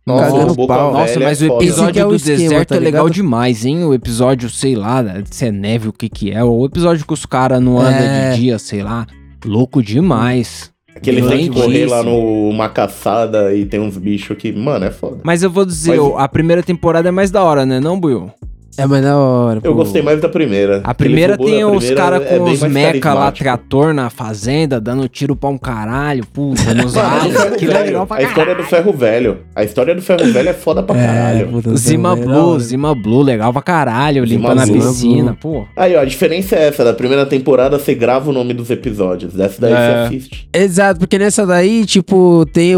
Nossa, 0.06 0.32
cagando 0.32 0.51
o 0.53 0.56
Boca 0.56 0.74
pau. 0.76 0.93
Nossa, 0.93 1.14
é 1.20 1.24
mas 1.24 1.41
o 1.41 1.45
episódio 1.45 1.99
é 2.01 2.06
o 2.06 2.10
do 2.10 2.16
esquema, 2.16 2.38
deserto 2.38 2.70
tá 2.70 2.76
é 2.76 2.80
legal 2.80 3.10
demais, 3.10 3.66
hein? 3.66 3.84
O 3.86 3.93
episódio, 3.93 4.49
sei 4.49 4.76
lá, 4.76 5.03
se 5.32 5.45
é 5.47 5.51
neve, 5.51 5.88
o 5.89 5.93
que 5.93 6.08
que 6.08 6.32
é. 6.32 6.43
O 6.43 6.64
episódio 6.66 7.06
que 7.06 7.14
os 7.14 7.26
caras 7.26 7.60
não 7.62 7.80
andam 7.80 7.91
É. 8.01 8.32
de 8.32 8.39
dia, 8.41 8.60
sei 8.60 8.84
lá. 8.84 9.08
Louco 9.43 9.82
demais. 9.82 10.72
Que 11.01 11.10
ele 11.10 11.22
tem 11.28 11.49
que 11.51 11.60
correr 11.60 11.88
lá 11.88 12.03
numa 12.03 12.70
caçada 12.70 13.53
e 13.53 13.66
tem 13.66 13.80
uns 13.82 13.97
bichos 13.97 14.38
que, 14.38 14.51
mano, 14.53 14.86
é 14.86 14.91
foda. 14.91 15.18
Mas 15.24 15.43
eu 15.43 15.49
vou 15.49 15.66
dizer, 15.66 15.99
Mas- 15.99 16.14
a 16.18 16.28
primeira 16.30 16.64
temporada 16.64 17.10
é 17.10 17.12
mais 17.12 17.32
da 17.32 17.43
hora, 17.43 17.66
né, 17.66 17.80
não, 17.80 17.99
Buiu? 17.99 18.32
É 18.78 18.86
mais 18.86 19.03
da 19.03 19.17
hora. 19.17 19.59
Eu 19.63 19.71
pô. 19.71 19.78
gostei 19.78 20.01
mais 20.01 20.19
da 20.19 20.28
primeira. 20.30 20.82
A 20.84 20.93
primeira 20.93 21.38
tem 21.38 21.63
os 21.63 21.78
primeira 21.78 21.95
caras 21.95 22.21
é 22.23 22.26
com 22.38 22.43
bem 22.45 22.53
os 22.53 22.63
meca 22.63 23.13
lá, 23.13 23.32
trator 23.32 23.93
na 23.93 24.09
fazenda, 24.09 24.80
dando 24.82 25.07
tiro 25.07 25.36
pra 25.36 25.49
um 25.49 25.57
caralho, 25.57 26.26
puta, 26.28 26.73
nos 26.76 26.93
ferro 26.93 27.53
aquilo 27.53 27.71
é 27.73 27.84
legal 27.84 28.05
pra 28.07 28.17
a 28.17 28.23
história 28.23 28.55
do 28.55 28.63
ferro 28.63 28.91
velho. 28.93 29.38
A 29.55 29.63
história 29.63 29.95
do 29.95 30.01
ferro 30.01 30.26
velho 30.32 30.49
é 30.49 30.53
foda 30.53 30.84
pra 30.84 30.95
caralho. 30.95 31.47
puta, 31.47 31.76
Zima 31.78 32.13
é 32.13 32.15
Blue. 32.15 32.59
Zima 32.59 32.95
Blue, 32.95 33.21
legal 33.21 33.53
pra 33.53 33.61
caralho, 33.61 34.26
Zima 34.28 34.49
limpando 34.53 34.61
a 34.69 34.73
piscina, 34.73 35.38
pô. 35.39 35.65
Aí, 35.76 35.95
ó, 35.95 36.01
a 36.01 36.05
diferença 36.05 36.55
é 36.55 36.67
essa. 36.67 36.84
Da 36.84 36.93
primeira 36.93 37.26
temporada 37.26 37.80
você 37.80 37.95
grava 37.95 38.30
o 38.30 38.34
nome 38.34 38.53
dos 38.53 38.69
episódios. 38.69 39.34
Dessa 39.34 39.61
daí 39.61 39.73
É. 39.73 39.76
você 39.76 40.15
assiste. 40.15 40.49
Exato, 40.53 40.99
porque 40.99 41.17
nessa 41.17 41.45
daí, 41.45 41.86
tipo, 41.86 42.45
tem, 42.51 42.73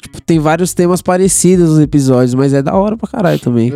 tipo, 0.00 0.20
tem 0.24 0.38
vários 0.38 0.74
temas 0.74 1.00
parecidos 1.00 1.70
nos 1.70 1.80
episódios, 1.80 2.34
mas 2.34 2.52
é 2.52 2.62
da 2.62 2.74
hora 2.74 2.96
pra 2.96 3.08
caralho 3.08 3.38
também. 3.38 3.72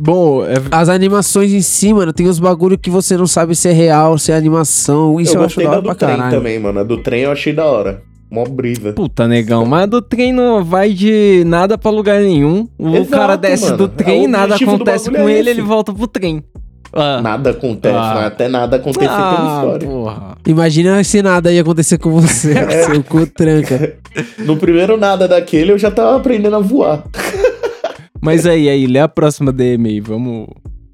Bom, 0.00 0.44
é- 0.44 0.54
As 0.70 0.88
animações 0.88 1.52
em 1.52 1.60
si, 1.60 1.92
mano, 1.92 2.12
tem 2.12 2.28
uns 2.28 2.38
bagulho 2.38 2.78
que 2.78 2.90
você 2.90 3.16
não 3.16 3.26
sabe 3.26 3.54
se 3.54 3.68
é 3.68 3.72
real, 3.72 4.16
se 4.18 4.30
é 4.32 4.36
animação. 4.36 5.20
Isso 5.20 5.32
eu, 5.34 5.40
eu 5.40 5.46
acho 5.46 5.56
gostei 5.56 5.64
da 5.64 5.70
da 5.70 5.76
hora 5.76 5.82
do 5.82 5.86
pra 5.86 5.94
trem 5.94 6.16
caralho. 6.16 6.36
também, 6.36 6.58
mano. 6.58 6.80
A 6.80 6.82
do 6.84 6.98
trem 6.98 7.22
eu 7.22 7.32
achei 7.32 7.52
da 7.52 7.64
hora. 7.64 8.02
Mó 8.30 8.44
brisa. 8.44 8.92
Puta, 8.92 9.26
negão, 9.26 9.64
mas 9.64 9.88
do 9.88 10.02
trem 10.02 10.32
não 10.34 10.62
vai 10.62 10.92
de 10.92 11.42
nada 11.46 11.78
pra 11.78 11.90
lugar 11.90 12.20
nenhum. 12.20 12.68
O 12.78 12.94
Exato, 12.94 13.10
cara 13.10 13.36
desce 13.36 13.64
mano. 13.64 13.76
do 13.78 13.88
trem, 13.88 14.24
É, 14.24 14.26
o 14.26 14.30
nada 14.30 14.56
do 14.58 14.64
acontece 14.64 15.06
bagulho 15.06 15.22
com 15.24 15.28
é 15.30 15.38
ele, 15.38 15.50
ele 15.50 15.62
volta 15.62 15.94
pro 15.94 16.06
trem. 16.06 16.44
Ah. 16.92 17.20
Nada 17.22 17.50
acontece, 17.50 17.94
Ah. 17.94 18.12
mas 18.16 18.24
até 18.26 18.48
nada 18.48 18.76
acontecer 18.76 19.08
Ah, 19.10 19.60
história. 19.62 19.88
porra. 19.88 20.36
Imagina 20.46 21.02
se 21.04 21.20
nada 21.22 21.50
ia 21.52 21.60
acontecer 21.62 21.98
com 21.98 22.10
você. 22.10 22.54
Seu 22.84 23.02
cu 23.02 23.26
tranca. 23.26 23.94
No 24.38 24.56
primeiro 24.56 24.96
nada 24.96 25.26
daquele, 25.28 25.72
eu 25.72 25.78
já 25.78 25.90
tava 25.90 26.16
aprendendo 26.16 26.56
a 26.56 26.60
voar. 26.60 27.04
Mas 28.20 28.46
aí, 28.46 28.68
aí, 28.68 28.86
lê 28.86 28.98
a 28.98 29.08
próxima 29.08 29.52
DM 29.52 29.88
aí, 29.88 30.00
vamos. 30.00 30.48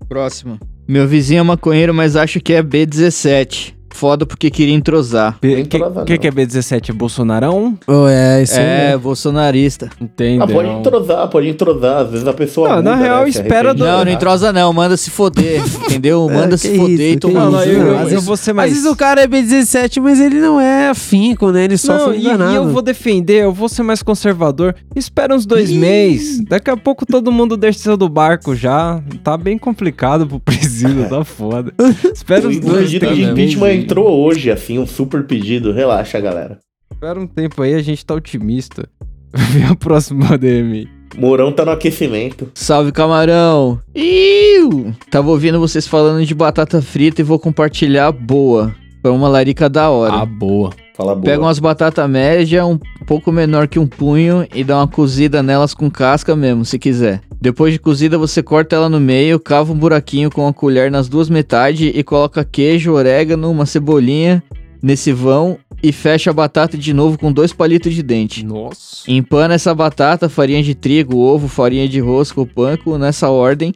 Próximo. 0.09 0.59
Meu 0.87 1.09
vizinho 1.09 1.41
é 1.41 1.43
maconheiro, 1.43 1.95
mas 1.95 2.15
acho 2.17 2.41
que 2.41 2.53
é 2.53 2.63
B17. 2.63 3.75
Foda 4.05 4.27
porque 4.27 4.51
queria 4.51 4.75
entrosar. 4.75 5.37
O 5.39 5.41
que, 5.41 5.65
que, 6.05 6.19
que 6.19 6.27
é 6.29 6.31
B17? 6.31 6.93
Bolsonarão? 6.93 7.79
Oh, 7.87 8.07
é, 8.07 8.43
isso 8.43 8.53
É, 8.61 8.93
aí. 8.93 8.99
bolsonarista. 8.99 9.89
Entendeu? 9.99 10.43
Ah, 10.43 10.47
pode 10.47 10.69
entrosar, 10.69 11.29
pode 11.29 11.49
entrosar. 11.49 12.03
Às 12.03 12.11
vezes 12.11 12.27
a 12.29 12.35
pessoa. 12.35 12.69
Não, 12.69 12.83
na 12.83 12.91
muda, 12.97 13.03
real, 13.03 13.23
né, 13.23 13.29
espera 13.31 13.73
do- 13.73 13.83
Não, 13.83 14.05
não 14.05 14.13
entrosa 14.13 14.53
não, 14.53 14.71
manda 14.75 14.95
se 14.99 15.09
foder, 15.09 15.63
entendeu? 15.89 16.29
É, 16.31 16.35
Manda 16.35 16.51
que 16.51 16.59
se 16.59 16.77
foder 16.77 17.17
isso, 17.17 17.29
e 17.29 17.31
isso, 17.31 17.51
no 17.51 17.63
eu- 17.63 17.73
eu- 17.87 17.95
Às 17.95 18.01
eu 18.03 18.09
vezes- 18.11 18.25
vou 18.27 18.37
ser 18.37 18.51
Às 18.51 18.57
mais- 18.57 18.73
vezes 18.75 18.87
o 18.87 18.95
cara 18.95 19.23
é 19.23 19.27
B17, 19.27 20.03
mas 20.03 20.21
ele 20.21 20.39
não 20.39 20.61
é 20.61 20.91
afinco, 20.91 21.51
né? 21.51 21.65
Ele 21.65 21.79
só 21.79 21.95
Não, 21.97 22.05
foi 22.05 22.19
e, 22.19 22.21
enganado. 22.21 22.53
e 22.53 22.57
eu 22.57 22.69
vou 22.69 22.83
defender, 22.83 23.45
eu 23.45 23.55
vou 23.55 23.71
ser 23.71 23.85
mais 23.85 24.03
conservador. 24.03 24.75
Espera 24.95 25.35
uns 25.35 25.47
dois 25.47 25.71
meses. 25.73 26.45
Daqui 26.45 26.69
a 26.69 26.77
pouco 26.77 27.07
todo 27.07 27.33
mundo 27.33 27.57
desceu 27.57 27.97
do 27.97 28.07
barco 28.11 28.55
já. 28.55 29.01
Tá 29.23 29.35
bem 29.39 29.57
complicado 29.57 30.27
pro 30.27 30.39
presídio, 30.39 31.09
tá 31.09 31.25
foda. 31.25 31.73
Espera 32.13 32.47
uns 32.47 32.61
dois 32.61 32.93
meses. 32.93 33.55
Entrou 33.95 34.25
hoje, 34.25 34.51
assim, 34.51 34.79
um 34.79 34.87
super 34.87 35.25
pedido. 35.25 35.73
Relaxa, 35.73 36.21
galera. 36.21 36.59
Espera 36.93 37.19
um 37.19 37.27
tempo 37.29 37.63
aí, 37.63 37.75
a 37.75 37.83
gente 37.83 38.05
tá 38.05 38.15
otimista. 38.15 38.89
Vem 39.33 39.65
a 39.65 39.77
próxima 39.77 40.37
DM. 40.37 40.89
Mourão 41.17 41.53
tá 41.53 41.65
no 41.65 41.71
aquecimento. 41.71 42.51
Salve, 42.55 42.91
camarão! 42.91 43.81
Iu! 43.95 44.93
Tava 45.09 45.31
ouvindo 45.31 45.61
vocês 45.61 45.87
falando 45.87 46.27
de 46.27 46.35
batata 46.35 46.83
frita 46.83 47.21
e 47.21 47.25
vou 47.25 47.39
compartilhar 47.39 48.11
boa. 48.11 48.75
Foi 49.05 49.11
uma 49.11 49.29
larica 49.29 49.69
da 49.69 49.91
hora. 49.91 50.15
Ah, 50.15 50.25
boa. 50.25 50.71
Fala 50.95 51.15
boa. 51.15 51.27
Pega 51.27 51.43
umas 51.43 51.59
batatas 51.59 52.09
média, 52.09 52.65
um 52.65 52.79
pouco 53.05 53.31
menor 53.31 53.69
que 53.69 53.79
um 53.79 53.87
punho, 53.87 54.49
e 54.55 54.65
dá 54.65 54.79
uma 54.79 54.89
cozida 54.89 55.43
nelas 55.43 55.75
com 55.75 55.91
casca 55.91 56.35
mesmo, 56.35 56.65
se 56.65 56.79
quiser. 56.79 57.21
Depois 57.39 57.75
de 57.75 57.79
cozida, 57.79 58.17
você 58.17 58.43
corta 58.43 58.77
ela 58.77 58.89
no 58.89 58.99
meio, 58.99 59.39
cava 59.39 59.75
um 59.75 59.77
buraquinho 59.77 60.31
com 60.31 60.49
a 60.49 60.55
colher 60.55 60.91
nas 60.91 61.07
duas 61.07 61.29
metades 61.29 61.93
e 61.95 62.03
coloca 62.03 62.47
queijo, 62.47 62.93
orégano, 62.93 63.51
uma 63.51 63.67
cebolinha 63.67 64.43
nesse 64.83 65.13
vão 65.13 65.59
e 65.83 65.93
fecha 65.93 66.31
a 66.31 66.33
batata 66.33 66.79
de 66.79 66.95
novo 66.95 67.19
com 67.19 67.31
dois 67.31 67.53
palitos 67.53 67.93
de 67.93 68.03
dente. 68.03 68.43
Nossa. 68.43 69.03
Empana 69.07 69.53
essa 69.53 69.75
batata, 69.75 70.31
farinha 70.31 70.63
de 70.63 70.75
trigo, 70.75 71.19
ovo, 71.19 71.47
farinha 71.47 71.87
de 71.87 72.01
rosca 72.01 72.41
ou 72.41 72.47
panko 72.47 72.97
nessa 72.97 73.29
ordem 73.29 73.75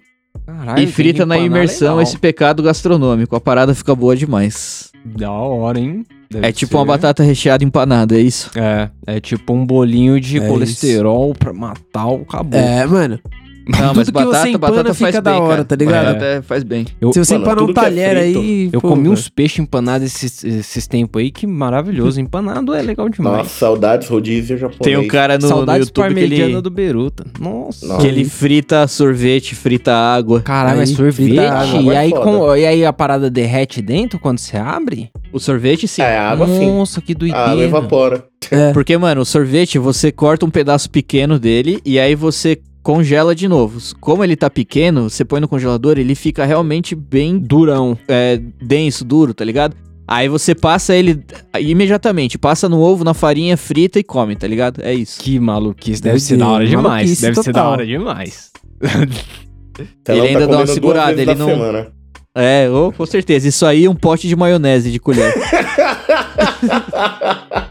Caralho, 0.49 0.83
e 0.83 0.87
frita 0.87 1.27
na 1.27 1.37
imersão 1.37 1.97
legal. 1.97 2.03
esse 2.03 2.17
pecado 2.17 2.63
gastronômico. 2.63 3.37
A 3.37 3.41
parada 3.41 3.75
fica 3.75 3.95
boa 3.95 4.17
demais. 4.17 4.91
Da 5.05 5.31
hora, 5.31 5.79
hein? 5.79 6.07
Deve 6.31 6.47
é 6.47 6.53
tipo 6.53 6.71
ser. 6.71 6.77
uma 6.79 6.87
batata 6.87 7.23
recheada 7.23 7.63
empanada, 7.63 8.17
é 8.17 8.21
isso? 8.21 8.51
É, 8.59 8.89
é 9.07 9.21
tipo 9.21 9.53
um 9.53 9.67
bolinho 9.67 10.19
de 10.19 10.39
É 10.39 10.49
colesterol 10.49 11.35
pra 11.35 11.53
matar 11.53 12.07
o 12.07 12.25
caboclo. 12.25 12.59
É, 12.59 12.87
mano. 12.87 13.21
Não, 13.69 13.95
mas 13.95 14.07
que 14.07 14.13
batata, 14.13 14.49
empana 14.49 14.59
batata 14.59 14.95
faz 14.95 15.15
fica 15.15 15.21
bem, 15.21 15.35
da 15.35 15.41
hora, 15.41 15.49
cara. 15.57 15.65
tá 15.65 15.77
ligado? 15.77 16.05
Batata 16.07 16.25
é- 16.25 16.43
faz 16.43 16.63
bem. 16.63 16.87
Eu, 17.01 17.13
Se 17.13 17.19
você 17.25 17.35
Mano, 17.35 17.45
empanar 17.45 17.63
um 17.65 17.67
que 17.67 17.71
é 17.73 17.75
talher 17.75 18.19
frito, 18.23 18.39
aí. 18.41 18.71
eu 18.73 18.81
pô, 18.81 18.89
comi 18.89 19.03
velho. 19.03 19.13
uns 19.13 19.29
peixes 19.29 19.59
empanados 19.59 20.07
esses, 20.07 20.43
esses 20.45 20.87
tempos 20.87 21.21
aí, 21.21 21.31
que 21.31 21.47
maravilhoso. 21.47 22.21
Empanado 22.21 22.73
é 22.75 22.81
legal 22.83 23.09
demais. 23.09 23.37
Nossa, 23.39 23.51
saudades 23.51 24.09
rodízio 24.09 24.57
japonês. 24.57 24.81
Tem 24.83 24.97
um 24.97 25.07
cara 25.07 25.35
no, 25.37 25.43
no 25.43 25.49
Saudades 25.49 25.89
YouTube 25.89 26.15
que 26.15 26.21
ele, 26.21 26.61
do 26.63 26.71
Beruta. 26.71 27.27
Nossa. 27.39 27.87
Nossa. 27.87 28.01
que 28.01 28.07
ele 28.07 28.25
frita 28.25 28.87
sorvete, 28.87 29.55
frita 29.55 29.93
água. 29.95 30.41
Caralho, 30.41 30.81
Aí, 30.81 30.87
sorvete. 30.87 31.39
água, 31.39 31.81
E 31.81 31.91
é 31.91 31.99
aí, 31.99 32.11
foda. 32.11 32.23
com- 32.23 32.57
e 32.57 32.67
aí 32.67 32.85
a 32.85 32.93
parada 32.93 33.31
derrete 33.31 33.83
dentro 33.83 34.19
quando 34.19 34.39
você 34.39 34.57
abre? 34.57 35.11
O 35.33 35.39
sorvete, 35.39 35.87
sim. 35.87 36.01
É, 36.03 36.17
a 36.17 36.31
água 36.31 36.47
sim. 36.47 36.67
Nossa, 36.67 37.01
que 37.03 37.13
A 37.13 37.17
doideira. 37.17 37.45
água 37.51 37.63
evapora. 37.65 38.25
É. 38.51 38.73
Porque, 38.73 38.97
mano, 38.97 39.21
o 39.21 39.25
sorvete, 39.25 39.79
você 39.79 40.11
corta 40.11 40.47
um 40.47 40.51
pedaço 40.51 40.89
pequeno 40.89 41.39
dele 41.39 41.81
e 41.85 41.99
aí 41.99 42.15
você 42.15 42.59
congela 42.89 43.35
de 43.35 43.47
novo. 43.47 43.79
Como 44.01 44.25
ele 44.25 44.35
tá 44.35 44.49
pequeno, 44.49 45.11
você 45.11 45.23
põe 45.23 45.41
no 45.41 45.47
congelador, 45.47 45.99
ele 45.99 46.15
fica 46.15 46.47
realmente 46.47 46.95
bem 46.95 47.39
Durão. 47.39 47.99
é, 48.09 48.41
denso, 48.63 49.05
duro, 49.05 49.35
tá 49.35 49.45
ligado? 49.45 49.77
Aí 50.07 50.27
você 50.27 50.55
passa 50.55 50.95
ele 50.95 51.23
imediatamente, 51.61 52.39
passa 52.39 52.67
no 52.67 52.81
ovo, 52.81 53.05
na 53.05 53.13
farinha, 53.13 53.59
frita 53.59 53.99
e 53.99 54.03
come, 54.03 54.35
tá 54.35 54.47
ligado? 54.47 54.81
É 54.83 54.95
isso. 54.95 55.21
Que 55.21 55.39
maluquice. 55.39 56.01
Deve 56.01 56.15
Deve 56.15 56.25
ser 56.25 56.39
da 56.39 56.49
hora 56.49 56.67
demais. 56.67 57.21
Deve 57.21 57.43
ser 57.43 57.53
da 57.53 57.69
hora 57.69 57.85
demais. 57.85 58.51
Ele 60.09 60.21
ainda 60.23 60.47
dá 60.47 60.57
uma 60.57 60.67
segurada, 60.67 61.21
ele 61.21 61.35
não- 61.35 61.47
semana. 61.47 61.93
É, 62.35 62.71
oh, 62.71 62.91
com 62.91 63.05
certeza. 63.05 63.49
Isso 63.49 63.67
aí 63.67 63.85
é 63.85 63.91
um 63.91 63.95
pote 63.95 64.27
de 64.27 64.35
maionese 64.35 64.91
de 64.91 64.99
colher. 64.99 65.35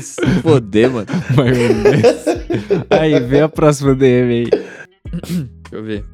Se 0.00 0.20
Foder, 0.42 0.90
mano. 0.90 1.06
Maionese. 1.36 2.86
aí, 2.90 3.20
vem 3.20 3.40
a 3.42 3.48
próxima 3.48 3.94
DM 3.94 4.32
aí. 4.32 4.50
Deixa 5.12 5.48
eu 5.72 5.82
ver. 5.84 6.04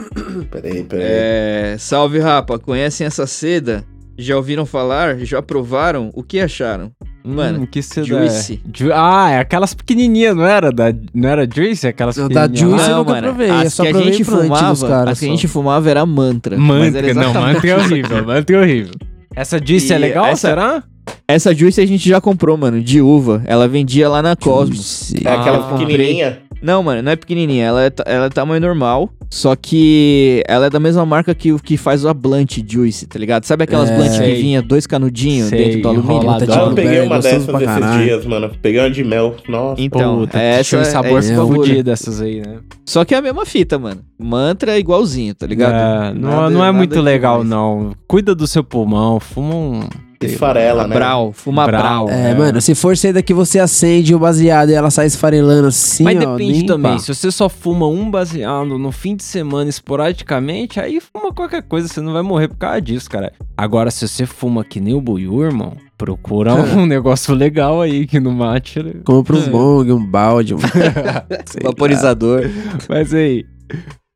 Peraí, 0.51 0.85
peraí. 0.85 1.07
É, 1.07 1.77
salve, 1.79 2.19
rapa. 2.19 2.59
Conhecem 2.59 3.07
essa 3.07 3.27
seda? 3.27 3.85
Já 4.17 4.37
ouviram 4.37 4.65
falar? 4.67 5.19
Já 5.19 5.43
provaram? 5.43 6.11
O 6.15 6.23
que 6.23 6.39
acharam? 6.41 6.93
Mano, 7.27 7.61
Hum, 7.63 7.67
que 7.67 7.83
seda 7.83 8.07
Juicy. 8.07 8.61
é? 8.65 8.79
Ju- 8.79 8.93
ah, 8.93 9.31
é 9.31 9.39
aquelas 9.39 9.73
pequenininhas, 9.73 10.37
não 10.37 10.45
era? 10.45 10.71
Da, 10.71 10.93
não 11.15 11.29
era 11.29 11.49
Juice? 11.53 11.87
Aquelas 11.87 12.17
Não, 12.19 12.29
da 12.29 12.43
pequenininhas 12.49 12.71
lá? 12.71 12.77
Juice 12.79 12.91
eu 12.91 12.97
nunca 12.99 13.23
provei, 13.23 13.49
eu 13.51 13.55
as 13.55 13.73
só 13.73 13.83
que 13.83 13.89
a 13.89 13.93
provei 13.93 14.13
gente 14.13 14.25
fumava, 14.25 14.89
cara, 14.89 15.11
as 15.11 15.19
que 15.19 15.25
a 15.25 15.29
só. 15.29 15.35
gente 15.35 15.49
fumava 15.49 15.91
era 15.91 16.05
mantra. 16.07 16.57
mas 16.59 16.95
era 16.95 17.15
Mantra, 17.15 17.15
não, 17.33 17.35
mantra 17.35 17.71
é 17.71 17.77
horrível, 17.77 18.25
mantra 18.27 18.57
é 18.57 18.61
horrível. 18.61 18.93
Essa 19.35 19.59
Juice 19.59 19.91
é 19.93 19.97
E 19.97 19.99
legal, 19.99 20.27
essa- 20.27 20.49
será? 20.49 20.85
Essa 21.27 21.55
Juice 21.55 21.81
a 21.81 21.87
gente 21.87 22.09
já 22.09 22.21
comprou, 22.21 22.57
mano, 22.57 22.81
de 22.83 23.01
uva. 23.01 23.43
Ela 23.47 23.67
vendia 23.67 24.09
lá 24.09 24.23
na 24.23 24.37
Cosmos. 24.37 25.15
É 25.25 25.29
aquela 25.29 25.71
Ah, 25.71 25.79
pequenininha. 25.79 26.39
Não, 26.63 26.83
mano, 26.83 27.03
não 27.03 27.13
é 27.13 27.17
pequenininha. 27.17 27.65
Ela 27.67 27.87
é, 27.87 27.93
ela 28.07 28.27
é 28.27 28.31
tamanho 28.31 28.61
normal. 28.61 29.11
Só 29.29 29.57
que 29.57 30.43
ela 30.47 30.67
é 30.67 30.71
da 30.71 30.79
mesma 30.79 31.05
marca 31.05 31.35
que 31.35 31.53
o 31.53 31.59
que 31.59 31.77
faz 31.77 32.07
a 32.07 32.15
Blunt 32.15 32.59
Juice, 32.67 33.07
tá 33.07 33.19
ligado? 33.19 33.45
Sabe 33.45 33.65
aquelas 33.65 33.91
É. 33.91 33.97
Blunt 33.97 34.11
que 34.13 34.17
Sei. 34.17 34.41
vinha 34.41 34.63
dois 34.63 34.87
canudinhos 34.87 35.49
Sei, 35.49 35.59
dentro 35.65 35.83
do 35.83 35.89
alumínio? 35.89 36.31
Ah, 36.31 36.39
eu 36.41 36.75
peguei 36.75 36.91
velho, 36.93 37.07
uma 37.07 37.19
dessas 37.21 37.49
esses 37.49 37.65
caralho. 37.65 38.05
dias, 38.05 38.25
mano. 38.25 38.51
Peguei 38.63 38.81
uma 38.81 38.91
de 38.91 39.03
mel. 39.05 39.35
Nossa. 39.49 39.81
Então, 39.83 40.19
Puta, 40.21 40.39
é 40.41 40.61
essa 40.61 40.79
um 40.79 40.85
sabor 40.85 41.19
é 41.19 41.35
fudido 41.35 41.83
dessas 41.83 42.21
aí, 42.21 42.41
né? 42.41 42.59
Só 42.87 43.05
que 43.05 43.15
é 43.15 43.19
a 43.19 43.23
mesma 43.23 43.45
fita, 43.45 43.79
mano. 43.79 44.01
Mantra 44.19 44.77
é 44.77 44.79
igualzinho, 44.79 45.35
tá 45.35 45.47
ligado? 45.47 45.75
É, 45.75 46.15
não, 46.15 46.31
Nada- 46.31 46.51
não 46.51 46.65
é 46.65 46.71
muito 46.71 47.01
legal, 47.01 47.43
demais. 47.43 47.51
não. 47.51 47.93
Cuida 48.07 48.35
do 48.35 48.47
seu 48.47 48.63
pulmão, 48.63 49.19
fuma 49.19 49.55
um... 49.55 49.81
Esfarela, 50.23 50.87
né? 50.87 50.95
Brau, 50.95 51.33
fuma 51.33 51.67
brau. 51.67 52.09
É, 52.11 52.31
É. 52.31 52.35
mano, 52.35 52.61
se 52.61 52.75
for 52.75 52.97
seda 52.97 53.23
que 53.23 53.35
você 53.35 53.59
acende 53.59 54.15
o 54.15 54.19
baseado 54.19 54.71
e 54.71 54.75
ela 54.75 54.91
sai 54.91 55.07
esfarelando 55.07 55.69
assim, 55.69 56.05
Mas 56.05 56.17
ó, 56.25 56.33
depende 56.37 56.65
também, 56.67 56.93
pá. 56.93 56.99
se 56.99 57.15
você 57.15 57.31
só 57.31 57.49
fuma 57.49 57.87
um 57.89 58.11
baseado 58.11 58.79
no 58.79 58.91
fim 58.93 59.17
de 59.17 59.23
semana 59.25 59.69
esporadicamente, 59.71 60.79
aí 60.81 61.01
fuma 61.01 61.33
qualquer 61.33 61.63
coisa, 61.63 61.89
você 61.89 62.01
não 62.01 62.13
vai 62.13 62.23
morrer 62.23 62.49
por 62.49 62.57
causa 62.57 62.81
disso, 62.81 63.09
cara. 63.11 63.33
Agora, 63.57 63.91
se 63.91 64.07
você 64.09 64.27
fuma 64.27 64.65
que 64.65 64.81
nem 64.81 64.95
o 64.95 65.01
Buiu, 65.01 65.43
irmão, 65.43 65.77
procura 65.97 66.55
um 66.77 66.87
negócio 66.87 67.35
legal 67.35 67.81
aí 67.81 68.07
que 68.07 68.19
não 68.21 68.33
mate. 68.33 68.83
né? 68.83 68.93
Compra 69.05 69.37
um 69.37 69.49
bong, 69.49 69.93
um 69.93 70.05
balde, 70.05 70.55
um 70.55 70.59
Vaporizador. 71.63 72.43
Mas 72.89 73.13
aí, 73.15 73.45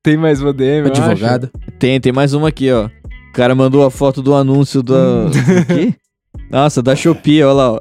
tem 0.02 0.16
mais 0.16 0.40
uma 0.42 0.52
DM, 0.52 0.86
eu 0.88 0.92
acho? 0.92 1.02
advogado. 1.02 1.50
Tem, 1.78 2.00
tem 2.00 2.12
mais 2.12 2.32
uma 2.34 2.48
aqui, 2.48 2.70
ó. 2.72 2.88
O 3.28 3.32
cara 3.32 3.55
mandou 3.55 3.84
a 3.84 3.90
foto 3.90 4.22
do 4.22 4.34
anúncio 4.34 4.82
da. 4.82 5.24
do 5.28 5.64
quê? 5.66 5.94
Nossa, 6.50 6.82
da 6.82 6.96
Shopee, 6.96 7.42
olha 7.42 7.52
lá, 7.52 7.72
ó. 7.72 7.80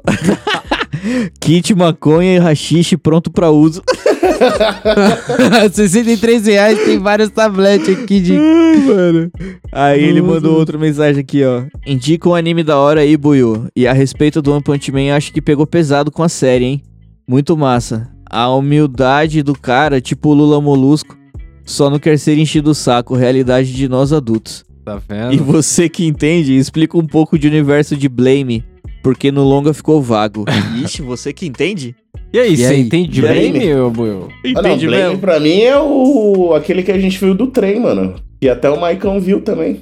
Kit 1.40 1.74
maconha 1.74 2.36
e 2.36 2.38
rachixe 2.38 2.96
pronto 2.96 3.30
pra 3.30 3.50
uso. 3.50 3.82
63 5.72 6.46
reais, 6.46 6.84
tem 6.84 6.98
vários 6.98 7.30
tabletes 7.30 7.88
aqui 7.96 8.20
de. 8.20 8.32
mano. 8.34 9.30
Aí 9.72 10.02
ele 10.02 10.22
mandou 10.22 10.56
outra 10.56 10.78
mensagem 10.78 11.20
aqui, 11.20 11.44
ó. 11.44 11.64
Indica 11.86 12.28
um 12.28 12.34
anime 12.34 12.62
da 12.62 12.78
hora 12.78 13.00
aí, 13.00 13.16
Buiu. 13.16 13.66
E 13.74 13.86
a 13.86 13.92
respeito 13.92 14.40
do 14.40 14.52
One 14.52 14.62
Punch 14.62 14.92
Man, 14.92 15.14
acho 15.14 15.32
que 15.32 15.42
pegou 15.42 15.66
pesado 15.66 16.10
com 16.10 16.22
a 16.22 16.28
série, 16.28 16.64
hein? 16.64 16.82
Muito 17.26 17.56
massa. 17.56 18.08
A 18.30 18.48
humildade 18.50 19.42
do 19.42 19.54
cara, 19.58 20.00
tipo 20.00 20.30
o 20.30 20.34
Lula 20.34 20.60
Molusco, 20.60 21.16
só 21.64 21.90
não 21.90 21.98
quer 21.98 22.18
ser 22.18 22.38
enchido 22.38 22.70
o 22.70 22.74
saco, 22.74 23.14
realidade 23.14 23.72
de 23.72 23.88
nós 23.88 24.12
adultos. 24.12 24.64
Tá 24.96 25.02
E 25.30 25.36
vendo? 25.36 25.44
você 25.44 25.88
que 25.88 26.06
entende, 26.06 26.56
explica 26.56 26.96
um 26.96 27.06
pouco 27.06 27.38
de 27.38 27.46
universo 27.46 27.96
de 27.96 28.08
Blame, 28.08 28.64
porque 29.02 29.30
no 29.30 29.44
longa 29.44 29.74
ficou 29.74 30.00
vago. 30.00 30.44
Ixi, 30.82 31.02
você 31.02 31.32
que 31.32 31.46
entende? 31.46 31.94
E 32.32 32.38
aí, 32.38 32.52
E 32.52 32.56
você 32.56 32.66
aí? 32.66 32.80
entende 32.80 33.20
E 33.22 33.26
aí? 33.26 33.52
bem, 33.52 33.66
meu 33.66 33.90
Buiu? 33.90 34.28
Ah, 34.54 34.62
não, 34.62 34.70
Entende 34.72 34.86
Blame 34.86 35.02
mesmo? 35.04 35.18
pra 35.18 35.40
mim 35.40 35.60
é 35.60 35.78
o 35.78 36.52
aquele 36.54 36.82
que 36.82 36.92
a 36.92 36.98
gente 36.98 37.18
viu 37.18 37.34
do 37.34 37.46
trem, 37.48 37.80
mano. 37.80 38.14
E 38.40 38.48
até 38.48 38.68
o 38.70 38.80
Maicon 38.80 39.18
viu 39.20 39.40
também. 39.40 39.80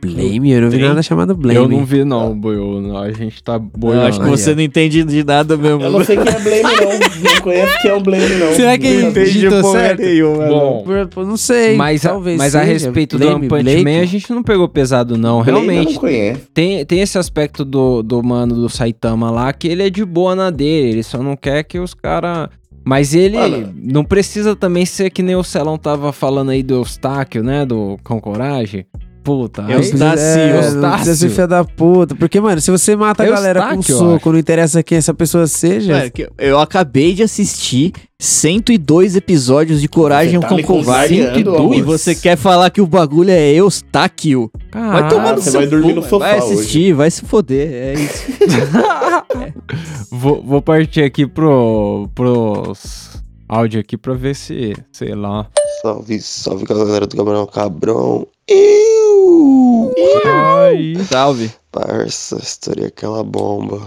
Blame? 0.00 0.50
Eu 0.52 0.60
não 0.62 0.70
vi 0.70 0.78
nada 0.78 1.02
chamado 1.02 1.34
Blame. 1.36 1.56
Eu 1.58 1.68
não 1.68 1.84
vi 1.84 2.04
não. 2.04 2.34
Não, 2.34 2.96
A 2.98 3.10
gente 3.12 3.42
tá 3.42 3.54
Eu 3.54 3.60
boiando. 3.60 4.06
acho 4.06 4.20
que 4.20 4.26
você 4.28 4.54
não 4.54 4.62
entende 4.62 5.02
de 5.04 5.24
nada 5.24 5.56
mesmo. 5.56 5.82
Eu 5.82 5.90
não 5.90 6.04
sei 6.04 6.16
quem 6.16 6.26
é 6.32 6.38
Blame, 6.40 6.62
não. 6.62 6.98
Não 7.28 7.40
conheço 7.42 7.78
quem 7.82 7.90
é 7.90 7.94
o 7.94 8.00
Blame, 8.00 8.34
não. 8.36 8.52
Será 8.54 8.78
que 8.78 8.86
ele 8.86 9.02
Não 9.02 9.12
digitou 9.12 9.72
certo? 9.72 10.00
nenhuma, 10.00 10.46
Bom, 10.46 10.84
Pô, 11.10 11.24
Não 11.24 11.36
sei, 11.36 11.76
mas, 11.76 12.04
a- 12.04 12.10
talvez 12.10 12.38
mas 12.38 12.54
a 12.54 12.62
respeito 12.62 13.18
Blame, 13.18 13.48
do 13.48 13.54
One 13.54 13.64
Punch. 13.64 13.84
Man, 13.84 14.00
a 14.00 14.04
gente 14.04 14.30
não 14.32 14.42
pegou 14.42 14.68
pesado, 14.68 15.16
não. 15.18 15.42
Blame 15.42 15.66
Realmente. 15.66 15.94
não 15.94 16.00
conheço. 16.00 16.40
Tem, 16.54 16.84
tem 16.84 17.00
esse 17.00 17.18
aspecto 17.18 17.64
do, 17.64 18.02
do 18.02 18.22
mano 18.22 18.54
do 18.54 18.68
Saitama 18.68 19.30
lá, 19.30 19.52
que 19.52 19.68
ele 19.68 19.82
é 19.86 19.90
de 19.90 20.04
boa 20.04 20.34
na 20.34 20.50
dele. 20.50 20.90
Ele 20.90 21.02
só 21.02 21.22
não 21.22 21.36
quer 21.36 21.62
que 21.64 21.78
os 21.78 21.94
caras. 21.94 22.48
Mas 22.84 23.12
ele 23.14 23.36
Mano. 23.36 23.74
não 23.76 24.02
precisa 24.04 24.56
também 24.56 24.86
ser 24.86 25.10
que 25.10 25.22
nem 25.22 25.36
o 25.36 25.44
Celão 25.44 25.76
tava 25.76 26.10
falando 26.12 26.50
aí 26.50 26.62
do 26.62 26.74
Eustáquio, 26.74 27.42
né? 27.42 27.66
Do 27.66 27.98
Cão 28.02 28.18
Coragem. 28.18 28.86
Puta. 29.28 29.60
Eustácio. 29.68 30.24
É, 30.24 30.48
não 30.48 30.56
Eustácio. 30.56 30.90
precisa 30.90 31.16
ser 31.16 31.28
filha 31.28 31.46
da 31.46 31.62
puta. 31.62 32.14
Porque, 32.14 32.40
mano, 32.40 32.62
se 32.62 32.70
você 32.70 32.96
mata 32.96 33.22
a 33.22 33.26
É 33.26 33.30
galera 33.30 33.68
com 33.68 33.76
um 33.76 33.82
soco, 33.82 34.32
não 34.32 34.38
interessa 34.38 34.82
quem 34.82 34.96
essa 34.96 35.12
pessoa 35.12 35.46
seja. 35.46 35.92
Mano, 35.92 36.10
eu 36.38 36.58
acabei 36.58 37.12
de 37.12 37.22
assistir 37.22 37.92
102 38.18 39.16
episódios 39.16 39.82
de 39.82 39.88
Coragem 39.88 40.40
tá 40.40 40.48
com 40.48 40.62
Covarde. 40.62 41.18
contrariando, 41.18 41.52
102? 41.52 41.78
E 41.78 41.82
você 41.82 42.14
quer 42.14 42.38
falar 42.38 42.70
que 42.70 42.80
o 42.80 42.86
bagulho 42.86 43.28
é 43.28 43.52
Eustáquio? 43.52 44.50
Vai 44.72 45.06
tomar 45.10 45.34
no 45.34 45.42
você 45.42 45.50
seu 45.50 45.60
vai 45.60 45.68
dormir 45.68 45.90
cu, 45.90 46.00
no 46.00 46.02
sofá 46.02 46.18
Vai 46.30 46.38
assistir, 46.38 46.94
vai 46.94 47.10
se 47.10 47.22
foder. 47.26 47.68
É 47.70 47.94
isso. 47.94 48.24
Vou, 50.10 50.42
vou 50.42 50.62
partir 50.62 51.02
aqui 51.02 51.26
pro, 51.26 52.08
pros 52.14 53.10
áudio 53.46 53.78
aqui 53.78 53.96
pra 53.96 54.14
ver 54.14 54.34
se, 54.34 54.74
sei 54.90 55.14
lá. 55.14 55.46
Salve, 55.82 56.20
salve 56.20 56.64
galera 56.64 57.06
do 57.06 57.16
Camarão 57.16 57.46
Cabrão. 57.46 58.26
Eu! 58.46 59.92
Ai. 60.24 60.94
Salve. 61.08 61.52
Parça, 61.70 62.36
estourei 62.36 62.86
aquela 62.86 63.22
bomba. 63.22 63.86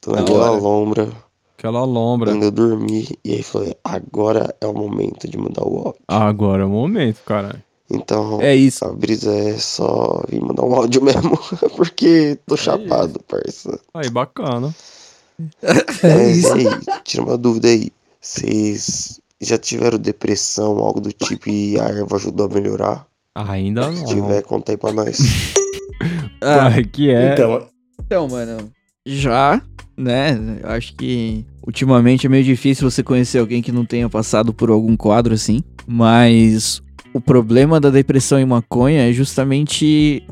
Tô 0.00 0.12
naquela 0.12 0.50
lombra. 0.50 1.10
Aquela 1.58 1.84
lombra. 1.84 2.30
Quando 2.32 2.44
eu 2.44 2.50
dormi. 2.50 3.08
E 3.24 3.34
aí 3.34 3.42
falei, 3.42 3.76
agora 3.84 4.54
é 4.60 4.66
o 4.66 4.72
momento 4.72 5.28
de 5.28 5.36
mudar 5.36 5.64
o 5.66 5.78
áudio. 5.78 5.94
Agora 6.06 6.62
é 6.62 6.66
o 6.66 6.70
momento, 6.70 7.20
cara. 7.26 7.62
Então, 7.90 8.40
É 8.40 8.54
isso. 8.54 8.84
a 8.84 8.92
brisa 8.92 9.34
é 9.34 9.56
só 9.58 10.22
vir 10.28 10.40
mandar 10.40 10.62
um 10.64 10.74
áudio 10.74 11.02
mesmo. 11.04 11.38
Porque 11.76 12.38
tô 12.46 12.56
chapado, 12.56 13.20
parça. 13.26 13.78
Aí, 13.92 14.08
bacana. 14.08 14.74
Mas 15.62 16.42
e 16.44 16.46
aí, 16.52 16.64
tira 17.04 17.22
uma 17.22 17.36
dúvida 17.36 17.68
aí. 17.68 17.90
Vocês 18.20 19.20
já 19.40 19.56
tiveram 19.58 19.98
depressão, 19.98 20.78
algo 20.78 21.00
do 21.00 21.12
tipo, 21.12 21.48
e 21.48 21.78
a 21.78 21.84
erva 21.84 22.16
ajudou 22.16 22.46
a 22.46 22.48
melhorar? 22.48 23.06
Ainda 23.34 23.82
não. 23.90 23.94
Se 23.96 24.14
tiver, 24.14 24.42
conta 24.42 24.72
aí 24.72 24.76
pra 24.76 24.92
nós. 24.92 25.18
Ah, 26.40 26.68
Ué, 26.68 26.84
que 26.84 27.10
é. 27.10 27.32
Então, 27.32 27.66
Então, 28.00 28.28
mano, 28.28 28.70
já, 29.04 29.60
né? 29.96 30.38
Eu 30.62 30.70
acho 30.70 30.94
que 30.94 31.44
ultimamente 31.66 32.26
é 32.26 32.30
meio 32.30 32.44
difícil 32.44 32.88
você 32.88 33.02
conhecer 33.02 33.38
alguém 33.40 33.60
que 33.60 33.72
não 33.72 33.84
tenha 33.84 34.08
passado 34.08 34.54
por 34.54 34.70
algum 34.70 34.96
quadro 34.96 35.34
assim. 35.34 35.64
Mas 35.84 36.80
o 37.12 37.20
problema 37.20 37.80
da 37.80 37.90
depressão 37.90 38.38
e 38.38 38.44
maconha 38.44 39.10
é 39.10 39.12
justamente 39.12 40.22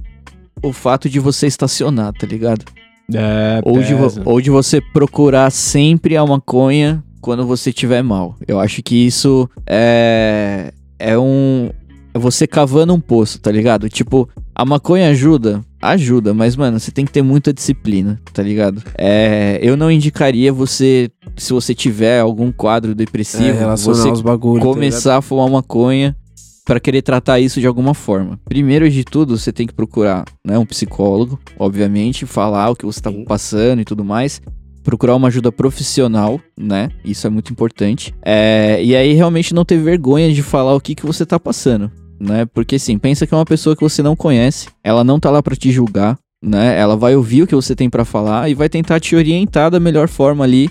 o 0.62 0.72
fato 0.72 1.08
de 1.10 1.18
você 1.18 1.48
estacionar, 1.48 2.12
tá 2.12 2.24
ligado? 2.24 2.64
É, 3.12 3.60
Ou 3.64 3.82
de, 3.82 3.94
ou 4.24 4.40
de 4.40 4.50
você 4.50 4.80
procurar 4.80 5.50
sempre 5.50 6.16
a 6.16 6.24
maconha 6.24 7.02
quando 7.26 7.44
você 7.44 7.72
tiver 7.72 8.02
mal. 8.04 8.36
Eu 8.46 8.60
acho 8.60 8.80
que 8.84 8.94
isso 9.04 9.50
é. 9.66 10.72
É 10.96 11.18
um. 11.18 11.70
É 12.14 12.18
você 12.20 12.46
cavando 12.46 12.94
um 12.94 13.00
poço, 13.00 13.40
tá 13.40 13.50
ligado? 13.50 13.88
Tipo, 13.88 14.28
a 14.54 14.64
maconha 14.64 15.10
ajuda? 15.10 15.60
Ajuda, 15.82 16.32
mas, 16.32 16.54
mano, 16.54 16.78
você 16.78 16.92
tem 16.92 17.04
que 17.04 17.10
ter 17.10 17.22
muita 17.22 17.52
disciplina, 17.52 18.20
tá 18.32 18.44
ligado? 18.44 18.80
É. 18.96 19.58
Eu 19.60 19.76
não 19.76 19.90
indicaria 19.90 20.52
você. 20.52 21.10
Se 21.36 21.52
você 21.52 21.74
tiver 21.74 22.20
algum 22.20 22.52
quadro 22.52 22.92
É, 22.92 22.94
depressivo, 22.94 23.58
relacionar 23.58 23.96
você 23.98 24.08
os 24.08 24.22
bagulhos. 24.22 24.64
tá 24.64 24.72
começar 24.72 25.16
a 25.16 25.20
fumar 25.20 25.50
maconha 25.50 26.16
pra 26.64 26.78
querer 26.78 27.02
tratar 27.02 27.40
isso 27.40 27.60
de 27.60 27.66
alguma 27.66 27.92
forma. 27.92 28.38
Primeiro 28.44 28.88
de 28.88 29.04
tudo, 29.04 29.36
você 29.36 29.52
tem 29.52 29.66
que 29.66 29.74
procurar, 29.74 30.24
né, 30.44 30.56
um 30.58 30.66
psicólogo, 30.66 31.38
obviamente, 31.58 32.24
falar 32.24 32.70
o 32.70 32.76
que 32.76 32.86
você 32.86 33.00
tá 33.00 33.12
passando 33.26 33.80
e 33.80 33.84
tudo 33.84 34.04
mais. 34.04 34.40
Procurar 34.86 35.16
uma 35.16 35.26
ajuda 35.26 35.50
profissional, 35.50 36.40
né? 36.56 36.90
Isso 37.04 37.26
é 37.26 37.30
muito 37.30 37.52
importante. 37.52 38.14
É, 38.24 38.80
e 38.80 38.94
aí, 38.94 39.14
realmente, 39.14 39.52
não 39.52 39.64
ter 39.64 39.78
vergonha 39.78 40.32
de 40.32 40.44
falar 40.44 40.76
o 40.76 40.80
que, 40.80 40.94
que 40.94 41.04
você 41.04 41.26
tá 41.26 41.40
passando, 41.40 41.90
né? 42.20 42.46
Porque, 42.46 42.76
assim, 42.76 42.96
pensa 42.96 43.26
que 43.26 43.34
é 43.34 43.36
uma 43.36 43.44
pessoa 43.44 43.74
que 43.74 43.82
você 43.82 44.00
não 44.00 44.14
conhece, 44.14 44.68
ela 44.84 45.02
não 45.02 45.18
tá 45.18 45.28
lá 45.28 45.42
pra 45.42 45.56
te 45.56 45.72
julgar, 45.72 46.16
né? 46.40 46.78
Ela 46.78 46.96
vai 46.96 47.16
ouvir 47.16 47.42
o 47.42 47.48
que 47.48 47.54
você 47.56 47.74
tem 47.74 47.90
pra 47.90 48.04
falar 48.04 48.48
e 48.48 48.54
vai 48.54 48.68
tentar 48.68 49.00
te 49.00 49.16
orientar 49.16 49.72
da 49.72 49.80
melhor 49.80 50.06
forma 50.06 50.44
ali 50.44 50.70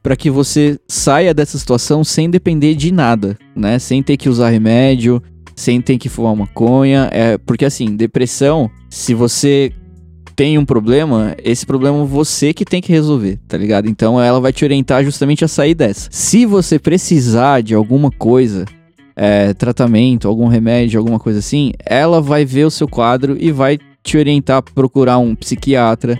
para 0.00 0.14
que 0.14 0.30
você 0.30 0.78
saia 0.86 1.34
dessa 1.34 1.58
situação 1.58 2.04
sem 2.04 2.30
depender 2.30 2.76
de 2.76 2.92
nada, 2.92 3.36
né? 3.56 3.80
Sem 3.80 4.00
ter 4.00 4.16
que 4.16 4.28
usar 4.28 4.50
remédio, 4.50 5.20
sem 5.56 5.80
ter 5.80 5.98
que 5.98 6.08
fumar 6.08 6.36
maconha, 6.36 7.10
é 7.12 7.36
porque 7.38 7.64
assim, 7.64 7.96
depressão, 7.96 8.70
se 8.88 9.12
você 9.12 9.72
tem 10.36 10.58
um 10.58 10.64
problema, 10.66 11.34
esse 11.42 11.64
problema 11.64 12.04
você 12.04 12.52
que 12.52 12.64
tem 12.64 12.82
que 12.82 12.92
resolver, 12.92 13.40
tá 13.48 13.56
ligado? 13.56 13.88
Então 13.88 14.20
ela 14.20 14.38
vai 14.38 14.52
te 14.52 14.64
orientar 14.64 15.02
justamente 15.02 15.42
a 15.42 15.48
sair 15.48 15.74
dessa. 15.74 16.08
Se 16.12 16.44
você 16.44 16.78
precisar 16.78 17.62
de 17.62 17.74
alguma 17.74 18.10
coisa, 18.10 18.66
é, 19.16 19.54
tratamento, 19.54 20.28
algum 20.28 20.46
remédio, 20.46 20.98
alguma 20.98 21.18
coisa 21.18 21.38
assim, 21.38 21.72
ela 21.84 22.20
vai 22.20 22.44
ver 22.44 22.66
o 22.66 22.70
seu 22.70 22.86
quadro 22.86 23.34
e 23.40 23.50
vai 23.50 23.78
te 24.04 24.18
orientar 24.18 24.58
a 24.58 24.62
procurar 24.62 25.16
um 25.16 25.34
psiquiatra. 25.34 26.18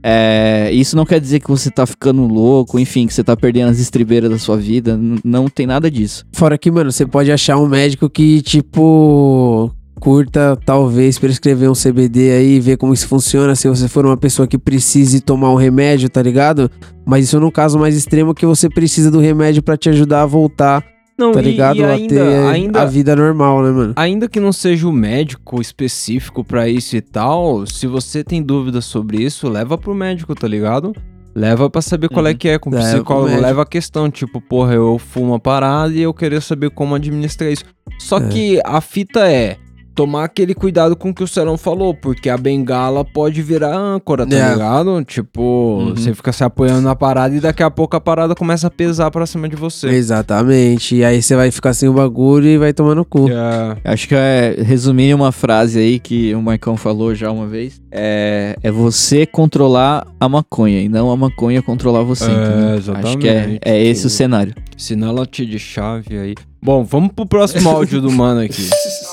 É, 0.00 0.70
isso 0.72 0.94
não 0.94 1.04
quer 1.04 1.20
dizer 1.20 1.40
que 1.40 1.48
você 1.48 1.68
tá 1.68 1.84
ficando 1.84 2.24
louco, 2.28 2.78
enfim, 2.78 3.08
que 3.08 3.12
você 3.12 3.24
tá 3.24 3.36
perdendo 3.36 3.70
as 3.70 3.80
estribeiras 3.80 4.30
da 4.30 4.38
sua 4.38 4.56
vida. 4.56 4.96
Não 5.24 5.48
tem 5.48 5.66
nada 5.66 5.90
disso. 5.90 6.24
Fora 6.32 6.56
que, 6.56 6.70
mano, 6.70 6.92
você 6.92 7.04
pode 7.04 7.32
achar 7.32 7.58
um 7.58 7.66
médico 7.66 8.08
que, 8.08 8.40
tipo, 8.40 9.72
curta, 10.00 10.58
talvez, 10.64 11.18
prescrever 11.18 11.70
um 11.70 11.74
CBD 11.74 12.30
aí 12.32 12.56
e 12.56 12.60
ver 12.60 12.76
como 12.76 12.92
isso 12.94 13.08
funciona. 13.08 13.54
Se 13.54 13.68
você 13.68 13.88
for 13.88 14.04
uma 14.06 14.16
pessoa 14.16 14.46
que 14.46 14.58
precise 14.58 15.20
tomar 15.20 15.50
um 15.52 15.56
remédio, 15.56 16.08
tá 16.08 16.22
ligado? 16.22 16.70
Mas 17.04 17.24
isso 17.24 17.40
num 17.40 17.50
caso 17.50 17.78
mais 17.78 17.96
extremo 17.96 18.34
que 18.34 18.46
você 18.46 18.68
precisa 18.68 19.10
do 19.10 19.20
remédio 19.20 19.62
pra 19.62 19.76
te 19.76 19.88
ajudar 19.88 20.22
a 20.22 20.26
voltar, 20.26 20.84
Não, 21.18 21.32
tá 21.32 21.40
e- 21.40 21.44
ligado? 21.44 21.76
e 21.78 21.84
a 21.84 21.88
ainda- 21.92 22.14
ter 22.14 22.46
ainda- 22.48 22.82
a 22.82 22.84
vida 22.84 23.16
normal, 23.16 23.62
né, 23.62 23.70
mano? 23.70 23.92
Ainda 23.96 24.28
que 24.28 24.38
não 24.40 24.52
seja 24.52 24.86
o 24.86 24.92
médico 24.92 25.60
específico 25.60 26.44
pra 26.44 26.68
isso 26.68 26.96
e 26.96 27.00
tal, 27.00 27.66
se 27.66 27.86
você 27.86 28.22
tem 28.22 28.42
dúvidas 28.42 28.84
sobre 28.84 29.22
isso, 29.22 29.48
leva 29.48 29.78
pro 29.78 29.94
médico, 29.94 30.34
tá 30.34 30.46
ligado? 30.46 30.92
Leva 31.34 31.68
pra 31.68 31.82
saber 31.82 32.08
qual 32.08 32.26
é 32.26 32.32
que 32.32 32.48
é 32.48 32.58
com 32.58 32.70
o 32.70 32.72
psicólogo, 32.72 33.38
leva 33.38 33.60
a 33.62 33.66
questão, 33.66 34.10
tipo, 34.10 34.40
porra, 34.40 34.72
eu 34.74 34.98
fumo 34.98 35.32
uma 35.32 35.38
parada 35.38 35.92
e 35.92 36.00
eu 36.00 36.14
queria 36.14 36.40
saber 36.40 36.70
como 36.70 36.94
administrar 36.94 37.50
isso. 37.52 37.62
Só 37.98 38.16
É. 38.18 38.28
que 38.28 38.60
a 38.64 38.80
fita 38.80 39.20
é 39.30 39.58
tomar 39.96 40.24
aquele 40.24 40.54
cuidado 40.54 40.94
com 40.94 41.08
o 41.08 41.14
que 41.14 41.24
o 41.24 41.26
Serão 41.26 41.56
falou, 41.56 41.94
porque 41.94 42.28
a 42.28 42.36
bengala 42.36 43.02
pode 43.02 43.40
virar 43.42 43.74
âncora, 43.74 44.26
tá 44.26 44.36
É. 44.36 44.52
ligado? 44.52 45.02
Tipo, 45.04 45.40
Uhum. 45.80 45.96
você 45.96 46.14
fica 46.14 46.30
se 46.32 46.44
apoiando 46.44 46.82
na 46.82 46.94
parada 46.94 47.34
e 47.34 47.40
daqui 47.40 47.62
a 47.62 47.70
pouco 47.70 47.96
a 47.96 48.00
parada 48.00 48.34
começa 48.34 48.66
a 48.66 48.70
pesar 48.70 49.10
pra 49.10 49.24
cima 49.26 49.48
de 49.48 49.56
você. 49.56 49.88
Exatamente. 49.88 50.94
E 50.96 51.04
aí 51.04 51.22
você 51.22 51.34
vai 51.34 51.50
ficar 51.50 51.72
sem 51.72 51.88
o 51.88 51.94
bagulho 51.94 52.46
e 52.46 52.58
vai 52.58 52.72
tomar 52.74 52.94
no 52.94 53.04
cu. 53.06 53.26
É. 53.30 53.76
Acho 53.90 54.06
que 54.06 54.14
é 54.14 54.54
resumir 54.62 55.14
uma 55.14 55.32
frase 55.32 55.78
aí 55.78 55.98
que 55.98 56.34
o 56.34 56.42
Maicon 56.42 56.76
falou 56.76 57.14
já 57.14 57.30
uma 57.30 57.46
vez. 57.46 57.80
É, 57.90 58.54
é 58.62 58.70
você 58.70 59.24
controlar 59.24 60.06
a 60.20 60.28
maconha 60.28 60.80
e 60.82 60.88
não 60.90 61.10
a 61.10 61.16
maconha 61.16 61.62
controlar 61.62 62.02
você. 62.02 62.30
É, 62.30 62.34
entendeu? 62.34 62.74
exatamente. 62.76 63.06
Acho 63.08 63.18
que 63.18 63.28
é, 63.28 63.58
é 63.64 63.82
esse 63.82 64.06
o 64.06 64.10
cenário. 64.10 64.54
Sinala-te 64.76 65.46
de 65.46 65.58
chave 65.58 66.18
aí. 66.18 66.34
Bom, 66.62 66.84
vamos 66.84 67.12
pro 67.14 67.24
próximo 67.24 67.70
áudio 67.70 68.00
do 68.02 68.10
mano 68.10 68.40
aqui. 68.40 68.68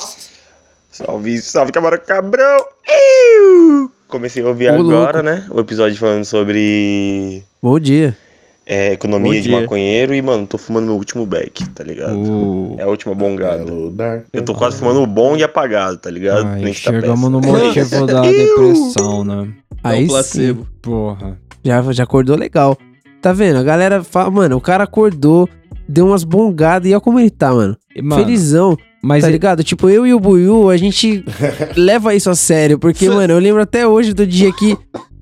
Salve, 0.94 1.40
salve, 1.40 1.72
camarão 1.72 1.98
cabrão! 1.98 2.65
Iu! 2.88 3.90
Comecei 4.07 4.44
a 4.44 4.48
ouvir 4.48 4.70
Ô, 4.70 4.76
agora, 4.76 5.24
louco. 5.24 5.24
né? 5.24 5.48
O 5.49 5.60
episódio 5.60 5.98
falando 5.98 6.24
sobre 6.24 7.44
Bom 7.60 7.80
dia. 7.80 8.15
é, 8.64 8.90
Bom 8.90 8.94
economia 8.94 9.41
de 9.41 9.49
dia. 9.49 9.60
maconheiro 9.60 10.14
e, 10.14 10.22
mano, 10.22 10.45
tô 10.45 10.56
fumando 10.60 10.86
meu 10.86 10.94
último 10.94 11.26
beck, 11.26 11.68
tá 11.70 11.84
ligado? 11.84 12.15
Uh. 12.15 12.76
É 12.78 12.84
a 12.84 12.88
última 12.88 13.15
bongada. 13.15 13.65
Eu 14.32 14.45
tô 14.45 14.53
quase 14.53 14.78
fumando 14.78 15.02
o 15.02 15.07
bong 15.07 15.40
e 15.40 15.44
apagado, 15.44 15.98
tá 15.98 16.11
ligado? 16.11 16.45
Nem 16.57 16.72
tá 16.72 16.74
chegamos 16.74 17.32
no 17.32 17.41
motivo 17.41 18.06
da 18.06 18.22
depressão, 18.30 19.24
né? 19.24 19.52
Aí 19.84 20.06
placebo. 20.06 20.61
sim. 20.61 20.70
Porra. 20.80 21.40
Já, 21.64 21.82
já 21.91 22.03
acordou 22.03 22.38
legal. 22.38 22.78
Tá 23.20 23.34
vendo? 23.34 23.57
A 23.57 23.64
galera 23.64 24.03
fala, 24.03 24.30
mano, 24.30 24.57
o 24.57 24.61
cara 24.61 24.84
acordou, 24.84 25.49
deu 25.90 26.06
umas 26.06 26.24
bongadas 26.24 26.88
e 26.88 26.94
olha 26.94 27.02
como 27.02 27.20
ele 27.20 27.32
tá, 27.32 27.52
mano. 27.52 27.76
E, 27.95 27.99
mano, 27.99 28.24
Felizão. 28.24 28.78
Mas 29.03 29.21
tá 29.21 29.27
ele- 29.27 29.34
ligado? 29.34 29.63
Tipo, 29.63 29.89
eu 29.89 30.07
e 30.07 30.13
o 30.13 30.19
Buiu, 30.19 30.69
a 30.69 30.77
gente 30.77 31.23
leva 31.75 32.15
isso 32.15 32.30
a 32.30 32.35
sério. 32.35 32.80
Porque, 32.80 33.09
mano, 33.09 33.34
eu 33.34 33.39
lembro 33.39 33.61
até 33.61 33.85
hoje 33.88 34.13
do 34.13 34.25
dia 34.25 34.51
que 34.53 34.77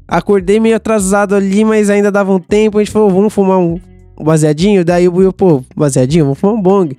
acordei 0.08 0.60
meio 0.60 0.76
atrasado 0.76 1.36
ali, 1.36 1.66
mas 1.66 1.90
ainda 1.90 2.12
dava 2.12 2.32
um 2.34 2.40
tempo. 2.40 2.78
A 2.78 2.84
gente 2.84 2.92
falou, 2.94 3.10
vamos 3.10 3.34
fumar 3.34 3.58
um, 3.60 3.80
baseadinho? 4.22 4.86
Daí 4.86 5.08
o 5.08 5.12
Buiu, 5.12 5.34
pô, 5.34 5.64
baseadinho? 5.76 6.26
Vamos 6.26 6.40
fumar 6.40 6.56
um 6.56 6.62
bong. 6.62 6.96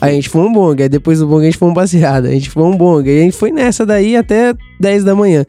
Aí 0.00 0.12
a 0.12 0.14
gente 0.14 0.30
foi 0.30 0.40
um 0.40 0.50
bong, 0.52 0.82
aí 0.82 0.88
depois 0.88 1.18
do 1.18 1.26
bong 1.26 1.42
a 1.42 1.44
gente 1.44 1.58
foi 1.58 1.68
um 1.68 1.74
baseado, 1.74 2.24
a 2.24 2.30
gente 2.30 2.48
foi 2.48 2.62
um 2.62 2.74
bong, 2.74 3.06
aí 3.06 3.20
a 3.20 3.22
gente 3.24 3.36
foi 3.36 3.52
nessa 3.52 3.84
daí 3.84 4.16
até 4.16 4.54
10 4.80 5.04
da 5.04 5.14
manhã, 5.14 5.44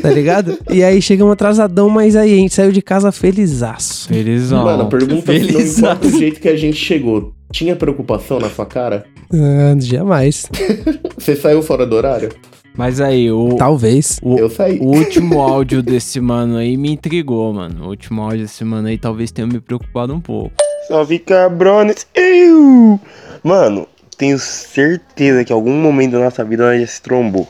tá 0.00 0.08
ligado? 0.08 0.56
e 0.70 0.84
aí 0.84 1.02
chegamos 1.02 1.32
atrasadão, 1.32 1.88
mas 1.88 2.14
aí 2.14 2.32
a 2.32 2.36
gente 2.36 2.54
saiu 2.54 2.70
de 2.70 2.80
casa 2.80 3.10
felizaço. 3.10 4.06
Felizão. 4.06 4.62
Mano, 4.62 4.84
a 4.84 4.86
pergunta 4.86 5.32
se 5.36 5.52
não 5.52 5.60
importa 5.60 6.06
o 6.06 6.10
jeito 6.16 6.40
que 6.40 6.48
a 6.48 6.56
gente 6.56 6.76
chegou. 6.76 7.34
Tinha 7.52 7.76
preocupação 7.76 8.40
na 8.40 8.48
sua 8.48 8.66
cara? 8.66 9.04
Ah, 9.32 9.78
jamais. 9.78 10.48
Você 11.16 11.36
saiu 11.36 11.62
fora 11.62 11.86
do 11.86 11.94
horário? 11.94 12.30
Mas 12.74 13.00
aí, 13.00 13.30
o. 13.30 13.56
Talvez. 13.56 14.18
O, 14.22 14.38
Eu 14.38 14.48
saí. 14.48 14.78
o 14.80 14.86
último 14.86 15.40
áudio 15.40 15.82
desse 15.82 16.18
mano 16.20 16.56
aí 16.56 16.76
me 16.76 16.90
intrigou, 16.92 17.52
mano. 17.52 17.84
O 17.84 17.88
último 17.88 18.22
áudio 18.22 18.40
desse 18.40 18.64
mano 18.64 18.88
aí 18.88 18.96
talvez 18.96 19.30
tenha 19.30 19.46
me 19.46 19.60
preocupado 19.60 20.14
um 20.14 20.20
pouco. 20.20 20.52
Salve 20.88 21.18
cabrones! 21.18 22.06
Eu! 22.14 22.98
Mano, 23.44 23.86
tenho 24.16 24.38
certeza 24.38 25.44
que 25.44 25.52
em 25.52 25.56
algum 25.56 25.74
momento 25.74 26.12
da 26.12 26.20
nossa 26.20 26.42
vida 26.42 26.64
nós 26.64 26.80
já 26.80 26.86
se 26.86 27.02
trombou. 27.02 27.46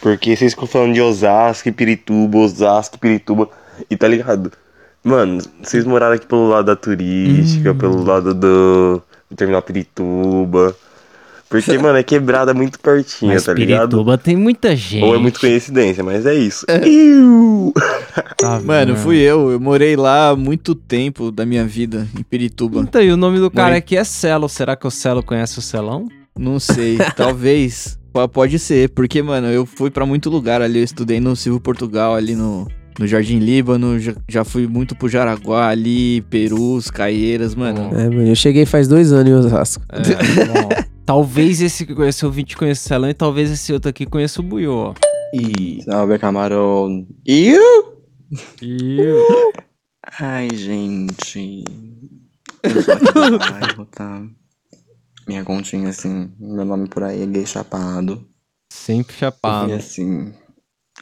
Porque 0.00 0.34
vocês 0.34 0.52
ficam 0.52 0.66
falando 0.66 0.94
de 0.94 1.00
Osasco, 1.00 1.68
e 1.68 1.72
Pirituba, 1.72 2.38
Osasco, 2.38 2.96
e 2.96 2.98
Pirituba. 2.98 3.48
E 3.90 3.96
tá 3.96 4.08
ligado? 4.08 4.50
Mano, 5.04 5.38
vocês 5.62 5.84
moraram 5.84 6.14
aqui 6.14 6.26
pelo 6.26 6.48
lado 6.48 6.64
da 6.64 6.74
turística, 6.76 7.74
pelo 7.74 8.02
lado 8.02 8.32
do, 8.34 9.02
do 9.30 9.36
terminal 9.36 9.60
Pirituba. 9.60 10.74
Porque, 11.48 11.76
mano, 11.78 11.98
é 11.98 12.02
quebrada 12.02 12.54
muito 12.54 12.80
pertinho, 12.80 13.32
Mas 13.32 13.44
tá 13.44 13.52
ligado? 13.52 13.90
Pirituba 13.90 14.16
tem 14.16 14.34
muita 14.34 14.74
gente. 14.74 15.04
Ou 15.04 15.14
é 15.14 15.18
muito 15.18 15.38
coincidência, 15.38 16.02
mas 16.02 16.24
é 16.26 16.34
isso. 16.34 16.64
Eu! 16.68 17.72
Tá 18.36 18.60
Mano, 18.60 18.96
fui 18.96 19.16
eu. 19.16 19.50
Eu 19.50 19.58
morei 19.60 19.96
lá 19.96 20.30
há 20.30 20.36
muito 20.36 20.74
tempo 20.74 21.32
da 21.32 21.44
minha 21.44 21.64
vida, 21.64 22.06
em 22.16 22.22
Pirituba. 22.22 22.80
Então, 22.80 23.02
e 23.02 23.10
o 23.10 23.16
nome 23.16 23.38
do 23.40 23.50
cara 23.50 23.68
Morei- 23.68 23.78
aqui 23.78 23.96
é 23.96 24.04
Celo. 24.04 24.48
Será 24.48 24.76
que 24.76 24.86
o 24.86 24.90
Celo 24.90 25.22
conhece 25.22 25.58
o 25.58 25.62
Celão? 25.62 26.08
Não 26.38 26.60
sei, 26.60 26.96
talvez. 27.16 27.98
Pode 28.32 28.58
ser, 28.60 28.90
porque, 28.90 29.20
mano, 29.22 29.48
eu 29.48 29.66
fui 29.66 29.90
pra 29.90 30.06
muito 30.06 30.30
lugar 30.30 30.62
ali. 30.62 30.78
Eu 30.78 30.84
estudei 30.84 31.18
no 31.18 31.34
Silvio 31.34 31.60
Portugal, 31.60 32.14
ali 32.14 32.36
no, 32.36 32.68
no 32.98 33.06
Jardim 33.06 33.38
Líbano. 33.38 33.98
Já, 33.98 34.14
já 34.28 34.44
fui 34.44 34.66
muito 34.66 34.94
pro 34.94 35.08
Jaraguá 35.08 35.68
ali, 35.68 36.20
Perus, 36.22 36.90
Caieiras, 36.90 37.54
mano. 37.54 37.90
É, 37.98 38.08
mano, 38.08 38.28
eu 38.28 38.34
cheguei 38.34 38.66
faz 38.66 38.88
dois 38.88 39.12
anos 39.12 39.30
em 39.30 39.34
Osasco. 39.34 39.84
É, 39.90 40.84
talvez 41.04 41.60
esse, 41.60 41.86
esse 42.06 42.26
ouvinte 42.26 42.56
conheça 42.56 42.84
o 42.84 42.88
Celão 42.88 43.10
e 43.10 43.14
talvez 43.14 43.50
esse 43.50 43.72
outro 43.72 43.90
aqui 43.90 44.06
conheça 44.06 44.40
o 44.40 44.44
Buiô. 44.44 44.90
ó. 44.90 44.94
E. 45.34 45.82
Salve, 45.82 46.18
camarão. 46.18 47.06
Iu! 47.26 47.94
Ai, 50.20 50.48
gente. 50.54 51.64
Eu 52.62 52.82
sou 52.82 52.94
aqui 52.94 53.04
do 53.30 53.38
bairro, 53.38 53.86
tá? 53.86 54.22
Minha 55.26 55.42
continha, 55.42 55.88
assim, 55.88 56.30
meu 56.38 56.64
nome 56.64 56.88
por 56.88 57.02
aí 57.02 57.22
é 57.22 57.26
gay 57.26 57.46
chapado. 57.46 58.26
Sempre 58.70 59.14
chapado. 59.16 59.70
E 59.70 59.72
assim, 59.74 60.32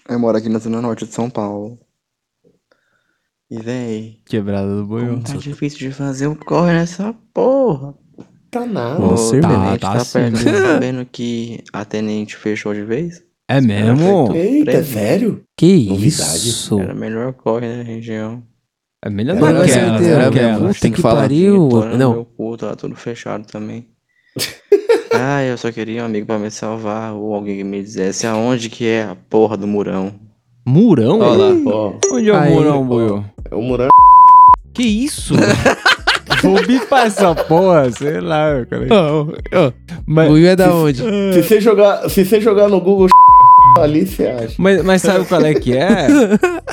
eu 0.09 0.19
moro 0.19 0.37
aqui 0.39 0.49
na 0.49 0.59
zona 0.59 0.81
norte 0.81 1.07
de 1.07 1.13
São 1.13 1.29
Paulo. 1.31 1.79
E 3.51 3.59
véi, 3.61 4.21
Quebrada 4.25 4.75
do 4.77 4.87
Buiô. 4.87 5.21
tá 5.21 5.35
difícil 5.37 5.79
de 5.79 5.91
fazer 5.93 6.27
o 6.27 6.35
corre 6.37 6.73
nessa 6.73 7.15
porra. 7.35 7.95
Tá 8.51 8.65
nada. 8.67 9.01
O 9.03 9.11
Você- 9.11 9.41
tenente 9.41 9.79
Tá, 9.81 9.93
tá, 9.93 9.93
tá 9.99 10.05
sim. 10.05 10.13
perto, 10.19 10.45
tá 10.45 10.51
sabendo 10.73 11.07
que 11.07 11.63
a 11.73 11.85
tenente 11.85 12.37
fechou 12.37 12.73
de 12.75 12.83
vez? 12.83 13.23
É 13.49 13.61
mesmo? 13.61 14.35
Eita, 14.35 14.71
é 14.71 14.83
sério? 14.83 15.43
Que 15.57 15.87
Novidade. 15.89 16.49
isso? 16.49 16.79
Era 16.81 16.95
melhor 16.95 17.33
corre 17.35 17.77
na 17.77 17.83
região. 17.83 18.43
É 19.05 19.11
melhor 19.11 19.35
não 19.35 19.41
não 20.61 20.69
né? 20.69 20.75
Tem 20.81 20.91
que 20.91 20.97
que 20.97 21.03
falar. 21.03 21.23
pariu. 21.23 21.69
Não, 21.99 22.13
meu 22.13 22.25
cu, 22.25 22.57
tá 22.57 22.75
tudo 22.77 22.95
fechado 22.95 23.47
também. 23.47 23.89
Ah, 25.15 25.43
eu 25.45 25.57
só 25.59 25.71
queria 25.71 26.03
um 26.03 26.07
amigo 26.07 26.27
pra 26.27 26.39
me 26.39 26.51
salvar 26.51 27.13
ou 27.15 27.35
alguém 27.35 27.57
que 27.59 27.65
me 27.65 27.83
dissesse 27.83 28.27
aonde 28.27 28.69
que 28.69 28.87
é 28.87 29.05
a 29.05 29.17
porra 29.29 29.57
do 29.57 29.67
murão. 29.67 30.13
Murão? 30.67 31.19
Ó 31.21 31.35
lá. 31.35 31.51
Ó, 31.67 31.93
Onde 32.13 32.31
é 32.31 32.33
o 32.33 32.37
Aí, 32.37 32.55
Murão, 32.55 32.85
Buiô? 32.87 33.25
é 33.51 33.55
o 33.55 33.63
Muran. 33.63 33.89
Que 34.73 34.83
isso? 34.85 35.35
Vou 36.43 36.61
bipar 36.67 37.07
essa 37.07 37.35
porra, 37.35 37.91
sei 37.93 38.21
lá, 38.21 38.65
cara. 38.69 38.87
Mas, 40.07 40.31
o 40.31 40.33
Will 40.35 40.49
é 40.49 40.57
da 40.57 40.75
onde? 40.75 40.99
Se 40.99 41.43
você 41.43 41.61
jogar, 41.61 42.09
se 42.09 42.25
você 42.25 42.41
jogar 42.41 42.69
no 42.69 42.81
Google 42.81 43.07
ali, 43.79 44.07
você 44.07 44.27
acha. 44.27 44.55
mas, 44.59 44.83
mas 44.85 45.03
sabe 45.03 45.25
qual 45.27 45.45
é 45.45 45.55
que 45.55 45.77
é? 45.77 46.09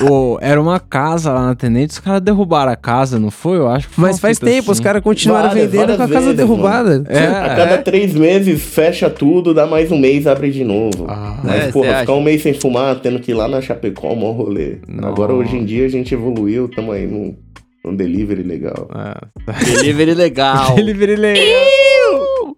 O, 0.02 0.38
era 0.40 0.58
uma 0.60 0.80
casa 0.80 1.30
lá 1.32 1.46
na 1.48 1.54
Tenente, 1.54 1.92
os 1.92 1.98
caras 1.98 2.22
derrubaram 2.22 2.72
a 2.72 2.76
casa, 2.76 3.18
não 3.18 3.30
foi? 3.30 3.58
Eu 3.58 3.68
acho 3.68 3.86
que 3.88 3.94
foi 3.96 4.04
Mas 4.04 4.18
faz 4.18 4.38
tempo, 4.38 4.70
os 4.70 4.78
assim. 4.78 4.82
caras 4.82 5.02
continuaram 5.02 5.48
Várias, 5.50 5.70
vendendo 5.70 5.88
com 5.88 5.92
a 5.92 5.96
várias 5.96 6.12
casa 6.14 6.24
vezes, 6.26 6.36
derrubada. 6.38 7.04
É, 7.06 7.26
a 7.26 7.54
cada 7.54 7.78
três 7.78 8.14
meses 8.14 8.62
fecha 8.62 9.10
tudo, 9.10 9.52
dá 9.52 9.66
mais 9.66 9.92
um 9.92 9.98
mês, 9.98 10.26
abre 10.26 10.50
de 10.50 10.64
novo. 10.64 11.06
Mas, 11.44 11.64
É, 11.66 11.70
porra, 11.72 11.86
ficar 11.88 12.00
acha? 12.00 12.12
um 12.12 12.22
mês 12.22 12.40
sem 12.42 12.54
fumar, 12.54 12.98
tendo 13.00 13.20
que 13.20 13.32
ir 13.32 13.34
lá 13.34 13.46
na 13.46 13.60
Chapecó, 13.60 14.14
mó 14.14 14.30
rolê. 14.32 14.78
Não. 14.88 15.06
Agora, 15.08 15.34
hoje 15.34 15.56
em 15.56 15.64
dia, 15.66 15.84
a 15.84 15.88
gente 15.88 16.14
evoluiu, 16.14 16.66
tamo 16.68 16.92
aí 16.92 17.06
num, 17.06 17.36
num 17.84 17.94
delivery 17.94 18.42
legal. 18.42 18.88
É. 18.94 19.52
Delivery 19.82 20.14
legal. 20.14 20.74
Delivery 20.76 21.16
legal. 21.16 22.56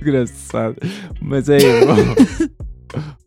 Engraçado. 0.00 0.76
Mas 1.20 1.48
aí, 1.50 1.60
vamos, 1.84 2.48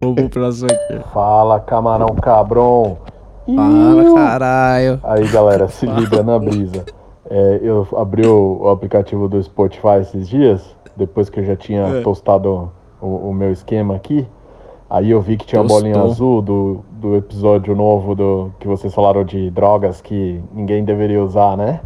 vamos 0.01 0.15
pro 0.15 0.29
próximo 0.29 0.69
aqui. 0.71 0.99
Fala, 1.13 1.59
camarão 1.59 2.15
cabrão. 2.15 2.97
Fala, 3.55 4.13
caralho. 4.15 4.99
Aí, 5.03 5.27
galera, 5.29 5.67
se 5.67 5.85
liga 5.85 6.21
na 6.23 6.37
brisa. 6.37 6.83
É, 7.29 7.59
eu 7.61 7.87
abri 7.95 8.25
o, 8.27 8.59
o 8.63 8.69
aplicativo 8.69 9.27
do 9.27 9.41
Spotify 9.41 9.99
esses 10.01 10.27
dias, 10.29 10.61
depois 10.95 11.29
que 11.29 11.39
eu 11.39 11.43
já 11.45 11.55
tinha 11.55 11.81
É. 11.83 12.01
postado 12.01 12.71
o, 13.01 13.29
o 13.29 13.33
meu 13.33 13.51
esquema 13.51 13.95
aqui. 13.95 14.25
Aí 14.89 15.11
eu 15.11 15.19
vi 15.19 15.35
que 15.35 15.45
tinha 15.45 15.61
uma 15.61 15.67
Postou. 15.67 15.91
bolinha 15.91 16.03
azul 16.05 16.41
do, 16.41 16.79
do 16.91 17.15
episódio 17.17 17.75
novo 17.75 18.15
do 18.15 18.51
que 18.59 18.67
vocês 18.67 18.93
falaram 18.93 19.25
de 19.25 19.49
drogas 19.51 19.99
que 19.99 20.41
ninguém 20.53 20.85
deveria 20.85 21.21
usar, 21.21 21.57
né? 21.57 21.81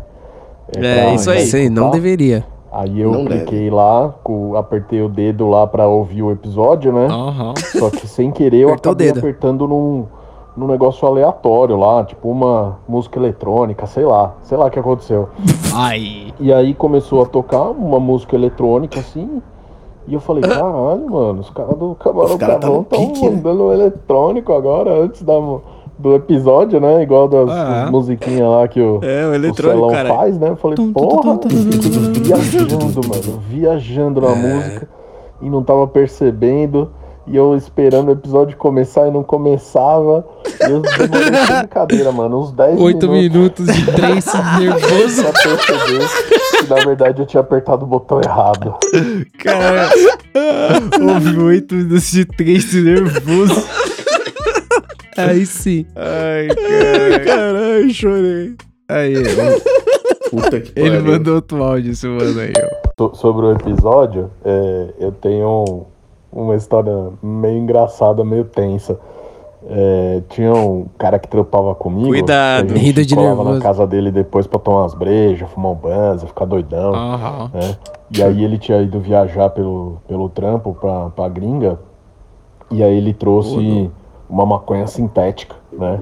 É, 0.78 1.16
isso 1.16 1.30
aí. 1.32 1.46
Sei, 1.48 1.70
não 1.70 1.90
deveria. 1.90 2.46
Aí 2.72 3.02
eu 3.02 3.12
Não 3.12 3.26
cliquei 3.26 3.70
lá, 3.70 4.14
com- 4.24 4.56
apertei 4.56 5.02
o 5.02 5.10
dedo 5.10 5.48
lá 5.50 5.68
pra 5.68 5.88
ouvir 5.88 6.22
o 6.24 6.32
episódio, 6.32 6.94
né? 6.94 7.08
Aham. 7.08 7.54
Só 7.58 7.90
que 7.90 8.08
sem 8.08 8.32
querer 8.32 8.60
eu 8.62 8.74
acabei 8.74 9.10
apertando 9.10 9.68
num, 9.68 10.06
num 10.56 10.68
negócio 10.68 11.06
aleatório 11.06 11.76
lá, 11.76 12.04
tipo 12.06 12.30
uma 12.30 12.78
música 12.88 13.20
eletrônica, 13.20 13.86
sei 13.88 14.06
lá, 14.06 14.36
sei 14.44 14.58
lá 14.58 14.68
o 14.68 14.72
que 14.72 14.80
aconteceu. 14.80 15.28
Aí. 15.76 16.34
E 16.40 16.52
aí 16.54 16.74
começou 16.74 17.22
a 17.22 17.26
tocar 17.26 17.64
uma 17.72 18.00
música 18.00 18.36
eletrônica 18.36 19.00
assim, 19.00 19.42
e 20.08 20.14
eu 20.14 20.20
falei, 20.20 20.42
caralho, 20.44 21.10
mano, 21.10 21.40
os 21.42 21.50
caras 21.50 21.78
do 21.78 21.94
Camarão 21.96 22.32
Os 22.32 22.36
caras 22.38 22.56
tá 22.56 22.62
Cabrão 22.62 22.82
estão 22.82 23.00
pique, 23.08 23.30
né? 23.30 23.36
mandando 23.36 23.72
eletrônico 23.74 24.52
agora, 24.54 24.92
antes 25.04 25.22
da, 25.24 25.34
do 26.02 26.16
episódio, 26.16 26.80
né? 26.80 27.04
Igual 27.04 27.28
das 27.28 27.50
Ah, 27.50 27.86
é. 27.88 27.92
musiquinhas 27.92 28.50
lá 28.50 28.68
que 28.68 28.82
o, 28.82 29.00
É, 29.04 29.26
o 29.28 29.30
o 29.30 29.34
eletrônico, 29.36 29.80
Celão 29.80 29.90
cara. 29.92 30.14
faz, 30.16 30.38
né? 30.40 30.50
Eu 30.50 30.56
falei, 30.56 30.78
porra, 30.94 31.40
viajando, 32.24 32.78
mano, 33.08 33.40
viajando 33.50 34.22
na 34.22 34.32
É. 34.32 34.36
música 34.36 34.88
e 35.42 35.50
não 35.50 35.64
tava 35.64 35.88
percebendo. 35.88 36.90
E 37.28 37.36
eu 37.38 37.56
esperando 37.56 38.10
o 38.10 38.12
episódio 38.14 38.58
começar 38.58 39.08
e 39.08 39.12
não 39.12 39.22
começava. 39.24 40.26
E 40.60 40.72
eu 40.72 40.80
demorei 40.80 41.08
sem 41.46 41.58
brincadeira, 41.60 42.12
mano. 42.12 42.40
Uns 42.42 42.52
10 42.52 42.82
Oito 42.82 43.08
minutos. 43.08 43.64
minutos 43.64 43.76
de 43.76 43.92
trance 43.92 44.38
nervoso. 44.60 45.24
pra 45.24 45.32
perceber 45.32 46.08
que 46.60 46.68
na 46.68 46.76
verdade 46.84 47.22
eu 47.22 47.26
tinha 47.28 47.42
apertado 47.42 47.86
o 47.86 47.88
botão 47.88 48.20
errado. 48.26 48.74
Cara, 49.38 49.90
houve 51.14 51.40
oito 51.40 51.76
minutos 51.76 52.12
de 52.12 52.26
triste 52.26 52.82
nervoso. 52.82 53.64
Aí 55.30 55.46
sim. 55.46 55.86
Ai, 55.96 56.48
cara. 56.48 57.20
Caralho, 57.26 57.90
chorei. 57.94 58.56
Aí, 58.90 59.14
Puta 60.30 60.60
que 60.62 60.72
ele 60.80 60.98
pariu. 60.98 61.12
mandou 61.14 61.36
outro 61.36 61.64
áudio, 61.64 61.92
esse 61.92 62.08
mano 62.08 62.40
aí, 62.40 62.54
ó. 62.58 62.90
So- 62.98 63.16
sobre 63.16 63.46
o 63.48 63.52
episódio, 63.52 64.30
é, 64.46 64.88
eu 65.00 65.12
tenho 65.12 65.66
um- 65.68 65.86
uma 66.42 66.56
história 66.56 66.94
meio 67.22 67.58
engraçada, 67.58 68.24
meio 68.24 68.46
tensa. 68.46 68.98
É, 69.70 70.22
tinha 70.30 70.54
um 70.54 70.88
cara 70.98 71.20
que 71.20 71.28
trampava 71.28 71.76
comigo. 71.76 72.08
Cuidado. 72.10 72.68
que 72.68 72.74
a 72.74 72.76
gente 72.78 72.86
Rindo 72.88 73.06
de 73.06 73.16
nervoso. 73.16 73.54
na 73.54 73.60
casa 73.62 73.86
dele 73.86 74.10
depois 74.12 74.48
pra 74.48 74.58
tomar 74.58 74.82
umas 74.82 74.94
brejas, 74.96 75.48
fumar 75.52 75.72
um 75.74 75.76
banza, 75.76 76.26
ficar 76.26 76.46
doidão. 76.46 76.94
Aham. 76.96 77.52
né? 77.54 77.78
E 78.18 78.24
aí 78.24 78.44
ele 78.44 78.58
tinha 78.58 78.82
ido 78.82 79.00
viajar 79.00 79.50
pelo, 79.52 80.02
pelo 80.08 80.28
trampo 80.30 80.74
pra, 80.80 81.10
pra 81.12 81.30
gringa. 81.30 81.80
E 82.72 82.82
aí 82.84 82.98
ele 82.98 83.14
trouxe 83.14 83.90
uma 84.32 84.46
maconha 84.46 84.88
sintética, 84.88 85.56
né? 85.72 86.00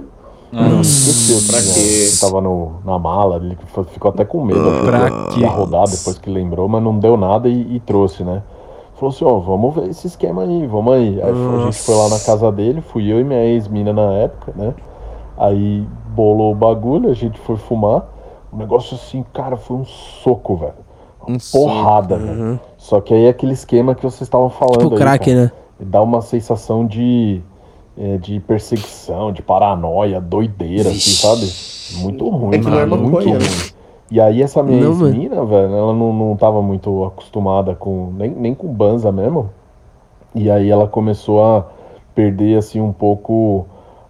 Ele 0.52 0.82
esqueceu 0.82 1.38
pra 1.48 1.62
que, 1.62 1.74
tinha- 1.74 2.10
que 2.12 2.20
tava 2.22 2.42
no, 2.42 2.74
na 2.84 2.98
mala, 2.98 3.36
ele 3.38 3.56
ficou- 3.92 4.10
até 4.10 4.26
com 4.26 4.44
medo. 4.44 4.60
Pra 4.86 5.10
que 5.28 5.36
quê? 5.36 5.40
ia 5.42 5.50
rodar 5.50 5.88
depois 5.88 6.18
que 6.18 6.30
lembrou, 6.30 6.68
mas 6.68 6.82
não 6.82 6.98
deu 6.98 7.16
nada 7.18 7.48
e, 7.48 7.76
e 7.76 7.80
trouxe, 7.80 8.24
né? 8.24 8.42
Falou 8.96 9.14
assim, 9.14 9.24
ó, 9.26 9.38
vamos 9.38 9.76
ver 9.76 9.90
esse 9.90 10.08
esquema 10.08 10.42
aí, 10.44 10.66
vamos 10.66 10.94
aí. 10.94 11.22
Aí 11.22 11.32
foi- 11.34 11.62
a 11.62 11.66
gente 11.66 11.80
foi 11.82 11.96
lá 11.96 12.10
na 12.10 12.20
casa 12.20 12.52
dele, 12.52 12.82
fui 12.82 13.12
eu 13.12 13.20
e 13.20 13.24
minha 13.24 13.44
ex-mina 13.46 13.94
na 13.94 14.12
época, 14.14 14.52
né? 14.56 14.74
Aí 15.38 15.88
bolou 16.16 16.52
o 16.52 16.56
bagulho, 16.56 17.10
a 17.10 17.14
gente 17.14 17.40
foi 17.40 17.56
fumar. 17.56 18.08
O 18.52 18.58
negócio 18.58 18.96
assim, 18.96 19.24
cara, 19.32 19.56
foi 19.56 19.78
um 19.78 19.86
soco, 19.86 20.56
velho. 20.56 20.74
uma 21.28 21.38
porrada, 21.52 22.18
velho. 22.18 22.60
Só 22.76 23.00
que 23.00 23.14
aí 23.14 23.26
é 23.26 23.30
aquele 23.30 23.54
esquema 23.54 23.94
que 23.94 24.02
vocês 24.02 24.22
estavam 24.24 24.50
falando 24.50 24.80
Tipo 24.80 24.96
aí, 24.96 25.00
crack, 25.00 25.26
cara. 25.30 25.44
né? 25.44 25.52
Dá 25.80 26.02
uma 26.02 26.22
sensação 26.22 26.86
de, 26.88 27.42
é, 28.00 28.18
de 28.18 28.40
perseguição, 28.40 29.32
de 29.32 29.42
paranoia, 29.42 30.22
doideira, 30.22 30.90
assim, 30.90 31.00
sabe? 31.12 32.02
Muito 32.02 32.28
ruim, 32.30 32.56
É 32.56 32.60
que 32.60 32.70
não 32.70 32.80
é 32.80 32.86
mano, 32.86 33.04
muito 33.10 33.30
ruim. 33.30 33.34
né? 33.40 33.46
E 34.12 34.20
aí 34.20 34.42
essa 34.42 34.64
minha 34.64 34.82
Não, 34.90 35.06
ex-mina, 35.08 35.46
velho, 35.46 35.76
ela 35.76 35.94
não, 35.94 36.12
não 36.14 36.36
tava 36.36 36.62
muito 36.62 37.04
acostumada 37.06 37.76
com, 37.76 38.12
nem, 38.18 38.30
nem 38.32 38.56
com 38.56 38.68
banza 38.68 39.12
mesmo. 39.12 39.50
E 40.34 40.50
aí 40.50 40.70
ela 40.70 40.88
começou 40.88 41.44
a 41.44 41.66
perder, 42.16 42.58
assim, 42.58 42.80
um 42.82 42.92
pouco 42.92 43.66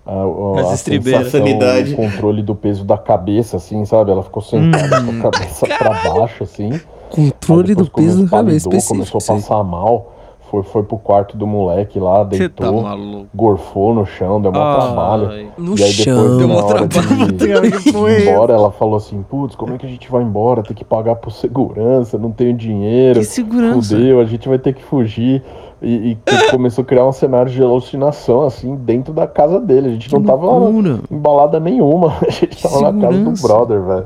a, 0.06 0.14
a, 0.14 0.72
a 0.74 0.78
sensação, 0.78 1.30
Sanidade. 1.32 1.94
o 1.94 1.96
controle 1.98 2.42
do 2.42 2.56
peso 2.56 2.86
da 2.86 2.98
cabeça, 2.98 3.58
assim, 3.58 3.84
sabe? 3.86 4.12
Ela 4.12 4.24
ficou 4.24 4.42
sentada 4.42 5.02
Hum. 5.02 5.20
com 5.22 5.28
a 5.28 5.32
cabeça 5.32 5.68
pra 5.68 5.94
baixo, 6.14 6.44
assim. 6.44 6.80
Controle 7.10 7.76
do 7.76 7.90
peso 7.90 8.24
da 8.24 8.30
cabeça. 8.30 8.70
Começou 8.88 9.20
a 9.20 9.36
passar 9.36 9.64
mal. 9.64 10.14
Foi, 10.50 10.64
foi 10.64 10.82
pro 10.82 10.98
quarto 10.98 11.38
do 11.38 11.46
moleque 11.46 12.00
lá, 12.00 12.18
tá 12.20 12.24
deitou, 12.24 12.82
maluco. 12.82 13.28
gorfou 13.36 13.94
no 13.94 14.04
chão, 14.04 14.42
deu 14.42 14.52
Ai. 14.56 14.76
trabalho. 14.76 15.52
No 15.58 15.78
e 15.78 15.84
aí 15.84 15.92
chão. 15.92 16.16
depois, 16.16 16.38
Deu 16.38 16.48
mó 16.48 16.64
hora 16.64 16.88
trabalho, 16.88 17.32
de, 17.32 17.72
que 17.84 17.90
embora, 17.90 18.54
ela 18.54 18.72
falou 18.72 18.96
assim, 18.96 19.24
putz, 19.30 19.56
como 19.56 19.76
é 19.76 19.78
que 19.78 19.86
a 19.86 19.90
gente 19.90 20.10
vai 20.10 20.24
embora? 20.24 20.64
Tem 20.64 20.76
que 20.76 20.84
pagar 20.84 21.16
por 21.16 21.32
segurança, 21.32 22.18
não 22.18 22.32
tenho 22.32 22.54
dinheiro. 22.56 23.20
Que 23.20 23.26
segurança? 23.26 23.96
Fudeu, 23.96 24.20
a 24.20 24.26
gente 24.26 24.50
vai 24.50 24.58
ter 24.58 24.74
que 24.74 24.84
fugir. 24.84 25.44
E, 25.82 26.12
e 26.12 26.16
que 26.16 26.36
começou 26.52 26.82
a 26.82 26.86
criar 26.86 27.06
um 27.08 27.12
cenário 27.12 27.52
de 27.52 27.62
alucinação, 27.62 28.42
assim, 28.42 28.76
dentro 28.76 29.14
da 29.14 29.28
casa 29.28 29.60
dele. 29.60 29.90
A 29.90 29.92
gente 29.92 30.12
não 30.12 30.24
tava 30.24 30.46
loucura. 30.46 31.00
em 31.10 31.18
balada 31.18 31.60
nenhuma. 31.60 32.14
A 32.26 32.30
gente 32.30 32.62
tava 32.62 32.92
na 32.92 33.02
casa 33.02 33.18
do 33.18 33.36
segurança. 33.38 33.48
brother, 33.48 33.82
velho. 33.82 34.06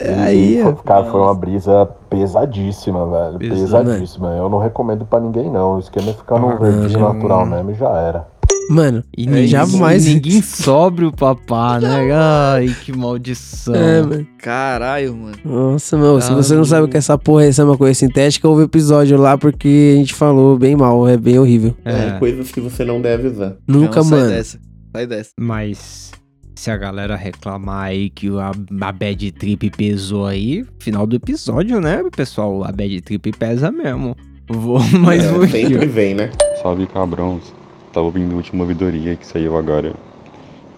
E- 0.00 0.08
aí, 0.08 0.62
ó. 0.62 0.74
foi, 0.74 0.84
cara, 0.84 1.04
foi 1.06 1.20
uma 1.20 1.34
brisa 1.34 1.88
pesadíssima, 2.08 3.06
velho. 3.10 3.38
Pesado, 3.38 3.84
Pesadíssima. 3.86 4.28
Eu 4.36 4.48
não 4.48 4.58
recomendo 4.58 5.04
pra 5.04 5.20
ninguém, 5.20 5.50
não. 5.50 5.76
O 5.76 5.78
esquema 5.78 6.10
é 6.10 6.14
ficar 6.14 6.38
num 6.38 6.50
Ah, 6.50 6.88
já- 6.88 6.98
natural 6.98 7.46
mesmo 7.46 7.70
e 7.70 7.74
já 7.74 7.88
era. 7.90 8.26
Mano, 8.68 9.02
E 9.18 9.24
é, 9.24 9.26
ninguém, 9.26 9.46
jamais. 9.48 10.06
ninguém 10.06 10.40
sobre 10.42 11.04
o 11.04 11.12
papá, 11.12 11.80
né? 11.80 12.08
Ai, 12.12 12.68
que 12.84 12.96
maldição. 12.96 13.74
É, 13.74 14.00
mano. 14.00 14.26
Caralho, 14.38 15.16
mano. 15.16 15.36
Nossa, 15.44 15.96
meu, 15.96 16.20
se 16.20 16.30
Ah, 16.30 16.36
você 16.36 16.54
não 16.54 16.64
sabe 16.64 16.84
o 16.84 16.88
que 16.88 16.96
é 16.96 16.98
essa 16.98 17.18
porra 17.18 17.44
é 17.46 17.64
uma 17.64 17.76
coisa 17.76 17.98
sintética, 17.98 18.48
ouve 18.48 18.62
o 18.62 18.66
episódio 18.66 19.18
lá 19.18 19.36
porque 19.36 19.94
a 19.94 19.98
gente 19.98 20.14
falou 20.14 20.56
bem 20.56 20.76
mal, 20.76 21.08
é 21.08 21.16
bem 21.16 21.36
horrível. 21.38 21.74
É, 21.84 22.12
coisas 22.20 22.52
que 22.52 22.60
você 22.60 22.84
não 22.84 23.00
deve 23.00 23.26
usar. 23.28 23.56
Nunca, 23.66 23.96
Não, 23.96 24.04
sai 24.04 24.18
mano. 24.20 24.30
dessa. 24.30 24.58
Sai 24.94 25.06
dessa. 25.06 25.30
Mas 25.38 26.12
se 26.60 26.70
a 26.70 26.76
galera 26.76 27.16
reclamar 27.16 27.84
aí 27.84 28.10
que 28.10 28.28
a, 28.38 28.50
a 28.50 28.92
bad 28.92 29.32
trip 29.32 29.70
pesou 29.70 30.26
aí, 30.26 30.62
final 30.78 31.06
do 31.06 31.16
episódio, 31.16 31.80
né, 31.80 32.02
pessoal? 32.14 32.62
A 32.64 32.70
bad 32.70 33.00
trip 33.00 33.32
pesa 33.32 33.72
mesmo. 33.72 34.14
Vou 34.46 34.78
mais 35.00 35.24
É, 35.24 35.32
um 35.32 35.48
sempre 35.48 35.76
aqui. 35.76 35.86
vem, 35.86 36.14
né? 36.14 36.30
Salve 36.60 36.86
cabrões. 36.86 37.54
Tava 37.94 38.04
ouvindo 38.04 38.34
a 38.34 38.36
última 38.36 38.62
ouvidoria 38.62 39.16
que 39.16 39.26
saiu 39.26 39.56
agora. 39.56 39.94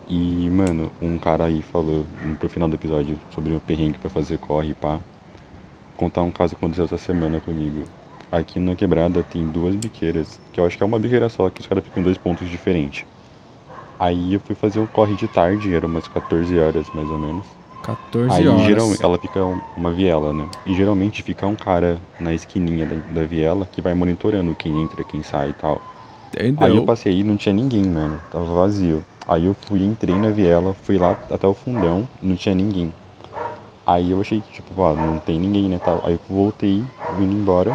E, 0.09 0.49
mano, 0.51 0.93
um 1.03 1.19
cara 1.19 1.47
aí 1.47 1.63
falou 1.63 2.07
pro 2.39 2.49
final 2.49 2.69
do 2.69 2.77
episódio 2.77 3.19
sobre 3.35 3.53
o 3.53 3.59
perrengue 3.59 3.99
pra 3.99 4.09
fazer 4.09 4.39
corre 4.39 4.71
e 4.71 4.75
pá. 4.75 5.01
Contar 5.97 6.23
um 6.23 6.31
caso 6.31 6.51
que 6.55 6.59
aconteceu 6.65 6.85
essa 6.85 6.99
semana 6.99 7.41
comigo. 7.41 7.83
Aqui 8.31 8.61
na 8.61 8.77
quebrada 8.77 9.25
tem 9.25 9.49
duas 9.49 9.75
biqueiras, 9.75 10.39
que 10.53 10.61
eu 10.61 10.65
acho 10.65 10.77
que 10.77 10.83
é 10.85 10.87
uma 10.87 10.99
biqueira 11.01 11.29
só, 11.29 11.51
que 11.51 11.61
os 11.61 11.67
caras 11.67 11.83
ficam 11.83 12.03
em 12.03 12.05
dois 12.05 12.17
pontos 12.19 12.49
diferentes. 12.49 13.05
Aí 14.03 14.35
eu 14.35 14.41
fui 14.41 14.57
fazer 14.57 14.81
o 14.81 14.89
corre 14.89 15.15
de 15.15 15.29
tarde, 15.29 15.73
era 15.73 15.87
umas 15.87 16.09
14 16.09 16.59
horas 16.59 16.87
mais 16.93 17.09
ou 17.09 17.19
menos. 17.19 17.47
14 17.81 18.35
Aí 18.35 18.49
horas. 18.49 18.67
geralmente 18.67 19.05
ela 19.05 19.17
fica 19.17 19.45
um- 19.45 19.61
uma 19.77 19.93
viela, 19.93 20.33
né? 20.33 20.49
E 20.67 20.75
geralmente 20.75 21.23
fica 21.23 21.47
um 21.47 21.55
cara 21.55 22.01
na 22.19 22.35
esquininha 22.35 22.85
da, 22.85 22.97
da 22.97 23.25
viela 23.25 23.65
que 23.65 23.81
vai 23.81 23.95
monitorando 23.95 24.57
quem 24.57 24.83
entra, 24.83 25.05
quem 25.05 25.23
sai 25.23 25.51
e 25.51 25.53
tal. 25.53 25.81
Entendeu? 26.33 26.67
Aí 26.67 26.77
eu 26.79 26.85
passei 26.85 27.21
e 27.21 27.23
não 27.23 27.37
tinha 27.37 27.53
ninguém, 27.53 27.85
mano. 27.85 28.21
Tava 28.29 28.45
vazio. 28.45 29.05
Aí 29.29 29.47
eu 29.47 29.55
fui, 29.69 29.85
entrei 29.85 30.19
na 30.19 30.31
viela, 30.33 30.75
fui 30.75 30.99
lá 30.99 31.17
até 31.31 31.47
o 31.47 31.55
fundão, 31.55 32.09
não 32.21 32.35
tinha 32.35 32.57
ninguém. 32.57 32.93
Aí 33.87 34.11
eu 34.11 34.21
achei 34.21 34.41
que, 34.41 34.53
tipo, 34.53 34.83
ah, 34.83 34.95
não 34.95 35.19
tem 35.19 35.39
ninguém, 35.39 35.69
né, 35.69 35.79
tal. 35.85 36.01
Aí 36.05 36.15
eu 36.15 36.21
voltei, 36.29 36.83
vindo 37.09 37.33
embora. 37.33 37.73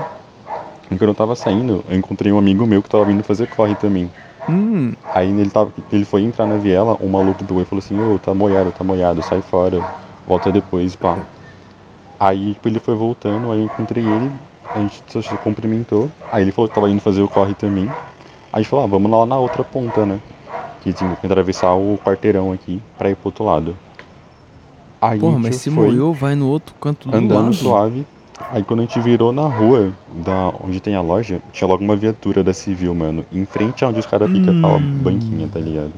E 0.92 0.98
quando 0.98 1.10
eu 1.10 1.16
tava 1.16 1.36
saindo, 1.38 1.84
eu 1.88 1.98
encontrei 1.98 2.34
um 2.34 2.38
amigo 2.38 2.66
meu 2.66 2.84
que 2.84 2.90
tava 2.90 3.06
vindo 3.06 3.24
fazer 3.24 3.48
corre 3.48 3.76
também. 3.76 4.10
Hum, 4.50 4.94
Aí 5.14 5.30
ele, 5.30 5.50
tava, 5.50 5.72
ele 5.92 6.06
foi 6.06 6.24
entrar 6.24 6.46
na 6.46 6.58
viela, 6.58 6.98
o 7.02 7.10
maluco 7.10 7.44
do 7.44 7.62
e 7.62 7.66
falou 7.66 7.84
assim, 7.84 8.00
ô, 8.00 8.18
tá 8.18 8.34
molhado, 8.34 8.72
tá 8.72 8.84
molhado, 8.84 9.22
sai 9.24 9.42
fora, 9.42 9.82
volta 10.28 10.52
depois, 10.52 10.96
pá. 10.96 11.18
Aí 12.20 12.54
tipo, 12.54 12.68
ele 12.68 12.80
foi 12.80 12.96
voltando, 12.96 13.52
aí 13.52 13.60
eu 13.60 13.66
encontrei 13.66 14.04
ele, 14.04 14.32
a 14.74 14.80
gente 14.80 15.04
só 15.08 15.22
se 15.22 15.36
cumprimentou. 15.38 16.10
Aí 16.32 16.44
ele 16.44 16.52
falou 16.52 16.70
que 16.70 16.76
tava 16.76 16.90
indo 16.90 17.02
fazer 17.02 17.22
o 17.22 17.28
corre 17.28 17.54
também. 17.54 17.86
Aí 17.88 17.94
a 18.54 18.58
gente 18.60 18.70
falou, 18.70 18.86
ah, 18.86 18.88
vamos 18.88 19.12
lá 19.12 19.26
na 19.26 19.38
outra 19.38 19.64
ponta, 19.64 20.06
né? 20.06 20.20
Que 20.82 20.94
tinha 20.94 21.16
que 21.16 21.26
atravessar 21.26 21.74
o 21.74 22.00
quarteirão 22.04 22.52
aqui 22.52 22.82
pra 22.98 23.10
ir 23.10 23.16
pro 23.16 23.28
outro 23.28 23.44
lado. 23.44 23.76
Aí 25.02 25.20
porra, 25.20 25.40
mas 25.40 25.56
se 25.58 25.70
foi 25.70 25.88
molhou, 25.88 26.14
vai 26.14 26.36
no 26.36 26.48
outro 26.48 26.74
canto 26.80 27.10
do 27.10 27.16
andando 27.16 27.44
lado. 27.44 27.54
suave. 27.54 28.06
Aí 28.52 28.64
quando 28.64 28.82
a 28.82 28.84
gente 28.84 29.00
virou 29.00 29.32
na 29.32 29.48
rua 29.48 29.92
da 30.10 30.50
onde 30.64 30.80
tem 30.80 30.96
a 30.96 31.02
loja, 31.02 31.42
tinha 31.52 31.68
logo 31.68 31.84
uma 31.84 31.96
viatura 31.96 32.44
da 32.44 32.54
civil, 32.54 32.94
mano. 32.94 33.26
Em 33.32 33.46
frente 33.46 33.84
aonde 33.84 34.00
os 34.00 34.06
caras 34.06 34.32
ficam, 34.32 34.62
tava 34.62 34.80
banquinha, 34.80 35.48
tá 35.52 35.60
ligado? 35.60 35.94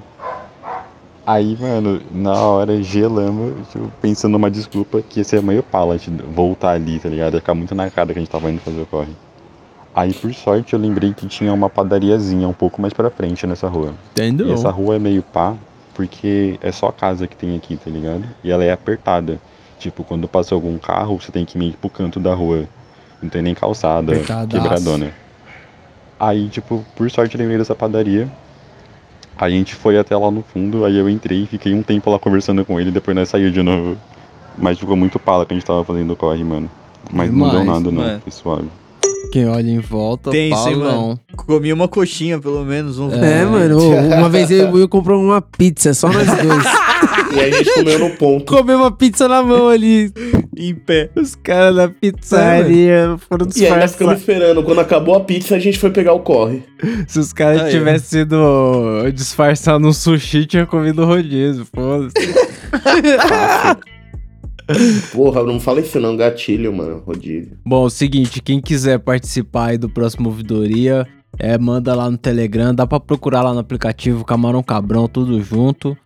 Aí, 1.28 1.56
mano, 1.60 2.02
na 2.12 2.34
hora 2.34 2.82
gelamos, 2.82 3.54
tipo, 3.72 3.92
pensando 4.02 4.32
numa 4.32 4.50
desculpa 4.50 5.00
que 5.00 5.20
ia 5.20 5.24
ser 5.24 5.44
meio 5.44 5.62
pala 5.62 5.94
a 5.94 5.98
gente 5.98 6.24
voltar 6.24 6.72
ali, 6.72 6.98
tá 6.98 7.08
ligado? 7.08 7.36
Ia 7.36 7.40
ficar 7.40 7.54
muito 7.54 7.76
na 7.76 7.88
cara 7.92 8.12
que 8.12 8.18
a 8.18 8.22
gente 8.22 8.32
tava 8.32 8.50
indo 8.50 8.60
fazer 8.62 8.82
o 8.82 8.86
corre. 8.88 9.14
Aí, 9.94 10.12
por 10.12 10.34
sorte, 10.34 10.74
eu 10.74 10.80
lembrei 10.80 11.14
que 11.14 11.28
tinha 11.28 11.54
uma 11.54 11.70
padariazinha 11.70 12.48
um 12.48 12.54
pouco 12.54 12.82
mais 12.82 12.94
pra 12.94 13.12
frente 13.12 13.46
nessa 13.46 13.68
rua. 13.68 13.94
Entendeu? 14.12 14.48
E 14.48 14.52
essa 14.54 14.72
rua 14.72 14.96
é 14.96 15.00
meio 15.00 15.22
pá, 15.22 15.56
porque 15.94 16.58
é 16.64 16.72
só 16.72 16.92
casa 16.92 17.28
que 17.28 17.36
tem 17.36 17.56
aqui, 17.56 17.78
tá 17.78 17.92
ligado? 17.92 18.24
E 18.44 18.50
ela 18.50 18.64
é 18.64 18.72
apertada. 18.72 19.40
Tipo, 19.80 20.04
quando 20.04 20.28
passa 20.28 20.54
algum 20.54 20.78
carro, 20.78 21.20
você 21.20 21.32
tem 21.32 21.46
que 21.46 21.58
ir 21.58 21.74
pro 21.78 21.90
canto 21.90 22.20
da 22.20 22.34
rua. 22.34 22.66
Não 23.22 23.30
tem 23.30 23.42
nem 23.42 23.56
calçada, 23.56 24.12
Apertadaço. 24.12 24.50
quebradona. 24.50 25.12
Aí, 26.20 26.50
tipo, 26.50 26.86
por 26.96 27.10
sorte 27.10 27.36
eu 27.36 27.40
lembrei 27.40 27.58
dessa 27.58 27.74
padaria. 27.74 28.30
A 29.38 29.50
gente 29.50 29.74
foi 29.74 29.98
até 29.98 30.16
lá 30.18 30.30
no 30.30 30.44
fundo, 30.44 30.84
aí 30.84 30.98
eu 30.98 31.10
entrei, 31.10 31.46
fiquei 31.46 31.74
um 31.74 31.82
tempo 31.82 32.12
lá 32.12 32.20
conversando 32.20 32.66
com 32.66 32.78
ele, 32.78 32.92
depois 32.92 33.16
nós 33.16 33.30
saímos 33.30 33.54
de 33.54 33.64
novo. 33.64 33.98
Mas 34.58 34.78
ficou 34.78 34.98
muito 34.98 35.18
pala 35.18 35.46
que 35.46 35.54
a 35.54 35.56
gente 35.56 35.66
tava 35.66 35.84
fazendo 35.86 36.12
o 36.12 36.16
corre, 36.16 36.44
mano. 36.44 36.70
Mas 37.10 37.32
não 37.32 37.50
deu 37.50 37.62
Demais, 37.62 37.82
nada, 37.82 37.92
não, 37.92 38.20
foi 38.20 38.32
suave. 38.32 38.68
Quem 39.32 39.48
olha 39.48 39.70
em 39.70 39.80
volta, 39.80 40.36
hein, 40.36 40.50
palão. 40.50 40.78
mano? 40.80 41.20
Comi 41.36 41.72
uma 41.72 41.88
coxinha, 41.88 42.40
pelo 42.40 42.66
menos. 42.66 42.98
Um 42.98 43.12
É, 43.14 43.46
mano, 43.46 43.78
uma 44.18 44.30
vez 44.30 44.50
eu, 44.50 44.78
eu 44.78 44.90
comprei 44.90 45.16
uma 45.16 45.42
pizza, 45.42 45.94
só 45.94 46.08
nós 46.12 46.26
dois. 46.26 46.64
E 47.32 47.40
aí 47.40 47.52
a 47.54 47.58
gente 47.58 47.74
comeu 47.76 48.00
no 48.00 48.10
ponto. 48.18 48.46
Comer 48.52 48.76
uma 48.76 48.92
pizza 48.92 49.28
na 49.28 49.42
mão 49.44 49.70
ali. 49.70 50.12
Em 50.58 50.74
pé. 50.74 51.10
Os 51.16 51.36
caras 51.36 51.76
da 51.76 51.88
pizzaria 51.88 53.18
foram 53.30 53.48
E 53.56 53.66
aí 53.66 53.70
nós 53.80 53.92
ficamos 53.92 54.16
disfarçados. 54.16 54.20
esperando. 54.22 54.64
Quando 54.64 54.80
acabou 54.82 55.16
a 55.16 55.20
pizza, 55.22 55.56
a 55.56 55.60
gente 55.60 55.78
foi 55.78 55.92
pegar 55.92 56.14
o 56.14 56.20
corre. 56.22 56.64
Se 57.08 57.20
os 57.20 57.32
caras 57.32 57.72
tivessem 57.72 58.22
sido 58.22 59.10
disfarçados 59.14 59.82
no 59.82 59.94
sushi, 59.94 60.46
tinha 60.46 60.66
comido 60.66 61.06
rodízio, 61.06 61.66
foda-se. 61.74 62.14
Porra, 65.12 65.44
não 65.44 65.60
fala 65.60 65.80
isso 65.82 66.00
não, 66.00 66.16
gatilho, 66.16 66.72
mano, 66.76 67.02
rodízio. 67.06 67.58
Bom, 67.66 67.84
é 67.84 67.88
o 67.88 67.90
seguinte, 67.90 68.42
quem 68.42 68.60
quiser 68.62 69.00
participar 69.00 69.68
aí 69.72 69.78
do 69.78 69.90
próximo 69.90 70.30
ouvidoria, 70.30 71.08
é, 71.38 71.58
manda 71.58 71.94
lá 71.96 72.10
no 72.10 72.18
Telegram, 72.18 72.74
dá 72.74 72.86
pra 72.86 73.00
procurar 73.00 73.42
lá 73.42 73.54
no 73.54 73.60
aplicativo 73.60 74.24
Camarão 74.26 74.62
Cabrão, 74.64 75.08
tudo 75.08 75.42
junto. 75.42 75.98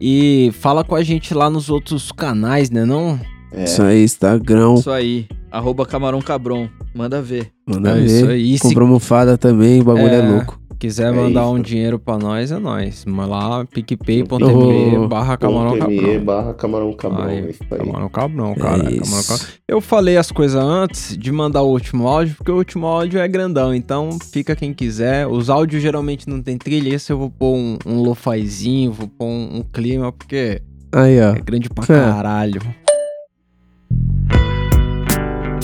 E 0.00 0.50
fala 0.60 0.84
com 0.84 0.94
a 0.94 1.02
gente 1.02 1.32
lá 1.32 1.48
nos 1.48 1.70
outros 1.70 2.12
canais, 2.12 2.70
né 2.70 2.84
não? 2.84 3.18
Isso 3.56 3.80
aí, 3.82 4.04
Instagram. 4.04 4.74
Isso 4.74 4.90
aí. 4.90 5.26
Arroba 5.50 5.86
Camarão 5.86 6.20
Cabrão. 6.20 6.68
Manda 6.94 7.22
ver. 7.22 7.48
Manda 7.66 7.90
É 7.92 7.94
ver. 7.94 8.04
isso 8.06 8.26
aí. 8.28 8.52
E 8.54 8.58
se- 8.58 8.62
Comprou 8.64 8.86
almofada 8.86 9.38
também, 9.38 9.80
o 9.80 9.84
bagulho 9.84 10.08
é, 10.12 10.28
louco. 10.28 10.60
Quiser 10.78 11.08
É 11.08 11.10
mandar 11.10 11.42
isso. 11.44 11.52
um 11.54 11.60
dinheiro 11.60 11.98
pra 11.98 12.18
nós, 12.18 12.52
é 12.52 12.58
nóis. 12.58 13.04
Manda 13.06 13.28
lá, 13.36 13.64
picpay.me 13.64 14.96
Oh. 14.98 15.08
barra 15.08 15.36
camarão 15.38 15.78
cabrão. 15.78 16.20
barra 16.24 16.52
camarão 16.54 16.92
cabrão. 16.92 17.24
Aí, 17.24 17.38
é 17.38 17.40
aí. 17.72 17.78
Camarão 17.78 18.08
cabrão, 18.10 18.54
cara. 18.54 18.82
É 18.92 18.98
camarão 18.98 19.22
cabrão. 19.26 19.46
Eu 19.66 19.80
falei 19.80 20.16
as 20.18 20.30
coisas 20.30 20.60
antes 20.62 21.16
de 21.16 21.32
mandar 21.32 21.62
o 21.62 21.70
último 21.70 22.06
áudio, 22.06 22.34
porque 22.36 22.50
o 22.52 22.56
último 22.56 22.86
áudio 22.86 23.18
é 23.18 23.26
grandão, 23.26 23.74
então 23.74 24.18
fica 24.32 24.54
quem 24.54 24.74
quiser. 24.74 25.26
Os 25.26 25.48
áudios 25.48 25.82
geralmente 25.82 26.28
não 26.28 26.42
tem 26.42 26.58
trilha, 26.58 26.94
esse 26.94 27.10
eu 27.10 27.16
vou 27.18 27.30
pôr 27.30 27.56
um, 27.56 27.78
um 27.86 28.02
lo-fizinho, 28.02 28.92
vou 28.92 29.08
pôr 29.08 29.26
um, 29.26 29.56
um 29.58 29.62
clima, 29.62 30.12
porque 30.12 30.60
Aí, 30.92 31.18
ó. 31.20 31.34
é 31.34 31.40
grande 31.40 31.70
pra 31.70 31.84
É. 31.84 31.86
caralho. 31.98 32.60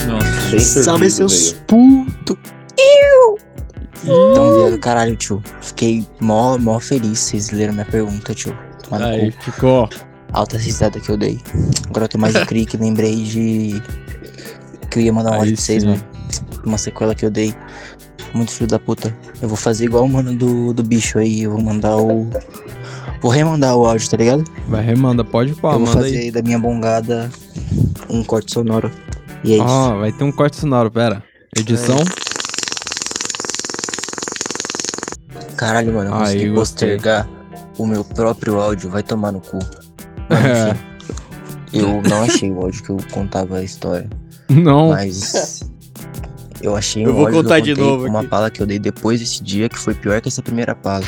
Nossa. 0.08 0.50
Bem 0.50 0.58
Salve 0.60 1.10
servido 1.10 1.28
seus 1.30 1.52
putos. 1.66 2.36
Então, 4.02 4.54
viado, 4.56 4.78
caralho, 4.78 5.16
tio. 5.16 5.42
Fiquei 5.60 6.06
mó, 6.20 6.58
mó 6.58 6.80
feliz. 6.80 7.18
Vocês 7.18 7.50
leram 7.50 7.72
minha 7.74 7.84
pergunta, 7.84 8.34
tio. 8.34 8.56
Tomar 8.82 9.00
no 9.00 9.06
Aí, 9.06 9.32
cu. 9.32 9.42
ficou. 9.42 9.88
Alta 10.32 10.56
risada 10.56 10.98
que 10.98 11.10
eu 11.10 11.16
dei. 11.16 11.40
Agora 11.88 12.06
eu 12.06 12.08
tô 12.08 12.18
mais 12.18 12.34
de 12.34 12.44
crique, 12.46 12.76
lembrei 12.76 13.22
de. 13.22 13.82
que 14.90 14.98
eu 14.98 15.02
ia 15.02 15.12
mandar 15.12 15.32
um 15.32 15.34
áudio 15.34 15.54
pra 15.54 15.62
vocês, 15.62 15.82
sim. 15.82 15.88
mano. 15.90 16.04
Uma 16.64 16.78
sequela 16.78 17.14
que 17.14 17.24
eu 17.24 17.30
dei. 17.30 17.54
Muito 18.32 18.50
filho 18.50 18.68
da 18.68 18.78
puta. 18.78 19.14
Eu 19.42 19.48
vou 19.48 19.56
fazer 19.56 19.84
igual 19.84 20.04
o 20.04 20.08
mano 20.08 20.34
do, 20.34 20.72
do 20.72 20.82
bicho 20.82 21.18
aí. 21.18 21.42
Eu 21.42 21.52
vou 21.52 21.60
mandar 21.60 21.96
o. 21.98 22.28
Vou 23.20 23.30
remandar 23.30 23.76
o 23.76 23.86
áudio, 23.86 24.08
tá 24.10 24.16
ligado? 24.16 24.42
Vai, 24.66 24.82
remanda, 24.82 25.22
pode 25.22 25.54
pá, 25.54 25.68
eu 25.74 25.78
vou 25.78 25.80
manda 25.86 26.00
fazer 26.02 26.18
aí. 26.18 26.30
da 26.30 26.42
minha 26.42 26.58
bongada 26.58 27.30
um 28.08 28.22
corte 28.24 28.52
sonoro. 28.52 28.90
E 29.44 29.52
é 29.52 29.56
isso. 29.56 29.64
Ó, 29.66 29.98
vai 29.98 30.12
ter 30.12 30.24
um 30.24 30.32
corte 30.32 30.56
sonoro, 30.56 30.90
pera. 30.90 31.22
Edição. 31.56 31.98
Caralho, 35.62 35.94
mano, 35.94 36.10
eu 36.10 36.14
Aí, 36.14 36.20
consegui 36.20 36.48
gostei. 36.50 36.88
postergar 36.96 37.28
o 37.78 37.86
meu 37.86 38.02
próprio 38.04 38.58
áudio. 38.60 38.90
Vai 38.90 39.02
tomar 39.02 39.30
no 39.30 39.40
cu. 39.40 39.58
Mano, 40.28 40.48
enfim, 40.50 40.76
eu 41.78 42.02
não 42.02 42.24
achei 42.24 42.50
o 42.50 42.60
áudio 42.60 42.82
que 42.82 42.90
eu 42.90 42.96
contava 43.12 43.58
a 43.58 43.62
história. 43.62 44.10
Não. 44.50 44.88
Mas 44.88 45.62
eu 46.60 46.74
achei 46.74 47.04
Eu 47.06 47.10
um 47.10 47.14
vou 47.14 47.26
áudio 47.26 47.42
contar 47.42 47.60
de 47.60 47.74
novo 47.76 48.06
uma 48.06 48.20
aqui. 48.20 48.28
pala 48.28 48.50
que 48.50 48.60
eu 48.60 48.66
dei 48.66 48.78
depois 48.80 49.20
desse 49.20 49.40
dia 49.42 49.68
que 49.68 49.78
foi 49.78 49.94
pior 49.94 50.20
que 50.20 50.28
essa 50.28 50.42
primeira 50.42 50.74
pala. 50.74 51.04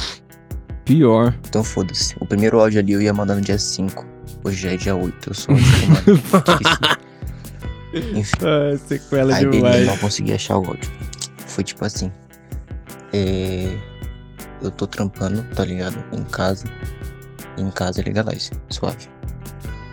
Pior. 0.84 1.34
Então 1.48 1.64
foda-se. 1.64 2.14
O 2.20 2.26
primeiro 2.26 2.60
áudio 2.60 2.78
ali 2.78 2.92
eu 2.92 3.02
ia 3.02 3.12
mandar 3.12 3.34
no 3.34 3.40
dia 3.40 3.58
5. 3.58 4.06
Hoje 4.44 4.56
já 4.62 4.72
é 4.72 4.76
dia 4.76 4.94
8. 4.94 5.30
Eu 5.30 5.34
sou. 5.34 5.54
Enfim. 7.94 8.36
Ah, 8.42 8.76
sequela 8.86 9.34
Aí 9.34 9.44
beleza, 9.46 9.56
demais. 9.70 9.86
não 9.86 9.96
consegui 9.98 10.32
achar 10.32 10.58
o 10.58 10.64
áudio. 10.66 10.90
Foi 11.46 11.64
tipo 11.64 11.84
assim. 11.84 12.12
É... 13.12 13.76
Eu 14.64 14.70
tô 14.70 14.86
trampando, 14.86 15.42
tá 15.54 15.64
ligado? 15.64 16.02
Em 16.12 16.24
casa. 16.24 16.64
Em 17.58 17.70
casa 17.70 18.00
é 18.00 18.04
legalize, 18.04 18.50
suave. 18.70 19.08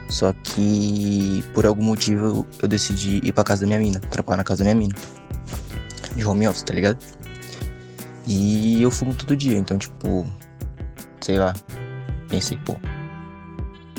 Só 0.10 0.34
que 0.34 1.44
por 1.54 1.66
algum 1.66 1.84
motivo 1.84 2.46
eu, 2.62 2.68
decidi 2.68 3.22
ir 3.24 3.32
pra 3.34 3.44
casa 3.44 3.62
da 3.62 3.68
minha 3.68 3.80
mina, 3.80 4.00
trampar 4.00 4.38
na 4.38 4.44
casa 4.44 4.64
da 4.64 4.74
minha 4.74 4.88
mina. 4.88 4.96
De 6.16 6.26
home 6.26 6.48
office, 6.48 6.64
tá 6.64 6.74
ligado? 6.74 6.98
E 8.28 8.82
eu 8.82 8.92
fumo 8.92 9.14
todo 9.14 9.36
dia, 9.36 9.58
então 9.58 9.78
tipo, 9.78 10.26
sei 11.22 11.38
lá, 11.38 11.54
pensei, 12.30 12.58
pô. 12.66 12.76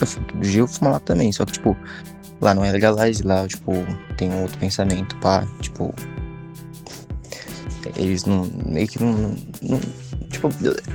Eu 0.00 0.06
fumo 0.06 0.26
todo 0.26 0.40
dia, 0.40 0.60
eu 0.60 0.68
fumo 0.68 0.90
lá 0.90 1.00
também, 1.00 1.32
só 1.32 1.44
que 1.44 1.52
tipo, 1.52 1.76
lá 2.40 2.54
não 2.54 2.64
é 2.64 2.72
legalize, 2.72 3.22
lá, 3.22 3.46
tipo, 3.46 3.72
tem 4.16 4.30
um 4.30 4.42
outro 4.42 4.58
pensamento, 4.58 5.16
pá, 5.16 5.46
tipo. 5.60 5.94
Eles 7.96 8.24
não. 8.24 8.44
meio 8.66 8.86
que 8.88 9.02
não. 9.02 9.34
não- 9.62 9.80
tipo, 10.32 10.48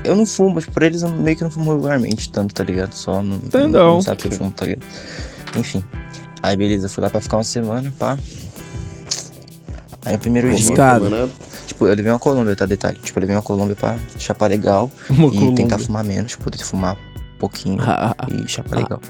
eu, 0.03 0.15
não 0.15 0.25
fumo, 0.25 0.55
mas 0.55 0.65
por 0.65 0.83
eles 0.83 1.01
eu 1.01 1.09
meio 1.09 1.37
que 1.37 1.43
não 1.43 1.51
fumo 1.51 1.73
regularmente 1.73 2.29
tanto, 2.29 2.53
tá 2.53 2.63
ligado? 2.63 2.93
Só 2.93 3.21
não. 3.21 3.39
Não, 3.53 3.69
não 3.69 4.01
sabe 4.01 4.21
que 4.21 4.27
eu 4.27 4.31
fumo, 4.31 4.51
tá 4.51 4.65
ligado? 4.65 4.85
Enfim. 5.55 5.83
Aí 6.43 6.57
beleza, 6.57 6.89
fui 6.89 7.01
lá 7.01 7.09
pra 7.09 7.21
ficar 7.21 7.37
uma 7.37 7.43
semana, 7.43 7.93
pá. 7.97 8.17
Aí 10.05 10.15
o 10.15 10.19
primeiro 10.19 10.47
dia. 10.49 10.57
Arriscado. 10.57 11.31
Tipo, 11.65 11.85
eu 11.87 11.93
levei 11.95 12.11
uma 12.11 12.19
Colômbia, 12.19 12.55
tá? 12.55 12.65
Detalhe. 12.65 12.97
Tipo, 12.99 13.19
eu 13.19 13.21
levei 13.21 13.35
uma 13.35 13.41
Colômbia 13.41 13.75
pra 13.75 13.97
chapar 14.17 14.49
legal 14.49 14.89
Uma 15.09 15.27
e 15.27 15.31
Colômbia. 15.31 15.55
tentar 15.55 15.77
fumar 15.77 16.03
menos, 16.03 16.35
poder 16.35 16.57
fumar 16.59 16.95
um 16.95 17.39
pouquinho 17.39 17.77
e 18.31 18.47
chapar 18.47 18.77
legal. 18.77 19.01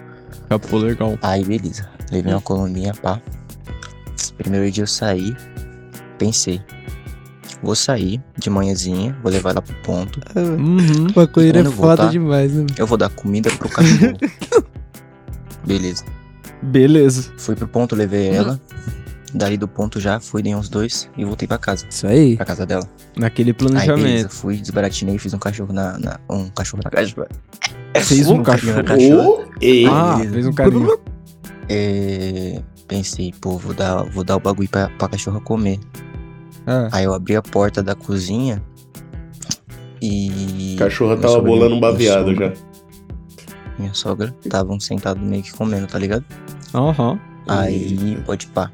Chapou 0.50 0.80
legal. 0.80 1.18
Aí, 1.22 1.44
beleza. 1.44 1.88
Levei 2.12 2.34
uma 2.34 2.42
colombinha, 2.42 2.94
pá. 2.94 3.22
Primeiro 4.38 4.72
dia 4.72 4.84
eu 4.84 4.88
saí, 4.88 5.36
pensei. 6.18 6.62
Vou 7.64 7.76
sair 7.76 8.22
de 8.38 8.50
manhãzinha, 8.50 9.18
vou 9.24 9.32
levar 9.32 9.50
ela 9.52 9.62
pro 9.62 9.76
ponto. 9.78 10.22
Uhum. 10.36 11.08
Maconheiro 11.16 11.60
é 11.60 11.64
foda 11.64 11.74
voltar, 11.74 12.10
demais, 12.12 12.54
né? 12.54 12.66
Eu 12.78 12.86
vou 12.86 12.98
dar 12.98 13.10
comida 13.10 13.50
pro 13.52 13.68
cachorro. 13.70 14.14
beleza. 15.66 16.04
Beleza. 16.62 17.32
Fui 17.38 17.56
pro 17.56 17.68
ponto, 17.68 17.96
levei 17.96 18.30
ela. 18.30 18.60
Dali 19.34 19.58
do 19.58 19.68
ponto 19.68 20.00
já, 20.00 20.20
fui, 20.20 20.42
dei 20.42 20.56
uns 20.56 20.70
dois 20.70 21.10
e 21.18 21.26
voltei 21.26 21.48
pra 21.48 21.58
casa. 21.58 21.86
Isso 21.90 22.08
aí. 22.08 22.36
Pra 22.38 22.46
casa 22.46 22.66
dela. 22.66 22.88
Naquele 23.16 23.50
Aí, 23.52 23.54
beleza, 23.58 23.84
planejamento. 23.86 24.30
fui, 24.30 24.58
desbaratinei, 24.58 25.18
fiz 25.18 25.34
um 25.34 25.40
cachorro 25.40 25.74
na. 25.74 25.98
na- 26.00 26.20
um 26.30 26.50
cachorro 26.50 26.82
na 26.84 26.90
cachorra. 26.90 27.28
Fez 27.96 28.28
um 28.30 28.42
carinho 28.44 28.76
na 28.76 28.84
cachorro? 28.84 29.38
cachorra. 29.38 29.92
Ah, 29.92 30.16
Beleza. 30.18 30.34
fez 30.34 30.48
um 30.48 30.54
carinho. 30.54 31.00
É, 31.70 32.62
pensei, 32.88 33.34
pô, 33.42 33.58
vou 33.58 33.74
dar, 33.74 34.04
vou 34.04 34.24
dar 34.24 34.38
o 34.38 34.40
bagulho 34.40 34.70
pra, 34.70 34.90
pra 34.98 35.10
cachorra 35.10 35.42
comer. 35.42 35.80
É. 36.68 36.90
Aí 36.92 37.06
eu 37.06 37.14
abri 37.14 37.36
a 37.36 37.42
porta 37.42 37.82
da 37.82 37.96
cozinha 37.96 38.62
e. 40.02 40.76
Cachorra 40.78 41.14
meu 41.14 41.22
tava 41.22 41.34
sogro- 41.36 41.50
bolando 41.52 41.76
um 41.76 41.80
baseado 41.80 42.28
sogro- 42.30 42.46
já. 42.46 42.54
Minha 43.80 43.94
sogra 43.94 44.36
estavam 44.44 44.80
sentados 44.80 45.22
meio 45.24 45.44
que 45.44 45.52
comendo, 45.54 45.88
tá 45.88 45.98
ligado? 46.00 46.26
Aham. 46.74 47.20
Aí, 47.48 48.18
pode 48.26 48.48
pá. 48.48 48.70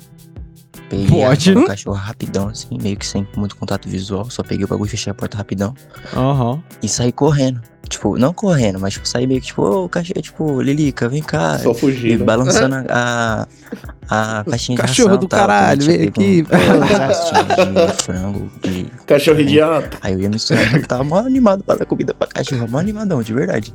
Peguei 0.89 1.07
Pode. 1.07 1.51
a 1.57 1.65
cachorra 1.68 1.99
rapidão, 1.99 2.49
assim, 2.49 2.77
meio 2.81 2.97
que 2.97 3.05
sem 3.05 3.27
muito 3.35 3.55
contato 3.55 3.88
visual. 3.89 4.30
Só 4.30 4.43
peguei 4.43 4.65
o 4.65 4.68
bagulho, 4.68 4.89
fechei 4.89 5.10
a 5.11 5.14
porta 5.14 5.38
rapidão 5.38 5.73
Aham. 6.15 6.61
e 6.81 6.88
saí 6.88 7.11
correndo. 7.11 7.61
Tipo, 7.89 8.18
não 8.18 8.34
correndo, 8.34 8.80
mas 8.80 8.93
tipo, 8.93 9.07
saí 9.07 9.27
meio 9.27 9.41
que 9.41 9.47
tipo, 9.47 9.61
ô, 9.61 9.89
cachorro, 9.89 10.22
tipo, 10.22 10.61
Lilica, 10.61 11.10
vem 11.10 11.22
cá. 11.22 11.60
Só 11.60 11.73
fugindo. 11.73 12.22
E 12.22 12.26
balançando 12.26 12.76
a, 12.89 13.47
a, 14.10 14.39
a 14.39 14.43
caixinha 14.45 14.77
de 14.77 14.81
Cachorro 14.81 15.07
ração, 15.10 15.19
do 15.19 15.27
tal, 15.27 15.39
caralho, 15.41 15.85
vem 15.85 16.07
aqui. 16.07 16.43
um- 16.47 17.84
de 17.88 18.03
frango. 18.03 18.51
De... 18.61 18.85
Cachorro 19.05 19.39
idiota. 19.41 19.97
Aí 20.01 20.14
eu 20.14 20.19
ia 20.22 20.30
misturando, 20.30 20.88
tava 20.88 21.03
mó 21.03 21.18
animado 21.19 21.64
pra 21.64 21.76
dar 21.76 21.85
comida 21.85 22.14
pra 22.14 22.27
cachorro, 22.27 22.68
mó 22.69 22.77
animadão, 22.80 23.22
de 23.22 23.34
verdade. 23.34 23.73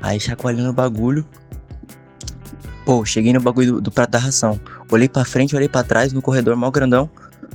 Aí 0.00 0.20
chacoalhando 0.20 0.70
o 0.70 0.72
bagulho. 0.72 1.26
Pô, 2.84 3.04
cheguei 3.04 3.32
no 3.32 3.40
bagulho 3.40 3.74
do, 3.74 3.80
do 3.82 3.90
prato 3.90 4.10
da 4.10 4.18
ração. 4.18 4.58
Olhei 4.90 5.08
pra 5.08 5.24
frente, 5.24 5.54
olhei 5.54 5.68
pra 5.68 5.82
trás, 5.82 6.12
no 6.12 6.22
corredor, 6.22 6.56
mó 6.56 6.70
grandão. 6.70 7.08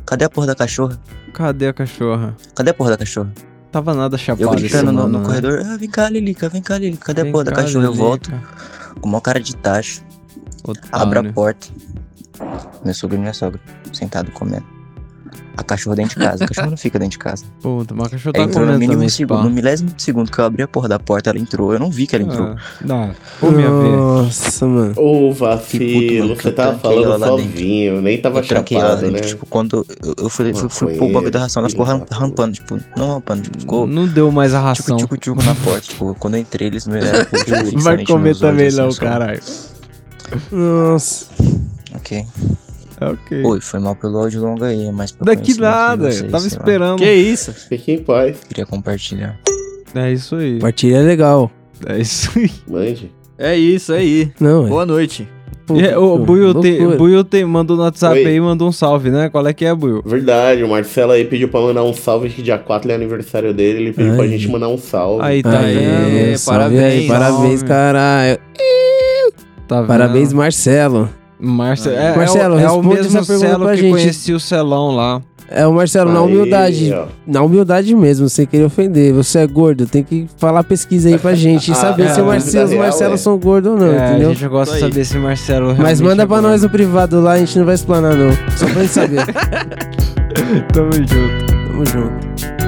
Cadê 0.06 0.26
a 0.26 0.30
porra 0.30 0.47
da 0.47 0.56
cachorra? 0.56 0.99
Cadê 1.34 1.68
a 1.68 1.73
cachorra? 1.73 2.35
Cadê 2.53 2.69
a 2.69 2.73
porra 2.73 2.91
da 2.91 2.97
cachorra? 2.97 3.31
Tava 3.72 3.93
nada 3.93 4.15
Eu 4.15 4.19
chapado 4.19 4.53
esse 4.56 4.64
gritando 4.64 4.91
no, 4.91 5.07
no 5.07 5.19
né? 5.19 5.26
corredor, 5.26 5.61
ah, 5.65 5.76
vem 5.77 5.89
cá, 5.89 6.10
Lilica, 6.10 6.47
vem 6.47 6.61
cá, 6.61 6.77
Lilica, 6.77 7.07
cadê 7.07 7.23
Vem 7.23 7.30
a 7.30 7.34
porra 7.34 7.43
da 7.43 7.52
cá, 7.52 7.61
cachorra? 7.64 7.85
Eu 7.85 7.91
Lilica. 7.91 8.07
volto, 8.07 8.31
com 9.02 9.10
uma 9.10 9.19
cara 9.19 9.39
de 9.41 9.53
tacho, 9.57 10.02
Otário. 10.64 10.89
abro 10.91 11.19
a 11.19 11.34
porta, 11.34 11.68
meu 12.85 12.93
sogro 12.93 13.18
e 13.18 13.19
minha 13.19 13.34
sogra, 13.34 13.60
sentado 13.91 14.31
comendo. 14.31 14.65
A 15.57 15.64
cachorra 15.64 15.95
dentro 15.95 16.19
de 16.19 16.26
casa, 16.26 16.44
a 16.44 16.48
cachorra 16.48 16.69
não 16.69 16.77
fica 16.77 16.99
dentro 16.99 17.11
de 17.14 17.19
casa. 17.19 17.45
Puta, 17.61 17.94
mas 17.95 18.07
a 18.07 18.10
cachorra 18.11 18.34
Ela 18.36 18.45
tá 18.45 18.49
entrou 18.52 18.65
no 18.65 18.73
mínimo 18.73 18.94
também, 18.94 19.10
segundo, 19.10 19.44
no 19.44 19.49
milésimo 19.49 19.90
de 19.91 20.03
segundo 20.03 20.32
que 20.32 20.38
eu 20.40 20.45
abri 20.45 20.64
a 20.64 20.68
porra 20.68 20.90
da 20.90 20.99
porta, 20.99 21.30
ela 21.30 21.40
entrou. 21.40 21.72
Eu 21.73 21.80
não 21.80 21.90
vi 21.90 22.06
que 22.07 22.15
ela 22.15 22.26
entrou. 22.26 22.48
Ah, 22.48 22.56
dá. 22.82 23.10
Pô, 23.40 23.52
minha 23.52 23.69
vez. 23.69 23.91
Nossa, 23.95 24.65
mano. 24.68 24.94
Ô, 24.98 25.32
vacilo, 25.32 26.36
você 26.36 26.52
tava 26.52 26.69
ela 26.72 26.80
falando 26.80 27.07
lá 27.18 27.18
dentro. 27.38 27.52
sozinho, 27.52 28.02
nem 28.02 28.18
tava 28.22 28.40
eu 28.40 28.45
ela 28.49 28.65
chapado, 28.65 29.11
né? 29.11 29.19
tipo, 29.22 29.45
quando 29.45 29.86
eu, 30.18 30.30
fui, 30.30 30.53
fui, 30.53 30.69
fui 30.69 30.95
pôr 30.98 31.10
o 31.10 31.14
bagulho 31.14 31.32
da 31.32 31.40
ração, 31.40 31.61
ela 31.61 31.69
ficou 31.69 31.86
ram- 31.86 32.06
rampando, 32.11 32.53
tipo, 32.53 32.77
não 32.98 33.14
rampando, 33.14 33.41
tipo, 33.44 33.60
ficou 33.60 33.88
Não 33.88 34.07
deu 34.07 34.32
mais 34.32 34.53
a 34.53 34.60
ração. 34.60 34.98
tchucu 34.98 35.18
tchucu 35.18 35.44
na 35.44 35.56
porta, 35.56 35.82
tipo, 35.82 36.15
quando 36.19 36.36
eu 36.36 36.41
entrei 36.41 36.68
eles 36.68 36.84
tipo, 36.84 36.95
Vai 37.82 37.98
fixamente 37.98 38.06
comer 38.11 38.30
nos 38.30 38.41
olhos, 38.41 38.52
também 38.52 38.68
assim, 38.68 38.77
não, 38.77 38.91
só. 38.91 38.99
caralho. 39.02 39.41
Nossa. 40.52 41.26
Ok. 41.95 42.26
Ok. 43.01 43.43
Oi, 43.43 43.61
foi 43.61 43.80
mal 43.80 43.95
pelo 43.95 44.17
áudio 44.19 44.41
longo 44.41 44.63
aí, 44.63 44.91
mas 44.91 45.11
Daqui 45.22 45.59
nada, 45.59 46.11
vocês, 46.11 46.22
eu 46.23 46.30
tava 46.30 46.43
sei 46.43 46.57
lá. 46.57 46.63
esperando. 46.63 46.99
Que 46.99 47.11
isso? 47.13 47.53
Fique 47.53 47.91
em 47.91 47.97
paz. 47.99 48.38
Queria 48.47 48.65
compartilhar. 48.65 49.38
É 49.93 50.11
isso 50.11 50.35
aí. 50.35 50.59
Partilha 50.59 50.97
é 50.97 51.01
legal. 51.01 51.51
É 51.85 51.99
isso 51.99 52.31
aí. 52.38 52.51
Mande. 52.67 53.11
É 53.38 53.55
isso 53.57 53.91
aí. 53.93 54.31
Não, 54.39 54.65
é. 54.65 54.69
Boa 54.69 54.85
noite. 54.85 55.27
Pô, 55.65 55.76
E, 55.77 55.84
é, 55.84 55.93
pô, 55.95 56.17
Buiu, 56.19 56.53
te. 56.61 56.77
Buiu 56.95 57.23
te, 57.23 57.43
mandou 57.43 57.76
no 57.76 57.84
WhatsApp 57.84 58.19
Oi. 58.19 58.26
aí, 58.27 58.39
mandou 58.39 58.69
um 58.69 58.72
salve, 58.72 59.09
né? 59.09 59.30
Qual 59.30 59.45
é 59.47 59.51
que 59.51 59.65
é, 59.65 59.73
Buiu? 59.73 60.01
Verdade, 60.05 60.63
o 60.63 60.69
Marcelo 60.69 61.11
aí 61.11 61.26
pediu 61.26 61.47
pra 61.49 61.59
mandar 61.59 61.84
um 61.84 61.93
salve, 61.93 62.30
que 62.30 62.41
dia 62.43 62.57
4 62.57 62.91
é 62.91 62.95
aniversário 62.95 63.51
dele, 63.53 63.80
ele 63.80 63.93
pediu 63.93 64.13
pra 64.13 64.23
Ai. 64.23 64.30
gente 64.30 64.47
mandar 64.47 64.67
um 64.69 64.77
salve. 64.77 65.23
Aí, 65.26 65.41
tá 65.41 65.59
Aê, 65.59 65.73
vendo? 65.73 66.38
salve 66.38 66.77
aí, 66.77 67.07
parabéns. 67.07 67.07
parabéns, 67.07 67.63
caralho. 67.63 68.38
Tá 69.67 69.77
vendo? 69.81 69.88
Parabéns, 69.88 70.31
Marcelo. 70.34 71.09
Marce... 71.40 71.90
É, 71.90 72.16
Marcelo, 72.16 72.56
é, 72.56 72.57
o, 72.57 72.60
é 72.60 72.72
o 72.72 72.76
responde 72.82 72.95
mesmo 72.95 73.24
Celo 73.26 73.68
que 73.70 73.78
gente. 73.78 73.91
conhecia 73.91 74.36
o 74.36 74.40
Celão 74.40 74.95
lá. 74.95 75.22
É 75.48 75.68
o 75.68 75.72
Marcelo, 75.74 76.12
na 76.12 76.20
Aí, 76.22 76.26
humildade. 76.26 76.91
ó. 76.94 77.06
Na 77.28 77.41
humildade 77.44 77.95
mesmo, 77.95 78.28
sem 78.28 78.48
querer 78.48 78.64
ofender. 78.64 79.14
Você 79.14 79.40
é 79.40 79.45
gordo, 79.48 79.86
tem 79.86 80.03
que 80.03 80.28
falar 80.38 80.64
pesquisa 80.64 81.07
aí 81.07 81.20
pra 81.20 81.36
gente. 81.36 81.70
E 81.70 81.72
Ah, 81.76 81.76
saber 81.76 82.03
é, 82.07 82.10
se, 82.10 82.20
o 82.20 82.24
na 82.24 82.30
Mar- 82.32 82.40
vida 82.40 82.49
se 82.52 82.57
os 82.64 82.74
Marcelos 82.74 83.20
é. 83.20 83.24
são 83.24 83.38
gordos 83.38 83.72
ou 83.74 83.78
não, 83.78 83.94
é, 83.94 83.99
a 83.99 84.10
entendeu? 84.12 84.34
gente 84.34 84.48
gosta 84.48 84.74
de 84.74 84.82
saber 84.82 85.06
se 85.06 85.18
Marcelo 85.20 85.68
Mas 85.68 85.78
realmente 85.78 86.03
manda 86.03 86.24
é 86.24 86.26
pra 86.26 86.41
nós 86.41 86.64
no 86.64 86.70
privado 86.70 87.22
lá, 87.22 87.34
a 87.34 87.38
gente 87.38 87.60
não 87.60 87.66
vai 87.66 87.76
explanar 87.76 88.16
não. 88.16 88.32
Só 88.57 88.66
pra 88.66 88.82
gente 88.82 88.91
saber. 88.94 89.24
Tamo 90.74 90.91
junto. 90.94 91.45
Tamo 91.68 91.86
junto. 91.86 92.65